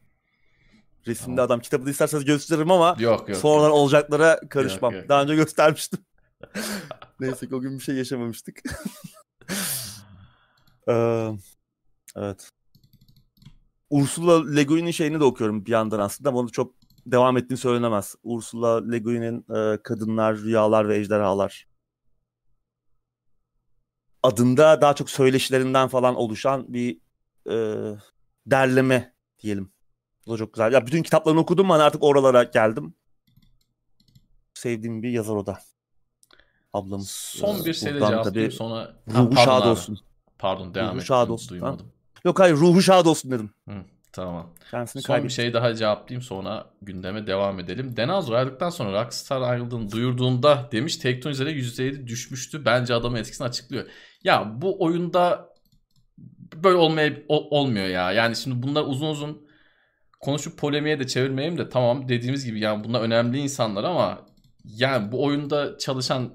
Resimde 1.06 1.36
Tamam. 1.36 1.46
adam. 1.46 1.60
Kitabı 1.60 1.86
da 1.86 1.90
isterseniz 1.90 2.24
gösteririm 2.24 2.70
ama 2.70 2.96
Yok 2.98 3.28
yok. 3.28 3.38
sonradan 3.38 3.70
olacaklara 3.70 4.40
karışmam. 4.50 4.92
Yok, 4.92 5.00
yok. 5.02 5.08
Daha 5.08 5.22
önce 5.22 5.34
göstermiştim. 5.34 5.98
Neyse 7.20 7.48
ki 7.48 7.54
o 7.54 7.60
gün 7.60 7.78
bir 7.78 7.82
şey 7.82 7.94
yaşamamıştık. 7.96 8.62
Ee, 10.88 11.30
evet. 12.16 12.50
Ursula 13.90 14.50
Le 14.54 14.64
Guin'in 14.64 14.90
şeyini 14.90 15.20
de 15.20 15.24
okuyorum 15.24 15.66
bir 15.66 15.70
yandan 15.70 15.98
aslında 15.98 16.28
ama 16.28 16.38
onu 16.38 16.52
çok 16.52 16.74
devam 17.06 17.36
ettiğini 17.36 17.56
söylenemez. 17.58 18.14
Ursula 18.22 18.90
Le 18.90 18.98
Guin'in 18.98 19.46
e, 19.54 19.82
Kadınlar, 19.82 20.36
Rüyalar 20.38 20.88
ve 20.88 20.96
Ejderhalar 20.96 21.66
adında 24.24 24.80
daha 24.80 24.94
çok 24.94 25.10
söyleşilerinden 25.10 25.88
falan 25.88 26.14
oluşan 26.14 26.72
bir 26.74 26.98
e, 27.50 27.54
derleme 28.46 29.14
diyelim. 29.42 29.72
Bu 30.26 30.32
da 30.32 30.36
çok 30.36 30.54
güzel. 30.54 30.72
Ya 30.72 30.86
bütün 30.86 31.02
kitaplarını 31.02 31.40
okudum 31.40 31.70
ama 31.70 31.84
artık 31.84 32.02
oralara 32.02 32.42
geldim. 32.42 32.94
Sevdiğim 34.54 35.02
bir 35.02 35.10
yazar 35.10 35.36
o 35.36 35.46
da. 35.46 35.58
Ablamız. 36.72 37.10
Son 37.10 37.54
Ee, 37.54 37.64
bir 37.64 37.82
buradan 37.82 38.10
cevaplayayım 38.10 38.22
tabii 38.24 38.50
sonra. 38.50 38.76
Ha, 38.80 38.94
Ruhu 39.08 39.30
pardon 39.30 39.44
şad 39.44 39.62
abi. 39.62 39.68
olsun. 39.68 39.98
Pardon 40.38 40.74
devam 40.74 40.90
Ruhu 40.90 40.98
et. 41.00 41.04
şad 41.06 41.28
olsun, 41.28 41.48
Duymadım. 41.48 41.86
Yok 42.24 42.40
hayır 42.40 42.54
ruhu 42.56 42.82
şad 42.82 43.06
olsun 43.06 43.30
dedim. 43.30 43.50
Tamam. 44.12 44.50
Kendisini 44.70 45.02
Son 45.02 45.14
bir 45.14 45.18
kaybetti. 45.18 45.34
şey 45.34 45.52
daha 45.54 45.74
cevaplayayım 45.74 46.22
sonra 46.22 46.70
gündeme 46.82 47.26
devam 47.26 47.60
edelim. 47.60 47.96
Denazur 47.96 48.32
ayrıldıktan 48.32 48.70
sonra 48.70 49.04
Rockstar 49.04 49.40
ayrıldığını 49.42 49.90
duyurduğunda 49.90 50.68
demiş 50.72 50.96
Tektonizer'e 50.96 51.50
%7 51.50 52.06
düşmüştü. 52.06 52.64
Bence 52.64 52.94
adamın 52.94 53.16
etkisini 53.16 53.46
açıklıyor. 53.48 53.86
Ya 54.24 54.62
bu 54.62 54.84
oyunda 54.84 55.54
böyle 56.54 56.76
olmaya, 56.76 57.12
olmuyor 57.28 57.86
ya. 57.86 58.12
Yani 58.12 58.36
şimdi 58.36 58.62
bunlar 58.62 58.82
uzun 58.84 59.06
uzun 59.10 59.46
konuşup 60.20 60.58
polemiğe 60.58 60.98
de 61.00 61.06
çevirmeyeyim 61.06 61.58
de 61.58 61.68
tamam 61.68 62.08
dediğimiz 62.08 62.44
gibi 62.44 62.60
yani 62.60 62.84
bunlar 62.84 63.00
önemli 63.00 63.38
insanlar 63.38 63.84
ama 63.84 64.26
yani 64.64 65.12
bu 65.12 65.24
oyunda 65.24 65.78
çalışan 65.78 66.32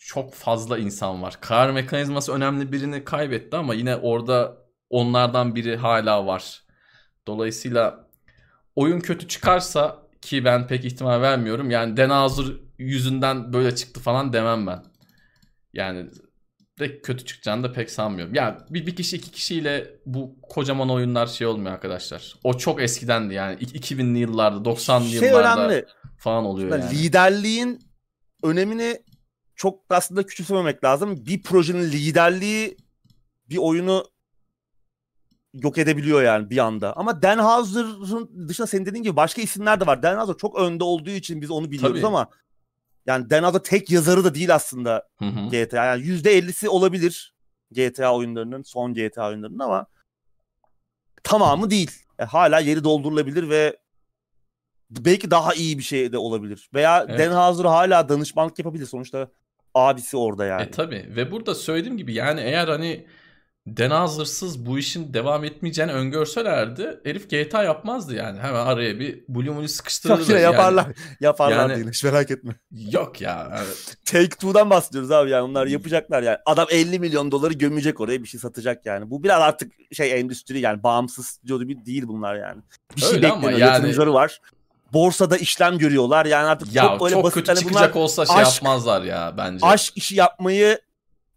çok 0.00 0.34
fazla 0.34 0.78
insan 0.78 1.22
var. 1.22 1.38
Karar 1.40 1.70
mekanizması 1.72 2.32
önemli 2.32 2.72
birini 2.72 3.04
kaybetti 3.04 3.56
ama 3.56 3.74
yine 3.74 3.96
orada 3.96 4.56
onlardan 4.90 5.54
biri 5.54 5.76
hala 5.76 6.26
var. 6.26 6.62
Dolayısıyla 7.26 8.08
oyun 8.76 9.00
kötü 9.00 9.28
çıkarsa 9.28 10.02
ki 10.22 10.44
ben 10.44 10.66
pek 10.66 10.84
ihtimal 10.84 11.20
vermiyorum. 11.22 11.70
Yani 11.70 11.96
Denazur 11.96 12.60
yüzünden 12.78 13.52
böyle 13.52 13.74
çıktı 13.76 14.00
falan 14.00 14.32
demem 14.32 14.66
ben. 14.66 14.84
Yani 15.74 16.10
de 16.78 17.00
kötü 17.00 17.24
çıkacağını 17.24 17.62
da 17.62 17.72
pek 17.72 17.90
sanmıyorum. 17.90 18.34
Ya 18.34 18.66
bir, 18.70 18.86
bir 18.86 18.96
kişi 18.96 19.16
iki 19.16 19.30
kişiyle 19.30 19.90
bu 20.06 20.36
kocaman 20.42 20.90
oyunlar 20.90 21.26
şey 21.26 21.46
olmuyor 21.46 21.72
arkadaşlar. 21.72 22.34
O 22.44 22.54
çok 22.58 22.82
eskidendi 22.82 23.34
yani. 23.34 23.56
İ- 23.60 23.78
2000'li 23.78 24.18
yıllarda 24.18 24.70
90'lı 24.70 25.08
Şey 25.08 25.28
yıllarda 25.28 25.66
önemli. 25.68 25.86
falan 26.18 26.44
oluyor 26.44 26.70
Yani 26.70 26.84
yani. 26.84 26.98
Liderliğin 26.98 27.80
önemini 28.42 29.02
çok 29.56 29.80
aslında 29.90 30.26
küçümsememek 30.26 30.84
lazım. 30.84 31.26
Bir 31.26 31.42
projenin 31.42 31.82
liderliği 31.92 32.76
bir 33.50 33.56
oyunu 33.56 34.04
yok 35.54 35.78
edebiliyor 35.78 36.22
yani 36.22 36.50
bir 36.50 36.58
anda. 36.58 36.92
Ama 36.96 37.22
Dan 37.22 37.38
Houser'ın 37.38 38.48
dışında 38.48 38.66
senin 38.66 38.86
dediğin 38.86 39.02
gibi 39.02 39.16
başka 39.16 39.42
isimler 39.42 39.80
de 39.80 39.86
var. 39.86 40.02
Dan 40.02 40.18
Houser 40.18 40.36
çok 40.36 40.58
önde 40.58 40.84
olduğu 40.84 41.10
için 41.10 41.40
biz 41.42 41.50
onu 41.50 41.70
biliyoruz 41.70 41.96
Tabii. 42.00 42.06
ama 42.06 42.28
yani 43.06 43.30
Houser 43.30 43.62
tek 43.62 43.90
yazarı 43.90 44.24
da 44.24 44.34
değil 44.34 44.54
aslında 44.54 45.08
Hı 45.18 45.24
hı. 45.24 45.48
GTA. 45.48 45.84
Yani 45.84 46.02
%50'si 46.02 46.68
olabilir 46.68 47.34
GTA 47.70 48.14
oyunlarının, 48.14 48.62
son 48.62 48.94
GTA 48.94 49.28
oyunlarının 49.28 49.58
ama 49.58 49.86
tamamı 51.22 51.70
değil. 51.70 51.90
Yani 52.18 52.28
hala 52.28 52.60
yeri 52.60 52.84
doldurulabilir 52.84 53.48
ve 53.48 53.76
belki 54.90 55.30
daha 55.30 55.54
iyi 55.54 55.78
bir 55.78 55.82
şey 55.82 56.12
de 56.12 56.18
olabilir. 56.18 56.70
Veya 56.74 57.06
Evet. 57.08 57.18
Dan 57.18 57.32
Houser 57.36 57.64
hala 57.64 58.08
danışmanlık 58.08 58.58
yapabilir. 58.58 58.86
Sonuçta 58.86 59.28
abisi 59.74 60.16
orada 60.16 60.44
yani. 60.44 60.62
E 60.62 60.70
tabi 60.70 61.06
ve 61.16 61.30
burada 61.30 61.54
söylediğim 61.54 61.96
gibi 61.96 62.14
yani 62.14 62.40
eğer 62.40 62.68
hani 62.68 63.06
Denazır'sız 63.66 64.66
bu 64.66 64.78
işin 64.78 65.14
devam 65.14 65.44
etmeyeceğini 65.44 65.92
öngörselerdi 65.92 67.00
herif 67.04 67.30
GTA 67.30 67.62
yapmazdı 67.62 68.14
yani. 68.14 68.40
Hemen 68.40 68.66
araya 68.66 68.98
bir 69.00 69.24
Blue 69.28 69.50
Moon'u 69.54 69.68
sıkıştırırdı. 69.68 70.20
Yok 70.20 70.28
yine 70.28 70.40
yani. 70.40 70.52
yaparlar. 70.54 70.86
Yaparlar 71.20 71.56
Yani- 71.70 71.76
değil 71.76 71.88
hiç 71.88 72.04
merak 72.04 72.30
etme. 72.30 72.52
Yok 72.72 73.20
ya. 73.20 73.48
yani 73.54 73.66
Take 74.04 74.28
Two'dan 74.28 74.70
bahsediyoruz 74.70 75.10
abi 75.10 75.30
yani 75.30 75.42
onlar 75.42 75.66
yapacaklar 75.66 76.22
yani. 76.22 76.38
Adam 76.46 76.66
50 76.70 76.98
milyon 77.00 77.30
doları 77.30 77.52
gömecek 77.54 78.00
oraya 78.00 78.22
bir 78.22 78.28
şey 78.28 78.40
satacak 78.40 78.86
yani. 78.86 79.10
Bu 79.10 79.22
biraz 79.22 79.42
artık 79.42 79.72
şey 79.92 80.20
endüstri 80.20 80.60
yani 80.60 80.82
bağımsız 80.82 81.26
stüdyo 81.26 81.60
değil 81.60 82.04
bunlar 82.06 82.36
yani. 82.36 82.62
Bir 82.96 83.00
şey 83.00 83.10
Öyle 83.10 83.22
bekleniyor 83.22 83.50
yani- 83.50 83.60
yatırımcıları 83.60 84.14
var. 84.14 84.40
Borsada 84.92 85.36
işlem 85.36 85.78
görüyorlar 85.78 86.26
yani 86.26 86.46
artık 86.46 86.74
Ya 86.74 86.82
çok 86.82 86.90
çok, 86.98 87.00
böyle 87.00 87.22
basit. 87.22 87.34
kötü 87.34 87.46
hani 87.52 87.58
çıkacak 87.60 87.94
bunlar 87.94 88.04
olsa 88.04 88.26
şey 88.26 88.36
aşk- 88.36 88.54
yapmazlar 88.54 89.02
ya 89.02 89.34
bence. 89.36 89.66
aşk 89.66 89.92
işi 89.96 90.14
yapmayı 90.14 90.78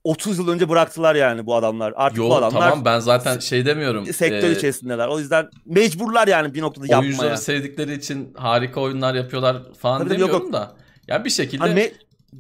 30 0.07 0.39
yıl 0.39 0.47
önce 0.47 0.69
bıraktılar 0.69 1.15
yani 1.15 1.45
bu 1.45 1.55
adamlar. 1.55 1.93
Artık 1.95 2.17
Yo 2.17 2.29
bu 2.29 2.35
adamlar 2.35 2.69
tamam 2.69 2.85
ben 2.85 2.99
zaten 2.99 3.39
şey 3.39 3.65
demiyorum. 3.65 4.05
sektör 4.05 4.49
Ee, 4.49 4.51
içerisindeler. 4.51 5.07
O 5.07 5.19
yüzden 5.19 5.49
mecburlar 5.65 6.27
yani 6.27 6.53
bir 6.53 6.61
noktada 6.61 6.85
yapmaya. 6.85 7.07
Oyuncuları 7.07 7.37
sevdikleri 7.37 7.93
için 7.93 8.33
harika 8.33 8.81
oyunlar 8.81 9.15
yapıyorlar 9.15 9.57
falan 9.79 9.99
Tabii 9.99 10.09
tabii, 10.09 10.21
yok, 10.21 10.29
demiyorum 10.29 10.53
da. 10.53 10.75
Ya 11.07 11.25
bir 11.25 11.29
şekilde 11.29 11.63
Hani 11.63 11.91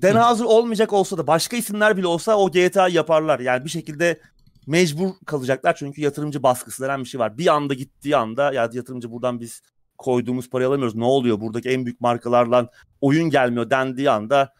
Houser 0.03 0.45
olmayacak 0.45 0.93
olsa 0.93 1.17
da 1.17 1.27
başka 1.27 1.57
isimler 1.57 1.97
bile 1.97 2.07
olsa 2.07 2.35
o 2.35 2.51
GTA 2.51 2.87
yaparlar. 2.87 3.39
Yani 3.39 3.65
bir 3.65 3.69
şekilde 3.69 4.19
mecbur 4.67 5.09
kalacaklar 5.25 5.75
çünkü 5.75 6.01
yatırımcı 6.01 6.43
baskısı 6.43 6.83
denen 6.83 6.99
bir 7.03 7.09
şey 7.09 7.19
var. 7.19 7.37
Bir 7.37 7.47
anda 7.47 7.73
gittiği 7.73 8.17
anda 8.17 8.53
ya 8.53 8.69
yatırımcı 8.73 9.11
buradan 9.11 9.39
biz 9.39 9.61
koyduğumuz 9.97 10.49
parayı 10.49 10.69
alamıyoruz. 10.69 10.95
Ne 10.95 11.05
oluyor? 11.05 11.41
Buradaki 11.41 11.69
en 11.69 11.85
büyük 11.85 12.01
markalarla 12.01 12.69
oyun 13.01 13.29
gelmiyor 13.29 13.69
dendiği 13.69 14.09
anda 14.09 14.53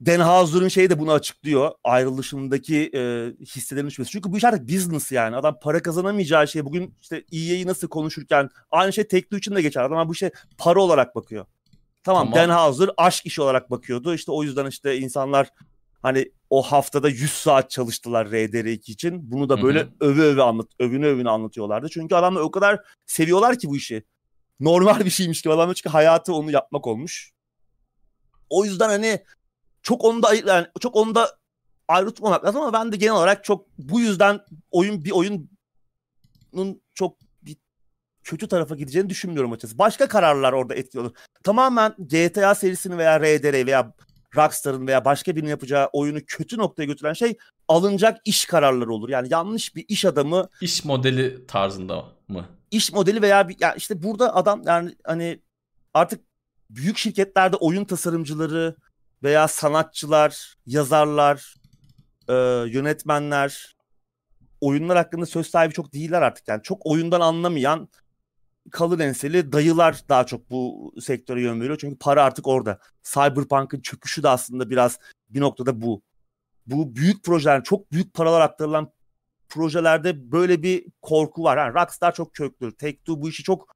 Dan 0.00 0.20
Houser'ın 0.20 0.68
şeyi 0.68 0.90
de 0.90 0.98
bunu 0.98 1.12
açıklıyor. 1.12 1.70
Ayrılışındaki 1.84 2.90
e, 2.94 3.32
hisselerin 3.46 3.86
düşmesi. 3.86 4.10
Çünkü 4.10 4.32
bu 4.32 4.36
iş 4.36 4.44
artık 4.44 4.68
business 4.68 5.12
yani. 5.12 5.36
Adam 5.36 5.58
para 5.62 5.82
kazanamayacağı 5.82 6.48
şey. 6.48 6.64
Bugün 6.64 6.94
işte 7.02 7.24
EA'yi 7.32 7.66
nasıl 7.66 7.88
konuşurken 7.88 8.48
aynı 8.70 8.92
şey 8.92 9.04
Take-Two 9.04 9.38
için 9.38 9.54
de 9.54 9.62
geçer. 9.62 9.82
Adam 9.82 10.08
bu 10.08 10.14
şey 10.14 10.30
para 10.58 10.80
olarak 10.80 11.14
bakıyor. 11.14 11.46
Tamam, 12.04 12.30
Tamam. 12.32 12.48
Dan 12.48 12.56
Houser 12.56 12.90
aşk 12.96 13.26
işi 13.26 13.42
olarak 13.42 13.70
bakıyordu. 13.70 14.14
İşte 14.14 14.32
o 14.32 14.42
yüzden 14.42 14.66
işte 14.66 14.98
insanlar 14.98 15.48
hani 16.02 16.32
o 16.50 16.62
haftada 16.62 17.08
100 17.08 17.32
saat 17.32 17.70
çalıştılar 17.70 18.26
RDR2 18.26 18.92
için. 18.92 19.30
Bunu 19.30 19.48
da 19.48 19.62
böyle 19.62 19.80
Hı 19.80 19.84
hı. 19.84 19.90
öve 20.00 20.22
öve 20.22 20.42
anlat, 20.42 20.66
övüne 20.78 21.06
övüne 21.06 21.30
anlatıyorlardı. 21.30 21.88
Çünkü 21.88 22.14
adamlar 22.14 22.40
o 22.40 22.50
kadar 22.50 22.80
seviyorlar 23.06 23.58
ki 23.58 23.68
bu 23.68 23.76
işi. 23.76 24.04
Normal 24.60 25.04
bir 25.04 25.10
şeymiş 25.10 25.42
gibi 25.42 25.54
adamlar 25.54 25.74
çünkü 25.74 25.88
hayatı 25.88 26.34
onu 26.34 26.50
yapmak 26.50 26.86
olmuş. 26.86 27.32
O 28.50 28.64
yüzden 28.64 28.88
hani 28.88 29.20
çok 29.84 30.04
onu 30.04 30.22
da 30.22 30.28
ayır- 30.28 30.46
yani 30.46 30.66
çok 30.80 30.96
onu 30.96 31.14
da 31.14 31.36
ayrı 31.88 32.06
tutmamak 32.06 32.44
lazım 32.44 32.60
ama 32.60 32.72
ben 32.72 32.92
de 32.92 32.96
genel 32.96 33.12
olarak 33.14 33.44
çok 33.44 33.66
bu 33.78 34.00
yüzden 34.00 34.40
oyun 34.70 35.04
bir 35.04 35.10
oyunun 35.10 35.50
çok 36.94 37.16
bir 37.42 37.56
kötü 38.24 38.48
tarafa 38.48 38.74
gideceğini 38.76 39.10
düşünmüyorum 39.10 39.52
açıkçası. 39.52 39.78
Başka 39.78 40.08
kararlar 40.08 40.52
orada 40.52 40.74
etkili 40.74 41.00
olur. 41.00 41.12
Tamamen 41.42 41.94
GTA 41.98 42.54
serisini 42.54 42.98
veya 42.98 43.20
RDR 43.20 43.66
veya 43.66 43.94
Rockstar'ın 44.36 44.86
veya 44.86 45.04
başka 45.04 45.36
birinin 45.36 45.50
yapacağı 45.50 45.88
oyunu 45.92 46.18
kötü 46.26 46.58
noktaya 46.58 46.84
götüren 46.84 47.12
şey 47.12 47.36
alınacak 47.68 48.20
iş 48.24 48.44
kararları 48.44 48.92
olur. 48.92 49.08
Yani 49.08 49.28
yanlış 49.30 49.76
bir 49.76 49.84
iş 49.88 50.04
adamı 50.04 50.48
iş 50.60 50.84
modeli 50.84 51.46
tarzında 51.46 52.04
mı? 52.28 52.46
iş 52.70 52.92
modeli 52.92 53.22
veya 53.22 53.48
bir 53.48 53.56
ya 53.60 53.74
işte 53.74 54.02
burada 54.02 54.34
adam 54.34 54.62
yani 54.66 54.94
hani 55.04 55.40
artık 55.94 56.20
büyük 56.70 56.98
şirketlerde 56.98 57.56
oyun 57.56 57.84
tasarımcıları 57.84 58.76
veya 59.24 59.48
sanatçılar, 59.48 60.54
yazarlar, 60.66 61.54
e, 62.28 62.34
yönetmenler 62.68 63.76
oyunlar 64.60 64.96
hakkında 64.96 65.26
söz 65.26 65.46
sahibi 65.46 65.74
çok 65.74 65.92
değiller 65.92 66.22
artık. 66.22 66.48
Yani 66.48 66.62
çok 66.62 66.86
oyundan 66.86 67.20
anlamayan 67.20 67.88
kalın 68.70 68.98
enseli 68.98 69.52
dayılar 69.52 70.00
daha 70.08 70.26
çok 70.26 70.50
bu 70.50 70.92
sektöre 71.00 71.42
yön 71.42 71.60
veriyor. 71.60 71.78
Çünkü 71.80 71.98
para 71.98 72.24
artık 72.24 72.46
orada. 72.46 72.78
Cyberpunk'ın 73.02 73.80
çöküşü 73.80 74.22
de 74.22 74.28
aslında 74.28 74.70
biraz 74.70 74.98
bir 75.28 75.40
noktada 75.40 75.80
bu. 75.80 76.02
Bu 76.66 76.96
büyük 76.96 77.24
projeler, 77.24 77.64
çok 77.64 77.92
büyük 77.92 78.14
paralar 78.14 78.40
aktarılan 78.40 78.92
projelerde 79.48 80.32
böyle 80.32 80.62
bir 80.62 80.86
korku 81.02 81.42
var. 81.42 81.56
Yani 81.56 81.74
Rockstar 81.74 82.14
çok 82.14 82.34
köklü. 82.34 82.66
Take-Two 82.66 83.22
bu 83.22 83.28
işi 83.28 83.42
çok 83.42 83.73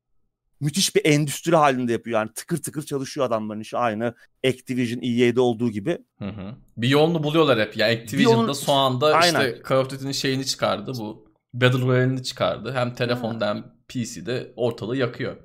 müthiş 0.61 0.97
bir 0.97 1.05
endüstri 1.05 1.57
halinde 1.57 1.93
yapıyor. 1.93 2.21
Yani 2.21 2.31
tıkır 2.35 2.63
tıkır 2.63 2.83
çalışıyor 2.83 3.27
adamların 3.27 3.61
işi 3.61 3.77
aynı 3.77 4.15
Activision 4.47 5.03
EA'de 5.03 5.41
olduğu 5.41 5.71
gibi. 5.71 5.99
Hı 6.19 6.29
hı. 6.29 6.55
Bir 6.77 6.89
yolunu 6.89 7.23
buluyorlar 7.23 7.61
hep. 7.61 7.77
Ya 7.77 7.87
Activision'da 7.87 8.37
yolunu... 8.37 8.55
son 8.55 8.77
anda 8.77 9.07
Aynen. 9.07 9.27
işte 9.27 9.63
Call 9.69 9.77
of 9.77 9.91
Duty'nin 9.91 10.13
şeyini 10.13 10.47
çıkardı. 10.47 10.93
Bu 10.99 11.29
Battle 11.55 11.81
Royale'ini 11.81 12.23
çıkardı. 12.23 12.73
Hem 12.73 12.95
telefonda 12.95 13.47
ha. 13.47 13.55
hem 13.55 13.65
PC'de 13.89 14.53
ortalığı 14.57 14.97
yakıyor. 14.97 15.37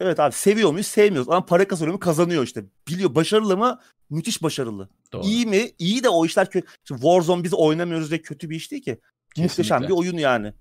Evet 0.00 0.20
abi 0.20 0.32
seviyor 0.32 0.70
muyuz? 0.70 0.86
Sevmiyoruz. 0.86 1.28
Ama 1.28 1.46
para 1.46 1.68
kazanıyor 1.68 1.94
mu? 1.94 2.00
Kazanıyor 2.00 2.44
işte. 2.44 2.64
Biliyor. 2.88 3.14
Başarılı 3.14 3.56
mı? 3.56 3.78
Müthiş 4.10 4.42
başarılı. 4.42 4.88
Doğru. 5.12 5.26
İyi 5.26 5.46
mi? 5.46 5.70
İyi 5.78 6.02
de 6.04 6.08
o 6.08 6.26
işler 6.26 6.50
kötü. 6.50 6.66
Şimdi 6.84 7.00
Warzone 7.00 7.44
biz 7.44 7.54
oynamıyoruz 7.54 8.10
diye 8.10 8.22
kötü 8.22 8.50
bir 8.50 8.56
iş 8.56 8.70
değil 8.70 8.82
ki. 8.82 8.98
Kesinlikle. 9.34 9.42
Muhteşem 9.42 9.82
bir 9.82 9.90
oyun 9.90 10.18
yani. 10.18 10.52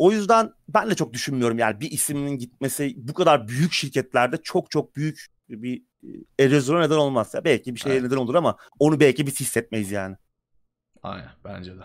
O 0.00 0.12
yüzden 0.12 0.52
ben 0.68 0.90
de 0.90 0.94
çok 0.94 1.12
düşünmüyorum 1.12 1.58
yani 1.58 1.80
bir 1.80 1.90
isminin 1.90 2.38
gitmesi 2.38 2.94
bu 2.96 3.14
kadar 3.14 3.48
büyük 3.48 3.72
şirketlerde 3.72 4.36
çok 4.36 4.70
çok 4.70 4.96
büyük 4.96 5.26
bir 5.48 5.82
e, 6.38 6.44
erozyona 6.44 6.80
neden 6.80 6.96
olmaz. 6.96 7.34
Ya 7.34 7.44
belki 7.44 7.74
bir 7.74 7.80
şeye 7.80 7.94
evet. 7.94 8.02
neden 8.02 8.16
olur 8.16 8.34
ama 8.34 8.56
onu 8.78 9.00
belki 9.00 9.26
biz 9.26 9.40
hissetmeyiz 9.40 9.90
yani. 9.90 10.16
Aynen 11.02 11.30
bence 11.44 11.72
de. 11.78 11.82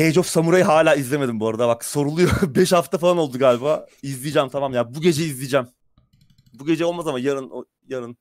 Age 0.00 0.20
of 0.20 0.26
Samurai'ı 0.26 0.64
hala 0.64 0.94
izlemedim 0.94 1.40
bu 1.40 1.48
arada. 1.48 1.68
Bak 1.68 1.84
soruluyor. 1.84 2.30
5 2.54 2.72
hafta 2.72 2.98
falan 2.98 3.18
oldu 3.18 3.38
galiba. 3.38 3.86
İzleyeceğim 4.02 4.48
tamam 4.48 4.72
ya. 4.72 4.94
Bu 4.94 5.00
gece 5.00 5.24
izleyeceğim. 5.24 5.66
Bu 6.52 6.66
gece 6.66 6.84
olmaz 6.84 7.06
ama 7.06 7.18
yarın 7.18 7.66
yarın 7.88 8.16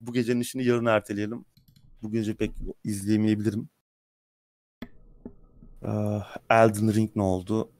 bu 0.00 0.12
gecenin 0.12 0.40
işini 0.40 0.64
yarın 0.64 0.86
erteleyelim. 0.86 1.44
Bu 2.02 2.12
gece 2.12 2.34
pek 2.34 2.50
izleyemeyebilirim. 2.84 3.68
Uh, 5.82 6.36
Elden 6.50 6.94
Ring 6.94 7.10
ne 7.16 7.22
oldu? 7.22 7.70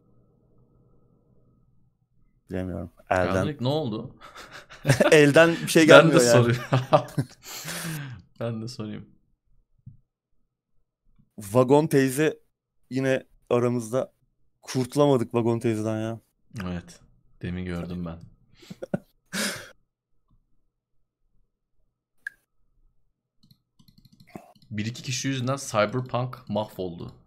Bilemiyorum. 2.50 2.90
Elden. 3.10 3.46
Ring 3.46 3.60
ne 3.60 3.68
oldu? 3.68 4.14
Elden 5.12 5.50
bir 5.50 5.68
şey 5.68 5.86
gelmiyor 5.86 6.20
ben 6.20 6.20
de 6.20 6.24
yani. 6.24 6.54
sorayım. 6.54 6.62
ben 8.40 8.62
de 8.62 8.68
sorayım. 8.68 9.06
Vagon 11.38 11.86
teyze 11.86 12.38
yine 12.90 13.26
aramızda 13.50 14.12
kurtulamadık 14.62 15.34
Vagon 15.34 15.58
teyzeden 15.58 16.00
ya. 16.00 16.20
Evet. 16.64 17.00
Demin 17.42 17.64
gördüm 17.64 18.06
ben. 18.06 18.18
Bir 24.70 24.86
iki 24.86 25.02
kişi 25.02 25.28
yüzünden 25.28 25.56
Cyberpunk 25.56 26.48
mahvoldu. 26.48 27.19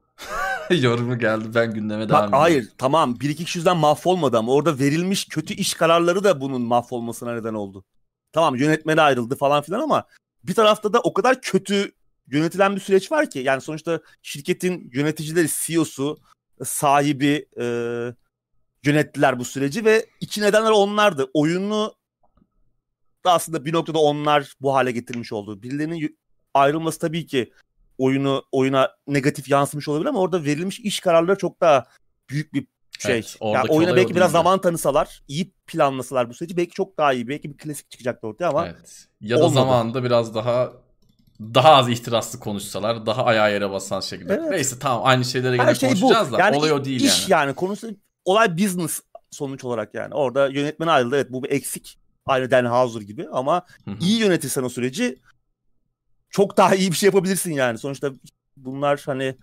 Yorumu 0.82 1.20
geldi 1.20 1.46
ben 1.56 1.74
gündeme 1.74 2.10
devam 2.10 2.20
ediyorum. 2.20 2.40
Hayır 2.40 2.70
tamam 2.78 3.20
bir 3.20 3.30
iki 3.30 3.46
kişi 3.46 3.60
yüzünden 3.60 3.78
mahvolmadı 3.78 4.38
ama 4.38 4.54
orada 4.54 4.80
verilmiş 4.80 5.26
kötü 5.26 5.54
iş 5.54 5.74
kararları 5.74 6.24
da 6.24 6.42
bunun 6.42 6.62
mahvolmasına 6.62 7.34
neden 7.34 7.54
oldu. 7.54 7.84
Tamam 8.32 8.56
yönetmeni 8.56 9.02
ayrıldı 9.02 9.36
falan 9.36 9.64
filan 9.64 9.80
ama 9.80 10.04
bir 10.44 10.54
tarafta 10.54 10.94
da 10.94 11.00
o 11.00 11.14
kadar 11.14 11.42
kötü 11.42 11.92
yönetilen 12.28 12.76
bir 12.76 12.82
süreç 12.82 13.12
var 13.12 13.30
ki 13.30 13.40
yani 13.40 13.62
sonuçta 13.62 14.00
şirketin 14.22 14.90
yöneticileri 14.94 15.48
CEO'su 15.66 16.18
sahibi 16.64 17.46
e, 17.60 17.66
yönettiler 18.84 19.40
bu 19.40 19.46
süreci 19.46 19.86
ve 19.86 20.06
iki 20.20 20.42
nedenler 20.42 20.72
onlardı. 20.72 21.30
Oyunu 21.34 21.96
da 23.26 23.32
aslında 23.32 23.66
bir 23.66 23.74
noktada 23.74 24.00
onlar 24.00 24.54
bu 24.62 24.76
hale 24.76 24.92
getirmiş 24.92 25.34
oldu. 25.34 25.64
Birilerinin 25.64 26.18
ayrılması 26.54 27.00
tabii 27.00 27.26
ki 27.26 27.54
oyunu 27.98 28.44
oyuna 28.52 28.90
negatif 29.08 29.50
yansımış 29.50 29.88
olabilir 29.88 30.10
ama 30.10 30.20
orada 30.20 30.44
verilmiş 30.44 30.80
iş 30.80 31.00
kararları 31.00 31.38
çok 31.38 31.62
daha 31.62 31.86
büyük 32.30 32.54
bir 32.54 32.68
şey. 33.00 33.14
Evet, 33.14 33.38
yani 33.42 33.70
oyuna 33.70 33.96
belki 33.96 34.16
biraz 34.16 34.32
zaman 34.32 34.62
tanısalar, 34.62 35.24
iyi 35.28 35.54
planlasalar 35.68 36.30
bu 36.30 36.34
süreci 36.34 36.58
belki 36.58 36.72
çok 36.72 36.98
daha 36.98 37.14
iyi. 37.14 37.28
Belki 37.28 37.54
bir 37.54 37.58
klasik 37.58 37.92
çıkacaktı 37.92 38.28
ortaya 38.28 38.48
ama 38.48 38.68
evet. 38.68 39.08
Ya 39.22 39.38
da 39.38 39.44
olmadı. 39.44 39.54
zamanında 39.54 40.04
biraz 40.04 40.36
daha 40.36 40.74
daha 41.40 41.76
az 41.76 41.90
ihtiraslı 41.90 42.40
konuşsalar, 42.40 43.06
daha 43.06 43.26
ayağa 43.26 43.50
yere 43.50 43.72
basan 43.72 44.00
şekilde. 44.00 44.34
Evet. 44.34 44.50
Neyse 44.50 44.80
tamam 44.80 45.02
aynı 45.06 45.26
şeylere 45.26 45.58
gene 45.58 45.76
şey 45.76 45.90
konuşacağız 45.90 46.32
bu. 46.32 46.34
da 46.34 46.40
yani 46.40 46.58
olay 46.58 46.72
o 46.72 46.86
değil 46.86 47.02
iş 47.02 47.30
yani. 47.30 47.42
yani 47.42 47.56
konusu 47.56 47.88
olay 48.26 48.58
business 48.58 49.02
sonuç 49.32 49.64
olarak 49.64 49.94
yani. 49.94 50.14
Orada 50.14 50.48
yönetmen 50.48 50.88
ayrıldı 50.88 51.16
evet 51.16 51.32
bu 51.32 51.44
bir 51.44 51.52
eksik. 51.52 51.98
Aynı 52.26 52.52
Dan 52.52 52.66
Houser 52.66 53.02
gibi 53.02 53.28
ama 53.32 53.66
Hı-hı. 53.86 53.96
iyi 54.02 54.20
yönetirsen 54.20 54.64
o 54.64 54.70
süreci 54.70 55.20
çok 56.34 56.58
daha 56.58 56.76
iyi 56.76 56.92
bir 56.92 56.96
şey 56.96 57.08
yapabilirsin 57.08 57.52
yani. 57.52 57.78
Sonuçta 57.78 58.12
bunlar 58.58 59.02
hani 59.06 59.36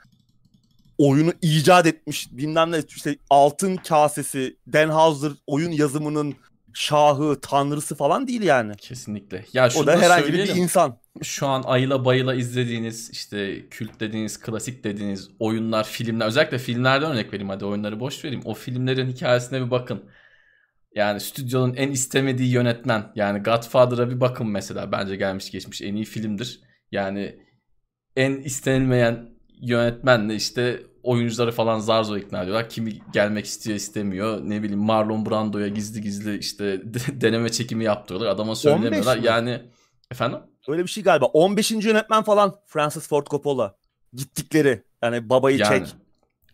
oyunu 0.98 1.32
icat 1.42 1.86
etmiş 1.86 2.28
bilmem 2.32 2.72
ne 2.72 2.82
işte 2.88 3.16
altın 3.30 3.76
kasesi 3.76 4.56
Dan 4.72 4.88
Houser 4.88 5.32
oyun 5.46 5.70
yazımının 5.70 6.34
şahı, 6.74 7.40
tanrısı 7.40 7.94
falan 7.94 8.28
değil 8.28 8.42
yani. 8.42 8.76
Kesinlikle. 8.76 9.44
Ya 9.52 9.68
o 9.76 9.86
da 9.86 10.00
herhangi 10.00 10.32
bir 10.32 10.48
insan. 10.48 10.96
Şu 11.22 11.46
an 11.46 11.62
ayla 11.66 12.04
bayıla 12.04 12.34
izlediğiniz 12.34 13.10
işte 13.10 13.68
kült 13.68 14.00
dediğiniz, 14.00 14.40
klasik 14.40 14.84
dediğiniz 14.84 15.30
oyunlar, 15.38 15.84
filmler 15.84 16.26
özellikle 16.26 16.58
filmlerden 16.58 17.12
örnek 17.12 17.32
vereyim 17.32 17.48
hadi 17.48 17.64
oyunları 17.64 18.00
boş 18.00 18.24
vereyim. 18.24 18.42
O 18.44 18.54
filmlerin 18.54 19.08
hikayesine 19.08 19.66
bir 19.66 19.70
bakın. 19.70 20.04
Yani 20.94 21.20
stüdyonun 21.20 21.74
en 21.74 21.90
istemediği 21.90 22.52
yönetmen 22.52 23.12
yani 23.14 23.42
Godfather'a 23.42 24.10
bir 24.10 24.20
bakın 24.20 24.46
mesela 24.46 24.92
bence 24.92 25.16
gelmiş 25.16 25.50
geçmiş 25.50 25.82
en 25.82 25.94
iyi 25.94 26.04
filmdir. 26.04 26.69
Yani 26.92 27.36
en 28.16 28.32
istenilmeyen 28.32 29.30
yönetmenle 29.60 30.34
işte 30.34 30.82
oyuncuları 31.02 31.52
falan 31.52 31.78
zar 31.78 32.02
zor 32.02 32.16
ikna 32.16 32.42
ediyorlar. 32.42 32.68
Kimi 32.68 32.98
gelmek 33.12 33.46
istiyor 33.46 33.76
istemiyor. 33.76 34.40
Ne 34.42 34.62
bileyim 34.62 34.80
Marlon 34.80 35.26
Brando'ya 35.26 35.68
gizli 35.68 36.00
gizli 36.00 36.38
işte 36.38 36.80
deneme 37.08 37.48
çekimi 37.48 37.84
yaptırıyorlar. 37.84 38.34
Adama 38.34 38.54
söylemiyorlar. 38.54 39.16
Yani 39.16 39.62
efendim? 40.10 40.38
Öyle 40.68 40.82
bir 40.82 40.88
şey 40.88 41.02
galiba. 41.02 41.26
15. 41.26 41.70
yönetmen 41.70 42.22
falan 42.22 42.56
Francis 42.66 43.08
Ford 43.08 43.26
Coppola. 43.26 43.76
Gittikleri. 44.12 44.82
Yani 45.02 45.30
babayı 45.30 45.58
yani, 45.58 45.78
çek. 45.78 45.94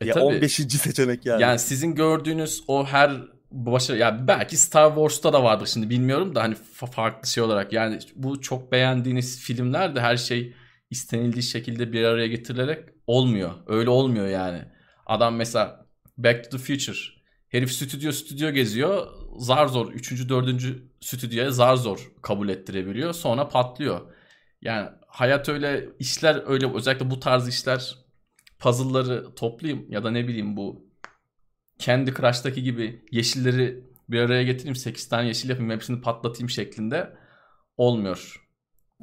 E, 0.01 0.07
ya 0.07 0.15
tabii. 0.15 0.25
15. 0.25 0.53
seçenek 0.55 1.27
yani. 1.27 1.43
Yani 1.43 1.59
sizin 1.59 1.95
gördüğünüz 1.95 2.65
o 2.69 2.87
her 2.87 3.36
başarı 3.51 3.99
ya 3.99 4.29
belki 4.29 4.57
Star 4.57 4.89
Wars'ta 4.89 5.33
da 5.33 5.45
vardır 5.45 5.67
şimdi 5.67 5.91
bilmiyorum 5.91 6.35
da 6.35 6.43
hani 6.43 6.55
farklı 6.93 7.29
şey 7.29 7.45
olarak 7.45 7.73
yani 7.73 7.99
bu 8.15 8.41
çok 8.41 8.73
beğendiğiniz 8.73 9.41
filmler 9.41 9.97
de 9.97 10.01
her 10.01 10.17
şey 10.17 10.55
istenildiği 10.91 11.43
şekilde 11.43 11.93
bir 11.93 12.05
araya 12.05 12.27
getirilerek 12.27 12.89
olmuyor. 13.07 13.53
Öyle 13.67 13.91
olmuyor 13.91 14.29
yani. 14.29 14.65
Adam 15.07 15.37
mesela 15.37 15.87
Back 16.19 16.45
to 16.45 16.51
the 16.51 16.59
Future 16.59 17.17
herif 17.49 17.73
stüdyo 17.73 18.13
stüdyo 18.13 18.51
geziyor. 18.51 19.07
Zar 19.39 19.67
zor 19.67 19.93
3. 19.93 20.29
4. 20.29 20.63
stüdyoya 21.01 21.51
zar 21.51 21.77
zor 21.77 22.13
kabul 22.23 22.49
ettirebiliyor. 22.49 23.13
Sonra 23.13 23.49
patlıyor. 23.49 24.01
Yani 24.63 24.89
hayat 25.09 25.49
öyle 25.49 25.89
işler 25.99 26.43
öyle 26.47 26.75
özellikle 26.75 27.11
bu 27.11 27.21
tarz 27.21 27.49
işler 27.49 27.97
puzzle'ları 28.59 29.35
toplayayım 29.35 29.87
ya 29.91 30.05
da 30.05 30.11
ne 30.11 30.29
bileyim 30.29 30.57
bu 30.57 30.86
kendi 31.79 32.15
Crush'taki 32.15 32.63
gibi 32.63 33.05
yeşilleri 33.11 33.85
bir 34.09 34.21
araya 34.21 34.43
getireyim 34.43 34.77
8 34.77 35.09
tane 35.09 35.27
yeşil 35.29 35.49
yapayım 35.49 35.71
hepsini 35.71 36.01
patlatayım 36.01 36.51
şeklinde 36.51 37.17
olmuyor. 37.77 38.47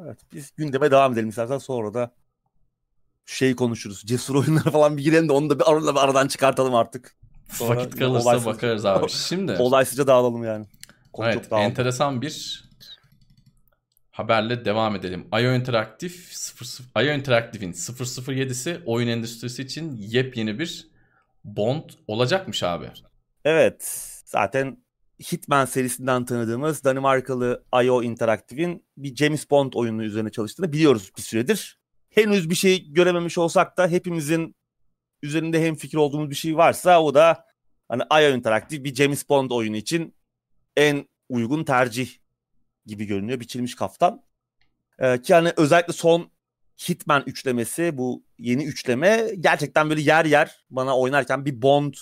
Evet 0.01 0.19
biz 0.33 0.51
gündeme 0.55 0.91
devam 0.91 1.13
edelim 1.13 1.29
istersen 1.29 1.57
sonra 1.57 1.93
da 1.93 2.13
şey 3.25 3.55
konuşuruz. 3.55 4.01
Cesur 4.01 4.35
oyunlara 4.35 4.71
falan 4.71 4.97
bir 4.97 5.03
girelim 5.03 5.29
de 5.29 5.33
onu 5.33 5.49
da 5.49 5.59
bir 5.59 5.71
arada 5.71 5.95
bir 5.95 5.99
aradan 5.99 6.27
çıkartalım 6.27 6.75
artık. 6.75 7.15
Sonra 7.49 7.79
Vakit 7.79 7.99
kalırsa 7.99 8.29
olaysızca, 8.29 8.51
bakarız 8.51 8.85
abi. 8.85 9.09
Şimdi 9.09 9.51
olaysızca 9.51 10.07
dağılalım 10.07 10.43
yani. 10.43 10.65
Konu 11.13 11.27
evet, 11.27 11.47
enteresan 11.51 12.21
bir 12.21 12.63
haberle 14.11 14.65
devam 14.65 14.95
edelim. 14.95 15.27
IO 15.33 15.53
Interactive 15.53 16.13
00 16.31 17.05
IO 17.05 17.13
Interactive'in 17.13 17.73
007'si 17.73 18.83
oyun 18.85 19.07
endüstrisi 19.07 19.61
için 19.61 19.97
yepyeni 19.97 20.59
bir 20.59 20.92
Bond 21.43 21.89
olacakmış 22.07 22.63
abi. 22.63 22.91
Evet. 23.45 23.83
Zaten 24.25 24.83
Hitman 25.31 25.65
serisinden 25.65 26.25
tanıdığımız 26.25 26.83
Danimarkalı 26.83 27.63
IO 27.83 28.03
Interactive'in 28.03 28.85
bir 28.97 29.15
James 29.15 29.49
Bond 29.49 29.73
oyunu 29.73 30.03
üzerine 30.03 30.31
çalıştığını 30.31 30.73
biliyoruz 30.73 31.11
bir 31.17 31.21
süredir. 31.21 31.79
Henüz 32.09 32.49
bir 32.49 32.55
şey 32.55 32.93
görememiş 32.93 33.37
olsak 33.37 33.77
da 33.77 33.87
hepimizin 33.87 34.55
üzerinde 35.21 35.65
hem 35.65 35.75
fikir 35.75 35.97
olduğumuz 35.97 36.29
bir 36.29 36.35
şey 36.35 36.57
varsa 36.57 37.01
o 37.01 37.13
da 37.13 37.45
hani 37.89 38.03
IO 38.21 38.37
Interactive 38.37 38.83
bir 38.83 38.95
James 38.95 39.29
Bond 39.29 39.51
oyunu 39.51 39.75
için 39.75 40.15
en 40.77 41.07
uygun 41.29 41.63
tercih 41.63 42.09
gibi 42.85 43.05
görünüyor. 43.05 43.39
Biçilmiş 43.39 43.75
kaftan. 43.75 44.23
Ee, 44.99 45.21
ki 45.21 45.33
hani 45.33 45.53
özellikle 45.57 45.93
son 45.93 46.31
Hitman 46.77 47.23
üçlemesi 47.25 47.97
bu 47.97 48.23
yeni 48.39 48.63
üçleme 48.65 49.31
gerçekten 49.39 49.89
böyle 49.89 50.01
yer 50.01 50.25
yer 50.25 50.65
bana 50.69 50.97
oynarken 50.97 51.45
bir 51.45 51.61
Bond 51.61 51.93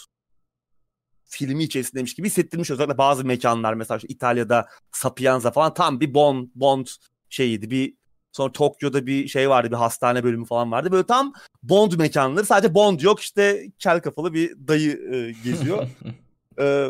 filmi 1.25 1.63
içerisindeymiş 1.63 2.13
gibi 2.13 2.27
hissettirmiş. 2.27 2.71
Özellikle 2.71 2.97
bazı 2.97 3.25
mekanlar 3.25 3.73
mesela 3.73 3.97
işte 3.97 4.07
İtalya'da 4.07 4.67
Sapienza 4.91 5.51
falan 5.51 5.73
tam 5.73 5.99
bir 5.99 6.13
Bond 6.13 6.47
Bond 6.55 6.87
şeyiydi. 7.29 7.71
Bir 7.71 8.01
Sonra 8.31 8.51
Tokyo'da 8.51 9.05
bir 9.05 9.27
şey 9.27 9.49
vardı 9.49 9.71
bir 9.71 9.75
hastane 9.75 10.23
bölümü 10.23 10.45
falan 10.45 10.71
vardı. 10.71 10.91
Böyle 10.91 11.07
tam 11.07 11.33
Bond 11.63 11.91
mekanları 11.91 12.45
sadece 12.45 12.73
Bond 12.73 12.99
yok 12.99 13.19
işte 13.19 13.71
kel 13.79 14.01
kafalı 14.01 14.33
bir 14.33 14.67
dayı 14.67 14.91
e, 15.13 15.31
geziyor. 15.43 15.87
e, 16.59 16.87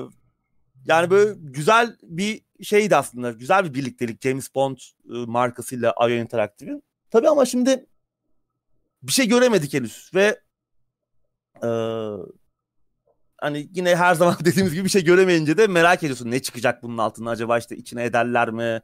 yani 0.86 1.10
böyle 1.10 1.34
güzel 1.40 1.98
bir 2.04 2.42
şeydi 2.64 2.96
aslında. 2.96 3.32
Güzel 3.32 3.66
bir 3.66 3.74
birliktelik 3.74 4.22
James 4.22 4.56
Bond 4.56 4.78
e, 4.78 4.82
markasıyla 5.10 5.94
IO 6.02 6.10
Interactive'in. 6.10 6.84
Tabii 7.12 7.30
ama 7.30 7.46
şimdi 7.46 7.86
bir 9.04 9.12
şey 9.12 9.28
göremedik 9.28 9.74
henüz 9.74 10.12
ve 10.16 10.40
e, 11.64 11.70
hani 13.42 13.70
yine 13.74 13.96
her 13.96 14.16
zaman 14.16 14.38
dediğimiz 14.46 14.74
gibi 14.74 14.86
bir 14.86 14.90
şey 14.90 15.04
göremeyince 15.04 15.58
de 15.58 15.68
merak 15.68 16.04
ediyorsun 16.04 16.32
ne 16.32 16.42
çıkacak 16.42 16.84
bunun 16.84 16.98
altında 16.98 17.30
acaba 17.30 17.58
işte 17.58 17.78
içine 17.78 18.04
ederler 18.04 18.52
mi? 18.52 18.82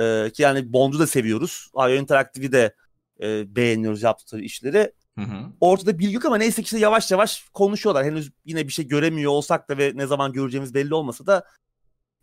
Ee, 0.00 0.30
ki 0.34 0.42
yani 0.42 0.72
Bond'u 0.72 0.98
da 0.98 1.06
seviyoruz. 1.06 1.70
IO 1.74 1.88
Interactive'i 1.88 2.52
de 2.52 2.74
e, 3.22 3.56
beğeniyoruz 3.56 4.02
yaptığı 4.02 4.40
işleri. 4.40 4.92
Hı 5.18 5.24
hı. 5.24 5.46
Ortada 5.60 5.98
bilgi 5.98 6.14
yok 6.14 6.24
ama 6.24 6.36
neyse 6.36 6.62
ki 6.62 6.64
işte 6.64 6.78
yavaş 6.78 7.10
yavaş 7.10 7.44
konuşuyorlar. 7.54 8.04
Henüz 8.04 8.30
yine 8.44 8.66
bir 8.66 8.72
şey 8.72 8.88
göremiyor 8.88 9.32
olsak 9.32 9.68
da 9.68 9.78
ve 9.78 9.92
ne 9.94 10.06
zaman 10.06 10.32
göreceğimiz 10.32 10.74
belli 10.74 10.94
olmasa 10.94 11.26
da 11.26 11.44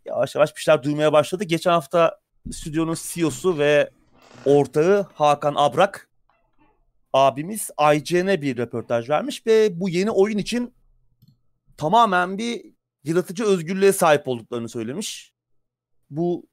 yavaş 0.04 0.34
yavaş 0.34 0.56
bir 0.56 0.60
şeyler 0.60 0.82
duymaya 0.82 1.12
başladı. 1.12 1.44
Geçen 1.44 1.70
hafta 1.70 2.20
stüdyonun 2.52 2.96
CEO'su 3.02 3.58
ve 3.58 3.90
ortağı 4.44 5.06
Hakan 5.14 5.54
Abrak 5.56 6.10
abimiz 7.12 7.70
IGN'e 7.94 8.42
bir 8.42 8.56
röportaj 8.56 9.10
vermiş 9.10 9.46
ve 9.46 9.80
bu 9.80 9.88
yeni 9.88 10.10
oyun 10.10 10.38
için 10.38 10.74
tamamen 11.76 12.38
bir 12.38 12.64
yaratıcı 13.04 13.44
özgürlüğe 13.44 13.92
sahip 13.92 14.28
olduklarını 14.28 14.68
söylemiş. 14.68 15.32
Bu 16.10 16.46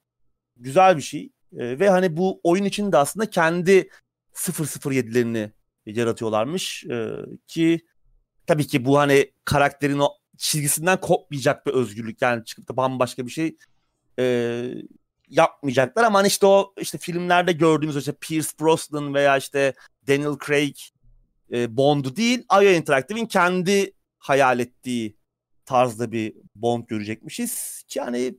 güzel 0.55 0.97
bir 0.97 1.01
şey. 1.01 1.31
E, 1.57 1.80
ve 1.80 1.89
hani 1.89 2.18
bu 2.18 2.39
oyun 2.43 2.64
için 2.64 2.91
de 2.91 2.97
aslında 2.97 3.30
kendi 3.30 3.89
007'lerini 4.34 5.51
yaratıyorlarmış. 5.85 6.85
E, 6.85 7.10
ki 7.47 7.81
tabii 8.47 8.68
ki 8.68 8.85
bu 8.85 8.99
hani 8.99 9.31
karakterin 9.45 9.99
o 9.99 10.10
çizgisinden 10.38 10.99
kopmayacak 10.99 11.65
bir 11.65 11.72
özgürlük. 11.72 12.22
Yani 12.22 12.45
çıkıp 12.45 12.69
da 12.69 12.77
bambaşka 12.77 13.26
bir 13.26 13.31
şey 13.31 13.57
e, 14.19 14.65
yapmayacaklar 15.34 16.03
ama 16.03 16.19
hani 16.19 16.27
işte 16.27 16.45
o 16.45 16.73
işte 16.77 16.97
filmlerde 16.97 17.51
gördüğümüz 17.51 17.97
işte 17.97 18.14
Pierce 18.22 18.49
Brosnan 18.60 19.14
veya 19.14 19.38
işte 19.38 19.73
Daniel 20.07 20.38
Craig 20.45 20.76
e, 21.51 21.77
Bond'u 21.77 22.15
değil 22.15 22.45
IO 22.61 22.69
Interactive'in 22.69 23.26
kendi 23.26 23.93
hayal 24.19 24.60
ettiği 24.60 25.18
tarzda 25.65 26.11
bir 26.11 26.34
Bond 26.55 26.84
görecekmişiz. 26.88 27.84
Ki 27.88 28.01
hani 28.01 28.35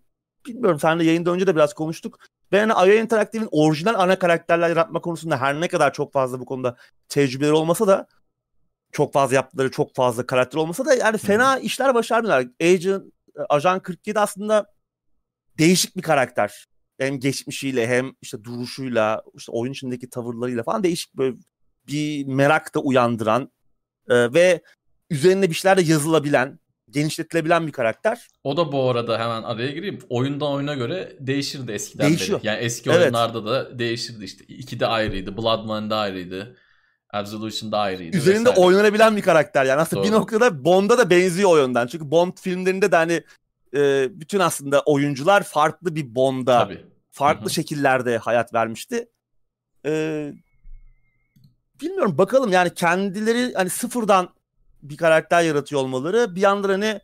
bilmiyorum 0.47 0.81
seninle 0.81 1.05
yayında 1.05 1.31
önce 1.31 1.47
de 1.47 1.57
biraz 1.57 1.75
konuştuk. 1.75 2.19
Ve 2.53 2.57
yani 2.57 2.73
IO 2.73 3.03
Interactive'in 3.03 3.49
orijinal 3.51 3.95
ana 3.95 4.19
karakterler 4.19 4.69
yaratma 4.69 5.01
konusunda 5.01 5.41
her 5.41 5.61
ne 5.61 5.69
kadar 5.69 5.93
çok 5.93 6.13
fazla 6.13 6.41
bu 6.41 6.45
konuda 6.45 6.77
tecrübeleri 7.09 7.53
olmasa 7.53 7.87
da 7.87 8.07
çok 8.93 9.13
fazla 9.13 9.37
yaptıkları 9.37 9.71
çok 9.71 9.95
fazla 9.95 10.27
karakter 10.27 10.59
olmasa 10.59 10.85
da 10.85 10.95
yani 10.95 11.19
fena 11.19 11.59
işler 11.59 11.95
başarmıyorlar. 11.95 12.47
Agent, 12.63 13.05
Ajan 13.49 13.81
47 13.81 14.21
aslında 14.21 14.67
değişik 15.59 15.97
bir 15.97 16.03
karakter. 16.03 16.67
Hem 16.99 17.21
geçmişiyle 17.21 17.87
hem 17.87 18.13
işte 18.23 18.45
duruşuyla, 18.45 19.23
işte 19.35 19.53
oyun 19.53 19.73
içindeki 19.73 20.11
tavırlarıyla 20.11 20.63
falan 20.63 20.83
değişik 20.83 21.15
böyle 21.15 21.37
bir 21.89 22.27
merak 22.27 22.75
da 22.75 22.81
uyandıran 22.81 23.53
e, 24.09 24.33
ve 24.35 24.61
üzerine 25.11 25.51
bir 25.51 25.55
şeyler 25.55 25.77
de 25.77 25.83
yazılabilen 25.83 26.59
genişletilebilen 26.91 27.67
bir 27.67 27.73
karakter. 27.73 28.29
O 28.45 28.57
da 28.57 28.73
bu 28.73 28.91
arada 28.91 29.19
hemen 29.19 29.43
araya 29.43 29.71
gireyim. 29.73 29.99
Oyundan 30.09 30.53
oyuna 30.53 30.75
göre 30.75 31.17
değişirdi 31.21 31.73
eskiden 31.73 32.09
Değişiyor. 32.09 32.39
beri. 32.39 32.47
Yani 32.47 32.59
eski 32.59 32.91
evet. 32.91 33.03
oyunlarda 33.03 33.45
da 33.45 33.79
değişirdi 33.79 34.25
işte. 34.25 34.45
İki 34.45 34.81
de 34.81 34.87
ayrıydı. 34.87 35.37
Blood 35.37 35.65
Money 35.65 35.99
ayrıydı. 35.99 36.57
Absolution 37.13 37.73
da 37.73 37.79
ayrıydı. 37.79 38.17
Üzerinde 38.17 38.49
vesaire. 38.49 38.67
oynanabilen 38.67 39.17
bir 39.17 39.23
karakter 39.23 39.65
yani. 39.65 39.81
Aslında 39.81 40.03
Doğru. 40.03 40.13
bir 40.13 40.17
noktada 40.17 40.65
Bond'a 40.65 40.99
da 40.99 41.11
benziyor 41.11 41.51
o 41.51 41.57
yönden. 41.57 41.87
Çünkü 41.87 42.11
Bond 42.11 42.33
filmlerinde 42.41 42.93
de 42.93 42.97
hani 42.97 43.23
e, 43.75 44.09
bütün 44.21 44.39
aslında 44.39 44.81
oyuncular 44.81 45.43
farklı 45.43 45.95
bir 45.97 46.15
Bond'a 46.15 46.59
Tabii. 46.59 46.87
farklı 47.11 47.45
Hı-hı. 47.45 47.51
şekillerde 47.51 48.19
hayat 48.19 48.55
vermişti. 48.55 49.09
E, 49.87 50.33
bilmiyorum 51.81 52.19
bakalım 52.19 52.53
yani 52.53 52.75
kendileri 52.75 53.55
hani 53.55 53.71
sıfırdan 53.71 54.35
bir 54.83 54.97
karakter 54.97 55.43
yaratıyor 55.43 55.81
olmaları 55.81 56.37
bir 56.37 56.41
yandan 56.41 56.69
hani 56.69 57.01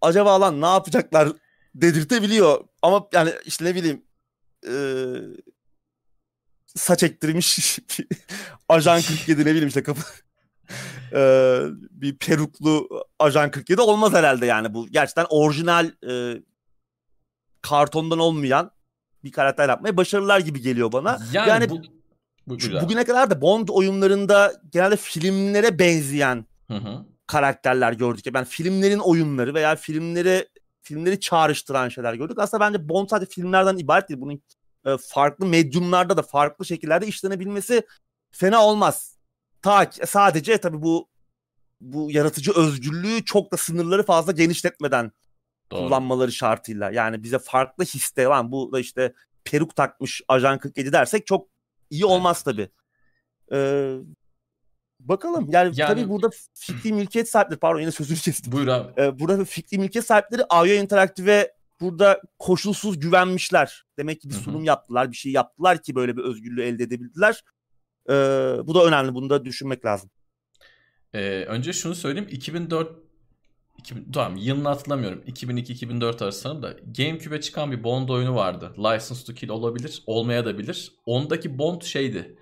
acaba 0.00 0.40
lan 0.40 0.60
ne 0.60 0.66
yapacaklar 0.66 1.28
dedirtebiliyor. 1.74 2.64
Ama 2.82 3.08
yani 3.12 3.32
işte 3.44 3.64
ne 3.64 3.74
bileyim 3.74 4.04
e, 4.68 4.74
saç 6.66 7.02
ektirmiş 7.02 7.78
ajan 8.68 9.02
47 9.02 9.40
ne 9.40 9.50
bileyim 9.50 9.68
işte 9.68 9.82
kapı 9.82 10.02
e, 11.12 11.60
bir 11.90 12.16
peruklu 12.16 12.88
ajan 13.18 13.50
47 13.50 13.80
olmaz 13.80 14.12
herhalde 14.12 14.46
yani 14.46 14.74
bu 14.74 14.88
gerçekten 14.88 15.26
orijinal 15.30 15.90
e, 16.08 16.42
kartondan 17.62 18.18
olmayan 18.18 18.70
bir 19.24 19.32
karakter 19.32 19.68
yapmaya 19.68 19.96
başarılar 19.96 20.40
gibi 20.40 20.60
geliyor 20.60 20.92
bana. 20.92 21.18
Yani, 21.32 21.48
yani 21.48 21.70
bu 21.70 21.82
bu 22.46 22.58
güzel. 22.58 22.82
Bugüne 22.82 23.04
kadar 23.04 23.30
da 23.30 23.40
Bond 23.40 23.68
oyunlarında 23.68 24.52
genelde 24.72 24.96
filmlere 24.96 25.78
benzeyen 25.78 26.44
hı 26.68 26.74
hı. 26.76 27.04
karakterler 27.26 27.92
gördük. 27.92 28.26
Yani 28.34 28.46
filmlerin 28.46 28.98
oyunları 28.98 29.54
veya 29.54 29.76
filmleri 29.76 30.48
filmleri 30.82 31.20
çağrıştıran 31.20 31.88
şeyler 31.88 32.14
gördük. 32.14 32.38
Aslında 32.38 32.64
bence 32.64 32.88
Bond 32.88 33.08
sadece 33.08 33.30
filmlerden 33.30 33.76
ibaret 33.76 34.08
değil. 34.08 34.20
Bunun 34.20 34.42
e, 34.86 34.96
farklı 35.00 35.46
medyumlarda 35.46 36.16
da 36.16 36.22
farklı 36.22 36.66
şekillerde 36.66 37.06
işlenebilmesi 37.06 37.82
fena 38.30 38.64
olmaz. 38.64 39.15
Ta 39.66 39.90
sadece 40.06 40.58
tabii 40.58 40.82
bu 40.82 41.08
bu 41.80 42.10
yaratıcı 42.10 42.52
özgürlüğü 42.52 43.24
çok 43.24 43.52
da 43.52 43.56
sınırları 43.56 44.02
fazla 44.02 44.32
genişletmeden 44.32 45.12
Doğru. 45.72 45.80
kullanmaları 45.80 46.32
şartıyla. 46.32 46.90
Yani 46.90 47.22
bize 47.22 47.38
farklı 47.38 47.84
hisse 47.84 48.28
var. 48.28 48.52
Bu 48.52 48.72
da 48.72 48.80
işte 48.80 49.14
peruk 49.44 49.76
takmış 49.76 50.22
Ajan 50.28 50.58
47 50.58 50.92
dersek 50.92 51.26
çok 51.26 51.48
iyi 51.90 52.04
olmaz 52.04 52.42
tabii. 52.42 52.68
Ee, 53.52 53.96
bakalım. 55.00 55.48
Yani, 55.50 55.72
yani 55.76 55.94
tabii 55.94 56.08
burada 56.08 56.30
fikri 56.54 56.92
mülkiyet 56.92 57.30
sahipleri 57.30 57.60
pardon 57.60 57.80
yine 57.80 57.92
sözünü 57.92 58.18
kestim. 58.18 58.52
Buyur 58.52 58.68
abi. 58.68 59.02
Ee, 59.02 59.18
burada 59.18 59.44
fikri 59.44 59.78
mülkiyet 59.78 60.06
sahipleri 60.06 60.44
AYO 60.44 60.74
Interaktif'e 60.74 61.52
burada 61.80 62.20
koşulsuz 62.38 63.00
güvenmişler. 63.00 63.84
Demek 63.98 64.20
ki 64.20 64.28
bir 64.28 64.34
sunum 64.34 64.58
Hı-hı. 64.58 64.66
yaptılar, 64.66 65.12
bir 65.12 65.16
şey 65.16 65.32
yaptılar 65.32 65.82
ki 65.82 65.94
böyle 65.94 66.16
bir 66.16 66.22
özgürlüğü 66.22 66.62
elde 66.62 66.82
edebildiler. 66.82 67.42
Ee, 68.08 68.12
bu 68.64 68.74
da 68.74 68.84
önemli. 68.84 69.14
Bunu 69.14 69.30
da 69.30 69.44
düşünmek 69.44 69.84
lazım. 69.84 70.10
Ee, 71.14 71.44
önce 71.48 71.72
şunu 71.72 71.94
söyleyeyim. 71.94 72.28
2004 72.30 73.06
2000, 73.78 74.12
tamam 74.12 74.36
yılını 74.36 74.68
hatırlamıyorum. 74.68 75.22
2002-2004 75.26 76.24
arasında 76.24 76.62
da 76.62 76.76
GameCube'e 76.98 77.40
çıkan 77.40 77.72
bir 77.72 77.84
Bond 77.84 78.08
oyunu 78.08 78.34
vardı. 78.34 78.72
License 78.78 79.24
to 79.26 79.34
Kill 79.34 79.48
olabilir, 79.48 80.02
olmaya 80.06 80.44
da 80.44 80.58
bilir. 80.58 80.92
Ondaki 81.06 81.58
Bond 81.58 81.82
şeydi. 81.82 82.38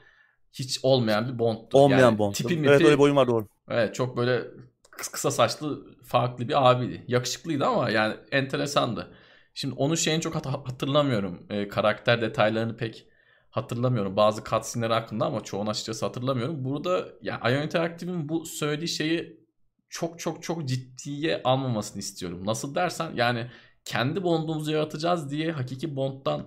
Hiç 0.52 0.80
olmayan 0.82 1.28
bir 1.28 1.38
Bond'tu. 1.38 1.78
Olmayan 1.78 2.00
yani, 2.00 2.18
Bond. 2.18 2.34
Tipi 2.34 2.56
mipi, 2.56 2.70
evet 2.70 2.80
öyle 2.84 2.94
bir 2.94 3.02
oyun 3.02 3.16
var 3.16 3.28
doğru. 3.28 3.46
Evet 3.70 3.94
çok 3.94 4.16
böyle 4.16 4.42
kısa 4.90 5.30
saçlı 5.30 5.86
farklı 6.04 6.48
bir 6.48 6.70
abiydi. 6.70 7.04
Yakışıklıydı 7.08 7.66
ama 7.66 7.90
yani 7.90 8.14
enteresandı. 8.32 9.14
Şimdi 9.54 9.74
onun 9.74 9.94
şeyini 9.94 10.20
çok 10.20 10.34
hatırlamıyorum. 10.46 11.46
E, 11.50 11.68
karakter 11.68 12.20
detaylarını 12.20 12.76
pek 12.76 13.06
hatırlamıyorum. 13.54 14.16
Bazı 14.16 14.44
cutscene'leri 14.44 14.92
hakkında 14.92 15.26
ama 15.26 15.40
çoğunu 15.40 15.70
açıkçası 15.70 16.06
hatırlamıyorum. 16.06 16.64
Burada 16.64 17.08
yani 17.22 17.54
Ion 17.54 17.62
Interactive'in 17.62 18.28
bu 18.28 18.46
söylediği 18.46 18.88
şeyi 18.88 19.40
çok 19.88 20.18
çok 20.18 20.42
çok 20.42 20.68
ciddiye 20.68 21.40
almamasını 21.44 22.00
istiyorum. 22.00 22.46
Nasıl 22.46 22.74
dersen 22.74 23.10
yani 23.14 23.50
kendi 23.84 24.22
bondumuzu 24.22 24.72
yaratacağız 24.72 25.30
diye 25.30 25.52
hakiki 25.52 25.96
bonddan 25.96 26.46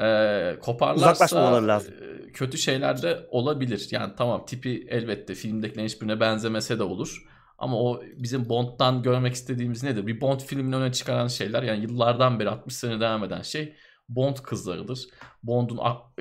e, 0.00 0.58
koparlarsa 0.60 1.66
lazım. 1.66 1.94
E, 1.94 2.32
kötü 2.32 2.58
şeyler 2.58 3.02
de 3.02 3.26
olabilir. 3.30 3.88
Yani 3.90 4.12
tamam 4.16 4.46
tipi 4.46 4.86
elbette 4.90 5.34
filmdekilerin 5.34 5.86
hiçbirine 5.86 6.20
benzemese 6.20 6.78
de 6.78 6.82
olur. 6.82 7.26
Ama 7.58 7.80
o 7.80 8.02
bizim 8.16 8.48
Bond'dan 8.48 9.02
görmek 9.02 9.34
istediğimiz 9.34 9.82
nedir? 9.82 10.06
Bir 10.06 10.20
Bond 10.20 10.40
filminin 10.40 10.72
öne 10.72 10.92
çıkaran 10.92 11.28
şeyler 11.28 11.62
yani 11.62 11.82
yıllardan 11.82 12.40
beri 12.40 12.50
60 12.50 12.74
sene 12.74 13.00
devam 13.00 13.24
eden 13.24 13.42
şey 13.42 13.74
Bond 14.08 14.36
kızlarıdır. 14.36 15.08
Bond'un 15.42 15.78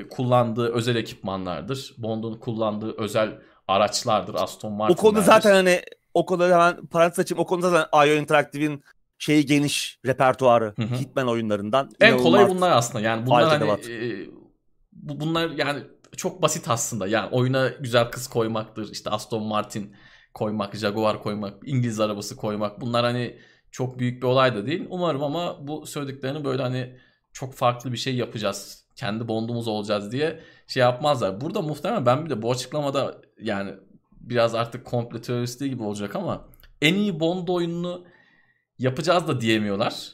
kullandığı 0.10 0.73
özel 0.73 0.95
ekipmanlardır. 0.95 1.95
Bond'un 1.97 2.34
kullandığı 2.34 2.97
özel 2.97 3.39
araçlardır. 3.68 4.35
Aston 4.35 4.73
Martin'lerdir. 4.73 5.07
O 5.07 5.11
konu 5.11 5.22
zaten 5.22 5.51
hani 5.51 5.81
o 6.14 6.26
konuda 6.26 6.53
hemen 6.53 6.85
parantez 6.85 7.19
açayım. 7.19 7.41
O 7.41 7.45
konuda 7.45 7.69
zaten 7.69 8.07
IO 8.07 8.15
Interactive'in 8.15 8.84
şeyi 9.18 9.45
geniş 9.45 9.99
repertuarı 10.05 10.73
hı 10.76 10.81
hı. 10.81 10.95
Hitman 10.95 11.27
oyunlarından. 11.27 11.91
En 12.01 12.18
kolay 12.18 12.49
bunlar 12.49 12.72
aslında. 12.72 13.03
Yani 13.03 13.26
bunlar 13.26 13.60
hani 13.60 13.91
e, 13.91 14.27
bu 14.93 15.19
bunlar 15.19 15.49
yani 15.49 15.84
çok 16.18 16.41
basit 16.41 16.69
aslında. 16.69 17.07
Yani 17.07 17.30
oyuna 17.31 17.68
güzel 17.68 18.11
kız 18.11 18.27
koymaktır. 18.27 18.91
İşte 18.91 19.10
Aston 19.10 19.43
Martin 19.43 19.95
koymak, 20.34 20.76
Jaguar 20.76 21.23
koymak, 21.23 21.53
İngiliz 21.65 21.99
arabası 21.99 22.35
koymak. 22.35 22.81
Bunlar 22.81 23.05
hani 23.05 23.38
çok 23.72 23.99
büyük 23.99 24.22
bir 24.22 24.27
olay 24.27 24.55
da 24.55 24.65
değil. 24.65 24.88
Umarım 24.89 25.23
ama 25.23 25.68
bu 25.68 25.85
söylediklerini 25.85 26.45
böyle 26.45 26.61
hani 26.61 26.97
çok 27.34 27.53
farklı 27.53 27.91
bir 27.91 27.97
şey 27.97 28.15
yapacağız 28.15 28.84
kendi 28.95 29.27
bondumuz 29.27 29.68
olacağız 29.68 30.11
diye 30.11 30.39
şey 30.68 30.81
yapmazlar. 30.81 31.41
Burada 31.41 31.61
muhtemelen 31.61 32.05
ben 32.05 32.26
bir 32.26 32.30
de 32.30 32.41
bu 32.41 32.51
açıklamada 32.51 33.22
yani 33.41 33.73
biraz 34.22 34.55
artık 34.55 34.85
komple 34.85 35.22
teoristi 35.22 35.69
gibi 35.69 35.84
olacak 35.84 36.15
ama 36.15 36.47
en 36.81 36.95
iyi 36.95 37.19
Bond 37.19 37.47
oyununu 37.47 38.05
yapacağız 38.80 39.27
da 39.27 39.41
diyemiyorlar. 39.41 40.11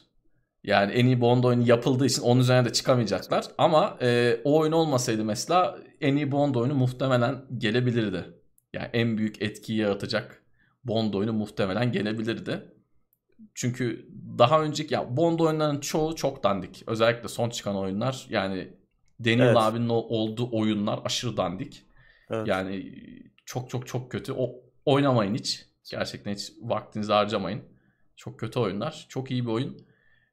Yani 0.64 0.92
en 0.92 1.06
iyi 1.06 1.20
Bond 1.20 1.44
oyunu 1.44 1.68
yapıldığı 1.68 2.06
için 2.06 2.22
onun 2.22 2.40
üzerine 2.40 2.64
de 2.64 2.72
çıkamayacaklar. 2.72 3.44
Ama 3.58 3.98
e, 4.02 4.40
o 4.44 4.58
oyun 4.58 4.72
olmasaydı 4.72 5.24
mesela 5.24 5.78
en 6.00 6.16
iyi 6.16 6.32
Bond 6.32 6.54
oyunu 6.54 6.74
muhtemelen 6.74 7.44
gelebilirdi. 7.58 8.24
Yani 8.72 8.90
en 8.92 9.18
büyük 9.18 9.42
etkiyi 9.42 9.78
yaratacak 9.78 10.42
Bond 10.84 11.14
oyunu 11.14 11.32
muhtemelen 11.32 11.92
gelebilirdi. 11.92 12.72
Çünkü 13.54 14.08
daha 14.40 14.62
önceki 14.62 14.94
ya 14.94 15.16
Bond 15.16 15.38
oyunlarının 15.38 15.80
çoğu 15.80 16.16
çok 16.16 16.44
dandik. 16.44 16.82
Özellikle 16.86 17.28
son 17.28 17.50
çıkan 17.50 17.76
oyunlar 17.76 18.26
yani 18.28 18.68
Daniel 19.24 19.46
evet. 19.46 19.56
abinin 19.56 19.88
olduğu 19.88 20.48
oyunlar 20.52 21.00
aşırı 21.04 21.36
dandik. 21.36 21.82
Evet. 22.30 22.48
Yani 22.48 22.92
çok 23.44 23.70
çok 23.70 23.86
çok 23.86 24.10
kötü. 24.10 24.32
O 24.32 24.54
oynamayın 24.84 25.34
hiç. 25.34 25.66
Gerçekten 25.90 26.34
hiç 26.34 26.52
vaktinizi 26.62 27.12
harcamayın. 27.12 27.62
Çok 28.16 28.40
kötü 28.40 28.58
oyunlar. 28.58 29.06
Çok 29.08 29.30
iyi 29.30 29.46
bir 29.46 29.50
oyun. 29.50 29.86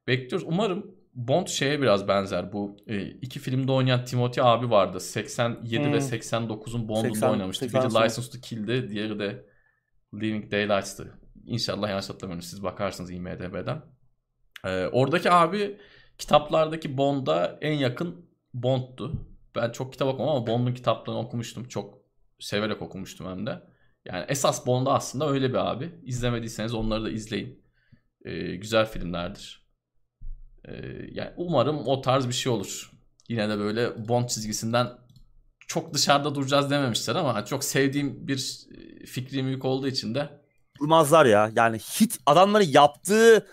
Bekliyoruz. 0.07 0.47
Umarım 0.49 0.95
Bond 1.13 1.47
şeye 1.47 1.81
biraz 1.81 2.07
benzer. 2.07 2.53
Bu 2.53 2.77
e, 2.87 3.07
iki 3.07 3.39
filmde 3.39 3.71
oynayan 3.71 4.05
Timothy 4.05 4.47
abi 4.47 4.69
vardı. 4.69 4.99
87 4.99 5.85
hmm. 5.85 5.93
ve 5.93 5.97
89'un 5.97 6.87
Bond'unda 6.87 7.13
80, 7.13 7.29
oynamıştı. 7.29 7.65
80 7.65 7.81
Biri 7.81 7.89
License 7.89 8.31
to 8.31 8.41
Kill'di. 8.41 8.89
Diğeri 8.89 9.19
de 9.19 9.45
Living 10.13 10.51
Daylights'tı. 10.51 11.19
İnşallah 11.45 11.89
yanlış 11.89 12.09
hatırlamıyorum. 12.09 12.47
Siz 12.49 12.63
bakarsınız 12.63 13.11
IMDB'den. 13.11 13.81
Ee, 14.65 14.87
oradaki 14.87 15.31
abi 15.31 15.77
kitaplardaki 16.17 16.97
Bond'a 16.97 17.57
en 17.61 17.73
yakın 17.73 18.25
Bond'tu. 18.53 19.27
Ben 19.55 19.71
çok 19.71 19.93
kitap 19.93 20.07
okumam 20.07 20.35
ama 20.35 20.47
Bond'un 20.47 20.73
kitaplarını 20.73 21.19
okumuştum. 21.19 21.67
Çok 21.67 21.97
severek 22.39 22.81
okumuştum 22.81 23.27
hem 23.27 23.45
de. 23.47 23.61
Yani 24.05 24.25
esas 24.27 24.67
Bond 24.67 24.87
aslında 24.87 25.29
öyle 25.29 25.49
bir 25.49 25.71
abi. 25.71 25.91
İzlemediyseniz 26.03 26.73
onları 26.73 27.03
da 27.03 27.09
izleyin. 27.09 27.63
Ee, 28.25 28.55
güzel 28.55 28.85
filmlerdir. 28.85 29.67
Ee, 30.67 30.73
yani 31.11 31.31
umarım 31.37 31.87
o 31.87 32.01
tarz 32.01 32.27
bir 32.27 32.33
şey 32.33 32.51
olur. 32.51 32.91
Yine 33.29 33.49
de 33.49 33.59
böyle 33.59 34.07
Bond 34.07 34.27
çizgisinden 34.27 34.87
çok 35.67 35.93
dışarıda 35.93 36.35
duracağız 36.35 36.71
dememişler 36.71 37.15
ama 37.15 37.45
çok 37.45 37.63
sevdiğim 37.63 38.27
bir 38.27 38.67
e, 38.77 39.05
fikri 39.05 39.43
mülk 39.43 39.65
olduğu 39.65 39.87
için 39.87 40.15
de 40.15 40.29
durmazlar 40.79 41.25
ya. 41.25 41.51
Yani 41.55 41.77
hit 41.77 42.19
adamların 42.25 42.67
yaptığı 42.69 43.47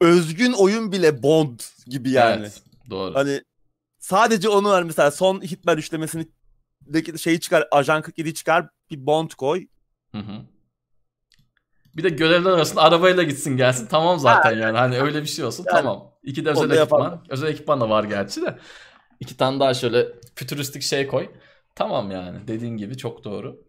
özgün 0.00 0.52
oyun 0.52 0.92
bile 0.92 1.22
Bond 1.22 1.60
gibi 1.86 2.10
yani. 2.10 2.40
Evet, 2.40 2.62
doğru. 2.90 3.14
Hani 3.14 3.42
sadece 3.98 4.48
onu 4.48 4.68
var 4.68 4.82
mesela 4.82 5.10
son 5.10 5.40
Hitman 5.40 5.78
üçlemesini 5.78 6.28
şeyi 7.18 7.40
çıkar, 7.40 7.68
Ajan 7.70 8.02
47 8.02 8.34
çıkar, 8.34 8.68
bir 8.90 9.06
Bond 9.06 9.30
koy. 9.30 9.66
Hı 10.12 10.18
hı. 10.18 10.42
Bir 11.96 12.02
de 12.02 12.08
görevler 12.08 12.50
arasında 12.50 12.82
arabayla 12.82 13.22
gitsin 13.22 13.56
gelsin 13.56 13.86
tamam 13.86 14.18
zaten 14.18 14.54
ha, 14.54 14.60
yani. 14.60 14.78
Hani 14.78 15.00
öyle 15.00 15.22
bir 15.22 15.28
şey 15.28 15.44
olsun 15.44 15.64
yani, 15.66 15.76
tamam. 15.76 16.10
İki 16.22 16.44
de 16.44 16.50
özel 16.50 16.70
ekipman. 16.70 17.24
Özel 17.28 17.48
ekipman 17.48 17.80
da 17.80 17.90
var 17.90 18.04
gerçi 18.04 18.42
de. 18.42 18.58
İki 19.20 19.36
tane 19.36 19.60
daha 19.60 19.74
şöyle 19.74 20.06
fütüristik 20.34 20.82
şey 20.82 21.06
koy. 21.06 21.30
Tamam 21.74 22.10
yani 22.10 22.48
dediğin 22.48 22.76
gibi 22.76 22.96
çok 22.96 23.24
doğru. 23.24 23.64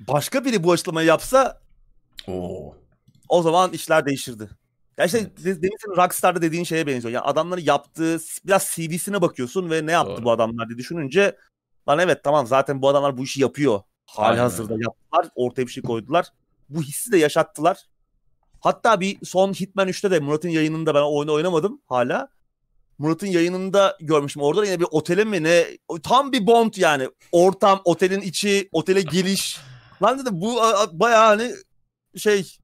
Başka 0.00 0.44
biri 0.44 0.64
bu 0.64 0.72
açıklamayı 0.72 1.08
yapsa 1.08 1.60
Oo. 2.26 2.76
o 3.28 3.42
zaman 3.42 3.72
işler 3.72 4.06
değişirdi. 4.06 4.48
Ya 4.98 5.04
işte. 5.04 5.36
Deniz'in 5.44 5.96
Rockstar'da 5.96 6.42
dediğin 6.42 6.64
şeye 6.64 6.86
benziyor. 6.86 7.14
Yani 7.14 7.24
adamları 7.24 7.60
yaptığı 7.60 8.18
biraz 8.44 8.70
CV'sine 8.74 9.22
bakıyorsun 9.22 9.70
ve 9.70 9.86
ne 9.86 9.92
yaptı 9.92 10.16
Doğru. 10.16 10.24
bu 10.24 10.30
adamlar 10.30 10.68
diye 10.68 10.78
düşününce 10.78 11.36
lan 11.88 11.98
evet 11.98 12.24
tamam 12.24 12.46
zaten 12.46 12.82
bu 12.82 12.88
adamlar 12.88 13.16
bu 13.16 13.24
işi 13.24 13.40
yapıyor. 13.40 13.80
Hali 14.06 14.40
hazırda 14.40 14.72
yaptılar. 14.72 15.32
Ortaya 15.34 15.66
bir 15.66 15.72
şey 15.72 15.82
koydular. 15.82 16.26
Bu 16.68 16.82
hissi 16.82 17.12
de 17.12 17.18
yaşattılar. 17.18 17.78
Hatta 18.60 19.00
bir 19.00 19.18
son 19.24 19.52
Hitman 19.52 19.88
3'te 19.88 20.10
de 20.10 20.20
Murat'ın 20.20 20.48
yayınında 20.48 20.94
ben 20.94 21.00
oyunu 21.00 21.32
oynamadım 21.32 21.80
hala. 21.86 22.28
Murat'ın 22.98 23.26
yayınında 23.26 23.96
görmüşüm. 24.00 24.42
Orada 24.42 24.64
yine 24.64 24.80
bir 24.80 24.86
otele 24.90 25.24
mi 25.24 25.42
ne? 25.42 25.64
Tam 26.02 26.32
bir 26.32 26.46
Bond 26.46 26.74
yani. 26.76 27.08
Ortam, 27.32 27.80
otelin 27.84 28.20
içi, 28.20 28.68
otele 28.72 29.00
giriş. 29.02 29.60
Lan 30.02 30.18
dedim 30.18 30.40
bu 30.40 30.56
bayağı 30.92 31.26
hani 31.26 31.52
şey 32.16 32.56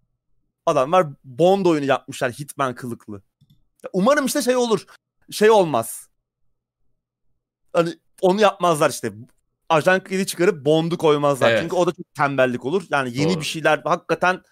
adamlar 0.70 1.06
Bond 1.24 1.66
oyunu 1.66 1.84
yapmışlar 1.84 2.32
Hitman 2.32 2.74
kılıklı. 2.74 3.22
Umarım 3.92 4.26
işte 4.26 4.42
şey 4.42 4.56
olur. 4.56 4.86
Şey 5.30 5.50
olmaz. 5.50 6.08
Hani 7.72 7.94
onu 8.20 8.40
yapmazlar 8.40 8.90
işte. 8.90 9.12
Ajan 9.68 10.02
Creed'i 10.08 10.26
çıkarıp 10.26 10.64
Bond'u 10.64 10.98
koymazlar. 10.98 11.50
Evet. 11.50 11.62
Çünkü 11.62 11.76
o 11.76 11.86
da 11.86 11.92
çok 11.92 12.14
tembellik 12.14 12.64
olur. 12.64 12.86
Yani 12.90 13.18
yeni 13.18 13.32
Doğru. 13.32 13.40
bir 13.40 13.44
şeyler 13.44 13.82
hakikaten 13.84 14.42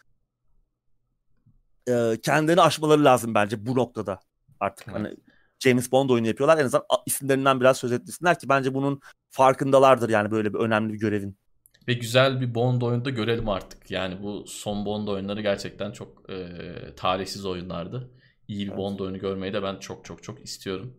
e, 1.88 2.20
kendilerini 2.22 2.60
aşmaları 2.60 3.04
lazım 3.04 3.34
bence 3.34 3.66
bu 3.66 3.76
noktada. 3.76 4.20
Artık 4.60 4.88
evet. 4.88 4.96
hani 4.96 5.16
James 5.58 5.92
Bond 5.92 6.10
oyunu 6.10 6.26
yapıyorlar. 6.26 6.58
En 6.58 6.64
azından 6.64 6.86
isimlerinden 7.06 7.60
biraz 7.60 7.76
söz 7.76 7.92
etmesinler 7.92 8.38
ki 8.38 8.48
bence 8.48 8.74
bunun 8.74 9.00
farkındalardır 9.30 10.08
yani 10.08 10.30
böyle 10.30 10.54
bir 10.54 10.58
önemli 10.58 10.92
bir 10.92 10.98
görevin. 10.98 11.38
Ve 11.88 11.92
güzel 11.92 12.40
bir 12.40 12.54
Bond 12.54 12.82
oyunda 12.82 13.10
görelim 13.10 13.48
artık. 13.48 13.90
Yani 13.90 14.22
bu 14.22 14.46
son 14.46 14.86
Bond 14.86 15.08
oyunları 15.08 15.42
gerçekten 15.42 15.92
çok 15.92 16.30
e, 16.30 16.48
tarihsiz 16.96 17.46
oyunlardı. 17.46 18.10
İyi 18.48 18.66
bir 18.66 18.70
evet. 18.70 18.78
Bond 18.78 18.98
oyunu 18.98 19.18
görmeyi 19.18 19.52
de 19.52 19.62
ben 19.62 19.76
çok 19.76 20.04
çok 20.04 20.22
çok 20.22 20.44
istiyorum. 20.44 20.96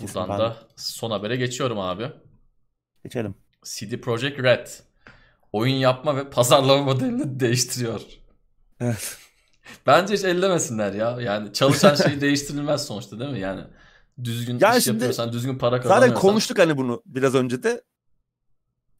Buradan 0.00 0.28
ben... 0.28 0.38
da 0.38 0.56
son 0.76 1.10
habere 1.10 1.36
geçiyorum 1.36 1.78
abi. 1.78 2.12
Geçelim. 3.04 3.34
CD 3.64 4.00
Projekt 4.00 4.42
Red 4.42 4.66
oyun 5.52 5.74
yapma 5.74 6.16
ve 6.16 6.30
pazarlama 6.30 6.82
modelini 6.82 7.40
değiştiriyor. 7.40 8.00
Evet. 8.80 9.16
Bence 9.86 10.14
hiç 10.14 10.24
ellemesinler 10.24 10.92
ya. 10.92 11.20
Yani 11.20 11.52
çalışan 11.52 11.94
şey 11.94 12.20
değiştirilmez 12.20 12.86
sonuçta 12.86 13.20
değil 13.20 13.30
mi? 13.30 13.40
Yani 13.40 13.64
düzgün 14.24 14.58
yani 14.60 14.78
iş 14.78 14.86
yapıyorsan, 14.86 15.32
düzgün 15.32 15.58
para 15.58 15.80
kazanıyorsan. 15.80 16.08
Zaten 16.08 16.20
konuştuk 16.20 16.58
hani 16.58 16.76
bunu 16.76 17.02
biraz 17.06 17.34
önce 17.34 17.62
de. 17.62 17.82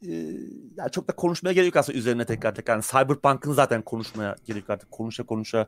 Ee, 0.06 0.59
ya 0.76 0.88
çok 0.88 1.09
da 1.09 1.16
konuşmaya 1.16 1.52
gerek 1.52 1.66
yok 1.66 1.76
aslında 1.76 1.98
üzerine 1.98 2.24
tekrar 2.24 2.55
tekrar. 2.55 2.74
Yani 2.74 2.84
Cyberpunk'ın 2.84 3.52
zaten 3.52 3.82
konuşmaya 3.82 4.36
gerek 4.44 4.60
yok 4.60 4.70
artık. 4.70 4.90
Konuşa 4.90 5.22
konuşa 5.22 5.66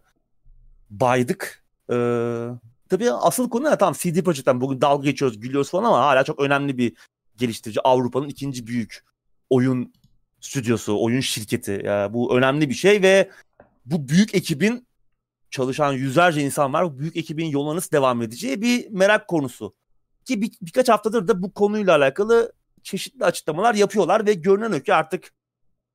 baydık. 0.91 1.65
Ee, 1.91 2.49
tabii 2.89 3.12
asıl 3.12 3.51
konu 3.51 3.65
ne? 3.65 3.79
Tamam 3.79 3.95
CD 3.99 4.23
Projekt'ten 4.23 4.61
bugün 4.61 4.81
dalga 4.81 5.05
geçiyoruz, 5.05 5.41
gülüyoruz 5.41 5.70
falan 5.70 5.85
ama 5.85 5.99
hala 5.99 6.24
çok 6.24 6.41
önemli 6.41 6.79
bir 6.79 6.93
geliştirici. 7.37 7.81
Avrupa'nın 7.81 8.29
ikinci 8.29 8.66
büyük 8.66 9.05
oyun 9.51 9.93
stüdyosu, 10.41 11.05
oyun 11.05 11.20
şirketi. 11.20 11.83
Yani 11.85 12.12
bu 12.12 12.37
önemli 12.37 12.69
bir 12.69 12.74
şey 12.74 13.03
ve 13.03 13.31
bu 13.87 14.09
büyük 14.09 14.35
ekibin 14.35 14.87
çalışan 15.51 15.93
yüzlerce 15.93 16.41
insan 16.41 16.73
var. 16.73 16.85
Bu 16.85 16.99
büyük 16.99 17.16
ekibin 17.16 17.47
yoluna 17.47 17.77
nasıl 17.77 17.91
devam 17.91 18.23
edeceği 18.23 18.62
bir 18.62 18.91
merak 18.91 19.29
konusu. 19.29 19.74
Ki 20.24 20.43
bir, 20.43 20.53
birkaç 20.62 20.89
haftadır 20.89 21.29
da 21.29 21.43
bu 21.43 21.53
konuyla 21.53 21.97
alakalı 21.97 22.53
çeşitli 22.83 23.25
açıklamalar 23.25 23.75
yapıyorlar 23.75 24.27
ve 24.27 24.35
görünen 24.35 24.73
o 24.73 24.81
ki 24.81 24.95
artık 24.95 25.35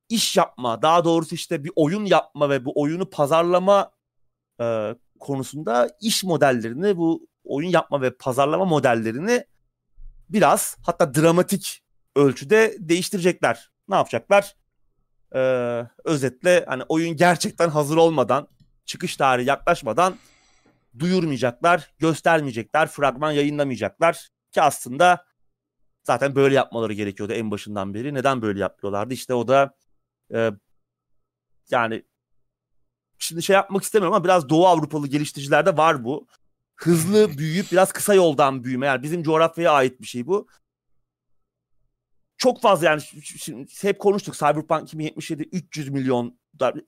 iş 0.08 0.36
yapma, 0.36 0.82
daha 0.82 1.04
doğrusu 1.04 1.34
işte 1.34 1.64
bir 1.64 1.72
oyun 1.76 2.04
yapma 2.04 2.50
ve 2.50 2.64
bu 2.64 2.82
oyunu 2.82 3.10
pazarlama 3.10 3.90
e, 4.60 4.94
konusunda 5.20 5.90
iş 6.00 6.24
modellerini, 6.24 6.96
bu 6.96 7.26
oyun 7.44 7.68
yapma 7.68 8.02
ve 8.02 8.16
pazarlama 8.16 8.64
modellerini 8.64 9.44
biraz 10.28 10.76
hatta 10.82 11.14
dramatik 11.14 11.82
ölçüde 12.16 12.76
değiştirecekler. 12.78 13.70
Ne 13.88 13.94
yapacaklar? 13.94 14.56
Ee, 15.34 15.86
özetle 16.04 16.64
hani 16.68 16.82
oyun 16.88 17.16
gerçekten 17.16 17.68
hazır 17.68 17.96
olmadan, 17.96 18.48
çıkış 18.84 19.16
tarihi 19.16 19.48
yaklaşmadan 19.48 20.16
duyurmayacaklar, 20.98 21.90
göstermeyecekler, 21.98 22.88
fragman 22.88 23.32
yayınlamayacaklar 23.32 24.28
ki 24.52 24.62
aslında 24.62 25.24
Zaten 26.08 26.34
böyle 26.34 26.54
yapmaları 26.54 26.92
gerekiyordu 26.92 27.32
en 27.32 27.50
başından 27.50 27.94
beri. 27.94 28.14
Neden 28.14 28.42
böyle 28.42 28.60
yapıyorlardı? 28.60 29.14
İşte 29.14 29.34
o 29.34 29.48
da 29.48 29.74
e, 30.34 30.50
yani 31.70 32.04
şimdi 33.18 33.42
şey 33.42 33.54
yapmak 33.54 33.82
istemiyorum 33.82 34.14
ama 34.14 34.24
biraz 34.24 34.48
Doğu 34.48 34.66
Avrupalı 34.66 35.08
geliştiricilerde 35.08 35.76
var 35.76 36.04
bu. 36.04 36.26
Hızlı 36.76 37.30
büyüyüp 37.38 37.72
biraz 37.72 37.92
kısa 37.92 38.14
yoldan 38.14 38.64
büyüme. 38.64 38.86
Yani 38.86 39.02
bizim 39.02 39.22
coğrafyaya 39.22 39.72
ait 39.72 40.00
bir 40.00 40.06
şey 40.06 40.26
bu. 40.26 40.48
Çok 42.36 42.62
fazla 42.62 42.86
yani 42.86 43.00
şimdi 43.22 43.70
hep 43.82 43.98
konuştuk 43.98 44.34
Cyberpunk 44.34 44.82
2077 44.82 45.42
300 45.42 45.88
milyon 45.88 46.38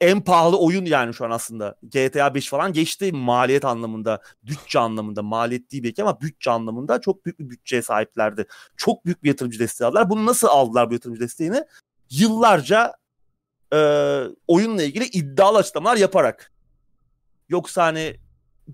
en 0.01 0.21
pahalı 0.21 0.59
oyun 0.59 0.85
yani 0.85 1.15
şu 1.15 1.25
an 1.25 1.31
aslında. 1.31 1.75
GTA 1.83 2.35
5 2.35 2.49
falan 2.49 2.73
geçti 2.73 3.13
maliyet 3.13 3.65
anlamında, 3.65 4.23
bütçe 4.43 4.79
anlamında. 4.79 5.23
Maliyet 5.23 5.73
değil 5.73 5.83
belki 5.83 6.03
ama 6.03 6.21
bütçe 6.21 6.51
anlamında 6.51 7.01
çok 7.01 7.25
büyük 7.25 7.39
bir 7.39 7.51
bütçeye 7.51 7.83
sahiplerdi. 7.83 8.47
Çok 8.77 9.05
büyük 9.05 9.23
bir 9.23 9.29
yatırımcı 9.29 9.59
desteği 9.59 9.87
aldılar. 9.87 10.11
Bunu 10.11 10.27
nasıl 10.27 10.49
aldılar 10.49 10.91
bu 10.91 10.95
yatırımcı 10.95 11.21
desteğini? 11.21 11.65
Yıllarca 12.11 12.95
e, 13.73 13.79
oyunla 14.47 14.83
ilgili 14.83 15.05
iddialı 15.05 15.59
açıklamalar 15.59 15.97
yaparak. 15.97 16.53
Yoksa 17.49 17.85
hani 17.85 18.17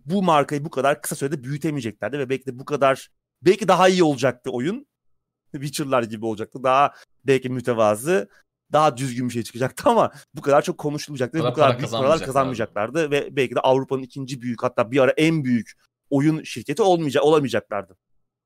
bu 0.04 0.22
markayı 0.22 0.64
bu 0.64 0.70
kadar 0.70 1.02
kısa 1.02 1.16
sürede 1.16 1.44
büyütemeyeceklerdi 1.44 2.18
ve 2.18 2.28
belki 2.28 2.46
de 2.46 2.58
bu 2.58 2.64
kadar 2.64 3.10
belki 3.42 3.68
daha 3.68 3.88
iyi 3.88 4.02
olacaktı 4.02 4.50
oyun. 4.50 4.86
Witcher'lar 5.52 6.02
gibi 6.02 6.26
olacaktı. 6.26 6.62
Daha 6.62 6.92
belki 7.24 7.50
mütevazı, 7.50 8.28
daha 8.72 8.96
düzgün 8.96 9.28
bir 9.28 9.32
şey 9.34 9.42
çıkacaktı 9.42 9.90
ama 9.90 10.12
bu 10.34 10.40
kadar 10.40 10.62
çok 10.62 10.78
konuşulacaktı. 10.78 11.38
Para- 11.38 11.50
bu 11.50 11.54
kadar 11.54 11.78
büyük 11.78 11.90
paralar 11.90 12.20
kazanmayacaklardı. 12.20 12.26
kazanmayacaklardı 12.26 13.10
ve 13.10 13.36
belki 13.36 13.54
de 13.54 13.60
Avrupa'nın 13.60 14.02
ikinci 14.02 14.42
büyük 14.42 14.62
hatta 14.62 14.90
bir 14.90 15.00
ara 15.00 15.10
en 15.10 15.44
büyük 15.44 15.72
oyun 16.10 16.42
şirketi 16.42 16.82
olmayacak 16.82 17.24
olamayacaklardı. 17.24 17.96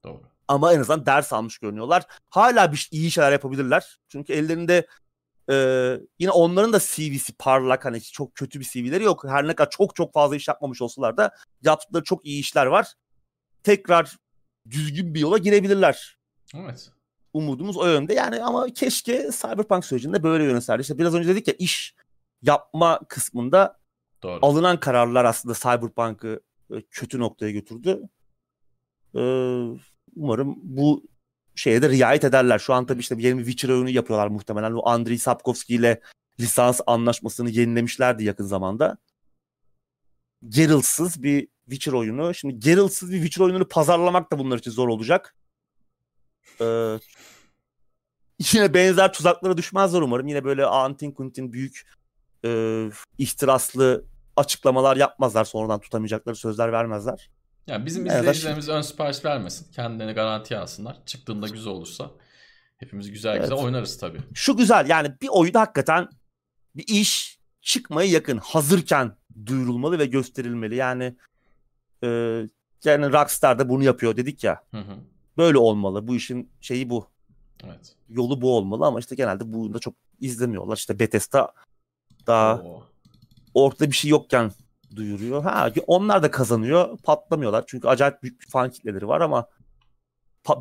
Doğru. 0.04 0.22
Ama 0.48 0.72
en 0.72 0.80
azından 0.80 1.06
ders 1.06 1.32
almış 1.32 1.58
görünüyorlar. 1.58 2.02
Hala 2.30 2.72
bir 2.72 2.88
iyi 2.92 3.10
şeyler 3.10 3.32
yapabilirler. 3.32 3.98
Çünkü 4.08 4.32
ellerinde 4.32 4.86
e, 5.50 5.54
yine 6.18 6.30
onların 6.30 6.72
da 6.72 6.78
CV'si 6.78 7.32
parlak 7.38 7.84
hani 7.84 8.00
çok 8.00 8.34
kötü 8.34 8.60
bir 8.60 8.64
CV'leri 8.64 9.04
yok. 9.04 9.24
Her 9.28 9.46
ne 9.48 9.54
kadar 9.54 9.70
çok 9.70 9.96
çok 9.96 10.12
fazla 10.12 10.36
iş 10.36 10.48
yapmamış 10.48 10.82
olsalar 10.82 11.16
da 11.16 11.34
yaptıkları 11.62 12.04
çok 12.04 12.26
iyi 12.26 12.40
işler 12.40 12.66
var. 12.66 12.94
Tekrar 13.62 14.16
düzgün 14.70 15.14
bir 15.14 15.20
yola 15.20 15.38
girebilirler. 15.38 16.16
Evet. 16.54 16.90
Umudumuz 17.32 17.76
o 17.76 17.86
yönde. 17.86 18.14
Yani 18.14 18.42
ama 18.42 18.66
keşke 18.66 19.30
Cyberpunk 19.32 19.84
sürecinde 19.84 20.22
böyle 20.22 20.44
yönetselerdi. 20.44 20.82
İşte 20.82 20.98
biraz 20.98 21.14
önce 21.14 21.28
dedik 21.28 21.48
ya 21.48 21.54
iş 21.58 21.94
yapma 22.42 23.00
kısmında 23.08 23.80
Doğru. 24.22 24.38
alınan 24.42 24.80
kararlar 24.80 25.24
aslında 25.24 25.54
Cyberpunk'ı 25.54 26.40
e, 26.70 26.82
kötü 26.90 27.18
noktaya 27.20 27.50
götürdü. 27.50 28.02
Ee, 29.14 29.20
umarım 30.16 30.56
bu 30.62 31.04
şeye 31.54 31.82
de 31.82 31.88
riayet 31.88 32.24
ederler. 32.24 32.58
Şu 32.58 32.74
an 32.74 32.86
tabii 32.86 33.00
işte 33.00 33.14
yeni 33.18 33.38
bir 33.38 33.44
Witcher 33.44 33.68
oyunu 33.68 33.90
yapıyorlar 33.90 34.28
muhtemelen. 34.28 34.74
Bu 34.74 34.88
Andrei 34.88 35.18
Sapkowski 35.18 35.74
ile 35.74 36.00
lisans 36.40 36.80
anlaşmasını 36.86 37.50
yenilemişlerdi 37.50 38.24
yakın 38.24 38.44
zamanda. 38.44 38.98
Geralt'sız 40.48 41.22
bir 41.22 41.48
Witcher 41.64 41.92
oyunu. 41.92 42.34
Şimdi 42.34 42.58
Geralt'sız 42.58 43.12
bir 43.12 43.16
Witcher 43.16 43.44
oyununu 43.44 43.68
pazarlamak 43.68 44.32
da 44.32 44.38
bunlar 44.38 44.58
için 44.58 44.70
zor 44.70 44.88
olacak. 44.88 45.36
Ee, 46.60 46.98
yine 48.52 48.74
benzer 48.74 49.12
tuzaklara 49.12 49.56
düşmezler 49.56 50.00
umarım. 50.00 50.26
Yine 50.28 50.44
böyle 50.44 50.64
antin 50.64 51.10
kuntin 51.12 51.52
büyük 51.52 51.86
e, 52.44 52.90
ihtiraslı 53.18 54.04
açıklamalar 54.36 54.96
yapmazlar. 54.96 55.44
Sonradan 55.44 55.80
tutamayacakları 55.80 56.36
sözler 56.36 56.72
vermezler. 56.72 57.30
Yani 57.66 57.86
bizim 57.86 58.06
Evet, 58.06 58.20
izleyicilerimiz 58.20 58.68
ön 58.68 58.80
sipariş 58.82 59.24
vermesin. 59.24 59.72
Kendilerini 59.72 60.12
garantiye 60.12 60.60
alsınlar. 60.60 60.96
Çıktığında 61.06 61.48
güzel 61.48 61.72
olursa 61.72 62.10
hepimiz 62.78 63.10
güzel 63.10 63.38
güzel 63.38 63.52
Evet. 63.52 63.64
oynarız 63.64 63.98
tabii. 63.98 64.18
Şu 64.34 64.56
güzel 64.56 64.88
yani 64.88 65.12
bir 65.22 65.28
oyun 65.28 65.52
hakikaten 65.52 66.08
bir 66.76 66.84
iş 66.88 67.38
çıkmaya 67.60 68.08
yakın 68.10 68.38
hazırken 68.38 69.16
duyurulmalı 69.46 69.98
ve 69.98 70.06
gösterilmeli. 70.06 70.76
Yani 70.76 71.16
e, 72.04 72.08
yani 72.84 73.12
Rockstar 73.12 73.58
da 73.58 73.68
bunu 73.68 73.84
yapıyor 73.84 74.16
dedik 74.16 74.44
ya. 74.44 74.62
Hı 74.70 74.80
hı. 74.80 74.96
Böyle 75.40 75.58
olmalı. 75.58 76.08
Bu 76.08 76.16
işin 76.16 76.50
şeyi 76.60 76.90
bu. 76.90 77.06
Evet. 77.64 77.96
Yolu 78.08 78.40
bu 78.40 78.56
olmalı 78.56 78.86
ama 78.86 78.98
işte 79.00 79.14
genelde 79.14 79.52
bunu 79.52 79.74
da 79.74 79.78
çok 79.78 79.94
izlemiyorlar. 80.20 80.76
İşte 80.76 80.98
Bethesda 80.98 81.52
daha 82.26 82.54
Oo. 82.62 82.82
ortada 83.54 83.90
bir 83.90 83.96
şey 83.96 84.10
yokken 84.10 84.52
duyuruyor. 84.96 85.42
Ha 85.42 85.70
onlar 85.86 86.22
da 86.22 86.30
kazanıyor. 86.30 86.98
Patlamıyorlar. 86.98 87.64
Çünkü 87.66 87.88
acayip 87.88 88.22
büyük 88.22 88.40
bir 88.40 88.46
fan 88.46 88.70
kitleleri 88.70 89.08
var 89.08 89.20
ama 89.20 89.46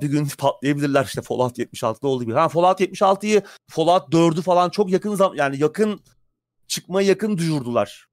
bir 0.02 0.08
gün 0.08 0.28
patlayabilirler 0.38 1.06
işte 1.06 1.22
Fallout 1.22 1.60
76'da 1.60 2.08
olduğu 2.08 2.24
gibi. 2.24 2.34
Ha 2.34 2.50
Fallout 2.50 2.80
76'yı 2.82 3.42
Fallout 3.68 4.14
4'ü 4.14 4.42
falan 4.42 4.70
çok 4.70 4.92
yakın 4.92 5.16
zam 5.16 5.36
yani 5.36 5.62
yakın 5.62 6.00
çıkmaya 6.68 7.08
yakın 7.08 7.38
duyurdular 7.38 8.08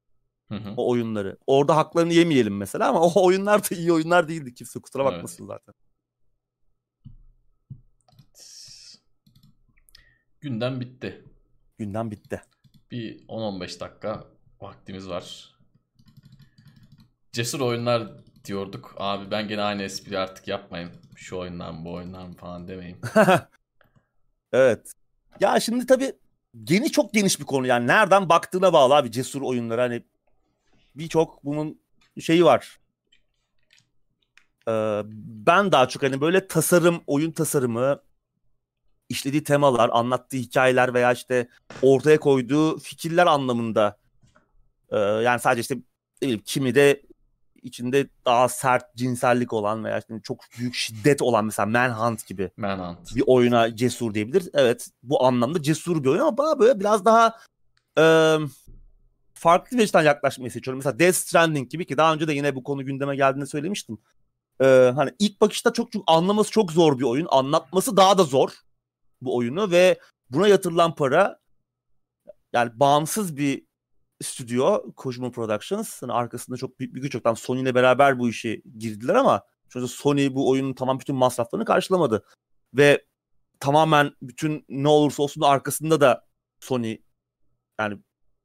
Hı 0.49 0.55
hı. 0.55 0.75
o 0.77 0.91
oyunları. 0.91 1.37
Orada 1.47 1.77
haklarını 1.77 2.13
yemeyelim 2.13 2.57
mesela 2.57 2.89
ama 2.89 3.01
o 3.15 3.25
oyunlar 3.25 3.71
da 3.71 3.75
iyi 3.75 3.93
oyunlar 3.93 4.29
değildi 4.29 4.55
kimse 4.55 4.81
kusura 4.81 5.03
Evet. 5.03 5.13
bakmasın 5.13 5.47
zaten. 5.47 5.75
Gündem 10.47 10.81
bitti. 10.81 11.25
Gündem 11.79 12.11
bitti. 12.11 12.43
Bir 12.91 13.27
10-15 13.29 13.81
dakika 13.81 14.25
vaktimiz 14.61 15.09
var. 15.09 15.55
Cesur 17.33 17.61
oyunlar 17.61 18.09
diyorduk. 18.45 18.95
Abi 18.99 19.31
ben 19.31 19.49
gene 19.49 19.63
aynı 19.63 19.83
espri 19.83 20.19
artık 20.19 20.49
yapmayayım. 20.49 20.93
Şu 21.17 21.39
oyunlar 21.39 21.71
mı 21.71 21.85
bu 21.85 21.93
oyunlar 21.93 22.27
mı 22.27 22.35
falan 22.35 22.69
demeyin. 22.69 22.97
Evet. 24.53 24.93
Ya 25.41 25.61
şimdi 25.61 25.87
tabii 25.87 26.13
geniş 26.65 26.93
çok 26.93 27.15
geniş 27.15 27.41
bir 27.41 27.45
konu 27.45 27.67
yani 27.67 27.87
nereden 27.87 28.29
baktığına 28.29 28.73
bağlı 28.73 28.95
abi 28.95 29.13
cesur 29.13 29.43
oyunlar 29.43 29.81
hani 29.81 30.03
birçok 30.95 31.45
bunun 31.45 31.81
şeyi 32.21 32.45
var. 32.45 32.79
Ee, 34.69 35.03
ben 35.47 35.73
daha 35.73 35.89
çok 35.89 36.03
hani 36.03 36.21
böyle 36.21 36.47
tasarım, 36.47 37.03
oyun 37.07 37.33
tasarımı, 37.33 38.01
işlediği 39.09 39.45
temalar, 39.45 39.91
anlattığı 39.93 40.37
hikayeler 40.37 40.95
veya 40.95 41.13
işte 41.13 41.49
ortaya 41.83 42.21
koyduğu 42.21 42.79
fikirler 42.79 43.27
anlamında 43.27 43.97
ee, 44.91 44.99
yani 44.99 45.41
sadece 45.41 45.61
işte 45.61 45.75
ne 45.75 45.83
bileyim, 46.23 46.43
kimi 46.45 46.75
de 46.75 47.03
içinde 47.63 48.09
daha 48.25 48.49
sert 48.49 48.97
cinsellik 48.97 49.53
olan 49.53 49.85
veya 49.85 49.99
işte 49.99 50.21
çok 50.23 50.45
büyük 50.59 50.75
şiddet 50.75 51.23
olan 51.23 51.45
mesela 51.45 51.67
Manhunt 51.67 52.27
gibi 52.27 52.51
Manhunt. 52.57 53.17
bir 53.17 53.25
oyuna 53.27 53.77
cesur 53.77 54.15
diyebilir. 54.15 54.49
Evet 54.55 54.89
bu 55.03 55.25
anlamda 55.25 55.63
cesur 55.63 56.05
bir 56.05 56.09
oyun 56.09 56.21
ama 56.21 56.39
bana 56.39 56.59
böyle 56.59 56.81
biraz 56.81 57.05
daha 57.05 57.37
e, 57.99 58.37
farklı 59.35 59.79
bir 59.79 59.83
açıdan 59.83 60.03
yaklaşmayı 60.03 60.51
seçiyorum. 60.51 60.79
Mesela 60.79 60.99
Death 60.99 61.17
Stranding 61.17 61.71
gibi 61.71 61.87
ki 61.87 61.97
daha 61.97 62.15
önce 62.15 62.29
de 62.29 62.33
yine 62.33 62.55
bu 62.55 62.63
konu 62.63 62.85
gündeme 62.85 63.17
geldiğinde 63.17 63.47
söylemiştim. 63.47 63.99
E, 64.61 64.93
hani 64.97 65.11
ilk 65.19 65.41
bakışta 65.41 65.73
çok 65.73 65.93
çok 65.93 66.05
anlaması 66.07 66.51
çok 66.51 66.73
zor 66.73 66.99
bir 66.99 67.05
oyun. 67.05 67.27
Anlatması 67.31 67.97
daha 67.97 68.19
da 68.19 68.25
zor 68.25 68.51
bu 69.21 69.37
oyunu 69.37 69.71
ve 69.71 70.01
buna 70.31 70.49
yatırılan 70.49 70.95
para 70.95 71.41
yani 72.53 72.81
bağımsız 72.81 73.37
bir 73.37 73.67
stüdyo 74.23 74.93
Kojima 74.97 75.31
Productions. 75.31 76.03
Hani 76.03 76.13
arkasında 76.13 76.57
çok 76.57 76.81
büyük 76.81 76.95
bir 76.95 77.01
güç 77.01 77.15
yok. 77.15 77.25
Tam 77.25 77.37
Sony 77.37 77.61
ile 77.63 77.75
beraber 77.75 78.19
bu 78.19 78.29
işe 78.29 78.63
girdiler 78.79 79.15
ama 79.15 79.43
sonuçta 79.69 79.97
Sony 79.97 80.35
bu 80.35 80.51
oyunun 80.51 80.75
tamam 80.75 81.01
bütün 81.01 81.17
masraflarını 81.17 81.65
karşılamadı. 81.65 82.25
Ve 82.75 83.05
tamamen 83.61 84.13
bütün 84.23 84.65
ne 84.69 84.89
olursa 84.89 85.23
olsun 85.23 85.43
da 85.43 85.47
arkasında 85.49 86.01
da 86.01 86.27
Sony 86.61 86.99
yani 87.81 87.99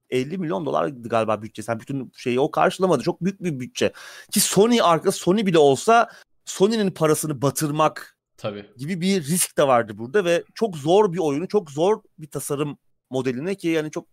50 0.09 0.37
milyon 0.37 0.65
dolardı 0.65 1.09
galiba 1.09 1.41
bütçesi. 1.41 1.71
Yani 1.71 1.79
bütün 1.79 2.11
şeyi 2.17 2.39
o 2.39 2.51
karşılamadı. 2.51 3.03
Çok 3.03 3.21
büyük 3.21 3.43
bir 3.43 3.59
bütçe. 3.59 3.93
Ki 4.31 4.39
Sony 4.39 4.81
arkası 4.81 5.19
Sony 5.19 5.45
bile 5.45 5.57
olsa 5.57 6.09
Sony'nin 6.45 6.91
parasını 6.91 7.41
batırmak 7.41 8.17
Tabii. 8.41 8.65
gibi 8.77 9.01
bir 9.01 9.23
risk 9.23 9.57
de 9.57 9.67
vardı 9.67 9.97
burada 9.97 10.25
ve 10.25 10.43
çok 10.53 10.77
zor 10.77 11.13
bir 11.13 11.17
oyunu, 11.17 11.47
çok 11.47 11.71
zor 11.71 12.01
bir 12.19 12.27
tasarım 12.27 12.77
modeline 13.09 13.55
ki 13.55 13.67
yani 13.67 13.91
çok 13.91 14.07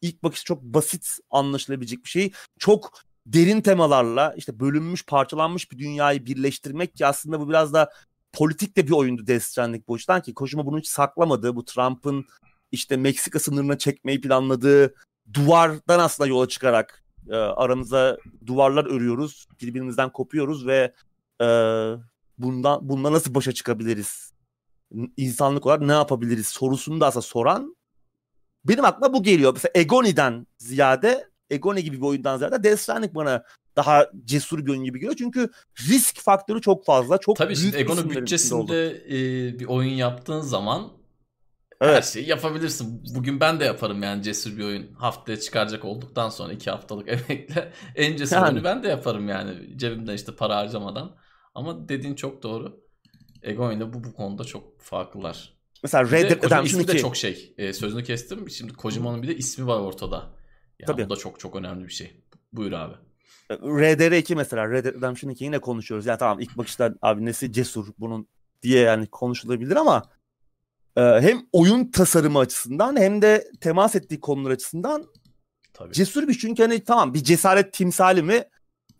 ilk 0.00 0.22
bakış 0.22 0.44
çok 0.44 0.62
basit 0.62 1.18
anlaşılabilecek 1.30 2.04
bir 2.04 2.08
şey. 2.08 2.32
Çok 2.58 2.92
derin 3.26 3.60
temalarla 3.60 4.34
işte 4.36 4.60
bölünmüş, 4.60 5.06
parçalanmış 5.06 5.72
bir 5.72 5.78
dünyayı 5.78 6.26
birleştirmek 6.26 6.96
ki 6.96 7.06
aslında 7.06 7.40
bu 7.40 7.48
biraz 7.48 7.72
da 7.72 7.90
politik 8.32 8.76
de 8.76 8.86
bir 8.86 8.92
oyundu 8.92 9.26
Death 9.26 9.44
Stranding 9.44 9.88
bu 9.88 9.94
açıdan 9.94 10.22
ki 10.22 10.34
Kojima 10.34 10.66
bunu 10.66 10.78
hiç 10.78 10.88
saklamadı. 10.88 11.56
Bu 11.56 11.64
Trump'ın 11.64 12.24
işte 12.72 12.96
Meksika 12.96 13.38
sınırına 13.38 13.78
çekmeyi 13.78 14.20
planladığı 14.20 14.94
duvardan 15.34 15.98
aslında 15.98 16.28
yola 16.28 16.48
çıkarak 16.48 17.04
e, 17.28 17.34
aramıza 17.34 18.18
duvarlar 18.46 18.84
örüyoruz, 18.84 19.46
birbirimizden 19.60 20.12
kopuyoruz 20.12 20.66
ve 20.66 20.94
e, 21.40 21.46
bundan 22.42 22.88
bundan 22.88 23.12
nasıl 23.12 23.34
başa 23.34 23.52
çıkabiliriz? 23.52 24.32
İnsanlık 25.16 25.66
olarak 25.66 25.80
ne 25.80 25.92
yapabiliriz 25.92 26.46
sorusunu 26.46 27.00
da 27.00 27.06
aslında 27.06 27.22
soran 27.22 27.76
benim 28.64 28.84
aklıma 28.84 29.14
bu 29.14 29.22
geliyor. 29.22 29.52
Mesela 29.54 29.72
Egoni'den 29.74 30.46
ziyade 30.58 31.28
Egoni 31.50 31.84
gibi 31.84 31.96
bir 31.96 32.06
oyundan 32.06 32.38
ziyade 32.38 32.62
Death 32.62 32.80
Stranding 32.80 33.14
bana 33.14 33.44
daha 33.76 34.06
cesur 34.24 34.66
bir 34.66 34.70
oyun 34.70 34.84
gibi 34.84 34.98
geliyor. 34.98 35.16
Çünkü 35.18 35.50
risk 35.88 36.20
faktörü 36.20 36.60
çok 36.60 36.84
fazla. 36.84 37.18
Çok 37.18 37.36
Tabii 37.36 37.56
şimdi 37.56 37.90
oldu. 37.92 38.10
bütçesinde 38.10 38.90
e, 39.08 39.58
bir 39.58 39.64
oyun 39.66 39.90
yaptığın 39.94 40.40
zaman 40.40 40.92
her 41.80 41.88
Evet. 41.88 42.04
şeyi 42.04 42.28
yapabilirsin. 42.28 43.04
Bugün 43.14 43.40
ben 43.40 43.60
de 43.60 43.64
yaparım 43.64 44.02
yani 44.02 44.22
cesur 44.22 44.56
bir 44.56 44.64
oyun. 44.64 44.94
Haftaya 44.94 45.40
çıkaracak 45.40 45.84
olduktan 45.84 46.28
sonra 46.28 46.52
iki 46.52 46.70
haftalık 46.70 47.08
emekle 47.12 47.72
en 47.94 48.16
cesur 48.16 48.36
Yani. 48.36 48.48
oyunu 48.48 48.64
ben 48.64 48.82
de 48.82 48.88
yaparım 48.88 49.28
yani. 49.28 49.78
Cebimden 49.78 50.14
işte 50.14 50.36
para 50.36 50.56
harcamadan. 50.56 51.16
Ama 51.54 51.88
dediğin 51.88 52.14
çok 52.14 52.42
doğru. 52.42 52.82
Egon 53.42 53.76
ile 53.76 53.92
bu 53.92 54.04
bu 54.04 54.14
konuda 54.14 54.44
çok 54.44 54.80
farklılar. 54.80 55.52
Mesela 55.82 56.10
Red 56.10 56.30
Dead 56.30 56.44
Redemption 56.44 56.64
ismi 56.64 56.88
de 56.88 56.92
2. 56.92 57.02
çok 57.02 57.16
şey. 57.16 57.54
E, 57.58 57.72
sözünü 57.72 58.04
kestim. 58.04 58.50
Şimdi 58.50 58.72
Kojima'nın 58.72 59.22
bir 59.22 59.28
de 59.28 59.36
ismi 59.36 59.66
var 59.66 59.80
ortada. 59.80 60.16
Yani 60.78 60.86
Tabii. 60.86 61.04
bu 61.04 61.10
da 61.10 61.16
çok 61.16 61.40
çok 61.40 61.56
önemli 61.56 61.84
bir 61.84 61.92
şey. 61.92 62.22
Buyur 62.52 62.72
abi. 62.72 62.94
RDR2 63.50 64.34
mesela 64.34 64.70
Red 64.70 64.84
Dead 64.84 64.94
Redemption 64.94 65.30
2 65.30 65.44
yine 65.44 65.58
konuşuyoruz. 65.58 66.06
Ya 66.06 66.18
tamam 66.18 66.40
ilk 66.40 66.58
bakışta 66.58 66.94
abi 67.02 67.24
nesi 67.24 67.52
cesur 67.52 67.86
bunun 67.98 68.28
diye 68.62 68.80
yani 68.80 69.06
konuşulabilir 69.06 69.76
ama 69.76 70.02
e, 70.96 71.00
hem 71.00 71.46
oyun 71.52 71.90
tasarımı 71.90 72.38
açısından 72.38 72.96
hem 72.96 73.22
de 73.22 73.50
temas 73.60 73.94
ettiği 73.94 74.20
konular 74.20 74.50
açısından 74.50 75.06
Tabii. 75.72 75.92
cesur 75.92 76.28
bir 76.28 76.38
çünkü 76.38 76.62
hani 76.62 76.84
tamam 76.84 77.14
bir 77.14 77.24
cesaret 77.24 77.72
timsali 77.72 78.22
mi 78.22 78.44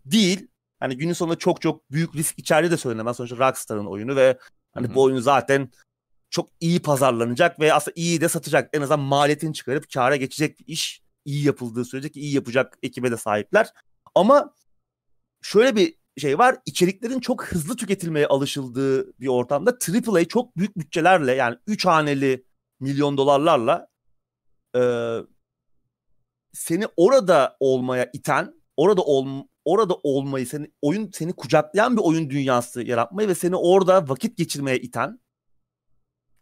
değil. 0.05 0.47
Hani 0.83 0.97
günün 0.97 1.13
sonunda 1.13 1.37
çok 1.37 1.61
çok 1.61 1.91
büyük 1.91 2.15
risk 2.15 2.39
içerdiği 2.39 2.71
de 2.71 2.77
söylenemez. 2.77 3.17
Sonuçta 3.17 3.37
Rockstar'ın 3.37 3.85
oyunu 3.85 4.15
ve 4.15 4.37
hani 4.73 4.87
Hı 4.87 4.91
hı. 4.91 4.95
bu 4.95 5.03
oyunu 5.03 5.21
zaten 5.21 5.71
çok 6.29 6.49
iyi 6.59 6.81
pazarlanacak 6.81 7.59
ve 7.59 7.73
aslında 7.73 7.93
iyi 7.95 8.21
de 8.21 8.29
satacak. 8.29 8.69
En 8.73 8.81
azından 8.81 8.99
maliyetini 8.99 9.53
çıkarıp 9.53 9.89
kâra 9.93 10.15
geçecek 10.15 10.59
bir 10.59 10.67
iş. 10.67 11.03
iyi 11.25 11.45
yapıldığı 11.45 11.85
sürece 11.85 12.09
ki 12.09 12.19
iyi 12.19 12.35
yapacak 12.35 12.77
ekibe 12.83 13.11
de 13.11 13.17
sahipler. 13.17 13.69
Ama 14.15 14.53
şöyle 15.41 15.75
bir 15.75 15.95
şey 16.17 16.37
var. 16.37 16.57
içeriklerin 16.65 17.19
çok 17.19 17.45
hızlı 17.45 17.75
tüketilmeye 17.75 18.27
alışıldığı 18.27 19.19
bir 19.19 19.27
ortamda 19.27 19.77
AAA 20.07 20.25
çok 20.25 20.57
büyük 20.57 20.77
bütçelerle 20.77 21.33
yani 21.33 21.57
3 21.67 21.85
haneli 21.85 22.45
milyon 22.79 23.17
dolarlarla 23.17 23.87
e, 24.75 24.81
seni 26.53 26.87
orada 26.97 27.57
olmaya 27.59 28.09
iten, 28.13 28.53
orada 28.77 29.01
ol, 29.01 29.43
orada 29.65 29.93
olmayı, 30.03 30.47
seni 30.47 30.71
oyun 30.81 31.11
seni 31.13 31.33
kucaklayan 31.33 31.97
bir 31.97 32.01
oyun 32.01 32.29
dünyası 32.29 32.83
yaratmayı 32.83 33.27
ve 33.29 33.35
seni 33.35 33.55
orada 33.55 34.09
vakit 34.09 34.37
geçirmeye 34.37 34.79
iten 34.79 35.19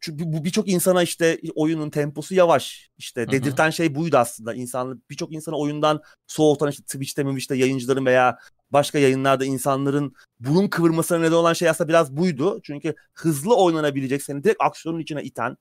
çünkü 0.01 0.33
bu 0.33 0.43
birçok 0.43 0.69
insana 0.69 1.03
işte 1.03 1.39
oyunun 1.55 1.89
temposu 1.89 2.35
yavaş. 2.35 2.91
İşte 2.97 3.21
hı. 3.21 3.31
dedirten 3.31 3.69
şey 3.69 3.95
buydu 3.95 4.17
aslında. 4.17 4.53
İnsan 4.53 5.03
birçok 5.09 5.33
insanı 5.33 5.57
oyundan 5.57 6.01
soğutan 6.27 6.69
işte 6.69 6.83
Twitch'te 6.83 7.23
Twitch'te 7.23 7.55
yayıncıların 7.55 8.05
veya 8.05 8.37
başka 8.71 8.99
yayınlarda 8.99 9.45
insanların 9.45 10.13
burun 10.39 10.67
kıvırmasına 10.67 11.19
neden 11.19 11.35
olan 11.35 11.53
şey 11.53 11.69
aslında 11.69 11.87
biraz 11.87 12.17
buydu. 12.17 12.59
Çünkü 12.63 12.95
hızlı 13.13 13.55
oynanabilecek 13.55 14.23
seni 14.23 14.43
direkt 14.43 14.61
aksiyonun 14.61 14.99
içine 14.99 15.23
iten 15.23 15.57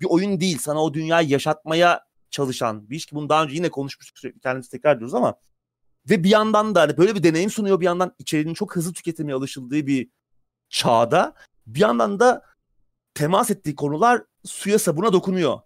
bir 0.00 0.06
oyun 0.08 0.40
değil. 0.40 0.58
Sana 0.58 0.82
o 0.82 0.94
dünyayı 0.94 1.28
yaşatmaya 1.28 2.00
çalışan 2.30 2.90
bir 2.90 2.96
iş 2.96 3.06
ki 3.06 3.14
bunu 3.14 3.28
daha 3.28 3.44
önce 3.44 3.54
yine 3.54 3.70
konuşmuştuk 3.70 4.18
sürekli 4.18 4.40
kendimiz 4.40 4.68
tekrar 4.68 4.96
ediyoruz 4.96 5.14
ama 5.14 5.34
ve 6.10 6.24
bir 6.24 6.30
yandan 6.30 6.74
da 6.74 6.80
hani 6.80 6.96
böyle 6.96 7.14
bir 7.14 7.22
deneyim 7.22 7.50
sunuyor 7.50 7.80
bir 7.80 7.84
yandan 7.84 8.14
içeriğinin 8.18 8.54
çok 8.54 8.76
hızlı 8.76 8.92
tüketilmeye 8.92 9.34
alışıldığı 9.34 9.86
bir 9.86 10.10
çağda 10.68 11.34
bir 11.66 11.80
yandan 11.80 12.20
da 12.20 12.42
temas 13.14 13.50
ettiği 13.50 13.74
konular 13.74 14.22
suya 14.44 14.78
sabuna 14.78 15.12
dokunuyor. 15.12 15.58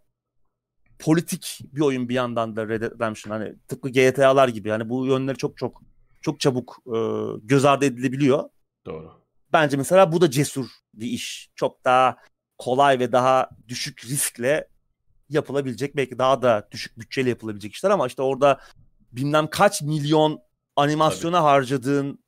Politik 0.99 1.61
bir 1.73 1.81
oyun 1.81 2.09
bir 2.09 2.15
yandan 2.15 2.57
da 2.57 2.69
Red 2.69 2.83
Redemption 2.83 3.33
hani 3.33 3.55
tıpkı 3.69 3.89
GTA'lar 3.89 4.49
gibi 4.49 4.69
yani 4.69 4.89
bu 4.89 5.07
yönleri 5.07 5.37
çok 5.37 5.57
çok 5.57 5.83
çok 6.21 6.41
çabuk 6.41 6.77
e, 6.87 6.99
göz 7.43 7.65
ardı 7.65 7.85
edilebiliyor. 7.85 8.45
Doğru. 8.87 9.27
Bence 9.53 9.77
mesela 9.77 10.13
bu 10.13 10.21
da 10.21 10.31
cesur 10.31 10.67
bir 10.95 11.07
iş. 11.07 11.51
Çok 11.55 11.85
daha 11.85 12.17
kolay 12.59 12.99
ve 12.99 13.13
daha 13.13 13.51
düşük 13.69 14.05
riskle 14.05 14.69
yapılabilecek 15.29 15.97
belki 15.97 16.19
daha 16.19 16.43
da 16.43 16.69
düşük 16.71 16.99
bütçeyle 16.99 17.29
yapılabilecek 17.29 17.73
işler 17.73 17.91
ama 17.91 18.07
işte 18.07 18.23
orada 18.23 18.61
bilmem 19.17 19.47
kaç 19.51 19.83
milyon 19.83 20.41
animasyona 20.77 21.43
harcadığın 21.43 22.19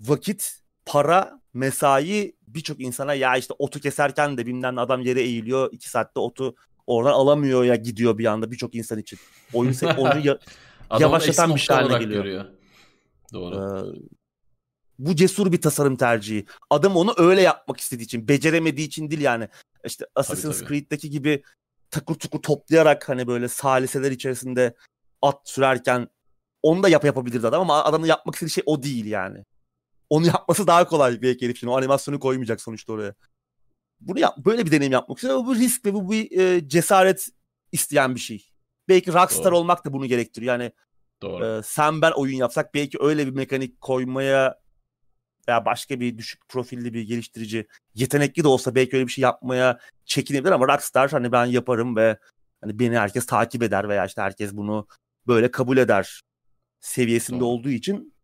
vakit, 0.00 0.56
para, 0.86 1.40
mesai 1.54 2.32
birçok 2.46 2.80
insana 2.80 3.14
ya 3.14 3.36
işte 3.36 3.54
otu 3.58 3.80
keserken 3.80 4.38
de 4.38 4.46
bilmem 4.46 4.78
adam 4.78 5.00
yere 5.00 5.20
eğiliyor 5.22 5.68
iki 5.72 5.90
saatte 5.90 6.20
otu 6.20 6.54
oradan 6.86 7.12
alamıyor 7.12 7.64
ya 7.64 7.74
gidiyor 7.76 8.18
bir 8.18 8.24
anda 8.24 8.50
birçok 8.50 8.74
insan 8.74 8.98
için. 8.98 9.18
Oyun 9.52 9.74
oyunu 9.98 10.26
ya- 10.26 10.38
Yavaşlatan 10.98 11.54
bir 11.54 11.60
şey 11.60 11.76
haline 11.76 11.98
geliyor. 11.98 12.24
görüyor. 12.24 12.44
Doğru. 13.32 13.54
Ee, 13.56 14.00
bu 14.98 15.16
cesur 15.16 15.52
bir 15.52 15.60
tasarım 15.60 15.96
tercihi. 15.96 16.46
Adam 16.70 16.96
onu 16.96 17.14
öyle 17.16 17.42
yapmak 17.42 17.80
istediği 17.80 18.04
için, 18.04 18.28
beceremediği 18.28 18.86
için 18.86 19.10
değil 19.10 19.20
yani. 19.22 19.48
İşte 19.84 20.06
Assassin's 20.14 20.58
tabii. 20.58 20.68
Creed'deki 20.68 21.10
gibi 21.10 21.42
takır 21.90 22.14
tukur 22.14 22.42
toplayarak 22.42 23.08
hani 23.08 23.26
böyle 23.26 23.48
saliseler 23.48 24.10
içerisinde 24.10 24.74
at 25.22 25.40
sürerken 25.44 26.08
onu 26.62 26.82
da 26.82 26.88
yap 26.88 27.04
yapabilirdi 27.04 27.46
adam 27.46 27.60
ama 27.60 27.84
adamın 27.84 28.06
yapmak 28.06 28.34
istediği 28.34 28.52
şey 28.52 28.62
o 28.66 28.82
değil 28.82 29.06
yani. 29.06 29.44
Onu 30.10 30.26
yapması 30.26 30.66
daha 30.66 30.86
kolay 30.86 31.22
belki 31.22 31.44
herif 31.44 31.56
için. 31.56 31.66
O 31.66 31.76
animasyonu 31.76 32.20
koymayacak 32.20 32.60
sonuçta 32.60 32.92
oraya. 32.92 33.14
Bunu 34.00 34.18
yap, 34.18 34.36
böyle 34.38 34.66
bir 34.66 34.70
deneyim 34.70 34.92
yapmak 34.92 35.18
istiyor 35.18 35.46
bu 35.46 35.54
risk 35.54 35.86
ve 35.86 35.94
bu 35.94 36.10
bir 36.10 36.38
e, 36.38 36.68
cesaret 36.68 37.28
isteyen 37.72 38.14
bir 38.14 38.20
şey. 38.20 38.50
Belki 38.88 39.12
Rockstar 39.12 39.44
Doğru. 39.44 39.58
olmak 39.58 39.84
da 39.84 39.92
bunu 39.92 40.06
gerektiriyor. 40.06 40.52
Yani 40.52 40.72
Doğru. 41.22 41.46
ee, 41.46 41.62
sen 41.64 42.02
ben 42.02 42.10
oyun 42.10 42.36
yapsak 42.36 42.74
belki 42.74 42.98
öyle 43.00 43.26
bir 43.26 43.32
mekanik 43.32 43.80
koymaya 43.80 44.60
veya 45.48 45.64
başka 45.64 46.00
bir 46.00 46.18
düşük 46.18 46.48
profilli 46.48 46.94
bir 46.94 47.02
geliştirici 47.02 47.66
yetenekli 47.94 48.44
de 48.44 48.48
olsa 48.48 48.74
belki 48.74 48.96
öyle 48.96 49.06
bir 49.06 49.12
şey 49.12 49.22
yapmaya 49.22 49.78
çekinebilir 50.04 50.52
ama 50.52 50.68
Rockstar 50.68 51.10
hani 51.10 51.32
ben 51.32 51.46
yaparım 51.46 51.96
ve 51.96 52.18
hani 52.60 52.78
beni 52.78 52.98
herkes 52.98 53.26
takip 53.26 53.62
eder 53.62 53.88
veya 53.88 54.06
işte 54.06 54.22
herkes 54.22 54.52
bunu 54.52 54.86
böyle 55.26 55.50
kabul 55.50 55.76
eder 55.76 56.20
seviyesinde 56.80 57.40
Doğru. 57.40 57.48
olduğu 57.48 57.68
için 57.70 58.14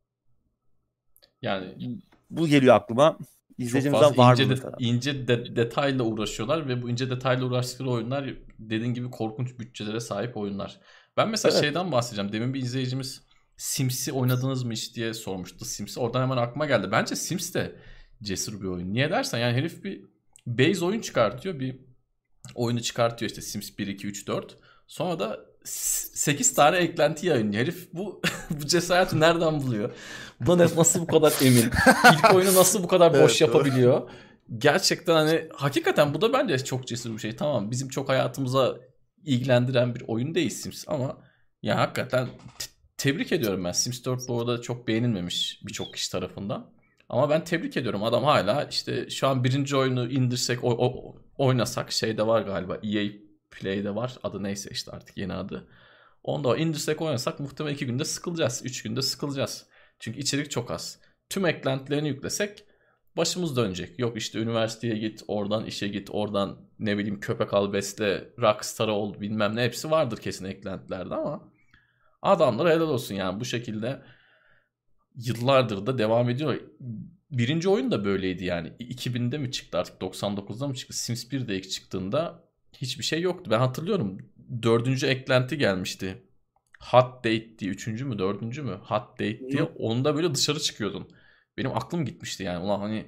Yani 1.42 1.98
bu 2.30 2.46
geliyor 2.48 2.74
aklıma. 2.74 3.18
İzleyicimizden 3.58 4.16
var 4.16 4.32
ince, 4.32 4.44
mı 4.44 4.50
de- 4.50 4.54
mesela? 4.54 4.76
ince 4.78 5.28
de- 5.28 5.56
detayla 5.56 6.04
uğraşıyorlar 6.04 6.68
ve 6.68 6.82
bu 6.82 6.90
ince 6.90 7.10
detayla 7.10 7.44
uğraştıkları 7.46 7.90
oyunlar 7.90 8.34
dediğin 8.58 8.94
gibi 8.94 9.10
korkunç 9.10 9.58
bütçelere 9.58 10.00
sahip 10.00 10.36
oyunlar. 10.36 10.80
Ben 11.16 11.28
mesela 11.28 11.52
Evet. 11.52 11.64
şeyden 11.64 11.92
bahsedeceğim. 11.92 12.32
Demin 12.32 12.54
bir 12.54 12.62
izleyicimiz 12.62 13.22
Sims'i 13.56 14.12
oynadınız 14.12 14.64
mı 14.64 14.72
hiç 14.72 14.96
diye 14.96 15.14
sormuştu. 15.14 15.64
Sims'i 15.64 16.00
oradan 16.00 16.22
hemen 16.22 16.36
aklıma 16.36 16.66
geldi. 16.66 16.88
Bence 16.92 17.16
Sims 17.16 17.54
de 17.54 17.76
cesur 18.22 18.60
bir 18.60 18.66
oyun. 18.66 18.92
Niye 18.94 19.10
dersen 19.10 19.38
yani 19.38 19.56
herif 19.56 19.84
bir 19.84 20.04
base 20.46 20.84
oyun 20.84 21.00
çıkartıyor. 21.00 21.60
Bir 21.60 21.78
oyunu 22.54 22.82
çıkartıyor 22.82 23.30
işte 23.30 23.42
Sims 23.42 23.78
1, 23.78 23.86
2, 23.86 24.06
3, 24.06 24.26
4. 24.28 24.58
Sonra 24.86 25.18
da 25.18 25.45
8 25.66 26.54
tane 26.54 26.76
eklenti 26.76 27.26
yayınlıyor. 27.26 27.62
Herif 27.62 27.88
bu 27.92 28.20
bu 28.50 28.66
cesareti 28.66 29.20
nereden 29.20 29.62
buluyor? 29.62 29.90
Buna 30.40 30.62
nasıl 30.76 31.00
bu 31.00 31.06
kadar 31.06 31.32
emin? 31.42 31.70
İlk 32.12 32.34
oyunu 32.34 32.54
nasıl 32.54 32.82
bu 32.82 32.88
kadar 32.88 33.12
boş 33.12 33.42
Evet, 33.42 33.52
doğru. 33.54 33.58
yapabiliyor? 33.66 34.10
Gerçekten 34.58 35.14
hani 35.14 35.48
hakikaten 35.54 36.14
bu 36.14 36.20
da 36.20 36.32
bence 36.32 36.58
çok 36.64 36.86
cesur 36.86 37.14
bir 37.14 37.18
şey. 37.18 37.36
Tamam 37.36 37.70
bizim 37.70 37.88
çok 37.88 38.08
hayatımıza 38.08 38.76
ilgilendiren 39.24 39.94
bir 39.94 40.02
oyun 40.08 40.34
değil 40.34 40.50
Sims 40.50 40.84
ama 40.86 41.16
ya 41.62 41.78
hakikaten 41.78 42.28
tebrik 42.96 43.32
ediyorum 43.32 43.64
ben. 43.64 43.72
Sims 43.72 44.04
4 44.04 44.28
bu 44.28 44.40
arada 44.40 44.62
çok 44.62 44.88
beğenilmemiş 44.88 45.60
birçok 45.66 45.94
kişi 45.94 46.12
tarafından. 46.12 46.70
Ama 47.08 47.30
ben 47.30 47.44
tebrik 47.44 47.76
ediyorum. 47.76 48.02
Adam 48.04 48.24
hala 48.24 48.64
işte 48.64 49.10
şu 49.10 49.28
an 49.28 49.44
birinci 49.44 49.76
oyunu 49.76 50.10
indirsek 50.10 50.64
o, 50.64 50.70
o- 50.70 51.16
oynasak 51.38 51.92
şeyde 51.92 52.26
var 52.26 52.42
galiba 52.42 52.74
EA 52.82 53.04
Play'de 53.50 53.94
var. 53.94 54.18
Adı 54.22 54.42
neyse 54.42 54.70
işte 54.72 54.90
artık 54.90 55.16
yeni 55.16 55.32
adı. 55.32 55.68
Onda 56.22 56.56
indirsek 56.56 57.02
oynasak 57.02 57.40
muhtemelen 57.40 57.74
iki 57.74 57.86
günde 57.86 58.04
sıkılacağız. 58.04 58.62
Üç 58.64 58.82
günde 58.82 59.02
sıkılacağız. 59.02 59.66
Çünkü 59.98 60.20
içerik 60.20 60.50
çok 60.50 60.70
az. 60.70 60.98
Tüm 61.30 61.46
eklentilerini 61.46 62.08
yüklesek 62.08 62.64
başımız 63.16 63.56
dönecek. 63.56 63.98
Yok 63.98 64.16
işte 64.16 64.38
üniversiteye 64.38 64.98
git, 64.98 65.22
oradan 65.28 65.64
işe 65.64 65.88
git, 65.88 66.08
oradan 66.12 66.58
ne 66.78 66.98
bileyim 66.98 67.20
köpek 67.20 67.54
al 67.54 67.72
besle, 67.72 68.28
rockstar 68.38 68.88
ol 68.88 69.20
bilmem 69.20 69.56
ne 69.56 69.64
hepsi 69.64 69.90
vardır 69.90 70.16
kesin 70.16 70.44
eklentilerde 70.44 71.14
ama 71.14 71.52
adamlara 72.22 72.70
helal 72.70 72.88
olsun 72.88 73.14
yani 73.14 73.40
bu 73.40 73.44
şekilde 73.44 74.02
yıllardır 75.14 75.86
da 75.86 75.98
devam 75.98 76.30
ediyor. 76.30 76.60
Birinci 77.30 77.68
oyun 77.68 77.90
da 77.90 78.04
böyleydi 78.04 78.44
yani. 78.44 78.68
2000'de 78.68 79.38
mi 79.38 79.52
çıktı 79.52 79.78
artık 79.78 80.00
99'da 80.02 80.68
mı 80.68 80.74
çıktı? 80.74 80.96
Sims 80.96 81.30
1 81.30 81.48
de 81.48 81.56
ilk 81.56 81.70
çıktığında 81.70 82.45
hiçbir 82.80 83.04
şey 83.04 83.20
yoktu. 83.20 83.50
Ben 83.50 83.58
hatırlıyorum 83.58 84.18
dördüncü 84.62 85.06
eklenti 85.06 85.58
gelmişti. 85.58 86.22
Hot 86.80 87.24
Date 87.24 87.58
diye. 87.58 87.70
Üçüncü 87.70 88.04
mü 88.04 88.18
dördüncü 88.18 88.62
mü? 88.62 88.78
Hot 88.82 89.10
Date 89.12 89.48
diye. 89.50 89.62
Onda 89.62 90.16
böyle 90.16 90.34
dışarı 90.34 90.60
çıkıyordun. 90.60 91.08
Benim 91.58 91.76
aklım 91.76 92.04
gitmişti 92.04 92.42
yani. 92.42 92.64
Ulan 92.64 92.80
hani 92.80 93.06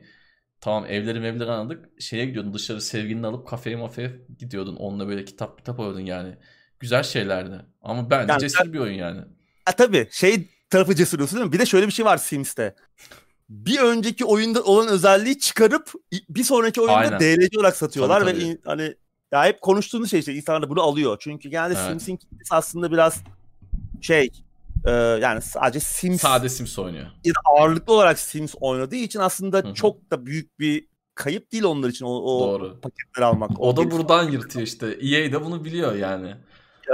tamam 0.60 0.86
evleri 0.86 1.20
mevleri 1.20 1.50
anladık. 1.50 2.02
Şeye 2.02 2.26
gidiyordun 2.26 2.54
dışarı 2.54 2.80
sevgilini 2.80 3.26
alıp 3.26 3.48
kafeye 3.48 3.76
mafeye 3.76 4.20
gidiyordun. 4.38 4.76
Onunla 4.76 5.08
böyle 5.08 5.24
kitap 5.24 5.58
kitap 5.58 5.80
alıyordun 5.80 6.00
yani. 6.00 6.36
Güzel 6.80 7.02
şeylerdi. 7.02 7.60
Ama 7.82 8.10
bence 8.10 8.32
Yani 8.32 8.40
cesur 8.40 8.72
bir 8.72 8.78
oyun 8.78 8.94
yani. 8.94 9.20
Ha, 9.64 9.72
tabii 9.76 10.08
şey 10.10 10.48
tarafı 10.70 10.94
cesur 10.94 11.18
diyorsun 11.18 11.36
değil 11.36 11.46
mi? 11.46 11.52
Bir 11.52 11.58
de 11.58 11.66
şöyle 11.66 11.86
bir 11.86 11.92
şey 11.92 12.04
var 12.04 12.16
Sims'te. 12.16 12.74
Bir 13.48 13.78
önceki 13.78 14.24
oyunda 14.24 14.62
olan 14.64 14.88
özelliği 14.88 15.38
çıkarıp 15.38 15.92
bir 16.28 16.44
sonraki 16.44 16.80
oyunda 16.80 16.96
Aynen. 16.96 17.20
DLC 17.20 17.58
olarak 17.58 17.76
satıyorlar 17.76 18.20
Tabii, 18.20 18.30
ve 18.30 18.34
tabii. 18.34 18.44
in- 18.44 18.60
hani 18.64 18.94
ya 19.32 19.44
hep 19.44 19.60
konuştuğumuz 19.60 20.10
şey 20.10 20.20
işte 20.20 20.34
insanlar 20.34 20.62
da 20.62 20.70
bunu 20.70 20.82
alıyor. 20.82 21.16
Çünkü 21.20 21.48
genelde 21.48 21.74
Evet. 21.78 21.86
Sims'in 21.90 22.16
kitlesi 22.16 22.54
aslında 22.54 22.92
biraz 22.92 23.22
şey 24.00 24.30
e, 24.84 24.90
yani 24.90 25.42
sadece 25.42 25.80
Sims 25.80 26.20
Sade 26.20 26.48
Sims 26.48 26.78
oynuyor. 26.78 27.06
ya 27.24 27.32
da 27.34 27.38
ağırlıklı 27.58 27.92
olarak 27.92 28.18
Sims 28.18 28.54
oynadığı 28.60 28.96
için 28.96 29.20
aslında 29.20 29.58
Hı 29.58 29.68
hı. 29.68 29.74
çok 29.74 30.10
da 30.10 30.26
büyük 30.26 30.58
bir 30.58 30.86
kayıp 31.14 31.52
değil 31.52 31.64
onlar 31.64 31.88
için 31.88 32.04
o, 32.04 32.08
o 32.10 32.48
Doğru. 32.48 32.80
paketleri 32.80 33.24
almak. 33.24 33.60
O 33.60 33.76
da 33.76 33.82
gelişim- 33.82 33.90
buradan 33.98 34.30
yırtıyor 34.30 34.66
işte. 34.66 34.86
EA 34.86 35.32
de 35.32 35.44
bunu 35.44 35.64
biliyor 35.64 35.94
yani. 35.94 36.34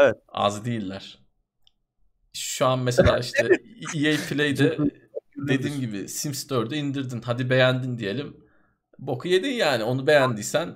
Evet. 0.01 0.16
Az 0.28 0.65
değiller. 0.65 1.19
Şu 2.32 2.66
an 2.66 2.78
mesela 2.78 3.19
işte 3.20 3.48
EA 3.94 4.16
Play'de 4.28 4.78
dediğim 5.36 5.81
gibi 5.81 6.09
Sims 6.09 6.47
4'ü 6.47 6.74
indirdin. 6.77 7.23
Hadi 7.24 7.51
beğendin 7.51 7.98
diyelim. 7.98 8.36
Boku 8.98 9.28
yedin 9.28 9.51
yani. 9.52 9.85
Onu 9.85 10.06
beğendiysen 10.06 10.74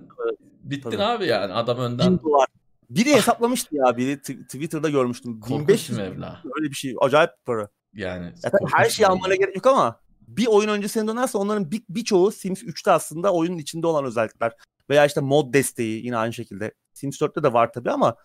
bittin 0.70 0.90
Tabii. 0.90 1.03
abi 1.03 1.27
yani. 1.27 1.53
Adam 1.53 1.77
Bin 1.78 1.82
önden 1.82 2.23
dolar. 2.23 2.47
Biri 2.90 3.15
hesaplamıştı 3.15 3.77
ya 3.77 3.97
biri 3.97 4.23
t- 4.23 4.43
Twitter'da 4.43 4.89
görmüştüm. 4.90 5.40
korkunç 5.40 5.59
1500 5.69 5.99
bir 5.99 6.03
meblağ. 6.03 6.43
öyle 6.59 6.70
bir 6.70 6.74
şey. 6.74 6.95
Acayip 7.01 7.31
bir 7.31 7.45
para. 7.45 7.69
Yani 7.95 8.24
Ya 8.27 8.51
tabii 8.51 8.70
her 8.74 8.89
şeyi 8.89 9.07
almana 9.07 9.28
meblağ. 9.28 9.36
gerek 9.36 9.57
yok 9.57 9.66
ama 9.66 10.01
bir 10.28 10.47
oyun 10.47 10.69
öncesine 10.69 11.09
dönerse 11.09 11.39
onların 11.39 11.70
bir, 11.70 11.82
birçoğu 11.89 12.31
Sims 12.32 12.62
3'te 12.62 12.90
aslında 12.90 13.32
oyunun 13.35 13.59
içinde 13.59 13.86
olan 13.86 14.05
özellikler. 14.05 14.53
Veya 14.90 15.07
işte 15.07 15.20
mod 15.20 15.55
desteği 15.55 16.05
yine 16.07 16.16
aynı 16.16 16.32
şekilde. 16.32 16.74
Sims 16.93 17.20
4'te 17.20 17.43
de 17.43 17.53
var 17.53 17.73
tabii 17.73 17.90
ama 17.90 18.16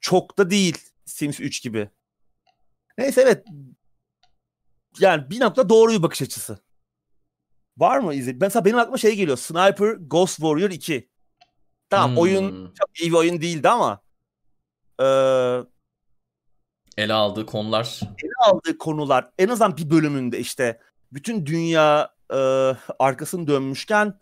çok 0.00 0.38
da 0.38 0.50
değil 0.50 0.78
Sims 1.04 1.40
3 1.40 1.62
gibi. 1.62 1.90
Neyse 2.98 3.20
evet. 3.22 3.44
Yani 5.00 5.30
bir 5.30 5.40
nokta 5.40 5.68
doğru 5.68 5.92
bir 5.92 6.02
bakış 6.02 6.22
açısı. 6.22 6.58
Var 7.78 7.98
mı 7.98 8.14
izle? 8.14 8.36
Mesela 8.40 8.64
benim 8.64 8.78
aklıma 8.78 8.98
şey 8.98 9.16
geliyor. 9.16 9.36
Sniper 9.36 9.92
Ghost 10.00 10.36
Warrior 10.36 10.70
2. 10.70 11.08
Tamam 11.90 12.10
hmm. 12.10 12.18
oyun 12.18 12.74
çok 12.74 13.00
iyi 13.00 13.10
bir 13.10 13.16
oyun 13.16 13.40
değildi 13.40 13.68
ama 13.68 14.00
e, 15.00 15.06
ele 16.96 17.12
aldığı 17.12 17.46
konular 17.46 18.00
ele 18.02 18.32
aldığı 18.46 18.78
konular 18.78 19.30
en 19.38 19.48
azından 19.48 19.76
bir 19.76 19.90
bölümünde 19.90 20.38
işte 20.38 20.80
bütün 21.12 21.46
dünya 21.46 22.14
e, 22.32 22.36
arkasını 22.98 23.46
dönmüşken 23.46 24.20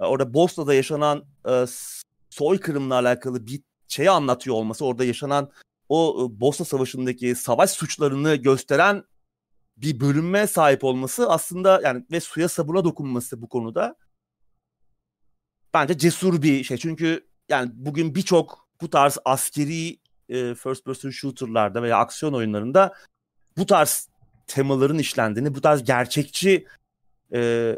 e, 0.00 0.04
orada 0.04 0.34
Bosna'da 0.34 0.74
yaşanan 0.74 1.24
e, 1.48 1.64
soykırımla 2.30 2.94
alakalı 2.94 3.46
bir 3.46 3.62
şeyi 3.88 4.10
anlatıyor 4.10 4.56
olması 4.56 4.84
orada 4.84 5.04
yaşanan 5.04 5.50
o 5.88 6.16
e, 6.20 6.40
Bosna 6.40 6.66
Savaşı'ndaki 6.66 7.34
savaş 7.34 7.70
suçlarını 7.70 8.34
gösteren 8.34 9.04
bir 9.76 10.00
bölünme 10.00 10.46
sahip 10.46 10.84
olması 10.84 11.30
aslında 11.30 11.80
yani 11.84 12.04
ve 12.10 12.20
suya 12.20 12.48
sabuna 12.48 12.84
dokunması 12.84 13.42
bu 13.42 13.48
konuda 13.48 13.96
bence 15.74 15.98
cesur 15.98 16.42
bir 16.42 16.64
şey. 16.64 16.76
Çünkü 16.76 17.26
yani 17.48 17.70
bugün 17.74 18.14
birçok 18.14 18.68
bu 18.80 18.90
tarz 18.90 19.18
askeri 19.24 19.98
e, 20.28 20.54
first 20.54 20.84
person 20.84 21.10
shooter'larda 21.10 21.82
veya 21.82 21.98
aksiyon 21.98 22.32
oyunlarında 22.32 22.94
bu 23.56 23.66
tarz 23.66 24.08
temaların 24.46 24.98
işlendiğini, 24.98 25.54
bu 25.54 25.60
tarz 25.60 25.84
gerçekçi 25.84 26.66
e, 27.32 27.72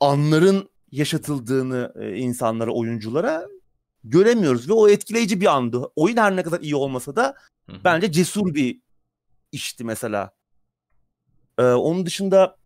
anların 0.00 0.70
yaşatıldığını 0.92 1.92
e, 2.00 2.16
insanlara, 2.16 2.70
oyunculara 2.70 3.48
göremiyoruz 4.04 4.68
ve 4.68 4.72
o 4.72 4.88
etkileyici 4.88 5.40
bir 5.40 5.46
andı. 5.46 5.90
Oyun 5.96 6.16
her 6.16 6.36
ne 6.36 6.42
kadar 6.42 6.60
iyi 6.60 6.76
olmasa 6.76 7.16
da 7.16 7.34
Hı-hı. 7.66 7.76
bence 7.84 8.12
cesur 8.12 8.54
bir 8.54 8.80
işti 9.52 9.84
mesela. 9.84 10.30
Ee, 11.58 11.62
onun 11.62 12.06
dışında 12.06 12.56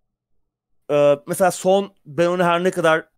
e, 0.91 1.19
mesela 1.27 1.51
son 1.51 1.93
ben 2.07 2.27
onu 2.27 2.45
her 2.45 2.65
ne 2.65 2.71
kadar 2.71 3.09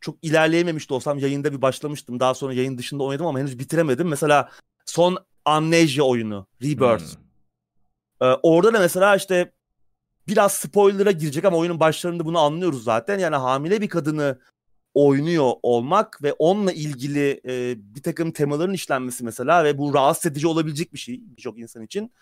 çok 0.00 0.16
ilerleyememiş 0.22 0.90
de 0.90 0.94
olsam 0.94 1.18
yayında 1.18 1.52
bir 1.52 1.62
başlamıştım. 1.62 2.20
Daha 2.20 2.34
sonra 2.34 2.52
yayın 2.52 2.78
dışında 2.78 3.02
oynadım 3.02 3.26
ama 3.26 3.38
henüz 3.38 3.58
bitiremedim. 3.58 4.08
Mesela 4.08 4.50
son 4.86 5.18
Amnesia 5.44 6.04
oyunu 6.04 6.46
Rebirth. 6.62 7.16
Hmm. 7.16 8.28
Ee, 8.28 8.36
orada 8.42 8.74
da 8.74 8.78
mesela 8.78 9.16
işte 9.16 9.52
biraz 10.28 10.52
spoiler'a 10.52 11.10
girecek 11.10 11.44
ama 11.44 11.56
oyunun 11.56 11.80
başlarında 11.80 12.24
bunu 12.24 12.38
anlıyoruz 12.38 12.84
zaten. 12.84 13.18
Yani 13.18 13.36
hamile 13.36 13.80
bir 13.80 13.88
kadını 13.88 14.38
oynuyor 14.94 15.52
olmak 15.62 16.22
ve 16.22 16.32
onunla 16.32 16.72
ilgili 16.72 17.40
e, 17.48 17.74
bir 17.94 18.02
takım 18.02 18.32
temaların 18.32 18.74
işlenmesi 18.74 19.24
mesela 19.24 19.64
ve 19.64 19.78
bu 19.78 19.94
rahatsız 19.94 20.32
edici 20.32 20.46
olabilecek 20.46 20.92
bir 20.92 20.98
şey 20.98 21.20
birçok 21.36 21.58
insan 21.58 21.82
için. 21.82 22.12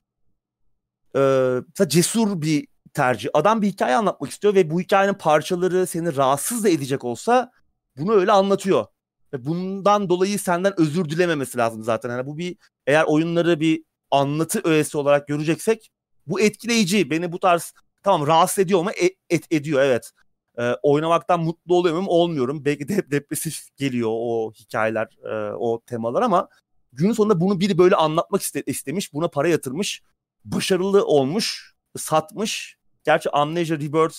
Ee, 1.18 1.88
cesur 1.88 2.42
bir 2.42 2.66
tercih. 2.94 3.30
Adam 3.34 3.62
bir 3.62 3.66
hikaye 3.66 3.96
anlatmak 3.96 4.30
istiyor 4.30 4.54
ve 4.54 4.70
bu 4.70 4.80
hikayenin 4.80 5.14
parçaları 5.14 5.86
seni 5.86 6.16
rahatsız 6.16 6.64
da 6.64 6.68
edecek 6.68 7.04
olsa 7.04 7.50
bunu 7.96 8.12
öyle 8.12 8.32
anlatıyor. 8.32 8.86
Ve 9.32 9.44
bundan 9.46 10.08
dolayı 10.08 10.38
senden 10.38 10.80
özür 10.80 11.04
dilememesi 11.08 11.58
lazım 11.58 11.84
zaten. 11.84 12.10
Yani 12.10 12.26
bu 12.26 12.38
bir 12.38 12.56
eğer 12.86 13.04
oyunları 13.04 13.60
bir 13.60 13.84
anlatı 14.10 14.60
öğesi 14.64 14.98
olarak 14.98 15.28
göreceksek 15.28 15.90
bu 16.26 16.40
etkileyici. 16.40 17.10
Beni 17.10 17.32
bu 17.32 17.40
tarz 17.40 17.72
tamam 18.02 18.26
rahatsız 18.26 18.58
ediyor 18.58 18.82
mu? 18.82 18.90
E, 18.90 19.10
et, 19.30 19.44
ediyor 19.50 19.82
evet. 19.82 20.10
Ee, 20.58 20.74
oynamaktan 20.82 21.40
mutlu 21.40 21.74
oluyor 21.74 21.94
muyum? 21.94 22.08
Olmuyorum. 22.08 22.64
Belki 22.64 22.88
de 22.88 23.10
depresif 23.10 23.76
geliyor 23.76 24.10
o 24.12 24.52
hikayeler, 24.52 25.08
e, 25.24 25.52
o 25.52 25.80
temalar 25.86 26.22
ama 26.22 26.48
günün 26.92 27.12
sonunda 27.12 27.40
bunu 27.40 27.60
biri 27.60 27.78
böyle 27.78 27.96
anlatmak 27.96 28.42
iste, 28.42 28.62
istemiş. 28.66 29.12
Buna 29.12 29.28
para 29.28 29.48
yatırmış. 29.48 30.02
Başarılı 30.44 31.06
olmuş. 31.06 31.74
Satmış. 31.96 32.76
Gerçi 33.04 33.30
Amnesia 33.30 33.76
Rebirth 33.76 34.16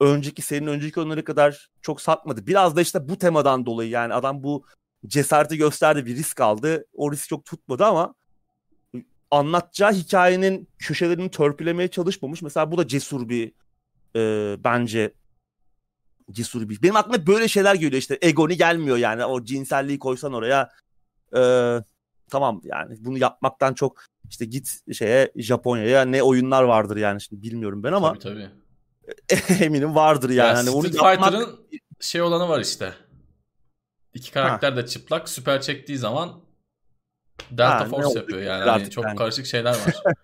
önceki 0.00 0.42
senin 0.42 0.66
önceki 0.66 1.00
oyunları 1.00 1.24
kadar 1.24 1.70
çok 1.82 2.00
satmadı. 2.00 2.46
Biraz 2.46 2.76
da 2.76 2.80
işte 2.80 3.08
bu 3.08 3.18
temadan 3.18 3.66
dolayı 3.66 3.90
yani 3.90 4.14
adam 4.14 4.42
bu 4.42 4.64
cesareti 5.06 5.56
gösterdi 5.56 6.06
bir 6.06 6.16
risk 6.16 6.40
aldı. 6.40 6.86
O 6.92 7.12
risk 7.12 7.28
çok 7.28 7.44
tutmadı 7.44 7.84
ama 7.84 8.14
anlatacağı 9.30 9.92
hikayenin 9.92 10.68
köşelerini 10.78 11.30
törpülemeye 11.30 11.88
çalışmamış. 11.88 12.42
Mesela 12.42 12.72
bu 12.72 12.78
da 12.78 12.88
cesur 12.88 13.28
bir 13.28 13.52
e, 14.16 14.56
bence 14.64 15.12
cesur 16.30 16.68
bir. 16.68 16.82
Benim 16.82 16.96
aklıma 16.96 17.26
böyle 17.26 17.48
şeyler 17.48 17.74
geliyor 17.74 17.92
işte 17.92 18.18
egoni 18.22 18.56
gelmiyor 18.56 18.96
yani 18.96 19.24
o 19.24 19.44
cinselliği 19.44 19.98
koysan 19.98 20.32
oraya 20.32 20.70
e, 21.36 21.40
tamam 22.30 22.60
yani 22.64 22.96
bunu 23.00 23.18
yapmaktan 23.18 23.74
çok 23.74 24.04
işte 24.30 24.44
git 24.44 24.80
şeye 24.92 25.32
Japonya'ya 25.36 26.02
ne 26.02 26.22
oyunlar 26.22 26.62
vardır 26.62 26.96
yani 26.96 27.20
şimdi 27.20 27.42
bilmiyorum 27.42 27.82
ben 27.82 27.92
ama. 27.92 28.18
Tabii 28.18 28.18
tabii 28.18 28.50
eminim 29.64 29.94
vardır 29.94 30.30
yani. 30.30 30.48
Ya, 30.48 30.56
hani 30.56 30.68
Street 30.68 31.00
onu 31.00 31.12
Fighter'ın 31.12 31.40
yapmak... 31.40 31.58
şey 32.00 32.22
olanı 32.22 32.48
var 32.48 32.60
işte. 32.60 32.94
İki 34.14 34.32
karakter 34.32 34.70
ha. 34.70 34.76
de 34.76 34.86
çıplak 34.86 35.28
süper 35.28 35.60
çektiği 35.60 35.98
zaman 35.98 36.40
Delta 37.50 37.80
ha, 37.80 37.84
Force 37.84 38.18
yapıyor 38.18 38.42
yani. 38.42 38.70
Hani 38.70 38.90
çok 38.90 39.04
yani. 39.04 39.16
karışık 39.16 39.46
şeyler 39.46 39.70
var. 39.70 39.94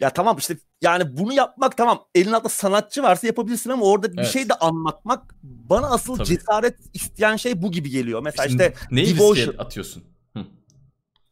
ya 0.00 0.10
tamam 0.10 0.36
işte 0.38 0.56
yani 0.82 1.16
bunu 1.16 1.32
yapmak 1.32 1.76
tamam 1.76 2.04
elin 2.14 2.32
altında 2.32 2.48
sanatçı 2.48 3.02
varsa 3.02 3.26
yapabilirsin 3.26 3.70
ama 3.70 3.84
orada 3.84 4.12
bir 4.12 4.18
evet. 4.18 4.30
şey 4.30 4.48
de 4.48 4.54
anlatmak 4.54 5.34
bana 5.42 5.86
asıl 5.86 6.16
Tabii. 6.16 6.26
cesaret 6.26 6.76
isteyen 6.94 7.36
şey 7.36 7.62
bu 7.62 7.72
gibi 7.72 7.90
geliyor. 7.90 8.22
Mesela 8.22 8.48
Şimdi 8.48 8.62
işte 8.62 8.86
neyi 8.90 9.18
Devotion. 9.18 9.54
atıyorsun? 9.58 10.15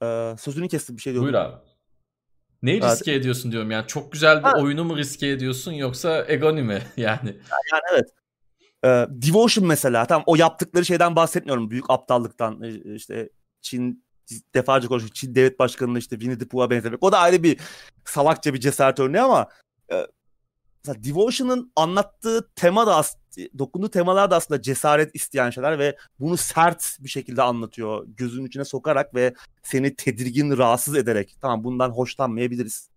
Ee, 0.05 0.36
sözünü 0.39 0.68
kestim 0.68 0.97
bir 0.97 1.02
şey 1.02 1.12
diyordum. 1.12 1.32
Buyur 1.32 1.44
abi. 1.44 1.56
Neyi 2.62 2.78
evet. 2.78 2.93
riske 2.93 3.12
ediyorsun 3.12 3.52
diyorum 3.52 3.70
yani 3.70 3.86
çok 3.86 4.12
güzel 4.12 4.39
bir 4.39 4.48
ha. 4.48 4.59
oyunu 4.59 4.85
mu 4.85 4.97
riske 4.97 5.28
ediyorsun 5.28 5.72
yoksa 5.72 6.24
Egoni 6.28 6.62
mi 6.62 6.82
yani? 6.97 7.36
Yani 7.72 7.82
evet. 7.93 8.09
Ee, 8.85 9.06
Devotion 9.10 9.66
mesela 9.66 10.06
tam 10.06 10.22
o 10.26 10.36
yaptıkları 10.36 10.85
şeyden 10.85 11.16
bahsetmiyorum 11.16 11.70
büyük 11.70 11.90
aptallıktan 11.90 12.62
işte 12.94 13.31
Çin 13.60 14.05
defalarca 14.55 14.89
konuştuk 14.89 15.14
Çin 15.14 15.35
devlet 15.35 15.59
başkanını 15.59 15.98
işte 15.98 16.16
Winnie 16.16 16.39
the 16.39 16.48
Pooh'a 16.48 16.70
benzemek 16.70 17.02
o 17.02 17.12
da 17.12 17.18
ayrı 17.18 17.43
bir 17.43 17.59
salakça 18.05 18.55
bir 18.55 18.60
cesaret 18.60 19.01
örneği 19.01 19.22
ama 19.22 19.40
e, 19.43 19.47
mesela 20.85 21.05
Devotion'ın 21.05 21.73
anlattığı 21.77 22.48
tema 22.56 22.86
da 22.86 23.02
dokunduğu 23.59 23.90
temalar 23.90 24.31
da 24.31 24.36
aslında 24.36 24.62
cesaret 24.62 25.15
isteyen 25.15 25.51
şeyler 25.51 25.78
ve 25.78 25.97
bunu 26.20 26.36
sert 26.36 26.97
bir 27.01 27.09
şekilde 27.09 27.43
anlatıyor. 27.43 28.06
Gözünün 28.09 28.47
içine 28.47 28.65
sokarak 28.65 29.15
ve 29.15 29.35
seni 29.62 29.97
tedirgin, 29.97 30.59
rahatsız 30.59 30.97
ederek. 30.97 31.36
Tamam 31.40 31.65
bundan 31.65 31.90
hoşlanmayabiliriz. 31.90 32.90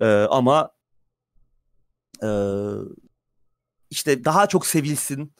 Ee, 0.00 0.06
ama 0.30 0.70
e, 2.22 2.28
işte 3.90 4.24
daha 4.24 4.46
çok 4.46 4.66
sevilsin, 4.66 5.32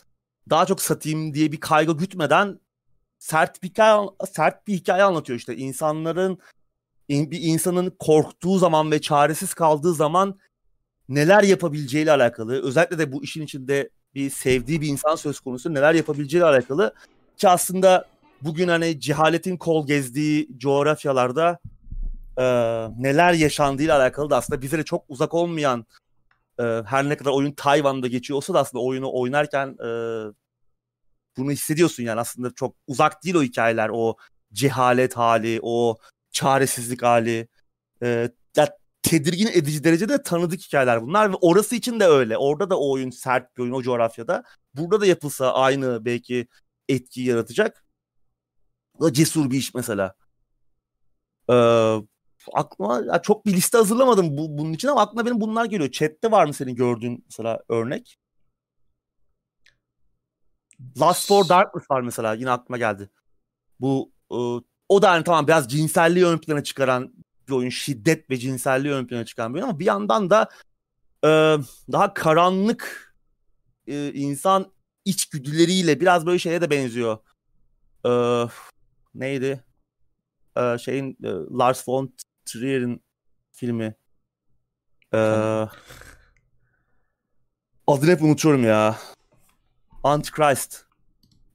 daha 0.51 0.67
çok 0.67 0.81
satayım 0.81 1.35
diye 1.35 1.53
bir 1.53 1.61
kaygı 1.61 1.97
gütmeden 1.97 2.61
sert 3.19 3.63
bir 3.63 3.69
hikaye, 3.69 4.09
sert 4.33 4.67
bir 4.67 4.75
hikaye 4.75 5.03
anlatıyor 5.03 5.39
işte. 5.39 5.57
insanların 5.57 6.39
bir 7.09 7.41
insanın 7.43 7.97
korktuğu 7.99 8.59
zaman 8.59 8.91
ve 8.91 9.01
çaresiz 9.01 9.55
kaldığı 9.55 9.95
zaman 9.95 10.39
neler 11.09 11.43
yapabileceğiyle 11.43 12.13
alakalı. 12.13 12.63
Özellikle 12.63 12.99
de 12.99 13.13
bu 13.13 13.25
işin 13.25 13.43
içinde 13.43 13.91
bir 14.15 14.31
sevdiği 14.31 14.81
bir 14.81 14.89
insan 14.89 15.17
söz 15.17 15.41
konusu 15.41 15.75
neler 15.75 15.95
yapabileceğiyle 15.95 16.47
alakalı. 16.47 16.95
Ki 17.37 17.49
aslında 17.49 18.05
bugün 18.43 18.69
hani 18.69 19.01
cehaletin 19.01 19.57
kol 19.57 19.87
gezdiği 19.87 20.49
coğrafyalarda 20.59 21.59
e, 22.39 22.45
neler 22.99 23.33
yaşandığıyla 23.33 23.99
alakalı 23.99 24.31
da 24.31 24.37
aslında 24.37 24.63
bize 24.63 24.79
de 24.79 24.85
çok 24.85 25.05
uzak 25.09 25.35
olmayan 25.35 25.87
e, 26.61 26.63
her 26.63 27.09
ne 27.09 27.17
kadar 27.17 27.31
oyun 27.31 27.53
Tayvan'da 27.53 28.07
geçiyor 28.07 28.37
olsa 28.37 28.55
da 28.55 28.61
aslında 28.61 28.85
oyunu 28.85 29.11
oynarken 29.13 29.69
e, 29.69 29.89
bunu 31.37 31.51
hissediyorsun 31.51 32.03
yani 32.03 32.21
aslında 32.21 32.51
çok 32.55 32.77
uzak 32.87 33.25
değil 33.25 33.35
o 33.35 33.43
hikayeler 33.43 33.91
o 33.93 34.17
cehalet 34.53 35.17
hali 35.17 35.59
o 35.63 35.97
çaresizlik 36.33 37.03
hali 37.03 37.49
e, 38.03 38.31
tedirgin 39.05 39.47
edici 39.47 39.85
derecede 39.85 40.23
tanıdık 40.23 40.61
hikayeler 40.61 41.03
bunlar 41.03 41.33
ve 41.33 41.37
orası 41.41 41.75
için 41.77 42.01
de 42.01 42.07
öyle. 42.07 42.39
Orada 42.39 42.71
da 42.71 42.79
o 42.79 42.93
oyun 42.93 43.11
sert 43.11 43.57
bir 43.57 43.63
oyun 43.63 43.73
o 43.73 43.83
coğrafyada. 43.83 44.45
Burada 44.75 45.01
da 45.01 45.07
yapılsa 45.07 45.55
aynı 45.55 46.05
belki 46.05 46.49
etki 46.89 47.23
yaratacak. 47.23 47.85
da 49.01 49.13
cesur 49.13 49.51
bir 49.51 49.59
iş 49.59 49.75
mesela. 49.75 50.15
Ee, 51.51 51.55
aklıma 52.55 53.03
ya 53.07 53.23
çok 53.23 53.47
bir 53.47 53.53
liste 53.53 53.79
hazırlamadım 53.79 54.37
bu, 54.39 54.59
bunun 54.59 54.73
için 54.73 54.89
ama 54.89 55.01
aklıma 55.03 55.27
benim 55.27 55.41
bunlar 55.41 55.65
geliyor. 55.65 55.91
Chat'te 55.91 56.31
var 56.31 56.47
mı 56.47 56.55
senin 56.55 56.75
gördüğün 56.75 57.25
mesela 57.27 57.61
örnek? 57.69 58.19
Last 61.01 61.29
for 61.29 61.49
Darkness 61.49 61.91
var 61.91 62.01
mesela 62.01 62.35
yine 62.35 62.51
aklıma 62.51 62.79
geldi. 62.79 63.11
Bu 63.81 64.13
e, 64.33 64.37
o 64.89 65.03
da 65.03 65.11
hani 65.11 65.25
tamam 65.25 65.47
biraz 65.47 65.69
cinselliği 65.69 66.27
ön 66.27 66.39
plana 66.39 66.65
çıkaran 66.65 67.15
bir 67.49 67.53
oyun. 67.53 67.71
Şiddet 67.71 68.31
ve 68.31 68.37
cinselliği 68.37 68.95
ön 68.95 69.07
plana 69.07 69.25
çıkan 69.25 69.55
bir 69.55 69.59
oyun 69.59 69.69
ama 69.69 69.79
bir 69.79 69.85
yandan 69.85 70.31
da 70.31 70.49
e, 71.25 71.29
daha 71.93 72.15
karanlık 72.15 73.15
e, 73.87 74.13
insan 74.13 74.73
içgüdüleriyle 75.05 76.01
biraz 76.01 76.27
böyle 76.27 76.39
şeye 76.39 76.61
de 76.61 76.71
benziyor. 76.71 77.19
E, 78.07 78.11
neydi? 79.15 79.65
E, 80.57 80.79
şeyin 80.79 81.19
e, 81.25 81.29
Lars 81.59 81.89
von 81.89 82.15
Trier'in 82.45 83.05
filmi. 83.53 83.95
E, 85.15 85.19
adını 87.87 88.11
hep 88.11 88.23
unutuyorum 88.23 88.65
ya. 88.65 88.99
Antichrist. 90.03 90.85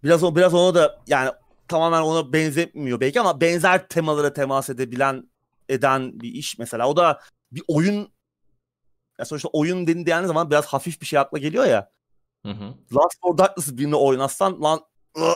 Biraz 0.03 0.35
biraz 0.35 0.53
ona 0.53 0.75
da 0.75 0.99
yani 1.07 1.31
tamamen 1.67 2.01
ona 2.01 2.33
benzetmiyor 2.33 2.99
belki 2.99 3.19
ama 3.19 3.41
benzer 3.41 3.87
temalara 3.87 4.33
temas 4.33 4.69
edebilen 4.69 5.29
eden 5.69 6.19
bir 6.19 6.33
iş 6.33 6.57
mesela. 6.59 6.89
O 6.89 6.97
da 6.97 7.19
bir 7.51 7.63
oyun 7.67 8.11
ya 9.19 9.25
sonuçta 9.25 9.49
oyun 9.53 9.87
dendiğin 9.87 10.21
zaman 10.23 10.51
biraz 10.51 10.65
hafif 10.65 11.01
bir 11.01 11.05
şey 11.05 11.19
akla 11.19 11.37
geliyor 11.37 11.65
ya. 11.65 11.91
Hı 12.45 12.51
hı. 12.51 12.73
Last 12.95 13.21
for 13.21 13.37
Darkness 13.37 13.77
birini 13.77 13.95
oynatsan 13.95 14.61
lan 14.61 14.81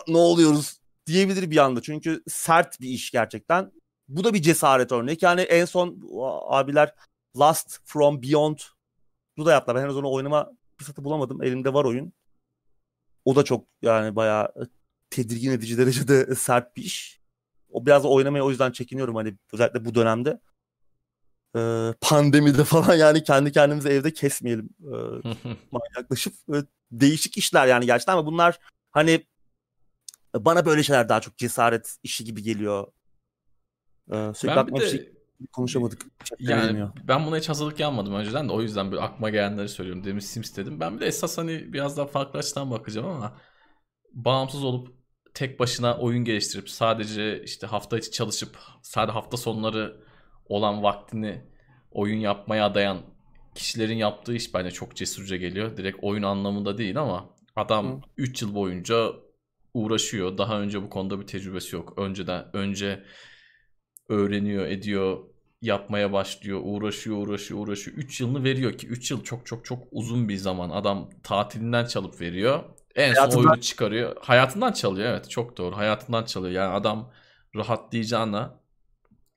ne 0.08 0.18
oluyoruz 0.18 0.80
diyebilir 1.06 1.52
bir 1.52 1.58
anda. 1.58 1.82
Çünkü 1.82 2.24
sert 2.28 2.82
bir 2.82 2.90
iş 2.90 3.12
gerçekten. 3.12 3.72
Bu 4.08 4.24
da 4.24 4.34
bir 4.34 4.42
cesaret 4.42 4.92
örnek. 4.92 5.24
Yani 5.24 5.42
en 5.42 5.66
son 5.66 6.02
abiler 6.48 6.94
Last 7.40 7.80
from 7.86 8.22
Beyond 8.22 8.58
bu 9.38 9.46
da 9.46 9.52
yaptılar. 9.52 9.76
Ben 9.76 9.84
henüz 9.84 9.98
onu 9.98 10.12
oynama 10.12 10.52
fırsatı 10.78 11.04
bulamadım. 11.04 11.44
Elimde 11.44 11.74
var 11.74 11.86
oyun. 11.86 12.14
O 13.26 13.36
da 13.36 13.44
çok 13.44 13.68
yani 13.82 14.16
bayağı 14.16 14.54
tedirgin 15.10 15.52
edici 15.52 15.78
derecede 15.78 16.36
sert 16.36 16.76
bir 16.78 16.84
iş. 16.84 17.23
O 17.74 17.86
biraz 17.86 18.06
oynamaya 18.06 18.46
o 18.46 18.50
yüzden 18.50 18.72
çekiniyorum 18.72 19.16
hani 19.16 19.38
özellikle 19.54 19.86
bu 19.86 19.96
dönemde. 19.96 20.40
Ee, 21.56 21.94
pandemide 22.02 22.64
falan 22.64 22.96
yani 22.96 23.24
kendi 23.24 23.52
kendimizi 23.52 23.90
evde 23.90 24.14
kesmeyelim. 24.14 24.70
Ee, 24.82 24.90
manyaklaşıp 25.72 26.34
e, 26.34 26.58
değişik 26.92 27.38
işler 27.38 27.68
yani 27.68 27.86
gerçekten 27.86 28.14
ama 28.14 28.26
bunlar 28.26 28.60
hani 28.92 29.26
bana 30.36 30.66
böyle 30.66 30.84
şeyler 30.84 31.10
daha 31.10 31.22
çok 31.22 31.38
cesaret 31.38 31.98
işi 32.04 32.26
gibi 32.26 32.44
geliyor. 32.44 32.88
Ee, 34.12 34.32
sürekli 34.36 34.56
Ben 34.56 34.68
bir 34.68 34.88
şey 34.88 35.00
de 35.00 35.14
konuşamadık. 35.52 36.06
Chatte 36.24 36.44
yani 36.44 36.88
ben 37.04 37.26
buna 37.26 37.38
hiç 37.38 37.50
hazırlık 37.50 37.80
yapmadım 37.80 38.14
önceden 38.14 38.50
de 38.50 38.54
o 38.54 38.62
yüzden 38.62 38.92
böyle 38.92 39.02
aklıma 39.02 39.30
gelenleri 39.30 39.70
söylüyorum. 39.70 40.04
Demin 40.04 40.20
Sims 40.20 40.58
dedim. 40.58 40.80
Ben 40.80 40.96
bir 40.96 41.00
de 41.00 41.06
esas 41.06 41.38
hani 41.38 41.74
biraz 41.74 41.98
daha 41.98 42.06
farklı 42.06 42.40
açıdan 42.40 42.72
bakacağım 42.72 43.08
ama 43.08 43.38
bağımsız 44.14 44.64
olup 44.64 45.03
tek 45.34 45.60
başına 45.60 45.98
oyun 45.98 46.26
geliştirip 46.26 46.70
sadece 46.70 47.44
işte 47.44 47.68
hafta 47.68 47.98
içi 47.98 48.12
çalışıp 48.12 48.58
sadece 48.82 49.14
hafta 49.14 49.38
sonları 49.38 49.98
olan 50.50 50.84
vaktini 50.84 51.42
oyun 51.92 52.20
yapmaya 52.20 52.66
adayan 52.66 53.02
kişilerin 53.56 53.98
yaptığı 53.98 54.36
iş 54.36 54.54
bence 54.54 54.72
çok 54.72 54.96
cesurca 54.96 55.36
geliyor. 55.36 55.78
Direkt 55.78 55.98
oyun 56.02 56.24
anlamında 56.24 56.78
değil 56.78 56.98
ama 57.02 57.30
adam 57.56 58.02
Hı. 58.02 58.02
3 58.18 58.42
yıl 58.42 58.56
boyunca 58.56 59.12
uğraşıyor. 59.74 60.38
Daha 60.38 60.62
önce 60.62 60.84
bu 60.84 60.90
konuda 60.90 61.20
bir 61.22 61.28
tecrübesi 61.28 61.76
yok. 61.76 61.94
Önceden 61.98 62.46
önce 62.54 63.04
öğreniyor, 64.10 64.66
ediyor, 64.66 65.18
yapmaya 65.62 66.14
başlıyor, 66.14 66.62
uğraşıyor, 66.64 67.18
uğraşıyor, 67.18 67.60
uğraşıyor. 67.60 67.98
3 67.98 68.22
yılını 68.22 68.44
veriyor 68.44 68.78
ki 68.78 68.88
3 68.88 69.12
yıl 69.12 69.24
çok 69.24 69.46
çok 69.46 69.66
çok 69.66 69.84
uzun 69.92 70.30
bir 70.30 70.38
zaman. 70.38 70.70
Adam 70.70 71.10
tatilinden 71.24 71.86
çalıp 71.86 72.22
veriyor. 72.22 72.64
En 72.96 73.14
son 73.14 73.22
Hayatından- 73.22 73.50
oyunu 73.50 73.62
çıkarıyor. 73.62 74.16
Hayatından 74.22 74.72
çalıyor 74.72 75.10
evet 75.10 75.30
çok 75.30 75.58
doğru. 75.58 75.78
Hayatından 75.78 76.24
çalıyor. 76.26 76.54
Yani 76.54 76.74
adam 76.74 77.12
rahatlayacağına, 77.56 78.60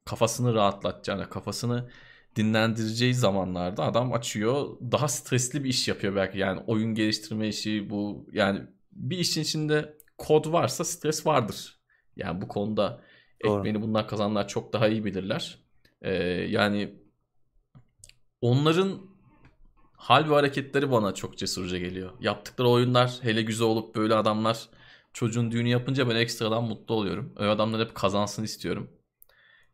kafasını 0.04 0.54
rahatlatacağına, 0.54 1.28
kafasını 1.30 1.90
dinlendireceği 2.36 3.14
zamanlarda 3.14 3.84
adam 3.84 4.12
açıyor. 4.12 4.66
Daha 4.92 5.08
stresli 5.08 5.64
bir 5.64 5.68
iş 5.68 5.88
yapıyor 5.88 6.16
belki. 6.16 6.38
Yani 6.38 6.60
oyun 6.66 6.94
geliştirme 6.94 7.48
işi 7.48 7.90
bu 7.90 8.28
yani 8.32 8.60
bir 8.92 9.18
işin 9.18 9.42
içinde 9.42 9.98
kod 10.18 10.52
varsa 10.52 10.84
stres 10.84 11.26
vardır. 11.26 11.80
Yani 12.16 12.40
bu 12.42 12.48
konuda 12.48 13.00
Doğru. 13.44 13.58
ekmeğini 13.58 13.82
bundan 13.82 14.06
kazananlar 14.06 14.48
çok 14.48 14.72
daha 14.72 14.88
iyi 14.88 15.04
bilirler. 15.04 15.58
Ee, 16.02 16.12
yani 16.50 16.94
onların 18.40 19.15
hal 19.96 20.30
ve 20.30 20.34
hareketleri 20.34 20.90
bana 20.90 21.14
çok 21.14 21.38
cesurca 21.38 21.78
geliyor. 21.78 22.10
Yaptıkları 22.20 22.68
oyunlar 22.68 23.18
hele 23.22 23.42
güzel 23.42 23.66
olup 23.66 23.96
böyle 23.96 24.14
adamlar 24.14 24.68
çocuğun 25.12 25.50
düğünü 25.50 25.68
yapınca 25.68 26.08
ben 26.08 26.16
ekstradan 26.16 26.64
mutlu 26.64 26.94
oluyorum. 26.94 27.32
Öyle 27.36 27.50
adamlar 27.50 27.80
hep 27.80 27.94
kazansın 27.94 28.44
istiyorum. 28.44 28.90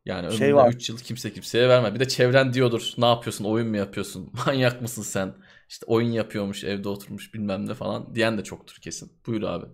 Yani 0.04 0.26
Şey 0.28 0.48
ömründe 0.48 0.54
var. 0.54 0.72
3 0.72 0.88
yıl 0.88 0.98
kimse 0.98 1.32
kimseye 1.32 1.68
verme. 1.68 1.94
Bir 1.94 2.00
de 2.00 2.08
çevren 2.08 2.52
diyordur. 2.52 2.92
Ne 2.98 3.06
yapıyorsun? 3.06 3.44
Oyun 3.44 3.68
mu 3.68 3.76
yapıyorsun? 3.76 4.32
Manyak 4.46 4.82
mısın 4.82 5.02
sen? 5.02 5.34
İşte 5.68 5.86
oyun 5.86 6.10
yapıyormuş, 6.12 6.64
evde 6.64 6.88
oturmuş 6.88 7.34
bilmem 7.34 7.66
ne 7.68 7.74
falan 7.74 8.14
diyen 8.14 8.38
de 8.38 8.44
çoktur 8.44 8.76
kesin. 8.82 9.12
Buyur 9.26 9.42
abi. 9.42 9.66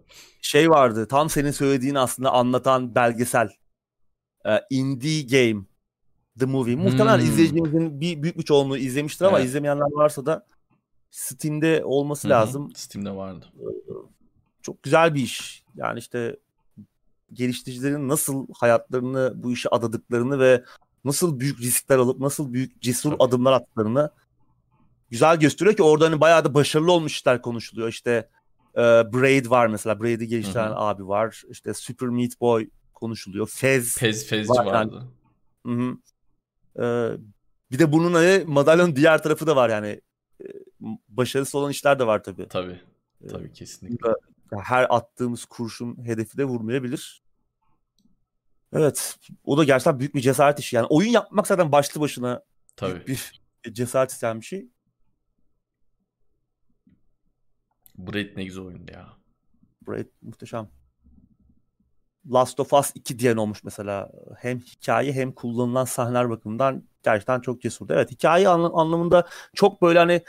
Şey 0.42 0.70
vardı 0.70 1.08
tam 1.08 1.30
senin 1.30 1.50
söylediğin 1.50 1.94
aslında 1.94 2.30
anlatan 2.30 2.94
belgesel. 2.94 3.48
Ee, 4.46 4.60
Indie 4.70 5.22
Game. 5.26 5.64
The 6.38 6.46
Movie. 6.46 6.76
Muhtemelen 6.76 7.18
Hmm. 7.18 7.24
izleyicimizin 7.26 8.00
bir 8.00 8.22
büyük 8.22 8.38
bir 8.38 8.42
çoğunluğu 8.42 8.76
izlemiştir 8.76 9.24
ama 9.24 9.38
Evet. 9.38 9.48
izlemeyenler 9.48 9.86
varsa 9.92 10.26
da 10.26 10.46
Steam'de 11.10 11.82
olması 11.84 12.28
Hı 12.28 12.32
hı. 12.32 12.36
lazım. 12.36 12.72
Steam'de 12.76 13.10
vardı. 13.16 13.46
Çok 14.62 14.82
güzel 14.82 15.14
bir 15.14 15.20
iş. 15.22 15.64
Yani 15.76 15.98
işte 15.98 16.36
geliştiricilerin 17.32 18.08
nasıl 18.08 18.46
hayatlarını 18.54 19.32
bu 19.36 19.52
işe 19.52 19.68
adadıklarını 19.68 20.38
ve 20.38 20.64
nasıl 21.04 21.40
büyük 21.40 21.60
riskler 21.60 21.98
alıp 21.98 22.20
nasıl 22.20 22.52
büyük 22.52 22.80
cesur 22.82 23.10
Tabii. 23.10 23.22
adımlar 23.22 23.52
attıklarını 23.52 24.10
güzel 25.10 25.40
gösteriyor 25.40 25.76
ki 25.76 25.82
orada 25.82 26.06
hani 26.06 26.20
bayağı 26.20 26.44
da 26.44 26.54
başarılı 26.54 26.92
olmuş 26.92 27.12
işler 27.12 27.42
konuşuluyor. 27.42 27.88
İşte 27.88 28.28
e, 28.74 28.80
Braid 28.80 29.50
var 29.50 29.66
mesela. 29.66 30.00
Braid'i 30.02 30.28
geliştiren 30.28 30.68
Hı 30.68 30.70
hı. 30.74 30.78
abi 30.78 31.08
var. 31.08 31.42
İşte 31.50 31.74
Super 31.74 32.08
Meat 32.08 32.40
Boy 32.40 32.68
konuşuluyor. 32.94 33.46
Fez. 33.48 33.96
Fez 33.98 34.26
Fezci 34.26 34.48
Var 34.50 34.64
yani. 34.66 34.74
vardı. 34.74 35.04
Hı 35.66 35.72
hı. 35.72 35.96
Ee, 36.78 37.10
bir 37.70 37.78
de 37.78 37.92
bunun 37.92 38.14
hani 38.14 38.44
madalyonun 38.46 38.96
diğer 38.96 39.22
tarafı 39.22 39.46
da 39.46 39.56
var 39.56 39.68
yani. 39.70 40.00
Ee, 40.42 40.46
Başarısı 41.08 41.58
olan 41.58 41.70
işler 41.70 41.98
de 41.98 42.06
var 42.06 42.22
tabii. 42.24 42.48
Tabii. 42.48 42.80
Ee, 43.24 43.26
Tabii 43.26 43.52
kesinlikle. 43.52 44.10
Her 44.62 44.86
attığımız 44.90 45.44
kurşun 45.44 46.06
hedefi 46.06 46.38
de 46.38 46.44
vurmayabilir. 46.44 47.22
Evet. 48.72 49.18
O 49.44 49.58
da 49.58 49.64
gerçekten 49.64 49.98
büyük 49.98 50.14
bir 50.14 50.20
cesaret 50.20 50.58
işi. 50.58 50.76
Yani 50.76 50.86
oyun 50.86 51.08
yapmak 51.10 51.46
zaten 51.46 51.72
başlı 51.72 52.00
başına 52.00 52.42
Tabii. 52.76 53.06
bir 53.06 53.40
cesaret 53.72 54.10
isteyen 54.10 54.40
bir 54.40 54.44
şey. 54.46 54.68
Braid 57.98 58.36
ne 58.36 58.44
güzel 58.44 58.62
oyundu 58.64 58.92
ya. 58.92 59.08
Braid 59.88 60.06
muhteşem. 60.22 60.68
Last 62.32 62.60
of 62.60 62.72
Us 62.72 62.90
2 62.94 63.18
diyen 63.18 63.36
olmuş 63.36 63.64
mesela. 63.64 64.10
Hem 64.38 64.60
hikaye 64.60 65.12
hem 65.12 65.32
kullanılan 65.32 65.84
sahneler 65.84 66.30
bakımından 66.30 66.82
gerçekten 67.02 67.40
çok 67.40 67.62
cesurdu. 67.62 67.92
Evet 67.96 68.10
hikaye 68.10 68.48
anla- 68.48 68.80
anlamında 68.80 69.28
çok 69.54 69.82
böyle 69.82 69.98
hani 69.98 70.22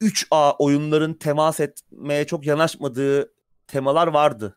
3A 0.00 0.52
oyunların 0.52 1.14
temas 1.14 1.60
etmeye 1.60 2.26
çok 2.26 2.46
yanaşmadığı 2.46 3.32
temalar 3.66 4.06
vardı. 4.06 4.56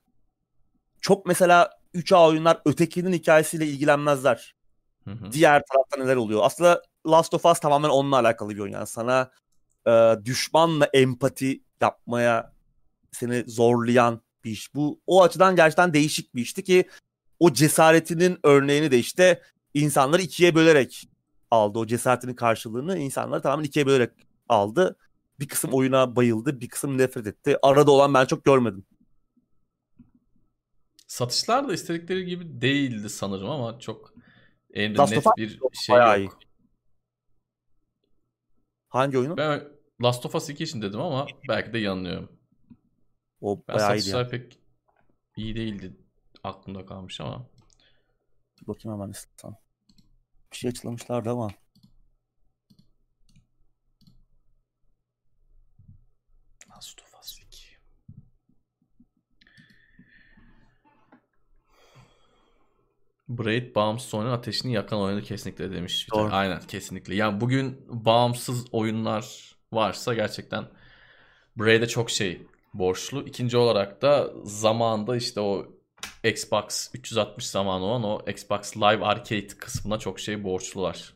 Çok 1.01 1.25
mesela 1.25 1.69
3A 1.93 2.27
oyunlar 2.27 2.61
ötekinin 2.65 3.13
hikayesiyle 3.13 3.65
ilgilenmezler. 3.65 4.55
Hı 5.03 5.11
hı. 5.11 5.31
Diğer 5.31 5.63
tarafta 5.71 5.97
neler 6.03 6.15
oluyor? 6.15 6.41
Aslında 6.43 6.81
Last 7.07 7.33
of 7.33 7.45
Us 7.45 7.59
tamamen 7.59 7.89
onunla 7.89 8.19
alakalı 8.19 8.49
bir 8.49 8.59
oyun. 8.59 8.73
Yani 8.73 8.87
sana 8.87 9.31
e, 9.87 10.15
düşmanla 10.25 10.85
empati 10.93 11.63
yapmaya 11.81 12.53
seni 13.11 13.43
zorlayan 13.47 14.21
bir 14.43 14.51
iş. 14.51 14.75
Bu 14.75 15.01
o 15.07 15.23
açıdan 15.23 15.55
gerçekten 15.55 15.93
değişik 15.93 16.35
bir 16.35 16.41
işti 16.41 16.63
ki 16.63 16.89
o 17.39 17.53
cesaretinin 17.53 18.39
örneğini 18.43 18.91
de 18.91 18.99
işte 18.99 19.41
insanları 19.73 20.21
ikiye 20.21 20.55
bölerek 20.55 21.09
aldı. 21.51 21.79
O 21.79 21.87
cesaretinin 21.87 22.33
karşılığını 22.33 22.97
insanları 22.97 23.41
tamamen 23.41 23.63
ikiye 23.63 23.85
bölerek 23.85 24.11
aldı. 24.49 24.97
Bir 25.39 25.47
kısım 25.47 25.73
oyuna 25.73 26.15
bayıldı, 26.15 26.61
bir 26.61 26.69
kısım 26.69 26.97
nefret 26.97 27.27
etti. 27.27 27.57
Arada 27.61 27.91
olan 27.91 28.13
ben 28.13 28.25
çok 28.25 28.45
görmedim. 28.45 28.85
Satışlar 31.07 31.67
da 31.67 31.73
istedikleri 31.73 32.25
gibi 32.25 32.61
değildi 32.61 33.09
sanırım 33.09 33.49
ama 33.49 33.79
çok 33.79 34.13
elinde 34.73 34.97
Last 34.97 35.11
net 35.11 35.25
bir 35.37 35.59
şey 35.73 35.95
yok. 36.23 36.39
Hangi 38.89 39.17
oyunu? 39.17 39.37
Ben 39.37 39.63
Last 40.03 40.25
of 40.25 40.35
Us 40.35 40.49
2 40.49 40.63
için 40.63 40.81
dedim 40.81 41.01
ama 41.01 41.27
belki 41.49 41.73
de 41.73 41.77
yanılıyorum. 41.77 42.29
O 43.43 43.63
Ben 43.67 43.75
bayağı 43.75 43.91
iyiydi 43.95 44.01
satışlar 44.01 44.23
ya. 44.23 44.29
pek 44.29 44.59
iyi 45.35 45.55
değildi. 45.55 45.97
Aklımda 46.43 46.85
kalmış 46.85 47.21
ama. 47.21 47.49
Bakayım 48.67 48.99
hemen 48.99 49.11
istersen. 49.11 49.55
Bir 50.51 50.57
şey 50.57 50.69
açıklamışlardı 50.69 51.29
ama. 51.29 51.49
Last 56.69 57.01
of 57.01 57.13
Us 57.21 57.39
2. 57.39 57.77
Braid 63.29 63.75
bağımsız 63.75 64.13
oyunun 64.13 64.31
ateşini 64.31 64.73
yakan 64.73 64.99
oyunu 64.99 65.21
kesinlikle 65.21 65.71
demiş. 65.71 66.07
bir 66.07 66.15
tane. 66.15 66.33
Aynen 66.33 66.61
kesinlikle. 66.61 67.15
Yani 67.15 67.41
bugün 67.41 67.85
bağımsız 68.05 68.65
oyunlar 68.73 69.55
varsa 69.71 70.13
gerçekten 70.13 70.65
Braid'e 71.57 71.87
çok 71.87 72.09
şey 72.11 72.47
borçlu. 72.73 73.27
İkinci 73.27 73.57
olarak 73.57 74.01
da 74.01 74.33
zamanda 74.43 75.15
işte 75.15 75.39
o 75.39 75.67
Xbox 76.23 76.89
360 76.93 77.47
zamanı 77.47 77.83
olan 77.83 78.03
o 78.03 78.21
Xbox 78.29 78.77
Live 78.77 79.05
Arcade 79.05 79.47
kısmına 79.47 79.99
çok 79.99 80.19
şey 80.19 80.43
borçlular. 80.43 81.13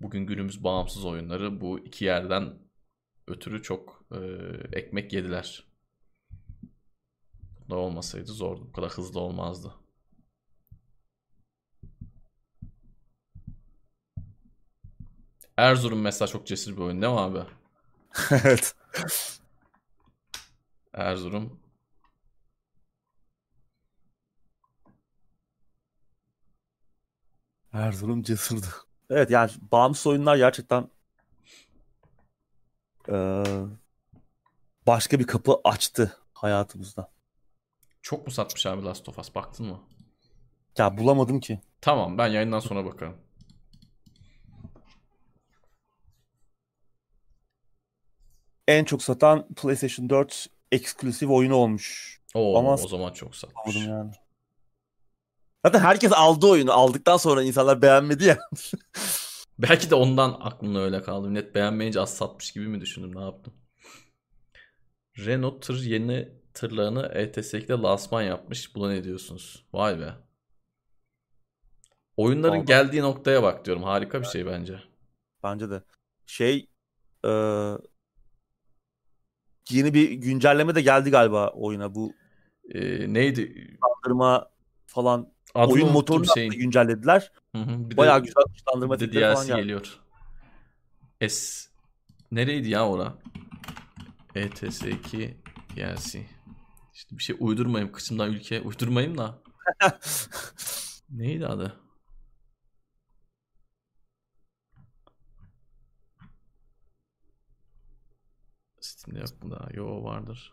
Bugün 0.00 0.26
günümüz 0.26 0.64
bağımsız 0.64 1.04
oyunları 1.04 1.60
bu 1.60 1.78
iki 1.78 2.04
yerden 2.04 2.54
ötürü 3.28 3.62
çok 3.62 4.04
e, 4.12 4.18
ekmek 4.78 5.12
yediler. 5.12 5.64
Bu 7.66 7.70
da 7.70 7.76
olmasaydı 7.76 8.32
zordu. 8.32 8.66
Bu 8.68 8.72
kadar 8.72 8.90
hızlı 8.90 9.20
olmazdı. 9.20 9.74
Erzurum 15.56 16.00
mesela 16.00 16.28
çok 16.28 16.46
cesur 16.46 16.76
bir 16.76 16.82
oyun 16.82 17.02
değil 17.02 17.12
mi 17.12 17.20
abi? 17.20 17.38
evet. 18.30 18.74
Erzurum. 20.94 21.60
Erzurum 27.72 28.22
cesurdu. 28.22 28.66
Evet 29.10 29.30
yani 29.30 29.50
bağımsız 29.72 30.06
oyunlar 30.06 30.36
gerçekten 30.36 30.88
eee, 33.08 33.44
başka 34.86 35.18
bir 35.18 35.26
kapı 35.26 35.60
açtı 35.64 36.16
hayatımızda. 36.32 37.10
Çok 38.02 38.26
mu 38.26 38.32
satmış 38.32 38.66
abi 38.66 38.84
Last 38.84 39.08
of 39.08 39.18
Us? 39.18 39.34
Baktın 39.34 39.66
mı? 39.66 39.80
Ya 40.78 40.98
bulamadım 40.98 41.40
ki. 41.40 41.60
Tamam 41.80 42.18
ben 42.18 42.26
yayından 42.26 42.60
sonra 42.60 42.84
bakarım. 42.84 43.16
En 48.68 48.84
çok 48.84 49.02
satan 49.02 49.48
PlayStation 49.54 50.10
4 50.10 50.46
eksklusif 50.72 51.30
oyunu 51.30 51.54
olmuş. 51.54 52.20
Oo, 52.34 52.58
Ama- 52.58 52.74
o 52.74 52.88
zaman 52.88 53.12
çok 53.12 53.36
satmış. 53.36 53.76
Yani. 53.76 54.12
Zaten 55.66 55.80
herkes 55.80 56.12
aldı 56.12 56.46
oyunu. 56.46 56.72
Aldıktan 56.72 57.16
sonra 57.16 57.42
insanlar 57.42 57.82
beğenmedi 57.82 58.24
ya. 58.24 58.38
Belki 59.58 59.90
de 59.90 59.94
ondan 59.94 60.36
aklımda 60.40 60.78
öyle 60.78 61.02
kaldı. 61.02 61.34
Net 61.34 61.54
beğenmeyince 61.54 62.00
az 62.00 62.14
satmış 62.16 62.52
gibi 62.52 62.68
mi 62.68 62.80
düşündüm? 62.80 63.16
Ne 63.16 63.20
yaptım? 63.20 63.54
Renault 65.18 65.62
tır 65.62 65.82
yeni 65.82 66.28
tırlarını 66.54 67.02
ETS2'de 67.06 67.72
lansman 67.72 68.22
yapmış. 68.22 68.74
Buna 68.74 68.88
ne 68.88 69.04
diyorsunuz? 69.04 69.66
Vay 69.72 70.00
be. 70.00 70.14
Oyunların 72.16 72.54
Vallahi. 72.54 72.66
geldiği 72.66 73.02
noktaya 73.02 73.42
bak 73.42 73.64
diyorum. 73.64 73.82
Harika 73.82 74.20
bir 74.20 74.26
şey 74.26 74.46
bence. 74.46 74.80
Bence 75.42 75.70
de. 75.70 75.82
Şey 76.26 76.68
eee, 77.24 77.78
yeni 79.70 79.94
bir 79.94 80.10
güncelleme 80.12 80.74
de 80.74 80.80
geldi 80.82 81.10
galiba 81.10 81.48
oyuna. 81.48 81.94
Bu 81.94 82.14
Ee, 82.74 83.12
neydi? 83.14 83.70
kandırma 83.80 84.50
falan 84.86 85.32
Adını 85.54 85.72
oyun 85.74 85.92
motorunu 85.92 86.26
da 86.28 86.32
şeyin. 86.34 86.50
güncellediler. 86.50 87.32
Hı 87.56 87.58
hı. 87.62 87.90
Bir 87.90 87.90
de- 87.90 87.96
Bayağı 87.96 88.20
güzel 88.22 88.44
Bir 89.00 89.12
de 89.12 89.32
falan 89.34 89.46
geldi. 89.46 89.60
geliyor. 89.60 89.98
S 91.28 91.68
nereydi 92.32 92.68
ya 92.70 92.88
ora? 92.88 93.14
ETS2 94.34 95.34
DLC. 95.76 96.26
İşte 96.94 97.18
bir 97.18 97.22
şey 97.22 97.36
uydurmayayım 97.40 97.92
kısımdan 97.92 98.32
ülke 98.32 98.60
uydurmayayım 98.60 99.18
da. 99.18 99.38
Neydi 101.10 101.46
adı? 101.46 101.80
Steam'de 109.04 109.20
yok 109.20 109.42
mu 109.42 109.50
daha? 109.50 109.68
Yo 109.74 110.04
vardır. 110.04 110.52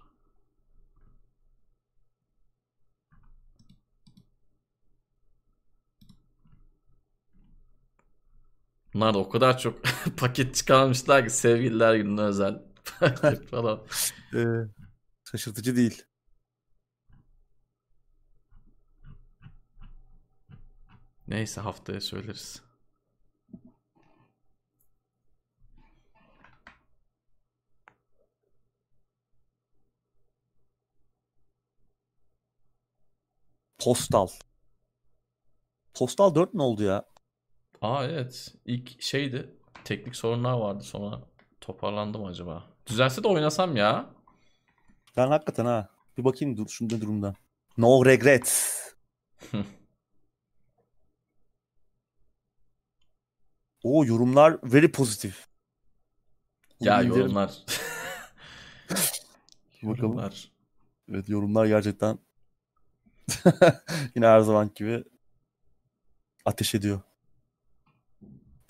Bunlar 8.93 9.13
da 9.13 9.17
o 9.17 9.29
kadar 9.29 9.57
çok 9.57 9.79
paket 10.17 10.55
çıkarmışlar 10.55 11.23
ki 11.23 11.29
sevgililer 11.29 11.95
gününe 11.95 12.21
özel 12.21 12.61
paket 12.99 13.47
falan. 13.49 13.81
Ee, 14.35 14.45
şaşırtıcı 15.31 15.75
değil. 15.75 16.03
Neyse 21.27 21.61
haftaya 21.61 22.01
söyleriz. 22.01 22.61
Postal. 33.83 34.27
Postal 35.93 36.35
4 36.35 36.53
ne 36.53 36.61
oldu 36.61 36.83
ya? 36.83 37.05
Aa 37.81 38.05
evet. 38.05 38.53
İlk 38.65 39.01
şeydi. 39.01 39.55
Teknik 39.83 40.15
sorunlar 40.15 40.53
vardı 40.53 40.83
sonra 40.83 41.21
toparlandı 41.61 42.19
mı 42.19 42.27
acaba? 42.27 42.63
Düzelse 42.87 43.23
de 43.23 43.27
oynasam 43.27 43.75
ya. 43.75 44.09
Ben 45.17 45.27
hakikaten 45.27 45.65
ha. 45.65 45.89
Bir 46.17 46.23
bakayım 46.23 46.57
dur 46.57 46.77
ne 46.81 47.01
durumda. 47.01 47.33
No 47.77 48.05
regrets. 48.05 48.81
O 53.83 54.05
yorumlar 54.05 54.57
very 54.63 54.91
pozitif. 54.91 55.47
Ya 56.79 57.01
yorumlar. 57.01 57.65
Bakalım. 59.83 59.97
yorumlar. 59.97 60.51
Evet 61.09 61.29
yorumlar 61.29 61.65
gerçekten 61.65 62.19
yine 64.15 64.27
her 64.27 64.39
zaman 64.39 64.71
gibi 64.75 65.03
ateş 66.45 66.75
ediyor. 66.75 67.01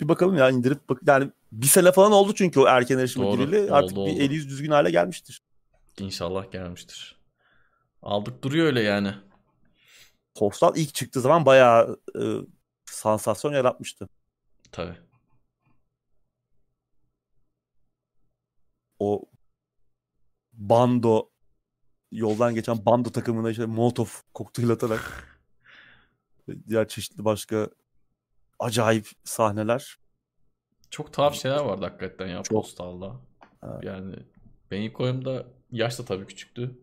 Bir 0.00 0.08
bakalım 0.08 0.36
ya 0.36 0.50
indirip 0.50 0.88
bak 0.88 1.00
yani 1.06 1.30
bir 1.52 1.66
sene 1.66 1.92
falan 1.92 2.12
oldu 2.12 2.34
çünkü 2.34 2.60
o 2.60 2.66
erken 2.66 2.98
Doğru, 2.98 3.36
gireli. 3.36 3.72
Artık 3.72 3.98
oldu, 3.98 4.10
bir 4.10 4.20
eli 4.20 4.34
yüz 4.34 4.48
düzgün 4.48 4.70
hale 4.70 4.90
gelmiştir. 4.90 5.42
İnşallah 5.98 6.52
gelmiştir. 6.52 7.18
Aldık 8.02 8.44
duruyor 8.44 8.66
öyle 8.66 8.82
yani. 8.82 9.14
Postal 10.34 10.76
ilk 10.76 10.94
çıktığı 10.94 11.20
zaman 11.20 11.46
bayağı 11.46 12.00
e, 12.16 12.22
sansasyon 12.84 13.52
yaratmıştı. 13.52 14.08
Tabii. 14.72 14.96
O 18.98 19.24
bando 20.52 21.31
yoldan 22.12 22.54
geçen 22.54 22.86
bando 22.86 23.10
takımına 23.10 23.50
işte 23.50 23.66
Molotov 23.66 24.06
kokteyl 24.34 24.70
atarak 24.70 25.28
ve 26.48 26.52
diğer 26.68 26.88
çeşitli 26.88 27.24
başka 27.24 27.68
acayip 28.58 29.08
sahneler. 29.24 29.96
Çok 30.90 31.12
tuhaf 31.12 31.34
şeyler 31.34 31.58
vardı 31.60 31.84
hakikaten 31.84 32.26
ya 32.26 32.42
Çok. 32.42 32.62
postalda. 32.62 33.12
Evet. 33.62 33.84
Yani 33.84 34.16
ben 34.70 34.80
ilk 34.80 35.00
oyunda 35.00 35.46
yaş 35.70 35.98
da 35.98 36.04
tabii 36.04 36.26
küçüktü. 36.26 36.78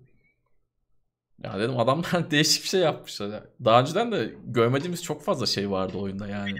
Ya 1.43 1.59
dedim 1.59 1.79
adamlar 1.79 2.31
değişik 2.31 2.63
bir 2.63 2.69
şey 2.69 2.81
yapmışlar. 2.81 3.29
ya. 3.29 3.45
Daha 3.65 3.81
önceden 3.81 4.11
de 4.11 4.35
görmediğimiz 4.45 5.03
çok 5.03 5.23
fazla 5.23 5.45
şey 5.45 5.71
vardı 5.71 5.97
oyunda 5.97 6.27
yani. 6.27 6.55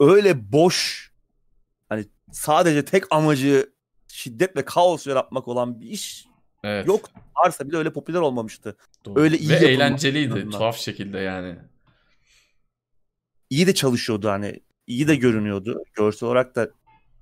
öyle 0.00 0.52
boş 0.52 1.10
hani 1.88 2.06
sadece 2.32 2.84
tek 2.84 3.04
amacı 3.10 3.72
şiddet 4.08 4.56
ve 4.56 4.64
kaos 4.64 5.06
yaratmak 5.06 5.48
olan 5.48 5.80
bir 5.80 5.86
iş 5.86 6.26
Evet. 6.64 6.86
yok. 6.86 7.10
Varsa 7.36 7.68
bile 7.68 7.76
öyle 7.76 7.92
popüler 7.92 8.20
olmamıştı. 8.20 8.76
doğru. 9.04 9.20
öyle 9.20 9.38
iyi 9.38 9.50
Ve 9.50 9.54
eğlenceliydi 9.54 10.50
tuhaf 10.50 10.76
şekilde 10.76 11.18
yani. 11.18 11.58
İyi 13.50 13.66
de 13.66 13.74
çalışıyordu 13.74 14.28
hani. 14.28 14.60
iyi 14.86 15.08
de 15.08 15.16
görünüyordu. 15.16 15.84
Görsel 15.94 16.26
olarak 16.28 16.56
da 16.56 16.70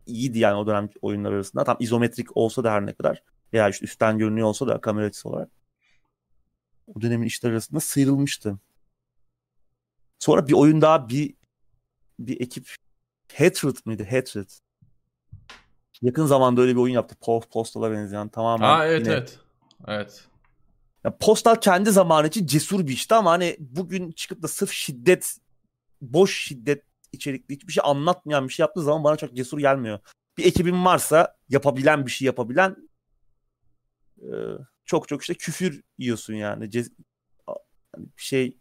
iyiydi 0.07 0.39
yani 0.39 0.55
o 0.55 0.67
dönem 0.67 0.89
oyunlar 1.03 1.33
arasında. 1.33 1.65
Tam 1.65 1.77
izometrik 1.81 2.37
olsa 2.37 2.65
da 2.65 2.73
her 2.73 2.87
ne 2.87 2.93
kadar 2.95 3.23
veya 3.53 3.69
işte 3.69 3.85
üstten 3.85 4.19
görünüyor 4.19 4.49
olsa 4.49 4.67
da 4.67 4.81
kamera 4.81 5.07
açısı 5.07 5.29
olarak. 5.29 5.51
O 6.87 7.01
dönemin 7.01 7.27
işler 7.27 7.51
arasında 7.51 7.81
sıyrılmıştı. 7.81 8.59
Sonra 10.19 10.49
bir 10.49 10.53
oyun 10.53 10.81
daha 10.81 11.09
bir 11.09 11.35
bir 12.19 12.41
ekip 12.41 12.75
Hatred 13.35 13.77
miydi? 13.85 14.09
Hatred. 14.11 14.49
Yakın 16.03 16.27
zamanda 16.27 16.61
öyle 16.61 16.73
bir 16.73 16.81
oyun 16.81 16.95
yaptı. 16.95 17.17
Post, 17.21 17.51
Postal'a 17.51 17.91
benzeyen 17.91 18.29
tamamen. 18.29 18.69
Aa 18.69 18.87
evet 18.87 19.01
yine- 19.01 19.13
evet. 19.13 19.39
Evet. 19.89 20.25
Ya 21.05 21.17
Postal 21.17 21.55
kendi 21.57 21.91
zamanı 21.91 22.27
için 22.27 22.47
cesur 22.47 22.87
bir 22.87 22.93
işti 22.93 23.15
ama 23.15 23.31
hani 23.31 23.57
bugün 23.59 24.11
çıkıp 24.13 24.43
da 24.43 24.49
sırf 24.49 24.71
şiddet, 24.73 25.37
boş 26.01 26.45
şiddet 26.45 26.85
içerikli 27.13 27.55
hiçbir 27.55 27.73
şey 27.73 27.83
anlatmayan 27.87 28.49
bir 28.49 28.53
şey 28.53 28.65
yaptığı 28.65 28.83
zaman 28.83 29.05
bana 29.05 29.17
çok 29.17 29.37
cesur 29.37 29.59
gelmiyor. 29.59 29.99
Bir 30.39 30.45
ekibin 30.45 30.85
varsa 30.85 31.37
yapabilen 31.49 32.07
bir 32.07 32.11
şey 32.11 32.27
yapabilen 32.27 32.77
e, 34.23 34.29
çok 34.85 35.09
çok 35.09 35.21
işte 35.21 35.35
küfür 35.35 35.83
yiyorsun 35.99 36.35
yani. 36.35 36.65
Ce- 36.65 36.93
a- 37.47 37.55
bir 37.99 38.23
şey 38.23 38.57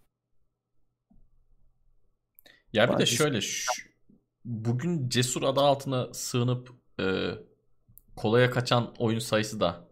Ya 2.73 2.93
bir 2.93 2.97
de 2.97 3.05
şöyle 3.05 3.41
şu- 3.41 3.71
bugün 4.45 5.09
cesur 5.09 5.43
adı 5.43 5.59
altına 5.59 6.13
sığınıp 6.13 6.78
e, 6.99 7.03
kolaya 8.15 8.51
kaçan 8.51 8.93
oyun 8.99 9.19
sayısı 9.19 9.59
da 9.59 9.87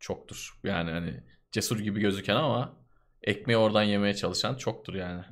çoktur. 0.00 0.60
Yani 0.64 0.90
hani 0.90 1.22
cesur 1.52 1.78
gibi 1.78 2.00
gözüken 2.00 2.36
ama 2.36 2.76
ekmeği 3.22 3.56
oradan 3.56 3.82
yemeye 3.82 4.14
çalışan 4.14 4.54
çoktur 4.54 4.94
yani. 4.94 5.24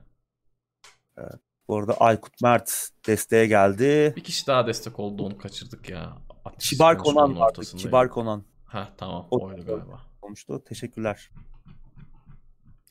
Bu 1.68 1.76
arada 1.78 1.94
Aykut 2.00 2.42
Mert 2.42 2.88
desteğe 3.06 3.46
geldi. 3.46 4.12
Bir 4.16 4.24
kişi 4.24 4.46
daha 4.46 4.66
destek 4.66 4.98
oldu 4.98 5.26
onu 5.26 5.38
kaçırdık 5.38 5.90
ya. 5.90 6.18
Ateş 6.44 6.70
Kibar 6.70 6.98
Konan 6.98 7.38
vardı. 7.38 7.60
Kibar 7.60 8.10
Konan 8.10 8.44
Heh 8.66 8.86
tamam 8.96 9.28
O- 9.30 9.44
oydu 9.44 9.66
galiba. 9.66 10.00
olmuştu. 10.22 10.64
Teşekkürler. 10.64 11.30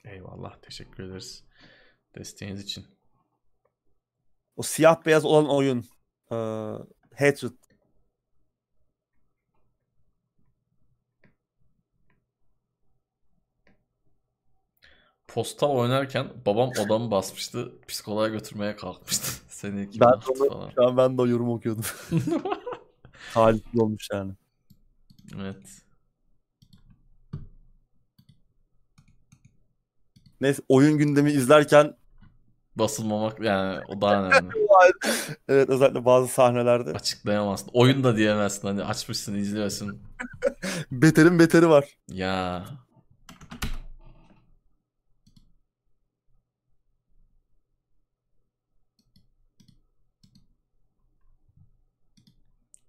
Eyvallah 0.05 0.55
teşekkür 0.61 1.03
ederiz 1.03 1.43
desteğiniz 2.17 2.61
için. 2.63 2.85
O 4.55 4.61
siyah 4.63 5.05
beyaz 5.05 5.25
olan 5.25 5.49
oyun. 5.49 5.85
Ee, 6.31 6.35
Hatred. 7.19 7.51
Postal 15.35 15.69
oynarken 15.69 16.27
babam 16.45 16.69
odamı 16.85 17.11
basmıştı. 17.11 17.71
Psikoloğa 17.87 18.27
götürmeye 18.27 18.75
kalkmıştı. 18.75 19.31
Seni 19.49 19.89
kim 19.89 20.01
Ben 20.01 20.11
de 20.11 20.49
falan. 20.49 20.71
şu 20.75 20.87
an 20.87 20.97
ben 20.97 21.17
de 21.17 21.21
o 21.21 21.27
yorum 21.27 21.49
okuyordum. 21.49 21.83
Talihsiz 23.33 23.79
olmuş 23.79 24.07
yani. 24.13 24.31
evet. 25.41 25.57
Neyse 30.41 30.61
oyun 30.69 30.97
gündemi 30.97 31.31
izlerken 31.31 31.95
Basılmamak 32.75 33.39
yani 33.39 33.83
o 33.87 34.01
daha 34.01 34.23
önemli. 34.25 34.53
evet 35.47 35.69
özellikle 35.69 36.05
bazı 36.05 36.27
sahnelerde 36.27 36.91
Açıklayamazsın. 36.91 37.69
Oyun 37.73 38.03
da 38.03 38.17
diyemezsin. 38.17 38.67
Hani 38.67 38.83
açmışsın 38.83 39.35
izliyorsun. 39.35 40.01
beterin 40.91 41.39
beteri 41.39 41.69
var. 41.69 41.97
Ya. 42.09 42.65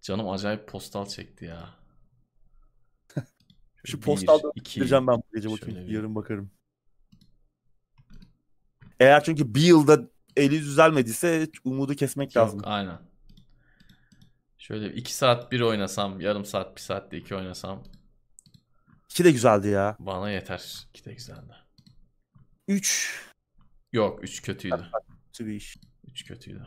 Canım 0.07 0.29
acayip 0.31 0.69
postal 0.69 1.07
çekti 1.07 1.45
ya. 1.45 1.75
Şu 3.87 4.01
postalda 4.01 4.51
Gireceğim 4.65 5.07
ben 5.07 5.17
bu 5.17 5.25
gece 5.35 5.51
bakayım. 5.51 5.89
bir- 5.89 5.93
Yarın 5.95 6.15
bakarım. 6.15 6.51
Eğer 9.01 9.25
çünkü 9.25 9.55
bir 9.55 9.61
yılda 9.61 10.01
eli 10.37 10.61
düzelmediyse 10.61 11.49
umudu 11.65 11.95
kesmek 11.95 12.37
lazım. 12.37 12.59
Yok 12.59 12.67
aynen. 12.69 12.99
Şöyle 14.59 14.93
2 14.95 15.15
saat 15.15 15.53
bir 15.53 15.61
oynasam, 15.61 16.21
yarım 16.21 16.45
saat, 16.45 16.77
bir 16.77 16.81
saatte 16.81 17.17
iki 17.19 17.35
oynasam 17.35 17.83
İki 19.11 19.25
de 19.25 19.31
güzeldi 19.31 19.69
ya. 19.69 19.97
bana 20.01 20.31
yeter. 20.31 20.87
2 20.91 21.05
de 21.05 21.15
güzeldi. 21.15 21.55
Üç 22.69 23.17
Yok 23.93 24.25
3 24.25 24.43
kötüydü. 24.43 24.91
kötü 25.27 25.47
bir 25.47 25.53
iş. 25.55 25.77
3 26.11 26.25
kötüydü. 26.25 26.67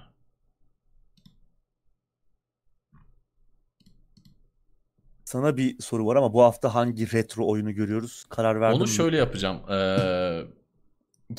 Sana 5.30 5.58
bir 5.58 5.80
soru 5.82 6.06
var 6.06 6.16
ama 6.16 6.34
bu 6.34 6.44
hafta 6.44 6.76
hangi 6.76 7.14
retro 7.14 7.48
oyunu 7.48 7.74
görüyoruz? 7.74 8.26
Karar 8.30 8.62
verdin 8.62 8.76
Onu 8.76 8.84
mi? 8.84 8.90
şöyle 8.90 9.18
yapacağım. 9.18 9.58
Ee, 9.72 10.42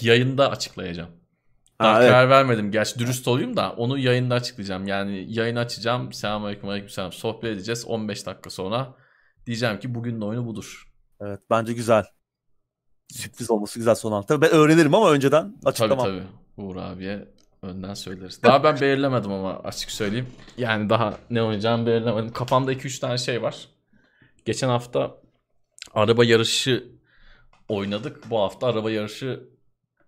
yayında 0.01 0.51
açıklayacağım. 0.51 1.11
Daha 1.81 1.95
Ha, 1.95 1.99
evet. 2.03 2.11
karar 2.11 2.31
vermedim. 2.31 2.71
Gerçi 2.71 2.99
dürüst 2.99 3.29
olayım 3.29 3.57
da 3.57 3.73
onu 3.73 3.99
yayında 3.99 4.35
açıklayacağım. 4.35 4.87
Yani 4.87 5.27
yayın 5.29 5.57
açacağım. 5.57 6.13
Selamünaleyküm 6.13 6.69
aleykümselam. 6.69 7.13
Sohbet 7.13 7.51
edeceğiz. 7.51 7.85
15 7.87 8.27
dakika 8.27 8.51
sonra 8.51 8.95
diyeceğim 9.47 9.79
ki 9.81 9.95
bugünün 9.95 10.21
oyunu 10.21 10.47
budur. 10.47 10.93
Evet 11.21 11.41
bence 11.51 11.73
güzel. 11.73 12.05
Sürpriz 13.09 13.51
olması 13.51 13.79
güzel 13.79 13.95
son. 13.95 14.23
Tabii 14.23 14.43
ben 14.43 14.51
öğrenirim 14.51 14.95
ama 14.95 15.11
önceden 15.11 15.53
Tabii 15.53 15.69
açıklamam. 15.69 16.07
tabii. 16.07 16.23
Uğur 16.57 16.77
abiye 16.77 17.29
önden 17.63 17.95
söyleriz. 17.95 18.43
Daha 18.43 18.65
ben 18.65 18.81
belirlemedim 18.81 19.33
ama 19.33 19.59
açık 19.59 19.91
söyleyeyim. 19.91 20.27
Yani 20.59 20.91
daha 20.91 21.19
ne 21.31 21.43
oynayacağımı 21.43 21.87
belirlemedim. 21.87 22.33
Kafamda 22.33 22.73
2-3 22.73 23.01
tane 23.01 23.19
şey 23.19 23.43
var. 23.43 23.69
Geçen 24.45 24.69
hafta 24.69 25.21
araba 25.95 26.25
yarışı 26.25 26.93
oynadık. 27.69 28.31
Bu 28.31 28.39
hafta 28.39 28.67
araba 28.67 28.91
yarışı 28.91 29.49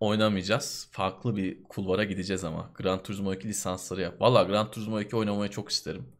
oynamayacağız. 0.01 0.89
Farklı 0.93 1.37
bir 1.37 1.63
kulvara 1.65 2.05
gideceğiz 2.05 2.45
ama. 2.45 2.71
Gran 2.75 3.03
Turismo 3.03 3.35
2 3.35 3.49
lisansları 3.49 4.01
yap. 4.01 4.21
Valla 4.21 4.43
Gran 4.43 4.71
Turismo 4.71 5.01
2 5.01 5.17
oynamayı 5.17 5.51
çok 5.51 5.69
isterim. 5.71 6.17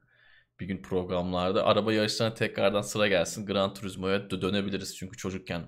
Bir 0.61 0.67
gün 0.67 0.83
programlarda. 0.83 1.65
Araba 1.67 1.93
yarışlarına 1.93 2.35
tekrardan 2.35 2.83
sıra 2.83 3.09
gelsin. 3.09 3.47
Gran 3.47 3.75
Turismo'ya 3.75 4.17
dö- 4.17 4.43
dönebiliriz. 4.43 4.97
Çünkü 4.97 5.17
çocukken 5.17 5.63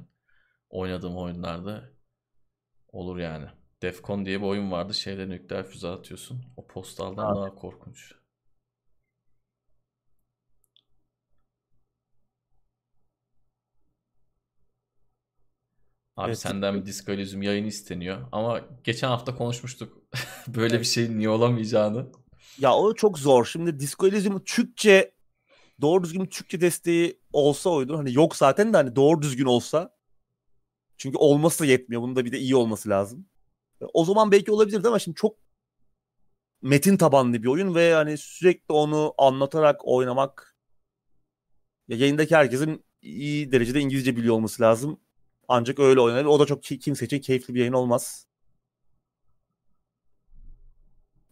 oynadığım 0.71 1.17
oyunlarda 1.17 1.91
olur 2.89 3.19
yani. 3.19 3.47
Defcon 3.83 4.27
diye 4.27 4.41
bir 4.41 4.47
oyun 4.47 4.73
vardı. 4.73 4.95
Şeyde 4.95 5.29
nükleer 5.29 5.65
füze 5.67 5.89
atıyorsun. 5.89 6.45
O 6.57 6.67
postaldan 6.67 7.27
Abi. 7.27 7.37
daha 7.37 7.55
korkunç. 7.55 8.13
Abi 16.17 16.29
Evet. 16.29 16.39
senden 16.39 16.75
bir 16.75 16.87
Disco 16.87 17.13
Elysium 17.13 17.43
yayını 17.43 17.67
isteniyor. 17.67 18.29
Ama 18.33 18.61
geçen 18.85 19.09
hafta 19.09 19.35
konuşmuştuk. 19.37 20.03
Böyle 20.49 20.81
bir 20.81 20.85
şeyin 20.85 21.19
niye 21.19 21.29
olamayacağını. 21.29 22.07
Ya 22.59 22.75
o 22.75 22.95
çok 22.95 23.19
zor. 23.19 23.45
Şimdi 23.45 23.71
Elysium'un 24.07 24.43
Türkçe 24.47 25.15
doğru 25.81 26.05
düzgün 26.05 26.27
Türkçe 26.27 26.61
desteği 26.61 27.21
olsa 27.33 27.71
oydu. 27.71 27.99
Hani 27.99 28.13
yok 28.13 28.37
zaten 28.37 28.73
de 28.73 28.77
hani 28.77 28.97
doğru 28.97 29.23
düzgün 29.23 29.45
olsa. 29.45 29.95
Çünkü 30.97 31.19
olması 31.19 31.67
yetmiyor. 31.67 32.03
Bunun 32.03 32.17
da 32.17 32.25
bir 32.25 32.33
de 32.33 32.39
iyi 32.39 32.57
olması 32.57 32.89
lazım. 32.89 33.27
E, 33.83 33.85
O 33.95 34.05
zaman 34.05 34.33
belki 34.33 34.53
olabilirdi 34.53 34.89
ama 34.89 34.99
şimdi 34.99 35.15
çok 35.15 35.37
metin 36.63 36.97
tabanlı 36.97 37.43
bir 37.43 37.49
oyun 37.49 37.75
ve 37.75 37.95
hani 37.95 38.19
sürekli 38.19 38.73
onu 38.73 39.15
anlatarak 39.19 39.81
oynamak 39.85 40.57
ya 41.89 41.97
yayındaki 41.97 42.37
herkesin 42.37 42.85
iyi 43.03 43.53
derecede 43.53 43.81
İngilizce 43.81 44.17
biliyor 44.17 44.35
olması 44.35 44.63
lazım. 44.63 45.01
Ancak 45.49 45.79
öyle 45.79 46.01
oynanır. 46.01 46.25
O 46.25 46.41
da 46.41 46.47
çok 46.47 46.63
ki- 46.63 46.79
kimse 46.79 47.07
için 47.07 47.19
keyifli 47.21 47.55
bir 47.55 47.59
yayın 47.59 47.73
olmaz. 47.73 48.27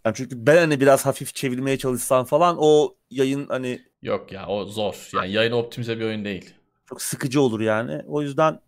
Yani 0.04 0.14
çünkü 0.16 0.46
ben 0.46 0.56
hani 0.56 0.80
biraz 0.80 1.06
hafif 1.06 1.34
çevirmeye 1.34 1.78
çalışsam 1.78 2.24
falan 2.24 2.56
o 2.60 2.96
yayın 3.10 3.46
hani 3.48 3.82
Yok 4.02 4.32
ya 4.32 4.46
o 4.46 4.64
zor. 4.64 5.08
Yani 5.14 5.32
yayın 5.32 5.52
optimize 5.52 5.98
bir 5.98 6.04
oyun 6.04 6.24
değil. 6.24 6.54
çok 6.88 7.02
sıkıcı 7.02 7.40
olur 7.40 7.60
yani. 7.60 8.02
O 8.06 8.22
yüzden 8.22 8.60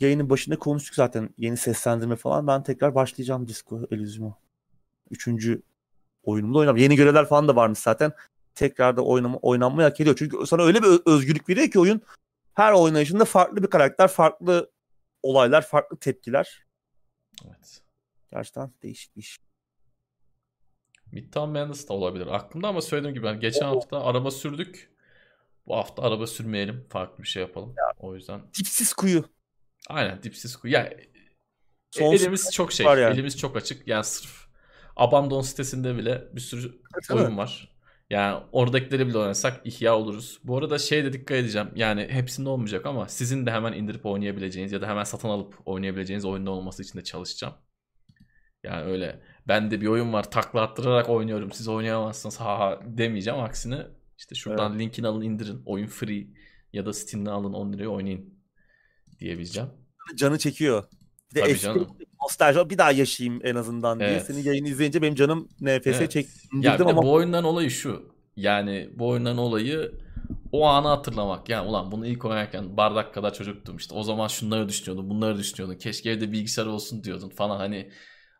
yayının 0.00 0.30
başında 0.30 0.58
konuştuk 0.58 0.94
zaten 0.94 1.30
yeni 1.38 1.56
seslendirme 1.56 2.16
falan. 2.16 2.46
Ben 2.46 2.62
tekrar 2.62 2.94
başlayacağım 2.94 3.48
Disco 3.48 3.80
Elysium'a. 3.90 4.38
Üçüncü 5.10 5.62
oyunumda 6.24 6.58
oynam. 6.58 6.76
Yeni 6.76 6.96
görevler 6.96 7.26
falan 7.26 7.48
da 7.48 7.56
varmış 7.56 7.78
zaten. 7.78 8.12
Tekrar 8.54 8.96
da 8.96 9.02
oynama, 9.02 9.38
oynanmayı 9.38 9.88
hak 9.88 10.00
ediyor. 10.00 10.16
Çünkü 10.18 10.46
sana 10.46 10.62
öyle 10.62 10.82
bir 10.82 10.88
özgürlük 11.06 11.48
veriyor 11.48 11.70
ki 11.70 11.80
oyun 11.80 12.00
her 12.56 12.72
oynayışında 12.72 13.24
farklı 13.24 13.62
bir 13.62 13.70
karakter, 13.70 14.08
farklı 14.08 14.72
olaylar, 15.22 15.62
farklı 15.66 15.96
tepkiler. 15.98 16.66
Evet. 17.46 17.82
Gerçekten 18.32 18.72
değişik 18.82 19.16
bir 19.16 19.20
iş. 19.20 19.38
Midtown 21.12 21.50
Madness 21.50 21.88
da 21.88 21.92
olabilir 21.94 22.26
aklımda 22.26 22.68
ama 22.68 22.80
söylediğim 22.82 23.14
gibi 23.14 23.24
ben 23.26 23.40
geçen 23.40 23.66
hafta 23.66 24.04
araba 24.04 24.30
sürdük. 24.30 24.90
Bu 25.66 25.76
hafta 25.76 26.02
araba 26.02 26.26
sürmeyelim. 26.26 26.86
Farklı 26.88 27.22
bir 27.22 27.28
şey 27.28 27.42
yapalım. 27.42 27.74
O 27.98 28.14
yüzden 28.14 28.50
Tipsiz 28.52 28.92
kuyu. 28.92 29.24
aynen 29.88 30.22
dipsiz 30.22 30.56
kuyu. 30.56 30.74
Yani 30.74 31.10
Sonsuz 31.90 32.22
elimiz 32.22 32.52
çok 32.52 32.72
şey. 32.72 32.86
var 32.86 32.96
yani. 32.98 33.14
Elimiz 33.14 33.38
çok 33.38 33.56
açık. 33.56 33.88
Yani 33.88 34.04
sırf 34.04 34.46
Abandon 34.96 35.42
sitesinde 35.42 35.96
bile 35.96 36.24
bir 36.32 36.40
sürü 36.40 36.68
mi? 36.68 36.74
oyun 37.10 37.36
var. 37.38 37.75
Yani 38.10 38.42
oradakileri 38.52 39.06
bile 39.06 39.18
oynasak 39.18 39.66
ihya 39.66 39.96
oluruz. 39.96 40.40
Bu 40.44 40.58
arada 40.58 40.78
şey 40.78 41.04
de 41.04 41.12
dikkat 41.12 41.36
edeceğim. 41.36 41.68
Yani 41.74 42.06
hepsinde 42.10 42.48
olmayacak 42.48 42.86
ama 42.86 43.08
sizin 43.08 43.46
de 43.46 43.50
hemen 43.50 43.72
indirip 43.72 44.06
oynayabileceğiniz 44.06 44.72
ya 44.72 44.82
da 44.82 44.88
hemen 44.88 45.04
satın 45.04 45.28
alıp 45.28 45.54
oynayabileceğiniz 45.64 46.24
oyunda 46.24 46.50
olması 46.50 46.82
için 46.82 46.98
de 46.98 47.04
çalışacağım. 47.04 47.54
Yani 48.64 48.82
öyle 48.82 49.22
bende 49.48 49.80
bir 49.80 49.86
oyun 49.86 50.12
var 50.12 50.30
takla 50.30 50.62
attırarak 50.62 51.08
oynuyorum 51.08 51.52
siz 51.52 51.68
oynayamazsınız 51.68 52.40
ha 52.40 52.58
ha 52.58 52.80
demeyeceğim. 52.84 53.40
Aksine 53.40 53.86
işte 54.18 54.34
şuradan 54.34 54.78
linkini 54.78 55.06
alın 55.06 55.22
indirin. 55.22 55.62
Oyun 55.66 55.86
free 55.86 56.26
ya 56.72 56.86
da 56.86 56.92
Steam'den 56.92 57.30
alın 57.30 57.52
10 57.52 57.72
liraya 57.72 57.88
oynayın 57.88 58.34
diyebileceğim. 59.18 59.70
Canı 60.16 60.38
çekiyor. 60.38 60.84
Bir 61.30 61.34
de 61.34 61.40
Tabii 61.40 61.50
eski 61.50 61.64
canım. 61.64 61.98
Nostalji 62.26 62.70
bir 62.70 62.78
daha 62.78 62.92
yaşayayım 62.92 63.40
en 63.44 63.54
azından 63.54 64.06
diye. 64.06 64.10
Evet. 64.10 64.22
Senin 64.22 64.42
yayını 64.42 64.68
izleyince 64.68 65.02
benim 65.02 65.14
canım 65.14 65.48
NFS 65.60 65.86
Evet. 65.86 66.10
çek 66.10 66.26
Ya 66.60 66.78
indirdim 66.78 66.80
bir 66.80 66.88
de 66.88 66.92
ama 66.92 67.02
bu 67.02 67.12
oyundan 67.12 67.44
olayı 67.44 67.70
şu. 67.70 68.16
Yani 68.36 68.90
bu 68.94 69.08
oyundan 69.08 69.38
olayı 69.38 69.92
o 70.52 70.66
anı 70.66 70.88
hatırlamak. 70.88 71.48
Yani 71.48 71.68
ulan 71.68 71.92
bunu 71.92 72.06
ilk 72.06 72.24
oynarken 72.24 72.76
bardak 72.76 73.14
kadar 73.14 73.34
çocuktum 73.34 73.76
işte. 73.76 73.94
O 73.94 74.02
zaman 74.02 74.28
şunları 74.28 74.68
düşünüyordum, 74.68 75.10
bunları 75.10 75.38
düşünüyordum. 75.38 75.78
Keşke 75.78 76.10
evde 76.10 76.32
bilgisayar 76.32 76.66
olsun 76.66 77.04
diyordun 77.04 77.28
falan 77.28 77.56
hani. 77.56 77.90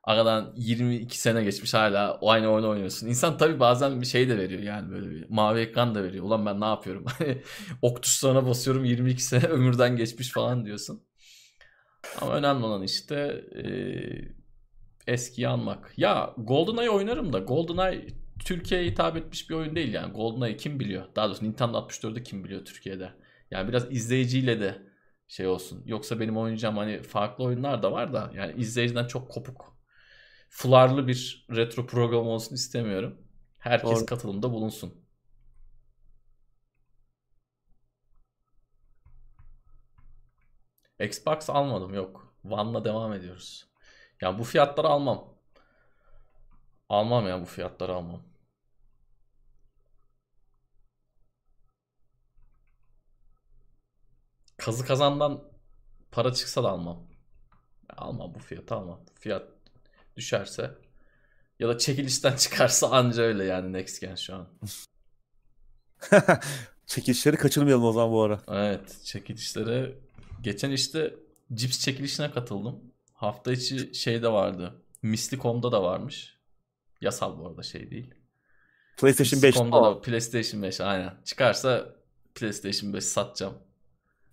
Aradan 0.07 0.53
22 0.57 1.21
sene 1.21 1.45
geçmiş 1.45 1.75
hala 1.75 2.15
o 2.21 2.31
aynı 2.31 2.49
oyunu 2.49 2.69
oynuyorsun. 2.69 3.07
İnsan 3.07 3.39
tabii 3.39 3.61
bazen 3.61 4.01
bir 4.01 4.07
şey 4.07 4.29
de 4.29 4.39
veriyor 4.39 4.63
yani 4.63 4.91
böyle 4.91 5.11
bir 5.11 5.31
mavi 5.31 5.61
ekran 5.61 5.95
da 5.95 6.03
veriyor. 6.05 6.25
Ulan 6.25 6.47
ben 6.47 6.61
ne 6.61 6.65
yapıyorum? 6.65 7.05
ok 7.83 8.03
tuşlarına 8.03 8.47
basıyorum 8.47 8.85
22 8.85 9.23
sene 9.23 9.45
ömürden 9.47 9.97
geçmiş 9.97 10.33
falan 10.33 10.65
diyorsun. 10.67 11.03
Ama 12.21 12.33
önemli 12.35 12.65
olan 12.65 12.83
işte 12.83 13.45
e, 13.57 13.65
eskiyi 15.13 15.49
anmak. 15.49 15.93
Ya 15.97 16.35
GoldenEye 16.39 16.91
oynarım 16.91 17.33
da 17.33 17.39
GoldenEye 17.39 18.07
Türkiye'ye 18.45 18.91
hitap 18.91 19.17
etmiş 19.17 19.51
bir 19.51 19.55
oyun 19.55 19.77
değil 19.77 19.95
yani. 19.95 20.13
GoldenEye 20.13 20.57
kim 20.57 20.81
biliyor? 20.81 21.05
Daha 21.17 21.29
doğrusu 21.29 21.45
Nintendo 21.45 21.79
64'ü 21.79 22.23
kim 22.23 22.45
biliyor 22.45 22.65
Türkiye'de? 22.65 23.11
Yani 23.51 23.69
biraz 23.69 23.93
izleyiciyle 23.93 24.61
de 24.61 24.79
şey 25.29 25.47
olsun. 25.47 25.83
Yoksa 25.87 26.21
benim 26.21 26.37
oynayacağım 26.37 26.77
hani 26.77 27.03
farklı 27.03 27.45
oyunlar 27.45 27.83
da 27.83 27.93
var 27.93 28.13
da 28.13 28.31
yani 28.35 28.61
izleyiciden 28.61 29.07
çok 29.07 29.31
kopuk. 29.31 29.77
Flarlı 30.49 31.09
bir 31.09 31.47
retro 31.51 31.87
program 31.87 32.27
olsun 32.27 32.55
istemiyorum. 32.55 33.19
Herkes 33.59 33.99
Doğru. 33.99 34.07
katılımda 34.07 34.53
bulunsun. 34.53 35.06
Xbox 41.01 41.51
almadım 41.51 41.95
yok. 41.95 42.35
One'la 42.45 42.85
devam 42.85 43.13
ediyoruz. 43.13 43.67
Yani 44.21 44.39
bu 44.39 44.45
fiyatları 44.45 44.89
almam. 44.89 45.37
Almam 46.89 47.29
ya 47.29 47.41
bu 47.41 47.45
fiyatları 47.45 47.95
almam. 47.95 48.23
Kazı 54.57 54.85
kazandan 54.87 55.45
para 56.13 56.33
çıksa 56.33 56.65
da 56.65 56.69
almam. 56.71 57.07
Almam 57.97 58.35
bu 58.35 58.39
fiyatı 58.39 58.75
almam. 58.75 59.01
Fiyat 59.15 59.49
düşerse 60.17 60.79
ya 61.59 61.69
da 61.69 61.79
çekilişten 61.79 62.37
çıkarsa 62.39 62.91
anca 62.91 63.23
öyle 63.23 63.45
yani 63.45 63.73
Next 63.73 64.01
Gen 64.01 64.15
şu 64.15 64.35
an. 64.35 64.49
Çekilişleri 66.87 67.37
kaçırmayalım 67.37 67.85
o 67.85 67.93
zaman 67.93 68.13
bu 68.13 68.23
ara. 68.23 68.41
Evet 68.49 69.01
çekilişlere 69.05 70.06
geçen 70.47 70.71
işte 70.71 71.15
cips 71.55 71.79
çekilişine 71.81 72.31
katıldım. 72.31 72.81
Hafta 73.13 73.53
içi 73.53 73.95
şeyde 73.95 74.33
vardı. 74.33 74.83
Misli.com'da 75.03 75.73
da 75.73 75.83
varmış. 75.83 76.39
Yasal 77.01 77.39
bu 77.39 77.49
arada 77.49 77.63
şey 77.63 77.91
değil. 77.91 78.15
PlayStation 78.99 79.43
5. 79.43 79.55
da 79.55 80.01
PlayStation 80.01 80.63
5 80.63 80.81
aynen. 80.81 81.15
Çıkarsa 81.25 81.95
PlayStation 82.35 82.93
5 82.93 83.05
satacağım. 83.05 83.55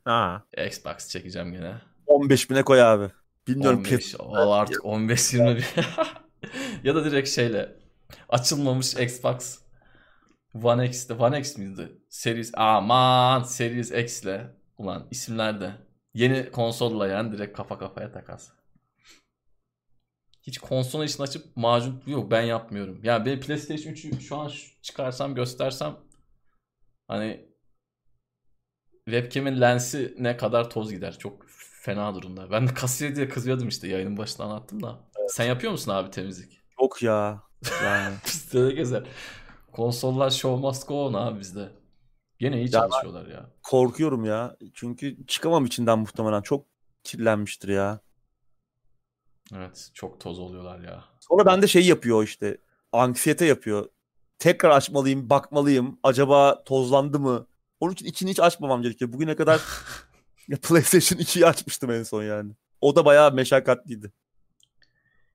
Ha. 0.05 0.43
Xbox 0.67 1.09
çekeceğim 1.09 1.51
gene. 1.51 1.81
15 2.05 2.49
bine 2.49 2.63
koy 2.63 2.81
abi. 2.81 3.11
Bilmiyorum. 3.47 3.79
15. 3.79 4.15
Valla 4.19 4.55
artık 4.55 4.81
15-20 4.81 5.55
bin. 5.55 5.63
ya 6.83 6.95
da 6.95 7.05
direkt 7.05 7.29
şeyle 7.29 7.75
açılmamış 8.29 8.93
Xbox 8.93 9.59
One 10.63 10.85
X'te 10.85 11.13
One 11.13 11.39
X 11.39 11.57
miydi? 11.57 11.91
Series 12.09 12.51
aman 12.53 13.43
Series 13.43 13.91
X 13.91 14.23
ile 14.23 14.55
ulan 14.77 15.07
isimler 15.11 15.61
de 15.61 15.82
yeni 16.13 16.51
konsolla 16.51 17.07
yani 17.07 17.31
direkt 17.31 17.57
kafa 17.57 17.77
kafaya 17.77 18.11
takas. 18.11 18.51
Hiç 20.41 20.57
konsol 20.57 21.03
işini 21.03 21.23
açıp 21.23 21.57
macun 21.57 22.03
yok 22.05 22.31
ben 22.31 22.41
yapmıyorum. 22.41 22.99
Yani 23.03 23.25
ben 23.25 23.39
PlayStation 23.39 23.93
3'ü 23.93 24.21
şu 24.21 24.37
an 24.37 24.51
çıkarsam 24.81 25.35
göstersem 25.35 25.97
hani 27.07 27.53
webcam'in 29.05 29.61
lensi 29.61 30.15
ne 30.19 30.37
kadar 30.37 30.69
toz 30.69 30.91
gider. 30.91 31.19
Çok 31.19 31.45
fena 31.81 32.15
durumda. 32.15 32.51
Ben 32.51 32.67
de 32.67 32.73
kasiye 32.73 33.15
diye 33.15 33.29
kızıyordum 33.29 33.67
işte 33.67 33.87
yayının 33.87 34.17
başında 34.17 34.43
anlattım 34.43 34.83
da. 34.83 34.99
Evet. 35.19 35.31
Sen 35.31 35.45
yapıyor 35.45 35.71
musun 35.71 35.91
abi 35.91 36.11
temizlik? 36.11 36.61
Yok 36.81 37.03
ya. 37.03 37.43
Yani. 37.83 38.15
bizde 38.25 38.65
de 38.65 38.71
gezer. 38.71 39.03
Konsollar 39.71 40.29
show 40.29 40.61
must 40.67 40.87
go 40.87 41.05
on 41.05 41.13
abi 41.13 41.39
bizde. 41.39 41.69
Gene 42.39 42.59
iyi 42.59 42.71
çalışıyorlar 42.71 43.27
ya. 43.27 43.49
Korkuyorum 43.63 44.25
ya. 44.25 44.57
Çünkü 44.73 45.27
çıkamam 45.27 45.65
içinden 45.65 45.99
muhtemelen. 45.99 46.41
Çok 46.41 46.65
kirlenmiştir 47.03 47.69
ya. 47.69 47.99
Evet 49.55 49.89
çok 49.93 50.19
toz 50.19 50.39
oluyorlar 50.39 50.79
ya. 50.79 51.03
Sonra 51.19 51.45
bende 51.45 51.67
şey 51.67 51.85
yapıyor 51.85 52.23
işte. 52.23 52.57
Anksiyete 52.91 53.45
yapıyor. 53.45 53.89
Tekrar 54.39 54.69
açmalıyım, 54.69 55.29
bakmalıyım. 55.29 55.99
Acaba 56.03 56.63
tozlandı 56.63 57.19
mı? 57.19 57.47
Onun 57.79 57.93
için 57.93 58.05
içini 58.05 58.29
hiç 58.29 58.39
açmamam 58.39 58.81
gerekiyor. 58.81 59.13
Bugüne 59.13 59.35
kadar 59.35 59.61
PlayStation 60.61 61.19
2'yi 61.19 61.45
açmıştım 61.45 61.91
en 61.91 62.03
son 62.03 62.23
yani. 62.23 62.51
O 62.81 62.95
da 62.95 63.05
bayağı 63.05 63.33
meşakkatliydi. 63.33 64.11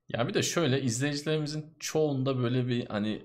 Ya 0.08 0.28
bir 0.28 0.34
de 0.34 0.42
şöyle 0.42 0.82
izleyicilerimizin 0.82 1.74
çoğunda 1.78 2.38
böyle 2.38 2.68
bir 2.68 2.86
hani 2.86 3.22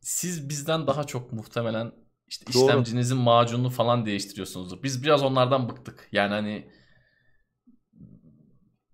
siz 0.00 0.48
bizden 0.48 0.86
daha 0.86 1.04
çok 1.04 1.32
muhtemelen 1.32 1.92
işte 2.30 2.52
Doğru. 2.52 2.64
işlemcinizin 2.64 3.18
macununu 3.18 3.70
falan 3.70 4.06
değiştiriyorsunuzdur. 4.06 4.82
Biz 4.82 5.02
biraz 5.02 5.22
onlardan 5.22 5.68
bıktık. 5.68 6.08
Yani 6.12 6.30
hani 6.30 6.70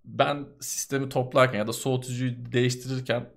ben 0.04 0.46
sistemi 0.60 1.08
toplarken 1.08 1.58
ya 1.58 1.66
da 1.66 1.72
soğutucuyu 1.72 2.52
değiştirirken 2.52 3.30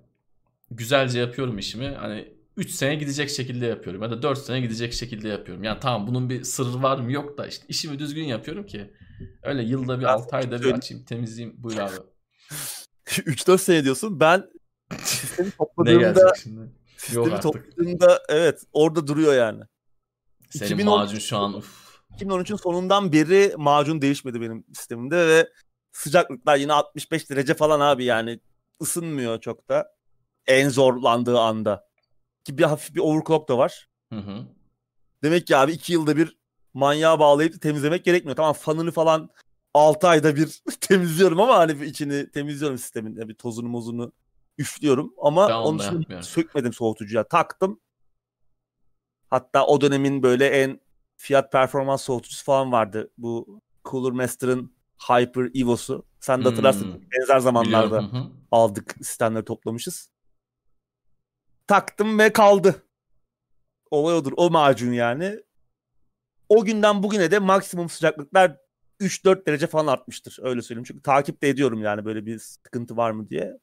güzelce 0.70 1.20
yapıyorum 1.20 1.58
işimi. 1.58 1.88
Hani 1.88 2.34
3 2.56 2.70
sene 2.70 2.94
gidecek 2.94 3.30
şekilde 3.30 3.66
yapıyorum 3.66 4.02
ya 4.02 4.10
da 4.10 4.22
4 4.22 4.38
sene 4.38 4.60
gidecek 4.60 4.92
şekilde 4.92 5.28
yapıyorum. 5.28 5.64
Yani 5.64 5.80
tamam 5.80 6.06
bunun 6.06 6.30
bir 6.30 6.44
sırrı 6.44 6.82
var 6.82 6.98
mı 6.98 7.12
yok 7.12 7.38
da 7.38 7.46
işte 7.46 7.64
işimi 7.68 7.98
düzgün 7.98 8.24
yapıyorum 8.24 8.66
ki 8.66 8.90
öyle 9.42 9.62
yılda 9.62 10.00
bir 10.00 10.04
6 10.04 10.36
ayda 10.36 10.62
bir 10.62 10.72
açayım 10.72 11.04
temizleyeyim 11.04 11.62
buyur 11.62 11.78
abi. 11.78 11.94
3-4 13.06 13.58
sene 13.58 13.84
diyorsun 13.84 14.20
ben 14.20 14.50
sistemi 15.04 15.50
topladığımda 15.50 16.32
sistemi 16.96 17.40
topladığımda 17.40 18.22
evet 18.28 18.62
orada 18.72 19.06
duruyor 19.06 19.34
yani. 19.34 19.62
Senin 20.50 20.74
2010, 20.74 20.98
macun 20.98 21.18
şu 21.18 21.38
an 21.38 21.54
uf. 21.54 21.90
2013'ün 22.18 22.56
sonundan 22.56 23.12
beri 23.12 23.54
macun 23.56 24.02
değişmedi 24.02 24.40
benim 24.40 24.64
sistemimde 24.74 25.28
ve 25.28 25.48
sıcaklıklar 25.92 26.56
yine 26.56 26.72
65 26.72 27.30
derece 27.30 27.54
falan 27.54 27.80
abi 27.80 28.04
yani 28.04 28.40
ısınmıyor 28.82 29.40
çok 29.40 29.68
da 29.68 29.92
en 30.46 30.68
zorlandığı 30.68 31.38
anda. 31.38 31.88
Ki 32.44 32.58
bir 32.58 32.62
hafif 32.62 32.94
bir 32.94 33.00
overclock 33.00 33.48
da 33.48 33.58
var. 33.58 33.88
Hı 34.12 34.18
hı. 34.18 34.46
Demek 35.22 35.46
ki 35.46 35.56
abi 35.56 35.72
iki 35.72 35.92
yılda 35.92 36.16
bir 36.16 36.36
manyağa 36.74 37.18
bağlayıp 37.20 37.60
temizlemek 37.60 38.04
gerekmiyor. 38.04 38.36
Tamam 38.36 38.52
fanını 38.52 38.90
falan 38.90 39.30
6 39.74 40.08
ayda 40.08 40.36
bir 40.36 40.62
temizliyorum 40.80 41.40
ama 41.40 41.58
hani 41.58 41.84
içini 41.84 42.30
temizliyorum 42.30 42.78
sistemin. 42.78 43.28
Bir 43.28 43.34
tozunu 43.34 43.68
mozunu 43.68 44.12
üflüyorum 44.58 45.14
ama 45.22 45.48
ben 45.48 45.54
onun 45.54 45.78
için 45.78 46.20
sökmedim 46.20 46.72
soğutucuya. 46.72 47.28
Taktım. 47.28 47.80
Hatta 49.30 49.66
o 49.66 49.80
dönemin 49.80 50.22
böyle 50.22 50.46
en 50.46 50.80
fiyat 51.16 51.52
performans 51.52 52.02
soğutucusu 52.02 52.44
falan 52.44 52.72
vardı. 52.72 53.10
Bu 53.18 53.60
Cooler 53.84 54.12
Master'ın 54.12 54.72
Hyper 55.08 55.60
Evo'su. 55.60 56.06
Sen 56.20 56.44
de 56.44 56.48
hatırlarsın. 56.48 56.84
Hmm. 56.84 57.00
Benzer 57.12 57.38
zamanlarda 57.38 58.10
aldık 58.50 58.94
sistemleri 59.02 59.44
toplamışız 59.44 60.10
taktım 61.70 62.18
ve 62.18 62.32
kaldı. 62.32 62.82
Olay 63.90 64.14
odur. 64.14 64.32
O 64.36 64.50
macun 64.50 64.92
yani. 64.92 65.40
O 66.48 66.64
günden 66.64 67.02
bugüne 67.02 67.30
de 67.30 67.38
maksimum 67.38 67.88
sıcaklıklar 67.88 68.56
3-4 69.00 69.46
derece 69.46 69.66
falan 69.66 69.86
artmıştır. 69.86 70.38
Öyle 70.42 70.62
söyleyeyim. 70.62 70.84
Çünkü 70.84 71.02
takip 71.02 71.42
de 71.42 71.48
ediyorum 71.48 71.82
yani 71.82 72.04
böyle 72.04 72.26
bir 72.26 72.38
sıkıntı 72.38 72.96
var 72.96 73.10
mı 73.10 73.30
diye. 73.30 73.58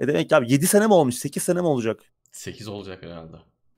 E 0.00 0.08
demek 0.08 0.28
ki 0.28 0.36
abi 0.36 0.52
7 0.52 0.66
sene 0.66 0.86
mi 0.86 0.92
olmuş? 0.92 1.14
8 1.14 1.42
sene 1.42 1.60
mi 1.60 1.66
olacak? 1.66 2.02
8 2.32 2.68
olacak 2.68 3.02
herhalde. 3.02 3.36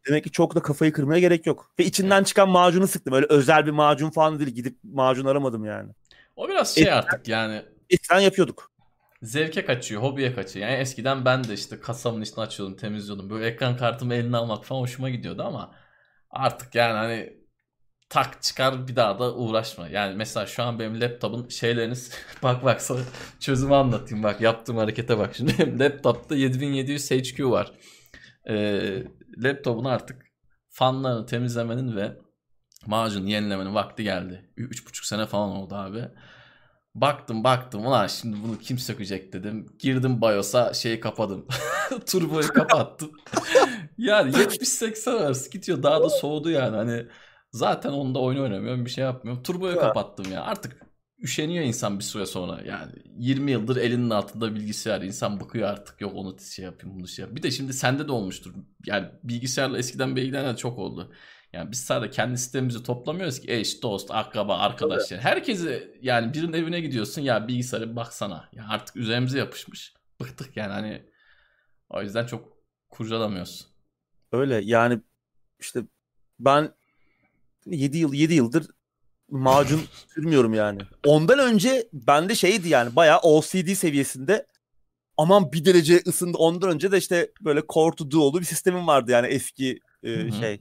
Demek 0.08 0.24
ki 0.24 0.30
çok 0.30 0.54
da 0.54 0.60
kafayı 0.60 0.92
kırmaya 0.92 1.20
gerek 1.20 1.46
yok. 1.46 1.70
Ve 1.78 1.84
içinden 1.84 2.24
çıkan 2.24 2.48
macunu 2.48 2.86
sıktım. 2.86 3.14
Öyle 3.14 3.26
özel 3.28 3.66
bir 3.66 3.70
macun 3.70 4.10
falan 4.10 4.38
değil. 4.38 4.50
Gidip 4.50 4.78
macun 4.84 5.26
aramadım 5.26 5.64
yani. 5.64 5.90
O 6.36 6.48
biraz 6.48 6.74
şey 6.74 6.82
eskiden, 6.82 6.98
artık 6.98 7.28
yani. 7.28 7.62
Eskiden 7.90 8.20
yapıyorduk 8.20 8.76
zevke 9.22 9.64
kaçıyor, 9.64 10.02
hobiye 10.02 10.34
kaçıyor. 10.34 10.68
Yani 10.68 10.80
eskiden 10.80 11.24
ben 11.24 11.44
de 11.44 11.54
işte 11.54 11.80
kasamın 11.80 12.22
içini 12.22 12.40
açıyordum, 12.40 12.76
temizliyordum. 12.76 13.30
Böyle 13.30 13.46
ekran 13.46 13.76
kartımı 13.76 14.14
eline 14.14 14.36
almak 14.36 14.64
falan 14.64 14.80
hoşuma 14.80 15.10
gidiyordu 15.10 15.42
ama 15.42 15.74
artık 16.30 16.74
yani 16.74 16.92
hani 16.92 17.36
tak 18.08 18.42
çıkar 18.42 18.88
bir 18.88 18.96
daha 18.96 19.18
da 19.18 19.34
uğraşma. 19.34 19.88
Yani 19.88 20.16
mesela 20.16 20.46
şu 20.46 20.62
an 20.62 20.78
benim 20.78 21.00
laptopun 21.00 21.48
şeyleriniz 21.48 22.12
bak 22.42 22.64
bak 22.64 22.82
sana 22.82 23.00
çözümü 23.40 23.74
anlatayım 23.74 24.24
bak 24.24 24.40
yaptığım 24.40 24.76
harekete 24.76 25.18
bak. 25.18 25.34
Şimdi 25.36 25.78
laptopta 25.80 26.36
7700 26.36 27.10
HQ 27.10 27.50
var. 27.50 27.72
Ee, 28.48 29.02
laptopun 29.36 29.84
artık 29.84 30.22
fanlarını 30.70 31.26
temizlemenin 31.26 31.96
ve 31.96 32.16
macun 32.86 33.26
yenilemenin 33.26 33.74
vakti 33.74 34.02
geldi. 34.04 34.50
3,5 34.56 35.06
sene 35.06 35.26
falan 35.26 35.50
oldu 35.50 35.74
abi. 35.74 36.08
Baktım 36.94 37.44
baktım 37.44 37.86
ulan 37.86 38.06
şimdi 38.06 38.36
bunu 38.44 38.58
kim 38.58 38.78
sökecek 38.78 39.32
dedim. 39.32 39.66
Girdim 39.78 40.22
BIOS'a 40.22 40.74
şeyi 40.74 41.00
kapadım. 41.00 41.46
Turboyu 42.06 42.48
kapattım. 42.48 43.10
yani 43.98 44.30
70-80 44.30 45.10
arası 45.10 45.50
gidiyor. 45.50 45.82
Daha 45.82 46.02
da 46.02 46.08
soğudu 46.08 46.50
yani. 46.50 46.76
Hani 46.76 47.06
zaten 47.52 47.90
onda 47.90 48.18
oyun 48.18 48.42
oynamıyorum 48.42 48.84
bir 48.84 48.90
şey 48.90 49.04
yapmıyorum. 49.04 49.42
Turboyu 49.42 49.78
kapattım 49.78 50.32
ya. 50.32 50.42
Artık 50.42 50.85
üşeniyor 51.22 51.64
insan 51.64 51.98
bir 51.98 52.04
süre 52.04 52.26
sonra. 52.26 52.62
Yani 52.62 52.92
20 53.18 53.50
yıldır 53.50 53.76
elinin 53.76 54.10
altında 54.10 54.54
bilgisayar. 54.54 55.02
İnsan 55.02 55.40
bakıyor 55.40 55.68
artık 55.68 56.00
yok 56.00 56.12
onu 56.14 56.36
şey 56.40 56.64
yapayım 56.64 56.98
bunu 56.98 57.08
şey 57.08 57.22
yapayım. 57.22 57.36
Bir 57.36 57.42
de 57.42 57.50
şimdi 57.50 57.72
sende 57.72 58.08
de 58.08 58.12
olmuştur. 58.12 58.54
Yani 58.86 59.08
bilgisayarla 59.22 59.78
eskiden 59.78 60.16
bilgilenen 60.16 60.54
çok 60.54 60.78
oldu. 60.78 61.12
Yani 61.52 61.70
biz 61.70 61.84
sadece 61.84 62.10
kendi 62.10 62.38
sistemimizi 62.38 62.82
toplamıyoruz 62.82 63.40
ki 63.40 63.52
eş, 63.52 63.82
dost, 63.82 64.10
akraba, 64.10 64.58
arkadaş. 64.58 65.10
Yani 65.10 65.22
herkesi 65.22 65.98
yani 66.02 66.34
birinin 66.34 66.52
evine 66.52 66.80
gidiyorsun 66.80 67.22
ya 67.22 67.48
bilgisayara 67.48 67.96
baksana. 67.96 68.48
Ya 68.52 68.66
artık 68.68 68.96
üzerimize 68.96 69.38
yapışmış. 69.38 69.94
Bıktık 70.20 70.56
yani 70.56 70.72
hani 70.72 71.02
o 71.90 72.02
yüzden 72.02 72.26
çok 72.26 72.56
kurcalamıyoruz. 72.90 73.66
Öyle 74.32 74.60
yani 74.64 75.00
işte 75.60 75.80
ben 76.38 76.74
7 77.66 77.98
yıl 77.98 78.14
7 78.14 78.34
yıldır 78.34 78.66
macun 79.30 79.80
sürmüyorum 80.14 80.54
yani. 80.54 80.80
Ondan 81.06 81.38
önce 81.38 81.88
bende 81.92 82.34
şeydi 82.34 82.68
yani 82.68 82.96
bayağı 82.96 83.18
OCD 83.18 83.74
seviyesinde 83.74 84.46
aman 85.16 85.52
bir 85.52 85.64
derece 85.64 86.02
ısındı. 86.06 86.38
Ondan 86.38 86.70
önce 86.70 86.92
de 86.92 86.98
işte 86.98 87.32
böyle 87.40 87.62
core 87.68 87.96
to 87.96 88.10
do'lu 88.10 88.40
bir 88.40 88.44
sistemim 88.44 88.86
vardı 88.86 89.10
yani 89.10 89.26
eski 89.26 89.80
e, 90.02 90.32
şey. 90.32 90.60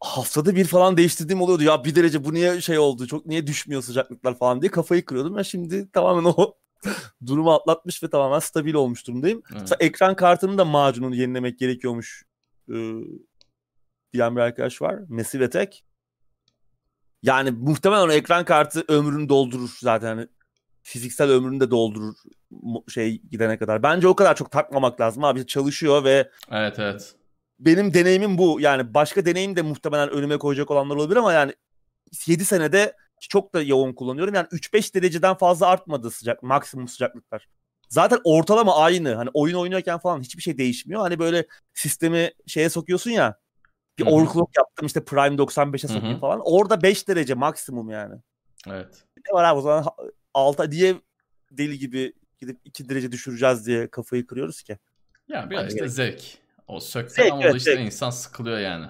Haftada 0.00 0.56
bir 0.56 0.64
falan 0.64 0.96
değiştirdiğim 0.96 1.42
oluyordu. 1.42 1.62
Ya 1.62 1.84
bir 1.84 1.94
derece 1.94 2.24
bu 2.24 2.34
niye 2.34 2.60
şey 2.60 2.78
oldu? 2.78 3.06
Çok 3.06 3.26
niye 3.26 3.46
düşmüyor 3.46 3.82
sıcaklıklar 3.82 4.38
falan 4.38 4.62
diye 4.62 4.70
kafayı 4.70 5.04
kırıyordum. 5.04 5.36
Ya 5.36 5.44
şimdi 5.44 5.90
tamamen 5.92 6.24
o 6.36 6.54
durumu 7.26 7.52
atlatmış 7.52 8.02
ve 8.02 8.10
tamamen 8.10 8.38
stabil 8.38 8.74
olmuş 8.74 9.06
durumdayım. 9.06 9.42
Mesela 9.60 9.76
ekran 9.80 10.16
kartının 10.16 10.58
da 10.58 10.64
macununu 10.64 11.14
yenilemek 11.14 11.58
gerekiyormuş. 11.58 12.24
Ee, 12.70 12.74
diyen 14.12 14.36
bir 14.36 14.40
arkadaş 14.40 14.82
var. 14.82 14.98
Massive 15.08 15.44
Attack. 15.44 15.82
Yani 17.24 17.50
muhtemelen 17.50 18.08
o 18.08 18.12
ekran 18.12 18.44
kartı 18.44 18.84
ömrünü 18.88 19.28
doldurur 19.28 19.70
zaten. 19.80 20.06
Hani 20.06 20.28
fiziksel 20.82 21.30
ömrünü 21.30 21.60
de 21.60 21.70
doldurur 21.70 22.14
şey 22.88 23.20
gidene 23.30 23.58
kadar. 23.58 23.82
Bence 23.82 24.08
o 24.08 24.16
kadar 24.16 24.36
çok 24.36 24.50
takmamak 24.50 25.00
lazım 25.00 25.24
abi. 25.24 25.46
Çalışıyor 25.46 26.04
ve 26.04 26.30
Evet 26.50 26.78
evet. 26.78 27.14
Benim 27.58 27.94
deneyimim 27.94 28.38
bu. 28.38 28.60
Yani 28.60 28.94
başka 28.94 29.26
deneyim 29.26 29.56
de 29.56 29.62
muhtemelen 29.62 30.10
önüme 30.10 30.36
koyacak 30.38 30.70
olanlar 30.70 30.96
olabilir 30.96 31.16
ama 31.16 31.32
yani 31.32 31.54
7 32.26 32.44
senede 32.44 32.96
çok 33.20 33.54
da 33.54 33.62
yoğun 33.62 33.92
kullanıyorum. 33.92 34.34
Yani 34.34 34.46
3-5 34.46 34.94
dereceden 34.94 35.34
fazla 35.34 35.66
artmadı 35.66 36.10
sıcak 36.10 36.42
maksimum 36.42 36.88
sıcaklıklar. 36.88 37.48
Zaten 37.88 38.18
ortalama 38.24 38.76
aynı. 38.76 39.14
Hani 39.14 39.28
oyun 39.34 39.54
oynuyorken 39.54 39.98
falan 39.98 40.20
hiçbir 40.20 40.42
şey 40.42 40.58
değişmiyor. 40.58 41.00
Hani 41.00 41.18
böyle 41.18 41.46
sistemi 41.74 42.30
şeye 42.46 42.70
sokuyorsun 42.70 43.10
ya. 43.10 43.43
Bir 43.98 44.06
overclock 44.06 44.56
yaptım 44.56 44.86
işte 44.86 45.04
Prime 45.04 45.36
95'e 45.36 45.88
sokayım 45.88 46.18
falan. 46.18 46.40
Orada 46.44 46.82
5 46.82 47.08
derece 47.08 47.34
maksimum 47.34 47.90
yani. 47.90 48.14
Evet. 48.66 49.04
Ne 49.16 49.32
var 49.34 49.44
abi 49.44 49.58
o 49.58 49.62
zaman 49.62 49.84
6 50.34 50.70
diye 50.72 50.94
deli 51.50 51.78
gibi 51.78 52.12
gidip 52.38 52.60
2 52.64 52.88
derece 52.88 53.12
düşüreceğiz 53.12 53.66
diye 53.66 53.90
kafayı 53.90 54.26
kırıyoruz 54.26 54.62
ki. 54.62 54.78
Ya 55.28 55.50
biraz 55.50 55.74
işte 55.74 55.88
zevk. 55.88 56.22
O 56.66 56.80
sökten 56.80 57.30
ama 57.30 57.42
evet, 57.42 57.54
işte 57.56 57.74
zevk. 57.74 57.86
insan 57.86 58.10
sıkılıyor 58.10 58.58
yani. 58.58 58.86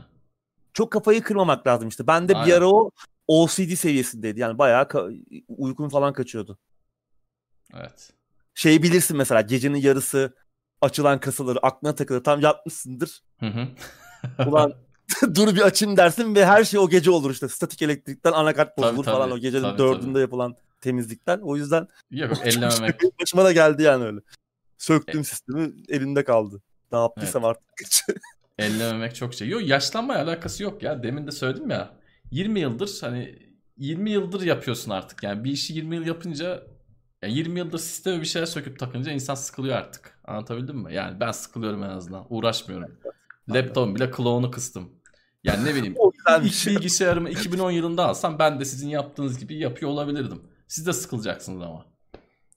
Çok 0.73 0.93
kafayı 0.93 1.23
kırmamak 1.23 1.67
lazım 1.67 1.89
işte. 1.89 2.07
Ben 2.07 2.29
de 2.29 2.35
Aynen. 2.35 2.47
bir 2.47 2.53
ara 2.53 2.69
o 2.69 2.91
OCD 3.29 3.75
seviyesindeydi. 3.75 4.41
Yani 4.41 4.59
bayağı 4.59 4.89
uykun 5.49 5.89
falan 5.89 6.13
kaçıyordu. 6.13 6.59
Evet. 7.75 8.13
Şeyi 8.55 8.83
bilirsin 8.83 9.17
mesela 9.17 9.41
gecenin 9.41 9.79
yarısı 9.79 10.35
açılan 10.81 11.21
kasaları 11.21 11.59
aklına 11.63 11.95
takılır. 11.95 12.25
Tam 12.25 12.41
yatmışsındır. 12.41 13.23
Hı 13.41 13.47
hı. 13.47 13.69
Ulan 14.49 14.75
dur 15.35 15.57
bir 15.57 15.61
açayım 15.61 15.97
dersin 15.97 16.35
ve 16.35 16.47
her 16.47 16.65
şey 16.65 16.81
o 16.81 16.89
gece 16.89 17.11
olur 17.11 17.31
işte. 17.31 17.49
Statik 17.49 17.83
elektrikten 17.83 18.33
anakart 18.33 18.79
bozulur 18.79 19.05
tabii, 19.05 19.15
falan 19.15 19.31
o 19.31 19.39
gecenin 19.39 19.63
tabii, 19.63 19.79
dördünde 19.79 20.13
tabii. 20.13 20.21
yapılan 20.21 20.57
temizlikten. 20.81 21.39
O 21.39 21.57
yüzden 21.57 21.89
Yok 22.11 22.33
ellememek. 22.45 23.01
Başıma 23.21 23.45
da 23.45 23.53
geldi 23.53 23.83
yani 23.83 24.05
öyle. 24.05 24.21
Söktüm 24.79 25.21
e- 25.21 25.25
sistemi 25.25 25.73
elinde 25.89 26.25
kaldı. 26.25 26.63
Ne 26.93 26.99
yaptıysam 26.99 27.45
evet. 27.45 27.57
artık. 27.57 28.19
ellememek 28.59 29.15
çok 29.15 29.35
şey. 29.35 29.49
Yok 29.49 29.67
yaşlanmaya 29.67 30.23
alakası 30.23 30.63
yok 30.63 30.83
ya. 30.83 31.03
Demin 31.03 31.27
de 31.27 31.31
söyledim 31.31 31.71
ya. 31.71 31.93
20 32.31 32.61
yıldır 32.61 32.99
hani 33.01 33.39
20 33.77 34.11
yıldır 34.11 34.43
yapıyorsun 34.43 34.91
artık. 34.91 35.23
Yani 35.23 35.45
bir 35.45 35.51
işi 35.51 35.73
20 35.73 35.97
yıl 35.97 36.07
yapınca 36.07 36.63
yani 37.23 37.35
20 37.35 37.59
yıldır 37.59 37.79
sisteme 37.79 38.21
bir 38.21 38.27
şeyler 38.27 38.47
söküp 38.47 38.79
takınca 38.79 39.13
insan 39.13 39.35
sıkılıyor 39.35 39.77
artık. 39.77 40.19
Anlatabildim 40.25 40.77
mi? 40.77 40.95
Yani 40.95 41.21
ben 41.21 41.33
sıkılıyorum 41.33 41.83
en 41.83 41.89
azından. 41.89 42.27
Uğraşmıyorum. 42.31 42.97
Laptop'um 43.49 43.95
bile 43.95 44.11
kloğunu 44.11 44.51
kıstım. 44.51 44.93
Yani 45.45 45.65
ne 45.65 45.75
bileyim 45.75 45.97
ilk 46.43 46.67
bilgisayarımı 46.67 47.31
2010 47.31 47.71
yılında 47.71 48.09
alsam 48.09 48.39
ben 48.39 48.61
de 48.61 48.65
sizin 48.65 48.89
yaptığınız 48.89 49.39
gibi 49.39 49.59
yapıyor 49.59 49.91
olabilirdim. 49.91 50.43
Siz 50.69 50.87
de 50.87 50.93
sıkılacaksınız 50.93 51.63
ama. 51.63 51.87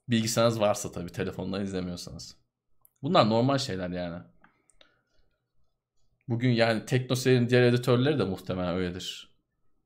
Bilgisayarınız 0.09 0.59
varsa 0.59 0.91
tabii 0.91 1.11
telefondan 1.11 1.63
izlemiyorsanız. 1.63 2.35
Bunlar 3.01 3.29
normal 3.29 3.57
şeyler 3.57 3.89
yani. 3.89 4.23
Bugün 6.27 6.49
yani 6.49 6.85
TeknoSeyir'in 6.85 7.49
diğer 7.49 7.63
editörleri 7.63 8.19
de 8.19 8.23
muhtemelen 8.23 8.75
öyledir. 8.75 9.35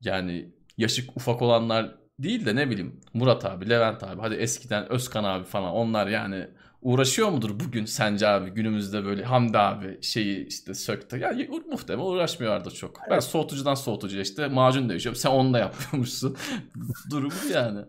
Yani 0.00 0.54
yaşık 0.78 1.16
ufak 1.16 1.42
olanlar 1.42 2.01
değil 2.18 2.46
de 2.46 2.56
ne 2.56 2.70
bileyim 2.70 3.00
Murat 3.14 3.44
abi, 3.44 3.70
Levent 3.70 4.02
abi, 4.02 4.20
hadi 4.20 4.34
eskiden 4.34 4.92
Özkan 4.92 5.24
abi 5.24 5.44
falan 5.44 5.72
onlar 5.72 6.06
yani 6.06 6.48
uğraşıyor 6.82 7.28
mudur 7.28 7.60
bugün 7.60 7.84
sence 7.84 8.28
abi 8.28 8.50
günümüzde 8.50 9.04
böyle 9.04 9.24
Hamdi 9.24 9.58
abi 9.58 10.02
şeyi 10.02 10.46
işte 10.46 10.74
söktü. 10.74 11.18
Yani 11.18 11.48
muhtemelen 11.70 12.06
uğraşmıyorlardır 12.06 12.70
çok. 12.70 12.98
Evet. 13.00 13.10
Ben 13.10 13.20
soğutucudan 13.20 13.74
soğutucuya 13.74 14.22
işte 14.22 14.48
macun 14.48 14.88
değişiyorum. 14.88 15.20
Sen 15.20 15.30
onu 15.30 15.54
da 15.54 15.58
yapıyormuşsun. 15.58 16.36
Durum 17.10 17.32
yani. 17.54 17.84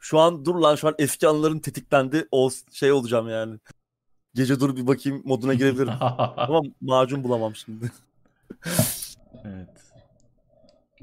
Şu 0.00 0.18
an 0.18 0.44
dur 0.44 0.54
lan 0.54 0.76
şu 0.76 0.88
an 0.88 0.94
eski 0.98 1.28
anıların 1.28 1.58
tetiklendi. 1.58 2.28
O 2.30 2.50
şey 2.72 2.92
olacağım 2.92 3.28
yani. 3.28 3.58
Gece 4.34 4.60
dur 4.60 4.76
bir 4.76 4.86
bakayım 4.86 5.22
moduna 5.24 5.54
girebilirim. 5.54 5.94
Ama 6.00 6.62
macun 6.80 7.24
bulamam 7.24 7.54
şimdi. 7.56 7.92
evet. 9.44 9.93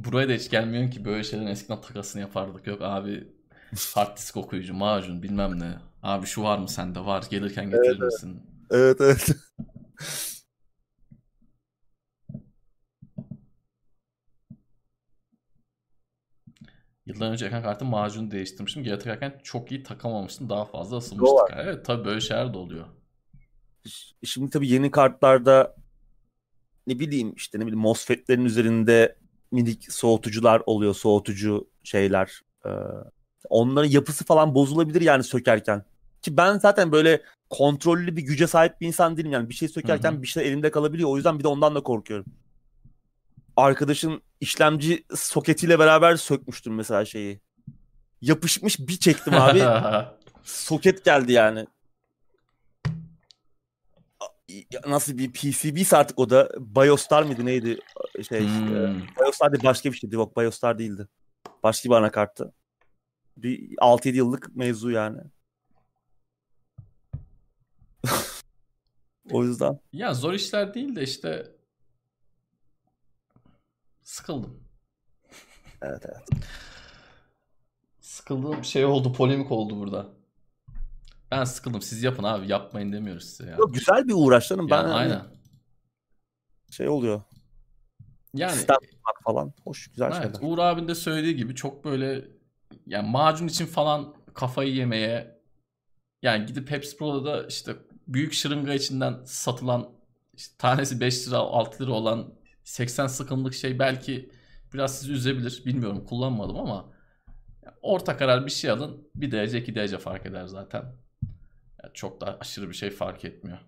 Buraya 0.05 0.29
da 0.29 0.33
hiç 0.33 0.49
gelmiyorsun 0.49 0.91
ki 0.91 1.05
böyle 1.05 1.23
şeylerin 1.23 1.47
eskiden 1.49 1.81
takasını 1.81 2.21
yapardık. 2.21 2.67
Yok 2.67 2.81
abi 2.81 3.27
hard 3.95 4.17
disk 4.17 4.37
okuyucu, 4.37 4.73
macun 4.73 5.23
bilmem 5.23 5.59
ne. 5.59 5.73
Abi 6.03 6.25
şu 6.25 6.43
var 6.43 6.57
mı 6.57 6.69
sende? 6.69 6.99
Var. 6.99 7.25
Gelirken 7.29 7.65
getirir 7.65 7.85
evet, 7.85 8.01
misin? 8.01 8.41
Evet 8.71 9.01
evet. 9.01 9.27
Yıllar 17.05 17.31
önce 17.31 17.45
ekran 17.45 17.63
kartı 17.63 17.85
macunu 17.85 18.31
değiştirmiştim. 18.31 18.83
Geri 18.83 18.99
takarken 18.99 19.39
çok 19.43 19.71
iyi 19.71 19.83
takamamıştım. 19.83 20.49
Daha 20.49 20.65
fazla 20.65 20.97
ısınmıştık. 20.97 21.53
Evet 21.55 21.85
tabii 21.85 22.05
böyle 22.05 22.21
şeyler 22.21 22.53
de 22.53 22.57
oluyor. 22.57 22.85
Şimdi 24.23 24.49
tabii 24.49 24.67
yeni 24.67 24.91
kartlarda 24.91 25.75
ne 26.87 26.99
bileyim 26.99 27.33
işte 27.35 27.59
ne 27.59 27.61
bileyim 27.61 27.79
MOSFET'lerin 27.79 28.45
üzerinde 28.45 29.20
minik 29.51 29.93
soğutucular 29.93 30.61
oluyor. 30.65 30.95
Soğutucu 30.95 31.67
şeyler. 31.83 32.41
Ee, 32.65 32.69
onların 33.49 33.89
yapısı 33.89 34.25
falan 34.25 34.55
bozulabilir 34.55 35.01
yani 35.01 35.23
sökerken. 35.23 35.85
Ki 36.21 36.37
ben 36.37 36.57
zaten 36.57 36.91
böyle 36.91 37.21
kontrollü 37.49 38.15
bir 38.15 38.21
güce 38.21 38.47
sahip 38.47 38.81
bir 38.81 38.87
insan 38.87 39.17
değilim. 39.17 39.31
Yani 39.31 39.49
bir 39.49 39.53
şey 39.53 39.67
sökerken 39.67 40.11
Hı-hı. 40.11 40.21
bir 40.21 40.27
şey 40.27 40.47
elimde 40.47 40.71
kalabiliyor. 40.71 41.09
O 41.09 41.15
yüzden 41.15 41.39
bir 41.39 41.43
de 41.43 41.47
ondan 41.47 41.75
da 41.75 41.83
korkuyorum. 41.83 42.25
Arkadaşın 43.57 44.21
işlemci 44.39 45.03
soketiyle 45.15 45.79
beraber 45.79 46.15
sökmüştüm 46.15 46.75
mesela 46.75 47.05
şeyi. 47.05 47.39
Yapışmış 48.21 48.79
bir 48.79 48.97
çektim 48.97 49.33
abi. 49.33 49.63
Soket 50.43 51.05
geldi 51.05 51.31
yani. 51.31 51.67
Nasıl 54.87 55.17
bir 55.17 55.31
PCB 55.31 55.95
artık 55.95 56.19
o 56.19 56.29
da 56.29 56.49
Biostar 56.59 57.23
mıydı 57.23 57.45
neydi 57.45 57.79
şey 58.29 58.39
hmm. 58.39 58.75
e, 58.75 59.03
Biostar 59.19 59.51
değil 59.51 59.63
başka 59.63 59.91
bir 59.91 59.97
şeydi 59.97 60.15
yok 60.15 60.37
Biostar 60.37 60.79
değildi. 60.79 61.07
Başka 61.63 61.89
bir 61.89 61.95
anakarttı. 61.95 62.53
Bir 63.37 63.59
6-7 63.77 64.15
yıllık 64.15 64.55
mevzu 64.55 64.91
yani. 64.91 65.19
o 69.31 69.43
yüzden. 69.43 69.79
Ya 69.93 70.13
zor 70.13 70.33
işler 70.33 70.73
değil 70.73 70.95
de 70.95 71.03
işte 71.03 71.51
sıkıldım. 74.03 74.63
Evet 75.81 76.05
evet. 76.05 76.43
Sıkıldığım 77.99 78.63
şey 78.63 78.85
oldu, 78.85 79.13
polemik 79.13 79.51
oldu 79.51 79.79
burada. 79.79 80.20
Ben 81.31 81.43
sıkıldım. 81.43 81.81
Siz 81.81 82.03
yapın 82.03 82.23
abi. 82.23 82.47
Yapmayın 82.47 82.93
demiyoruz 82.93 83.23
size 83.23 83.49
ya. 83.49 83.55
Yok, 83.57 83.73
güzel 83.73 84.07
bir 84.07 84.13
uğraşlarım. 84.13 84.69
Ben 84.69 84.77
yani, 84.77 84.93
aynen. 84.93 85.21
Şey 86.71 86.89
oluyor. 86.89 87.21
Yani 88.33 88.51
Sistem 88.51 88.77
falan 89.25 89.53
hoş 89.63 89.87
güzel 89.87 90.11
evet, 90.13 90.35
şeyler. 90.35 90.39
Uğur 90.41 90.57
abin 90.57 90.87
de 90.87 90.95
söylediği 90.95 91.35
gibi 91.35 91.55
çok 91.55 91.85
böyle 91.85 92.25
yani 92.85 93.09
macun 93.09 93.47
için 93.47 93.65
falan 93.65 94.15
kafayı 94.33 94.73
yemeye 94.73 95.41
yani 96.21 96.45
gidip 96.45 96.67
Pepsi 96.67 96.97
Pro'da 96.97 97.25
da 97.25 97.47
işte 97.47 97.75
büyük 98.07 98.33
şırınga 98.33 98.73
içinden 98.73 99.23
satılan 99.25 99.89
işte 100.33 100.55
tanesi 100.57 100.99
5 100.99 101.27
lira 101.27 101.37
6 101.37 101.83
lira 101.83 101.91
olan 101.91 102.33
80 102.63 103.07
sıkımlık 103.07 103.53
şey 103.53 103.79
belki 103.79 104.31
biraz 104.73 104.99
sizi 104.99 105.11
üzebilir. 105.11 105.63
Bilmiyorum 105.65 106.05
kullanmadım 106.05 106.57
ama 106.57 106.93
orta 107.81 108.17
karar 108.17 108.45
bir 108.45 108.51
şey 108.51 108.69
alın. 108.69 109.07
Bir 109.15 109.31
derece 109.31 109.61
iki 109.61 109.75
derece 109.75 109.97
fark 109.97 110.25
eder 110.25 110.45
zaten. 110.45 110.83
Yani 111.83 111.93
çok 111.93 112.21
da 112.21 112.37
aşırı 112.39 112.69
bir 112.69 112.73
şey 112.73 112.89
fark 112.89 113.25
etmiyor. 113.25 113.59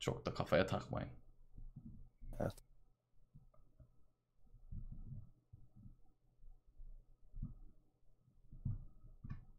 Çok 0.00 0.26
da 0.26 0.34
kafaya 0.34 0.66
takmayın. 0.66 1.08
Evet. 2.40 2.54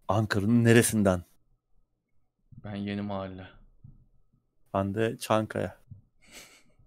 Ankara'nın 0.08 0.64
neresinden? 0.64 1.24
Ben 2.64 2.76
yeni 2.76 3.02
mahalle. 3.02 3.48
Ben 4.74 4.96
de 4.96 5.18
Çankaya. 5.18 5.78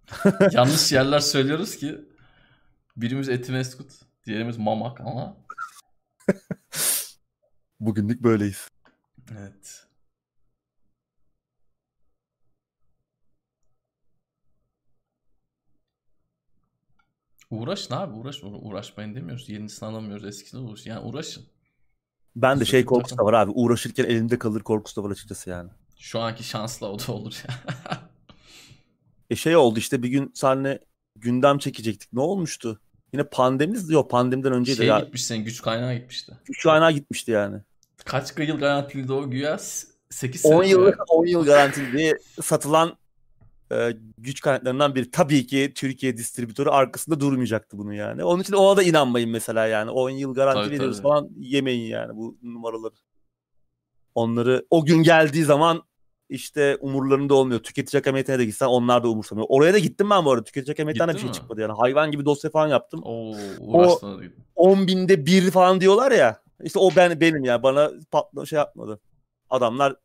Yanlış 0.51 0.91
yerler 0.91 1.19
söylüyoruz 1.19 1.77
ki 1.77 2.01
birimiz 2.97 3.29
Etimeskut, 3.29 3.91
diğerimiz 4.25 4.57
Mamak 4.57 5.01
ama 5.01 5.37
Bugünlük 7.79 8.23
böyleyiz. 8.23 8.67
evet. 9.31 9.78
Uğraşın 17.49 17.93
abi 17.93 18.13
uğraş 18.13 18.43
Uğra- 18.43 18.57
uğraşmayın 18.61 19.15
demiyoruz. 19.15 19.49
Yenisini 19.49 19.89
alamıyoruz 19.89 20.25
eskisini 20.25 20.59
uğraş. 20.61 20.85
Yani 20.85 20.99
uğraşın. 20.99 21.45
Ben 22.35 22.59
de 22.59 22.65
şey 22.65 22.85
korkusu 22.85 23.15
da 23.15 23.15
takım. 23.15 23.25
var 23.25 23.33
abi. 23.33 23.51
Uğraşırken 23.55 24.03
elimde 24.03 24.39
kalır 24.39 24.61
korkusu 24.61 25.01
da 25.01 25.05
var 25.05 25.11
açıkçası 25.11 25.49
yani. 25.49 25.69
Şu 25.97 26.19
anki 26.19 26.43
şansla 26.43 26.87
o 26.91 26.99
da 26.99 27.11
olur 27.11 27.43
ya. 27.47 27.55
E 29.29 29.35
şey 29.35 29.55
oldu 29.55 29.79
işte 29.79 30.03
bir 30.03 30.09
gün 30.09 30.31
seninle 30.35 30.79
gündem 31.15 31.57
çekecektik. 31.57 32.13
Ne 32.13 32.19
olmuştu? 32.21 32.79
Yine 33.13 33.23
pandemi 33.23 33.77
yok 33.89 34.11
pandemiden 34.11 34.53
önceydi 34.53 34.77
şey 34.77 34.87
ya. 34.87 34.99
gitmiş 34.99 35.25
senin 35.25 35.43
güç 35.45 35.61
kaynağı 35.61 35.93
gitmişti. 35.95 36.37
Güç 36.45 36.63
kaynağı 36.63 36.91
gitmişti 36.91 37.31
yani. 37.31 37.61
Kaç 38.05 38.37
yıl 38.37 38.57
garantiliydi 38.59 39.13
o 39.13 39.29
güya? 39.29 39.57
8 40.09 40.41
sene. 40.41 40.55
10 40.55 40.59
mi? 40.61 40.69
yıl 40.69 40.91
10 41.09 41.25
yıl 41.25 41.45
garantili 41.45 41.97
diye 41.97 42.17
satılan 42.41 42.97
e, 43.71 43.97
güç 44.17 44.41
kaynaklarından 44.41 44.95
biri. 44.95 45.11
Tabii 45.11 45.47
ki 45.47 45.71
Türkiye 45.75 46.17
distribütörü 46.17 46.69
arkasında 46.69 47.19
durmayacaktı 47.19 47.77
bunu 47.77 47.93
yani. 47.93 48.23
Onun 48.23 48.41
için 48.41 48.53
ona 48.53 48.77
da 48.77 48.83
inanmayın 48.83 49.29
mesela 49.29 49.67
yani. 49.67 49.91
10 49.91 50.09
yıl 50.09 50.33
garanti 50.33 50.61
Tabii, 50.61 50.75
veriyoruz 50.75 50.97
tabii. 50.97 51.03
falan 51.03 51.29
yemeyin 51.37 51.87
yani 51.87 52.17
bu 52.17 52.37
numaraları. 52.43 52.93
Onları 54.15 54.65
o 54.69 54.85
gün 54.85 55.03
geldiği 55.03 55.43
zaman 55.43 55.83
işte 56.29 56.77
umurlarında 56.81 57.33
olmuyor. 57.33 57.59
Tüketici 57.59 57.99
hakametine 57.99 58.39
de 58.39 58.45
gitsen 58.45 58.65
onlar 58.65 59.03
da 59.03 59.09
umursamıyor. 59.09 59.47
Oraya 59.49 59.73
da 59.73 59.79
gittim 59.79 60.09
ben 60.09 60.25
bu 60.25 60.31
arada. 60.31 60.43
Tüketici 60.43 60.73
hakametinden 60.73 61.09
de 61.09 61.13
bir 61.13 61.19
şey 61.19 61.29
mi? 61.29 61.33
çıkmadı 61.33 61.61
yani. 61.61 61.73
Hayvan 61.73 62.11
gibi 62.11 62.25
dosya 62.25 62.49
falan 62.49 62.67
yaptım. 62.67 63.01
Oo, 63.03 63.33
dedim. 64.19 64.33
10 64.55 64.87
binde 64.87 65.25
bir 65.25 65.51
falan 65.51 65.81
diyorlar 65.81 66.11
ya. 66.11 66.41
İşte 66.63 66.79
o 66.79 66.89
ben 66.95 67.19
benim 67.21 67.43
ya. 67.43 67.63
Bana 67.63 67.91
patla 68.11 68.45
şey 68.45 68.57
yapmadı. 68.57 68.99
Adamlar 69.49 69.95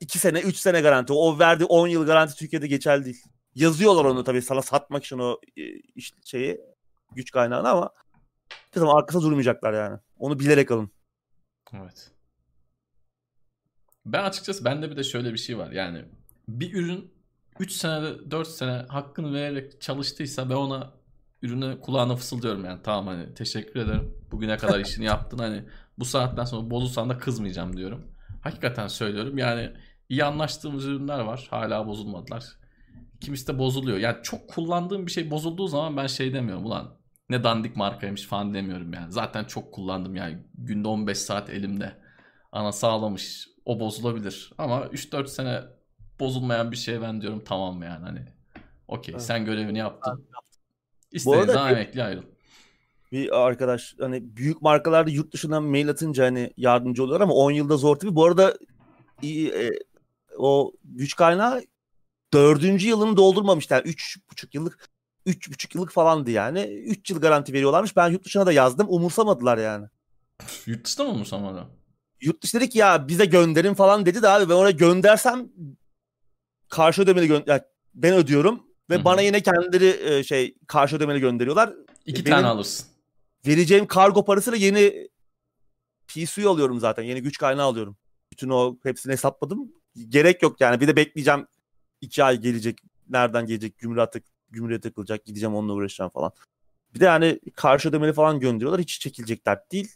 2 0.00 0.18
sene 0.18 0.40
3 0.40 0.56
sene 0.56 0.80
garanti. 0.80 1.12
O 1.12 1.38
verdiği 1.38 1.64
10 1.64 1.88
yıl 1.88 2.06
garanti 2.06 2.36
Türkiye'de 2.36 2.66
geçerli 2.66 3.04
değil. 3.04 3.22
Yazıyorlar 3.54 4.04
onu 4.04 4.24
tabii 4.24 4.42
sana 4.42 4.62
satmak 4.62 5.04
için 5.04 5.18
o 5.18 5.40
e, 5.56 5.62
iş, 5.94 6.12
şeyi 6.24 6.60
güç 7.12 7.30
kaynağını 7.30 7.68
ama 7.68 7.90
zaman 8.74 8.96
arkasında 8.96 9.22
durmayacaklar 9.22 9.72
yani. 9.72 9.98
Onu 10.18 10.38
bilerek 10.38 10.70
alın. 10.70 10.90
Evet. 11.72 12.10
Ben 14.06 14.24
açıkçası 14.24 14.64
bende 14.64 14.90
bir 14.90 14.96
de 14.96 15.04
şöyle 15.04 15.32
bir 15.32 15.38
şey 15.38 15.58
var. 15.58 15.70
Yani 15.70 16.04
bir 16.48 16.74
ürün 16.74 17.14
3 17.58 17.72
senede 17.72 18.30
4 18.30 18.48
sene 18.48 18.86
hakkını 18.88 19.34
vererek 19.34 19.80
çalıştıysa 19.80 20.50
ben 20.50 20.54
ona 20.54 20.92
ürüne 21.42 21.80
kulağına 21.80 22.16
fısıldıyorum 22.16 22.64
yani. 22.64 22.80
Tamam 22.82 23.06
hani 23.06 23.34
teşekkür 23.34 23.80
ederim. 23.80 24.14
Bugüne 24.30 24.56
kadar 24.56 24.80
işini 24.86 25.04
yaptın 25.04 25.38
hani 25.38 25.64
bu 25.98 26.04
saatten 26.04 26.44
sonra 26.44 26.70
bozulsan 26.70 27.10
da 27.10 27.18
kızmayacağım 27.18 27.76
diyorum. 27.76 28.04
Hakikaten 28.40 28.86
söylüyorum. 28.86 29.38
Yani 29.38 29.72
iyi 30.08 30.24
anlaştığımız 30.24 30.86
ürünler 30.86 31.18
var. 31.18 31.46
Hala 31.50 31.86
bozulmadılar. 31.86 32.44
Kimisi 33.20 33.46
de 33.46 33.58
bozuluyor. 33.58 33.98
Yani 33.98 34.16
çok 34.22 34.48
kullandığım 34.48 35.06
bir 35.06 35.12
şey 35.12 35.30
bozulduğu 35.30 35.68
zaman 35.68 35.96
ben 35.96 36.06
şey 36.06 36.34
demiyorum 36.34 36.66
ulan 36.66 37.00
ne 37.30 37.44
dandik 37.44 37.76
markaymış 37.76 38.26
falan 38.26 38.54
demiyorum 38.54 38.92
yani. 38.92 39.12
Zaten 39.12 39.44
çok 39.44 39.74
kullandım 39.74 40.16
yani. 40.16 40.38
Günde 40.54 40.88
15 40.88 41.18
saat 41.18 41.50
elimde. 41.50 41.96
Ana 42.52 42.72
sağlamış. 42.72 43.48
O 43.64 43.80
bozulabilir. 43.80 44.52
Ama 44.58 44.80
3-4 44.80 45.26
sene 45.26 45.62
bozulmayan 46.20 46.72
bir 46.72 46.76
şey 46.76 47.02
ben 47.02 47.20
diyorum 47.20 47.42
tamam 47.44 47.82
yani 47.82 48.04
hani. 48.04 48.20
Okey 48.88 49.12
Evet. 49.12 49.22
sen 49.22 49.44
görevini 49.44 49.78
yaptın. 49.78 50.26
İstediğin 51.12 51.46
zaman 51.46 51.72
emekli 51.72 52.02
ayrıl. 52.02 52.22
Bir 53.12 53.40
arkadaş 53.46 53.94
hani 54.00 54.36
büyük 54.36 54.62
markalarda 54.62 55.10
yurt 55.10 55.32
dışından 55.32 55.62
mail 55.62 55.88
atınca 55.90 56.24
hani 56.24 56.52
yardımcı 56.56 57.04
oluyor 57.04 57.20
ama 57.20 57.34
10 57.34 57.50
yılda 57.50 57.76
zor 57.76 57.96
tabii. 57.96 58.14
Bu 58.14 58.24
arada 58.24 58.58
iyi, 59.22 59.48
e, 59.50 59.70
o 60.38 60.72
güç 60.84 61.16
kaynağı 61.16 61.62
dördüncü 62.32 62.88
yılını 62.88 63.16
doldurmamıştı. 63.16 63.74
Yani 63.74 63.82
üç 63.88 64.18
buçuk 64.30 64.54
yıllık 64.54 64.88
üç 65.26 65.50
buçuk 65.50 65.74
yıllık 65.74 65.92
falandı 65.92 66.30
yani. 66.30 66.60
Üç 66.62 67.10
yıl 67.10 67.20
garanti 67.20 67.52
veriyorlarmış. 67.52 67.96
Ben 67.96 68.08
yurt 68.08 68.24
dışına 68.24 68.46
da 68.46 68.52
yazdım. 68.52 68.86
Umursamadılar 68.90 69.58
yani. 69.58 69.86
Yurt 70.66 70.84
dışında 70.84 71.04
mı 71.06 71.12
umursamadı? 71.12 71.66
Yurt 72.20 72.42
dışı 72.42 72.60
dedik 72.60 72.76
ya 72.76 73.08
bize 73.08 73.24
gönderin 73.24 73.74
falan 73.74 74.06
dedi 74.06 74.22
de 74.22 74.28
abi 74.28 74.48
ben 74.48 74.54
oraya 74.54 74.70
göndersem 74.70 75.48
karşı 76.68 77.02
ödemeli 77.02 77.26
gö- 77.28 77.42
yani 77.50 77.60
ben 77.94 78.14
ödüyorum 78.14 78.62
ve 78.90 78.94
Hı 78.94 78.98
hı. 79.00 79.04
bana 79.04 79.20
yine 79.20 79.40
kendileri 79.42 80.14
e, 80.14 80.24
şey 80.24 80.54
karşı 80.66 80.96
ödemeli 80.96 81.20
gönderiyorlar. 81.20 81.72
İki 82.06 82.24
Benim- 82.24 82.36
tane 82.36 82.46
alırsın. 82.46 82.86
Vereceğim 83.46 83.86
kargo 83.86 84.24
parasıyla 84.24 84.58
yeni 84.58 85.08
PSU 86.08 86.50
alıyorum 86.50 86.80
zaten. 86.80 87.02
Yeni 87.02 87.22
güç 87.22 87.38
kaynağı 87.38 87.66
alıyorum. 87.66 87.96
Bütün 88.32 88.48
o 88.48 88.78
hepsini 88.82 89.12
hesapladım. 89.12 89.72
Gerek 90.08 90.42
yok 90.42 90.60
yani. 90.60 90.80
Bir 90.80 90.88
de 90.88 90.96
bekleyeceğim. 90.96 91.46
iki 92.00 92.24
ay 92.24 92.40
gelecek. 92.40 92.78
Nereden 93.08 93.46
gelecek? 93.46 93.78
Gümrüğe, 93.78 94.10
tık, 94.10 94.24
gümrüğe 94.50 94.80
takılacak. 94.80 95.24
Gideceğim 95.24 95.54
onunla 95.54 95.72
uğraşacağım 95.72 96.10
falan. 96.10 96.32
Bir 96.94 97.00
de 97.00 97.04
yani 97.04 97.40
karşı 97.54 97.88
ödemeli 97.88 98.12
falan 98.12 98.40
gönderiyorlar. 98.40 98.80
Hiç 98.80 99.00
çekilecek 99.00 99.46
dert 99.46 99.72
değil. 99.72 99.92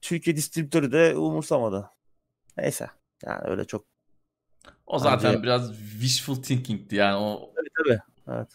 Türkiye 0.00 0.36
distribütörü 0.36 0.92
de 0.92 1.16
umursamadı. 1.16 1.90
Neyse. 2.56 2.90
Yani 3.24 3.40
öyle 3.44 3.64
çok. 3.64 3.84
O 4.86 4.98
zaten 4.98 5.32
Bence- 5.32 5.42
biraz 5.42 5.78
wishful 5.78 6.42
thinking'ti 6.42 6.96
yani 6.96 7.16
o 7.16 7.52
Tabii 7.56 7.68
tabii. 7.78 8.00
Evet. 8.28 8.48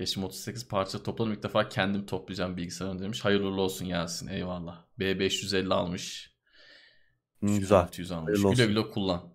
Yaşım 0.00 0.24
38 0.24 0.68
parça 0.68 1.02
topladım. 1.02 1.32
İlk 1.32 1.42
defa 1.42 1.68
kendim 1.68 2.06
toplayacağım 2.06 2.56
bilgisayarını 2.56 3.02
demiş. 3.02 3.24
Hayırlı 3.24 3.60
olsun 3.60 3.84
Yasin. 3.84 4.26
Eyvallah. 4.26 4.84
B550 4.98 5.74
almış. 5.74 6.34
Hı, 7.40 7.46
güzel. 7.46 7.78
600 7.78 8.12
almış. 8.12 8.40
Güle 8.42 8.66
güle 8.66 8.90
kullan. 8.90 9.34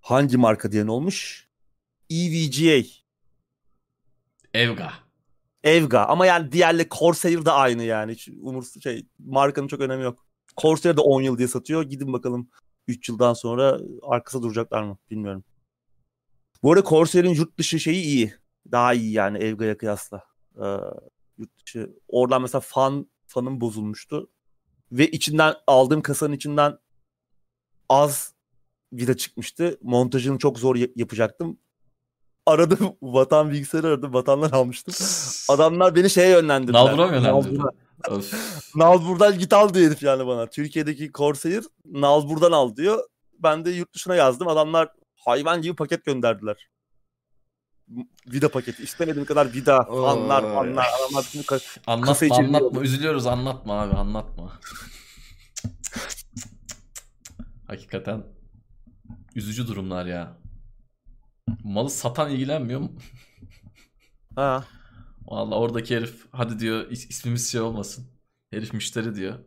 Hangi 0.00 0.36
marka 0.36 0.72
diyen 0.72 0.86
olmuş? 0.86 1.48
EVGA. 2.10 2.88
Evga. 4.54 4.92
Evga 5.64 6.00
ama 6.00 6.26
yani 6.26 6.52
diğerle 6.52 6.88
Corsair 6.90 7.44
da 7.44 7.54
aynı 7.54 7.82
yani. 7.82 8.12
Hiç 8.12 8.28
umursu 8.28 8.80
şey 8.80 9.06
markanın 9.18 9.68
çok 9.68 9.80
önemi 9.80 10.02
yok. 10.02 10.26
Corsair 10.56 10.96
de 10.96 11.00
10 11.00 11.22
yıl 11.22 11.38
diye 11.38 11.48
satıyor. 11.48 11.82
Gidin 11.82 12.12
bakalım 12.12 12.50
3 12.88 13.08
yıldan 13.08 13.34
sonra 13.34 13.78
arkasında 14.02 14.42
duracaklar 14.42 14.82
mı 14.82 14.98
bilmiyorum. 15.10 15.44
Bu 16.62 16.72
arada 16.72 16.88
Corsair'in 16.88 17.34
yurt 17.34 17.58
dışı 17.58 17.80
şeyi 17.80 18.02
iyi. 18.04 18.34
Daha 18.72 18.94
iyi 18.94 19.12
yani 19.12 19.38
Evga'ya 19.38 19.78
kıyasla. 19.78 20.24
Ee, 20.56 20.64
yurt 21.38 21.66
dışı. 21.66 21.92
Oradan 22.08 22.42
mesela 22.42 22.60
fan 22.60 23.06
fanım 23.26 23.60
bozulmuştu. 23.60 24.30
Ve 24.92 25.08
içinden 25.10 25.54
aldığım 25.66 26.02
kasanın 26.02 26.32
içinden 26.32 26.78
az 27.88 28.34
vida 28.92 29.16
çıkmıştı. 29.16 29.78
Montajını 29.82 30.38
çok 30.38 30.58
zor 30.58 30.76
ya- 30.76 30.88
yapacaktım. 30.96 31.58
Aradım 32.46 32.78
vatan 33.02 33.50
bilgisayarı 33.50 33.86
aradım. 33.86 34.14
Vatandan 34.14 34.50
almıştım. 34.50 34.94
Adamlar 35.48 35.94
beni 35.94 36.10
şeye 36.10 36.28
yönlendirdiler. 36.30 36.84
Nalbur'a 36.86 37.20
mı. 37.42 37.70
Öf. 38.10 38.34
Nalbur'dan 38.76 39.38
git 39.38 39.52
al 39.52 39.74
diyor 39.74 39.86
herif 39.86 40.02
yani 40.02 40.26
bana. 40.26 40.46
Türkiye'deki 40.50 41.10
Corsair 41.12 41.64
Nalbur'dan 41.84 42.52
al 42.52 42.76
diyor. 42.76 43.04
Ben 43.38 43.64
de 43.64 43.70
yurt 43.70 43.94
dışına 43.94 44.14
yazdım. 44.14 44.48
Adamlar 44.48 44.88
hayvan 45.24 45.62
gibi 45.62 45.76
paket 45.76 46.04
gönderdiler. 46.04 46.68
Vida 48.26 48.48
paketi. 48.48 48.82
İstemediğim 48.82 49.26
kadar 49.26 49.52
vida, 49.52 49.84
fanlar, 49.84 50.42
fanlar. 50.42 50.86
Anlatma 51.86 52.12
anlatma. 52.46 52.58
yok. 52.78 52.84
Üzülüyoruz 52.84 53.26
anlatma 53.26 53.82
abi 53.82 53.94
anlatma. 53.94 54.60
Hakikaten 57.66 58.24
üzücü 59.34 59.68
durumlar 59.68 60.06
ya. 60.06 60.38
Malı 61.64 61.90
satan 61.90 62.30
ilgilenmiyor 62.30 62.80
mu? 62.80 62.92
ha. 64.36 64.64
Vallahi 65.26 65.58
oradaki 65.58 65.96
herif 65.96 66.26
hadi 66.32 66.58
diyor 66.58 66.90
is- 66.90 67.08
ismimiz 67.08 67.52
şey 67.52 67.60
olmasın. 67.60 68.06
Herif 68.50 68.72
müşteri 68.72 69.14
diyor. 69.14 69.38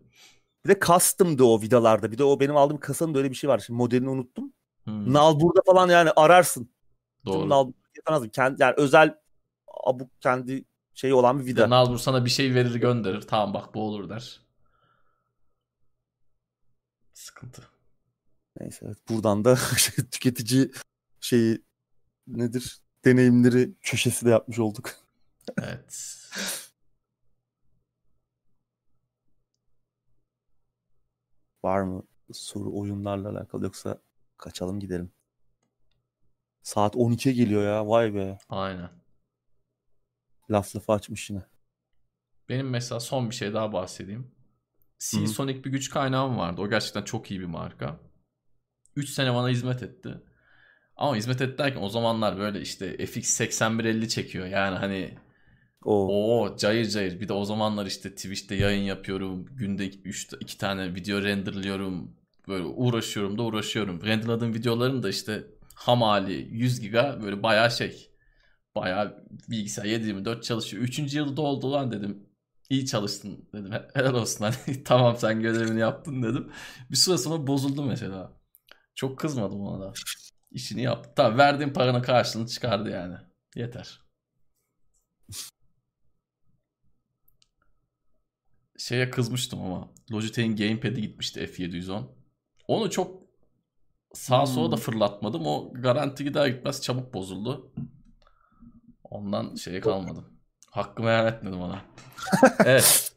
Bir 0.66 0.70
de 0.70 0.80
custom'dı 0.80 1.44
o 1.44 1.62
vidalarda. 1.62 2.12
Bir 2.12 2.18
de 2.18 2.24
o 2.24 2.40
benim 2.40 2.58
aldığım 2.58 2.80
kasanın 2.80 3.14
da 3.14 3.18
öyle 3.18 3.30
bir 3.30 3.36
şey 3.36 3.50
var. 3.50 3.60
Şimdi 3.60 3.78
modelini 3.78 4.10
unuttum. 4.10 4.54
Hmm. 4.86 5.14
Nalbur'da 5.14 5.62
falan 5.66 5.90
yani 5.90 6.12
ararsın. 6.16 6.70
Doğru. 7.26 7.50
Nalbur 7.50 7.74
yapamazdım. 7.98 8.30
Kendi, 8.30 8.62
yani 8.62 8.74
özel 8.78 9.18
abuk 9.84 10.22
kendi 10.22 10.66
şeyi 10.94 11.14
olan 11.14 11.40
bir 11.40 11.46
vida. 11.46 11.70
Nalbur 11.70 11.98
sana 11.98 12.26
bir 12.26 12.30
şey 12.30 12.54
verir 12.54 12.76
gönderir. 12.76 13.22
Tamam 13.22 13.54
bak 13.54 13.74
bu 13.74 13.82
olur 13.82 14.10
der. 14.10 14.42
Sıkıntı. 17.14 17.62
Neyse 18.60 18.86
evet, 18.86 18.98
buradan 19.10 19.46
da 19.46 19.58
tüketici 20.12 20.72
şeyi 21.22 21.62
nedir? 22.28 22.80
Deneyimleri 23.06 23.74
köşesi 23.82 24.26
de 24.26 24.30
yapmış 24.30 24.60
olduk. 24.60 24.92
Evet. 25.62 26.18
Var 31.64 31.82
mı 31.82 32.04
soru 32.34 32.80
oyunlarla 32.80 33.30
alakalı 33.30 33.64
yoksa 33.64 33.98
kaçalım 34.38 34.80
gidelim. 34.80 35.12
Saat 36.62 36.96
12'ye 36.96 37.36
geliyor 37.36 37.64
ya. 37.64 37.88
Vay 37.88 38.14
be. 38.14 38.38
Aynen. 38.50 38.90
Laf 40.50 40.76
lafı 40.76 40.92
açmış 40.94 41.30
yine. 41.30 41.44
Benim 42.50 42.70
mesela 42.70 43.00
son 43.00 43.30
bir 43.30 43.36
şey 43.36 43.54
daha 43.54 43.74
bahsedeyim. 43.74 44.32
Seasonic 44.98 45.64
bir 45.64 45.72
güç 45.72 45.90
kaynağım 45.90 46.38
vardı. 46.38 46.62
O 46.62 46.70
gerçekten 46.70 47.04
çok 47.04 47.32
iyi 47.32 47.40
bir 47.40 47.46
marka. 47.46 48.00
3 48.96 49.10
sene 49.10 49.34
bana 49.34 49.50
hizmet 49.50 49.84
etti. 49.84 50.22
Ama 50.96 51.16
hizmet 51.16 51.42
etti 51.42 51.58
derken 51.58 51.82
o 51.82 51.90
zamanlar 51.90 52.38
böyle 52.38 52.62
işte 52.62 53.06
FX 53.06 53.28
8150 53.30 54.10
çekiyor. 54.10 54.46
Yani 54.48 54.78
hani 54.78 55.18
O 55.86 56.42
o 56.42 56.58
cayır 56.58 56.90
cayır. 56.90 57.20
Bir 57.20 57.28
de 57.28 57.34
o 57.34 57.46
zamanlar 57.46 57.86
işte 57.86 58.16
Twitch'te 58.16 58.56
yayın 58.56 58.84
yapıyorum. 58.84 59.46
Günde 59.46 59.90
3 59.90 60.34
2 60.40 60.58
tane 60.58 60.96
video 60.96 61.22
renderlıyorum. 61.24 62.16
Böyle 62.48 62.64
uğraşıyorum 62.64 63.38
da 63.38 63.43
uğraşıyorum. 63.43 64.06
Renderladığım 64.06 64.53
videoların 64.53 65.03
da 65.03 65.09
işte 65.09 65.48
ham 65.75 66.01
hali 66.01 66.33
100 66.33 66.80
giga 66.80 67.19
böyle 67.22 67.43
bayağı 67.43 67.72
şey. 67.72 68.11
Bayağı 68.75 69.25
bilgisayar 69.49 69.85
7/24 69.85 70.43
çalışıyor. 70.43 70.83
Üçüncü 70.83 71.17
yılı 71.17 71.38
doldu 71.38 71.72
lan 71.72 71.91
dedim. 71.91 72.30
İyi 72.69 72.85
çalıştın 72.85 73.49
dedim. 73.53 73.72
Helal 73.93 74.14
olsun 74.14 74.45
hani 74.45 74.83
tamam 74.83 75.17
sen 75.17 75.41
görevini 75.41 75.80
yaptın 75.80 76.24
dedim. 76.24 76.51
Bir 76.91 76.95
süre 76.98 77.17
sonra 77.17 77.48
bozuldu 77.48 77.83
mesela. 77.83 78.33
Çok 78.95 79.19
kızmadım 79.19 79.61
ona 79.61 79.82
da. 79.82 79.93
İşini 80.51 80.82
yaptı. 80.82 81.11
Tamam 81.15 81.38
verdiğim 81.38 81.74
paranın 81.74 82.01
karşılığını 82.01 82.48
çıkardı 82.48 82.90
yani. 82.90 83.17
Yeter. 83.56 84.01
Şeye 88.77 89.09
kızmıştım 89.09 89.61
ama. 89.61 89.93
Logitech'in 90.11 90.56
gamepad'i 90.56 91.01
gitmişti 91.01 91.40
F710. 91.40 92.25
Onu 92.68 92.90
çok 92.90 93.22
sağa 94.14 94.45
sola 94.45 94.72
da 94.72 94.76
Hmm. 94.76 94.82
fırlatmadım. 94.84 95.48
O 95.48 95.74
garanti 95.74 96.24
gider 96.24 96.48
gitmez 96.48 96.82
çabuk 96.82 97.14
bozuldu. 97.14 97.72
Ondan 99.03 99.56
şeye 99.56 99.80
kalmadım. 99.82 100.26
Hakkımı 100.72 101.10
helal 101.10 101.27
etmedim 101.27 101.61
ona. 101.61 101.82
evet. 102.66 103.11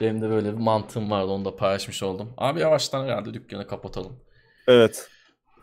Benim 0.00 0.22
de 0.22 0.28
böyle 0.30 0.52
bir 0.52 0.58
mantığım 0.58 1.10
vardı. 1.10 1.26
Onu 1.30 1.44
da 1.44 1.56
paylaşmış 1.56 2.02
oldum. 2.02 2.34
Abi 2.36 2.60
yavaştan 2.60 3.04
herhalde 3.04 3.34
dükkanı 3.34 3.66
kapatalım. 3.66 4.20
evet. 4.68 5.10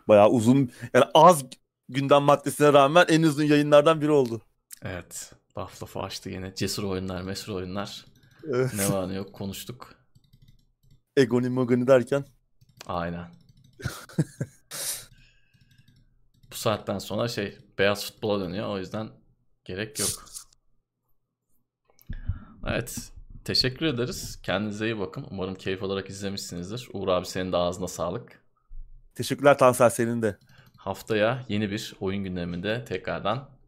Bayağı 0.08 0.28
uzun 0.28 0.70
yani 0.94 1.04
az 1.14 1.44
gündem 1.88 2.22
maddesine 2.22 2.72
rağmen 2.72 3.06
en 3.08 3.22
uzun 3.22 3.44
yayınlardan 3.44 4.00
biri 4.00 4.10
oldu. 4.10 4.42
Evet. 4.82 5.32
Laf 5.58 5.82
lafı 5.82 6.00
açtı 6.00 6.30
yine. 6.30 6.54
Cesur 6.54 6.82
oyunlar, 6.84 7.22
mesur 7.22 7.52
oyunlar. 7.54 8.04
Evet. 8.48 8.70
Ne 8.74 8.92
var 8.92 9.08
ne 9.08 9.14
yok 9.14 9.32
konuştuk. 9.32 9.94
Egoni 11.16 11.48
mogoni 11.48 11.86
derken 11.86 12.24
Aynen. 12.86 13.26
Bu 16.50 16.54
saatten 16.56 16.98
sonra 16.98 17.28
şey 17.28 17.58
beyaz 17.78 18.06
futbola 18.06 18.44
dönüyor. 18.44 18.68
O 18.68 18.78
yüzden 18.78 19.10
gerek 19.64 19.98
yok. 19.98 20.08
Evet. 22.66 23.12
Teşekkür 23.44 23.86
ederiz. 23.86 24.42
Kendinize 24.42 24.86
iyi 24.86 24.98
bakın. 24.98 25.26
Umarım 25.30 25.54
keyif 25.54 25.82
alarak 25.82 26.10
izlemişsinizdir. 26.10 26.88
Uğur 26.92 27.08
abi 27.08 27.26
senin 27.26 27.52
de 27.52 27.56
ağzına 27.56 27.88
sağlık. 27.88 28.42
teşekkürler 29.14 29.58
Tansel 29.58 29.90
senin 29.90 30.22
de. 30.22 30.38
Haftaya 30.76 31.44
yeni 31.48 31.70
bir 31.70 31.94
oyun 32.00 32.24
gündeminde 32.24 32.84
tekrardan 32.84 33.48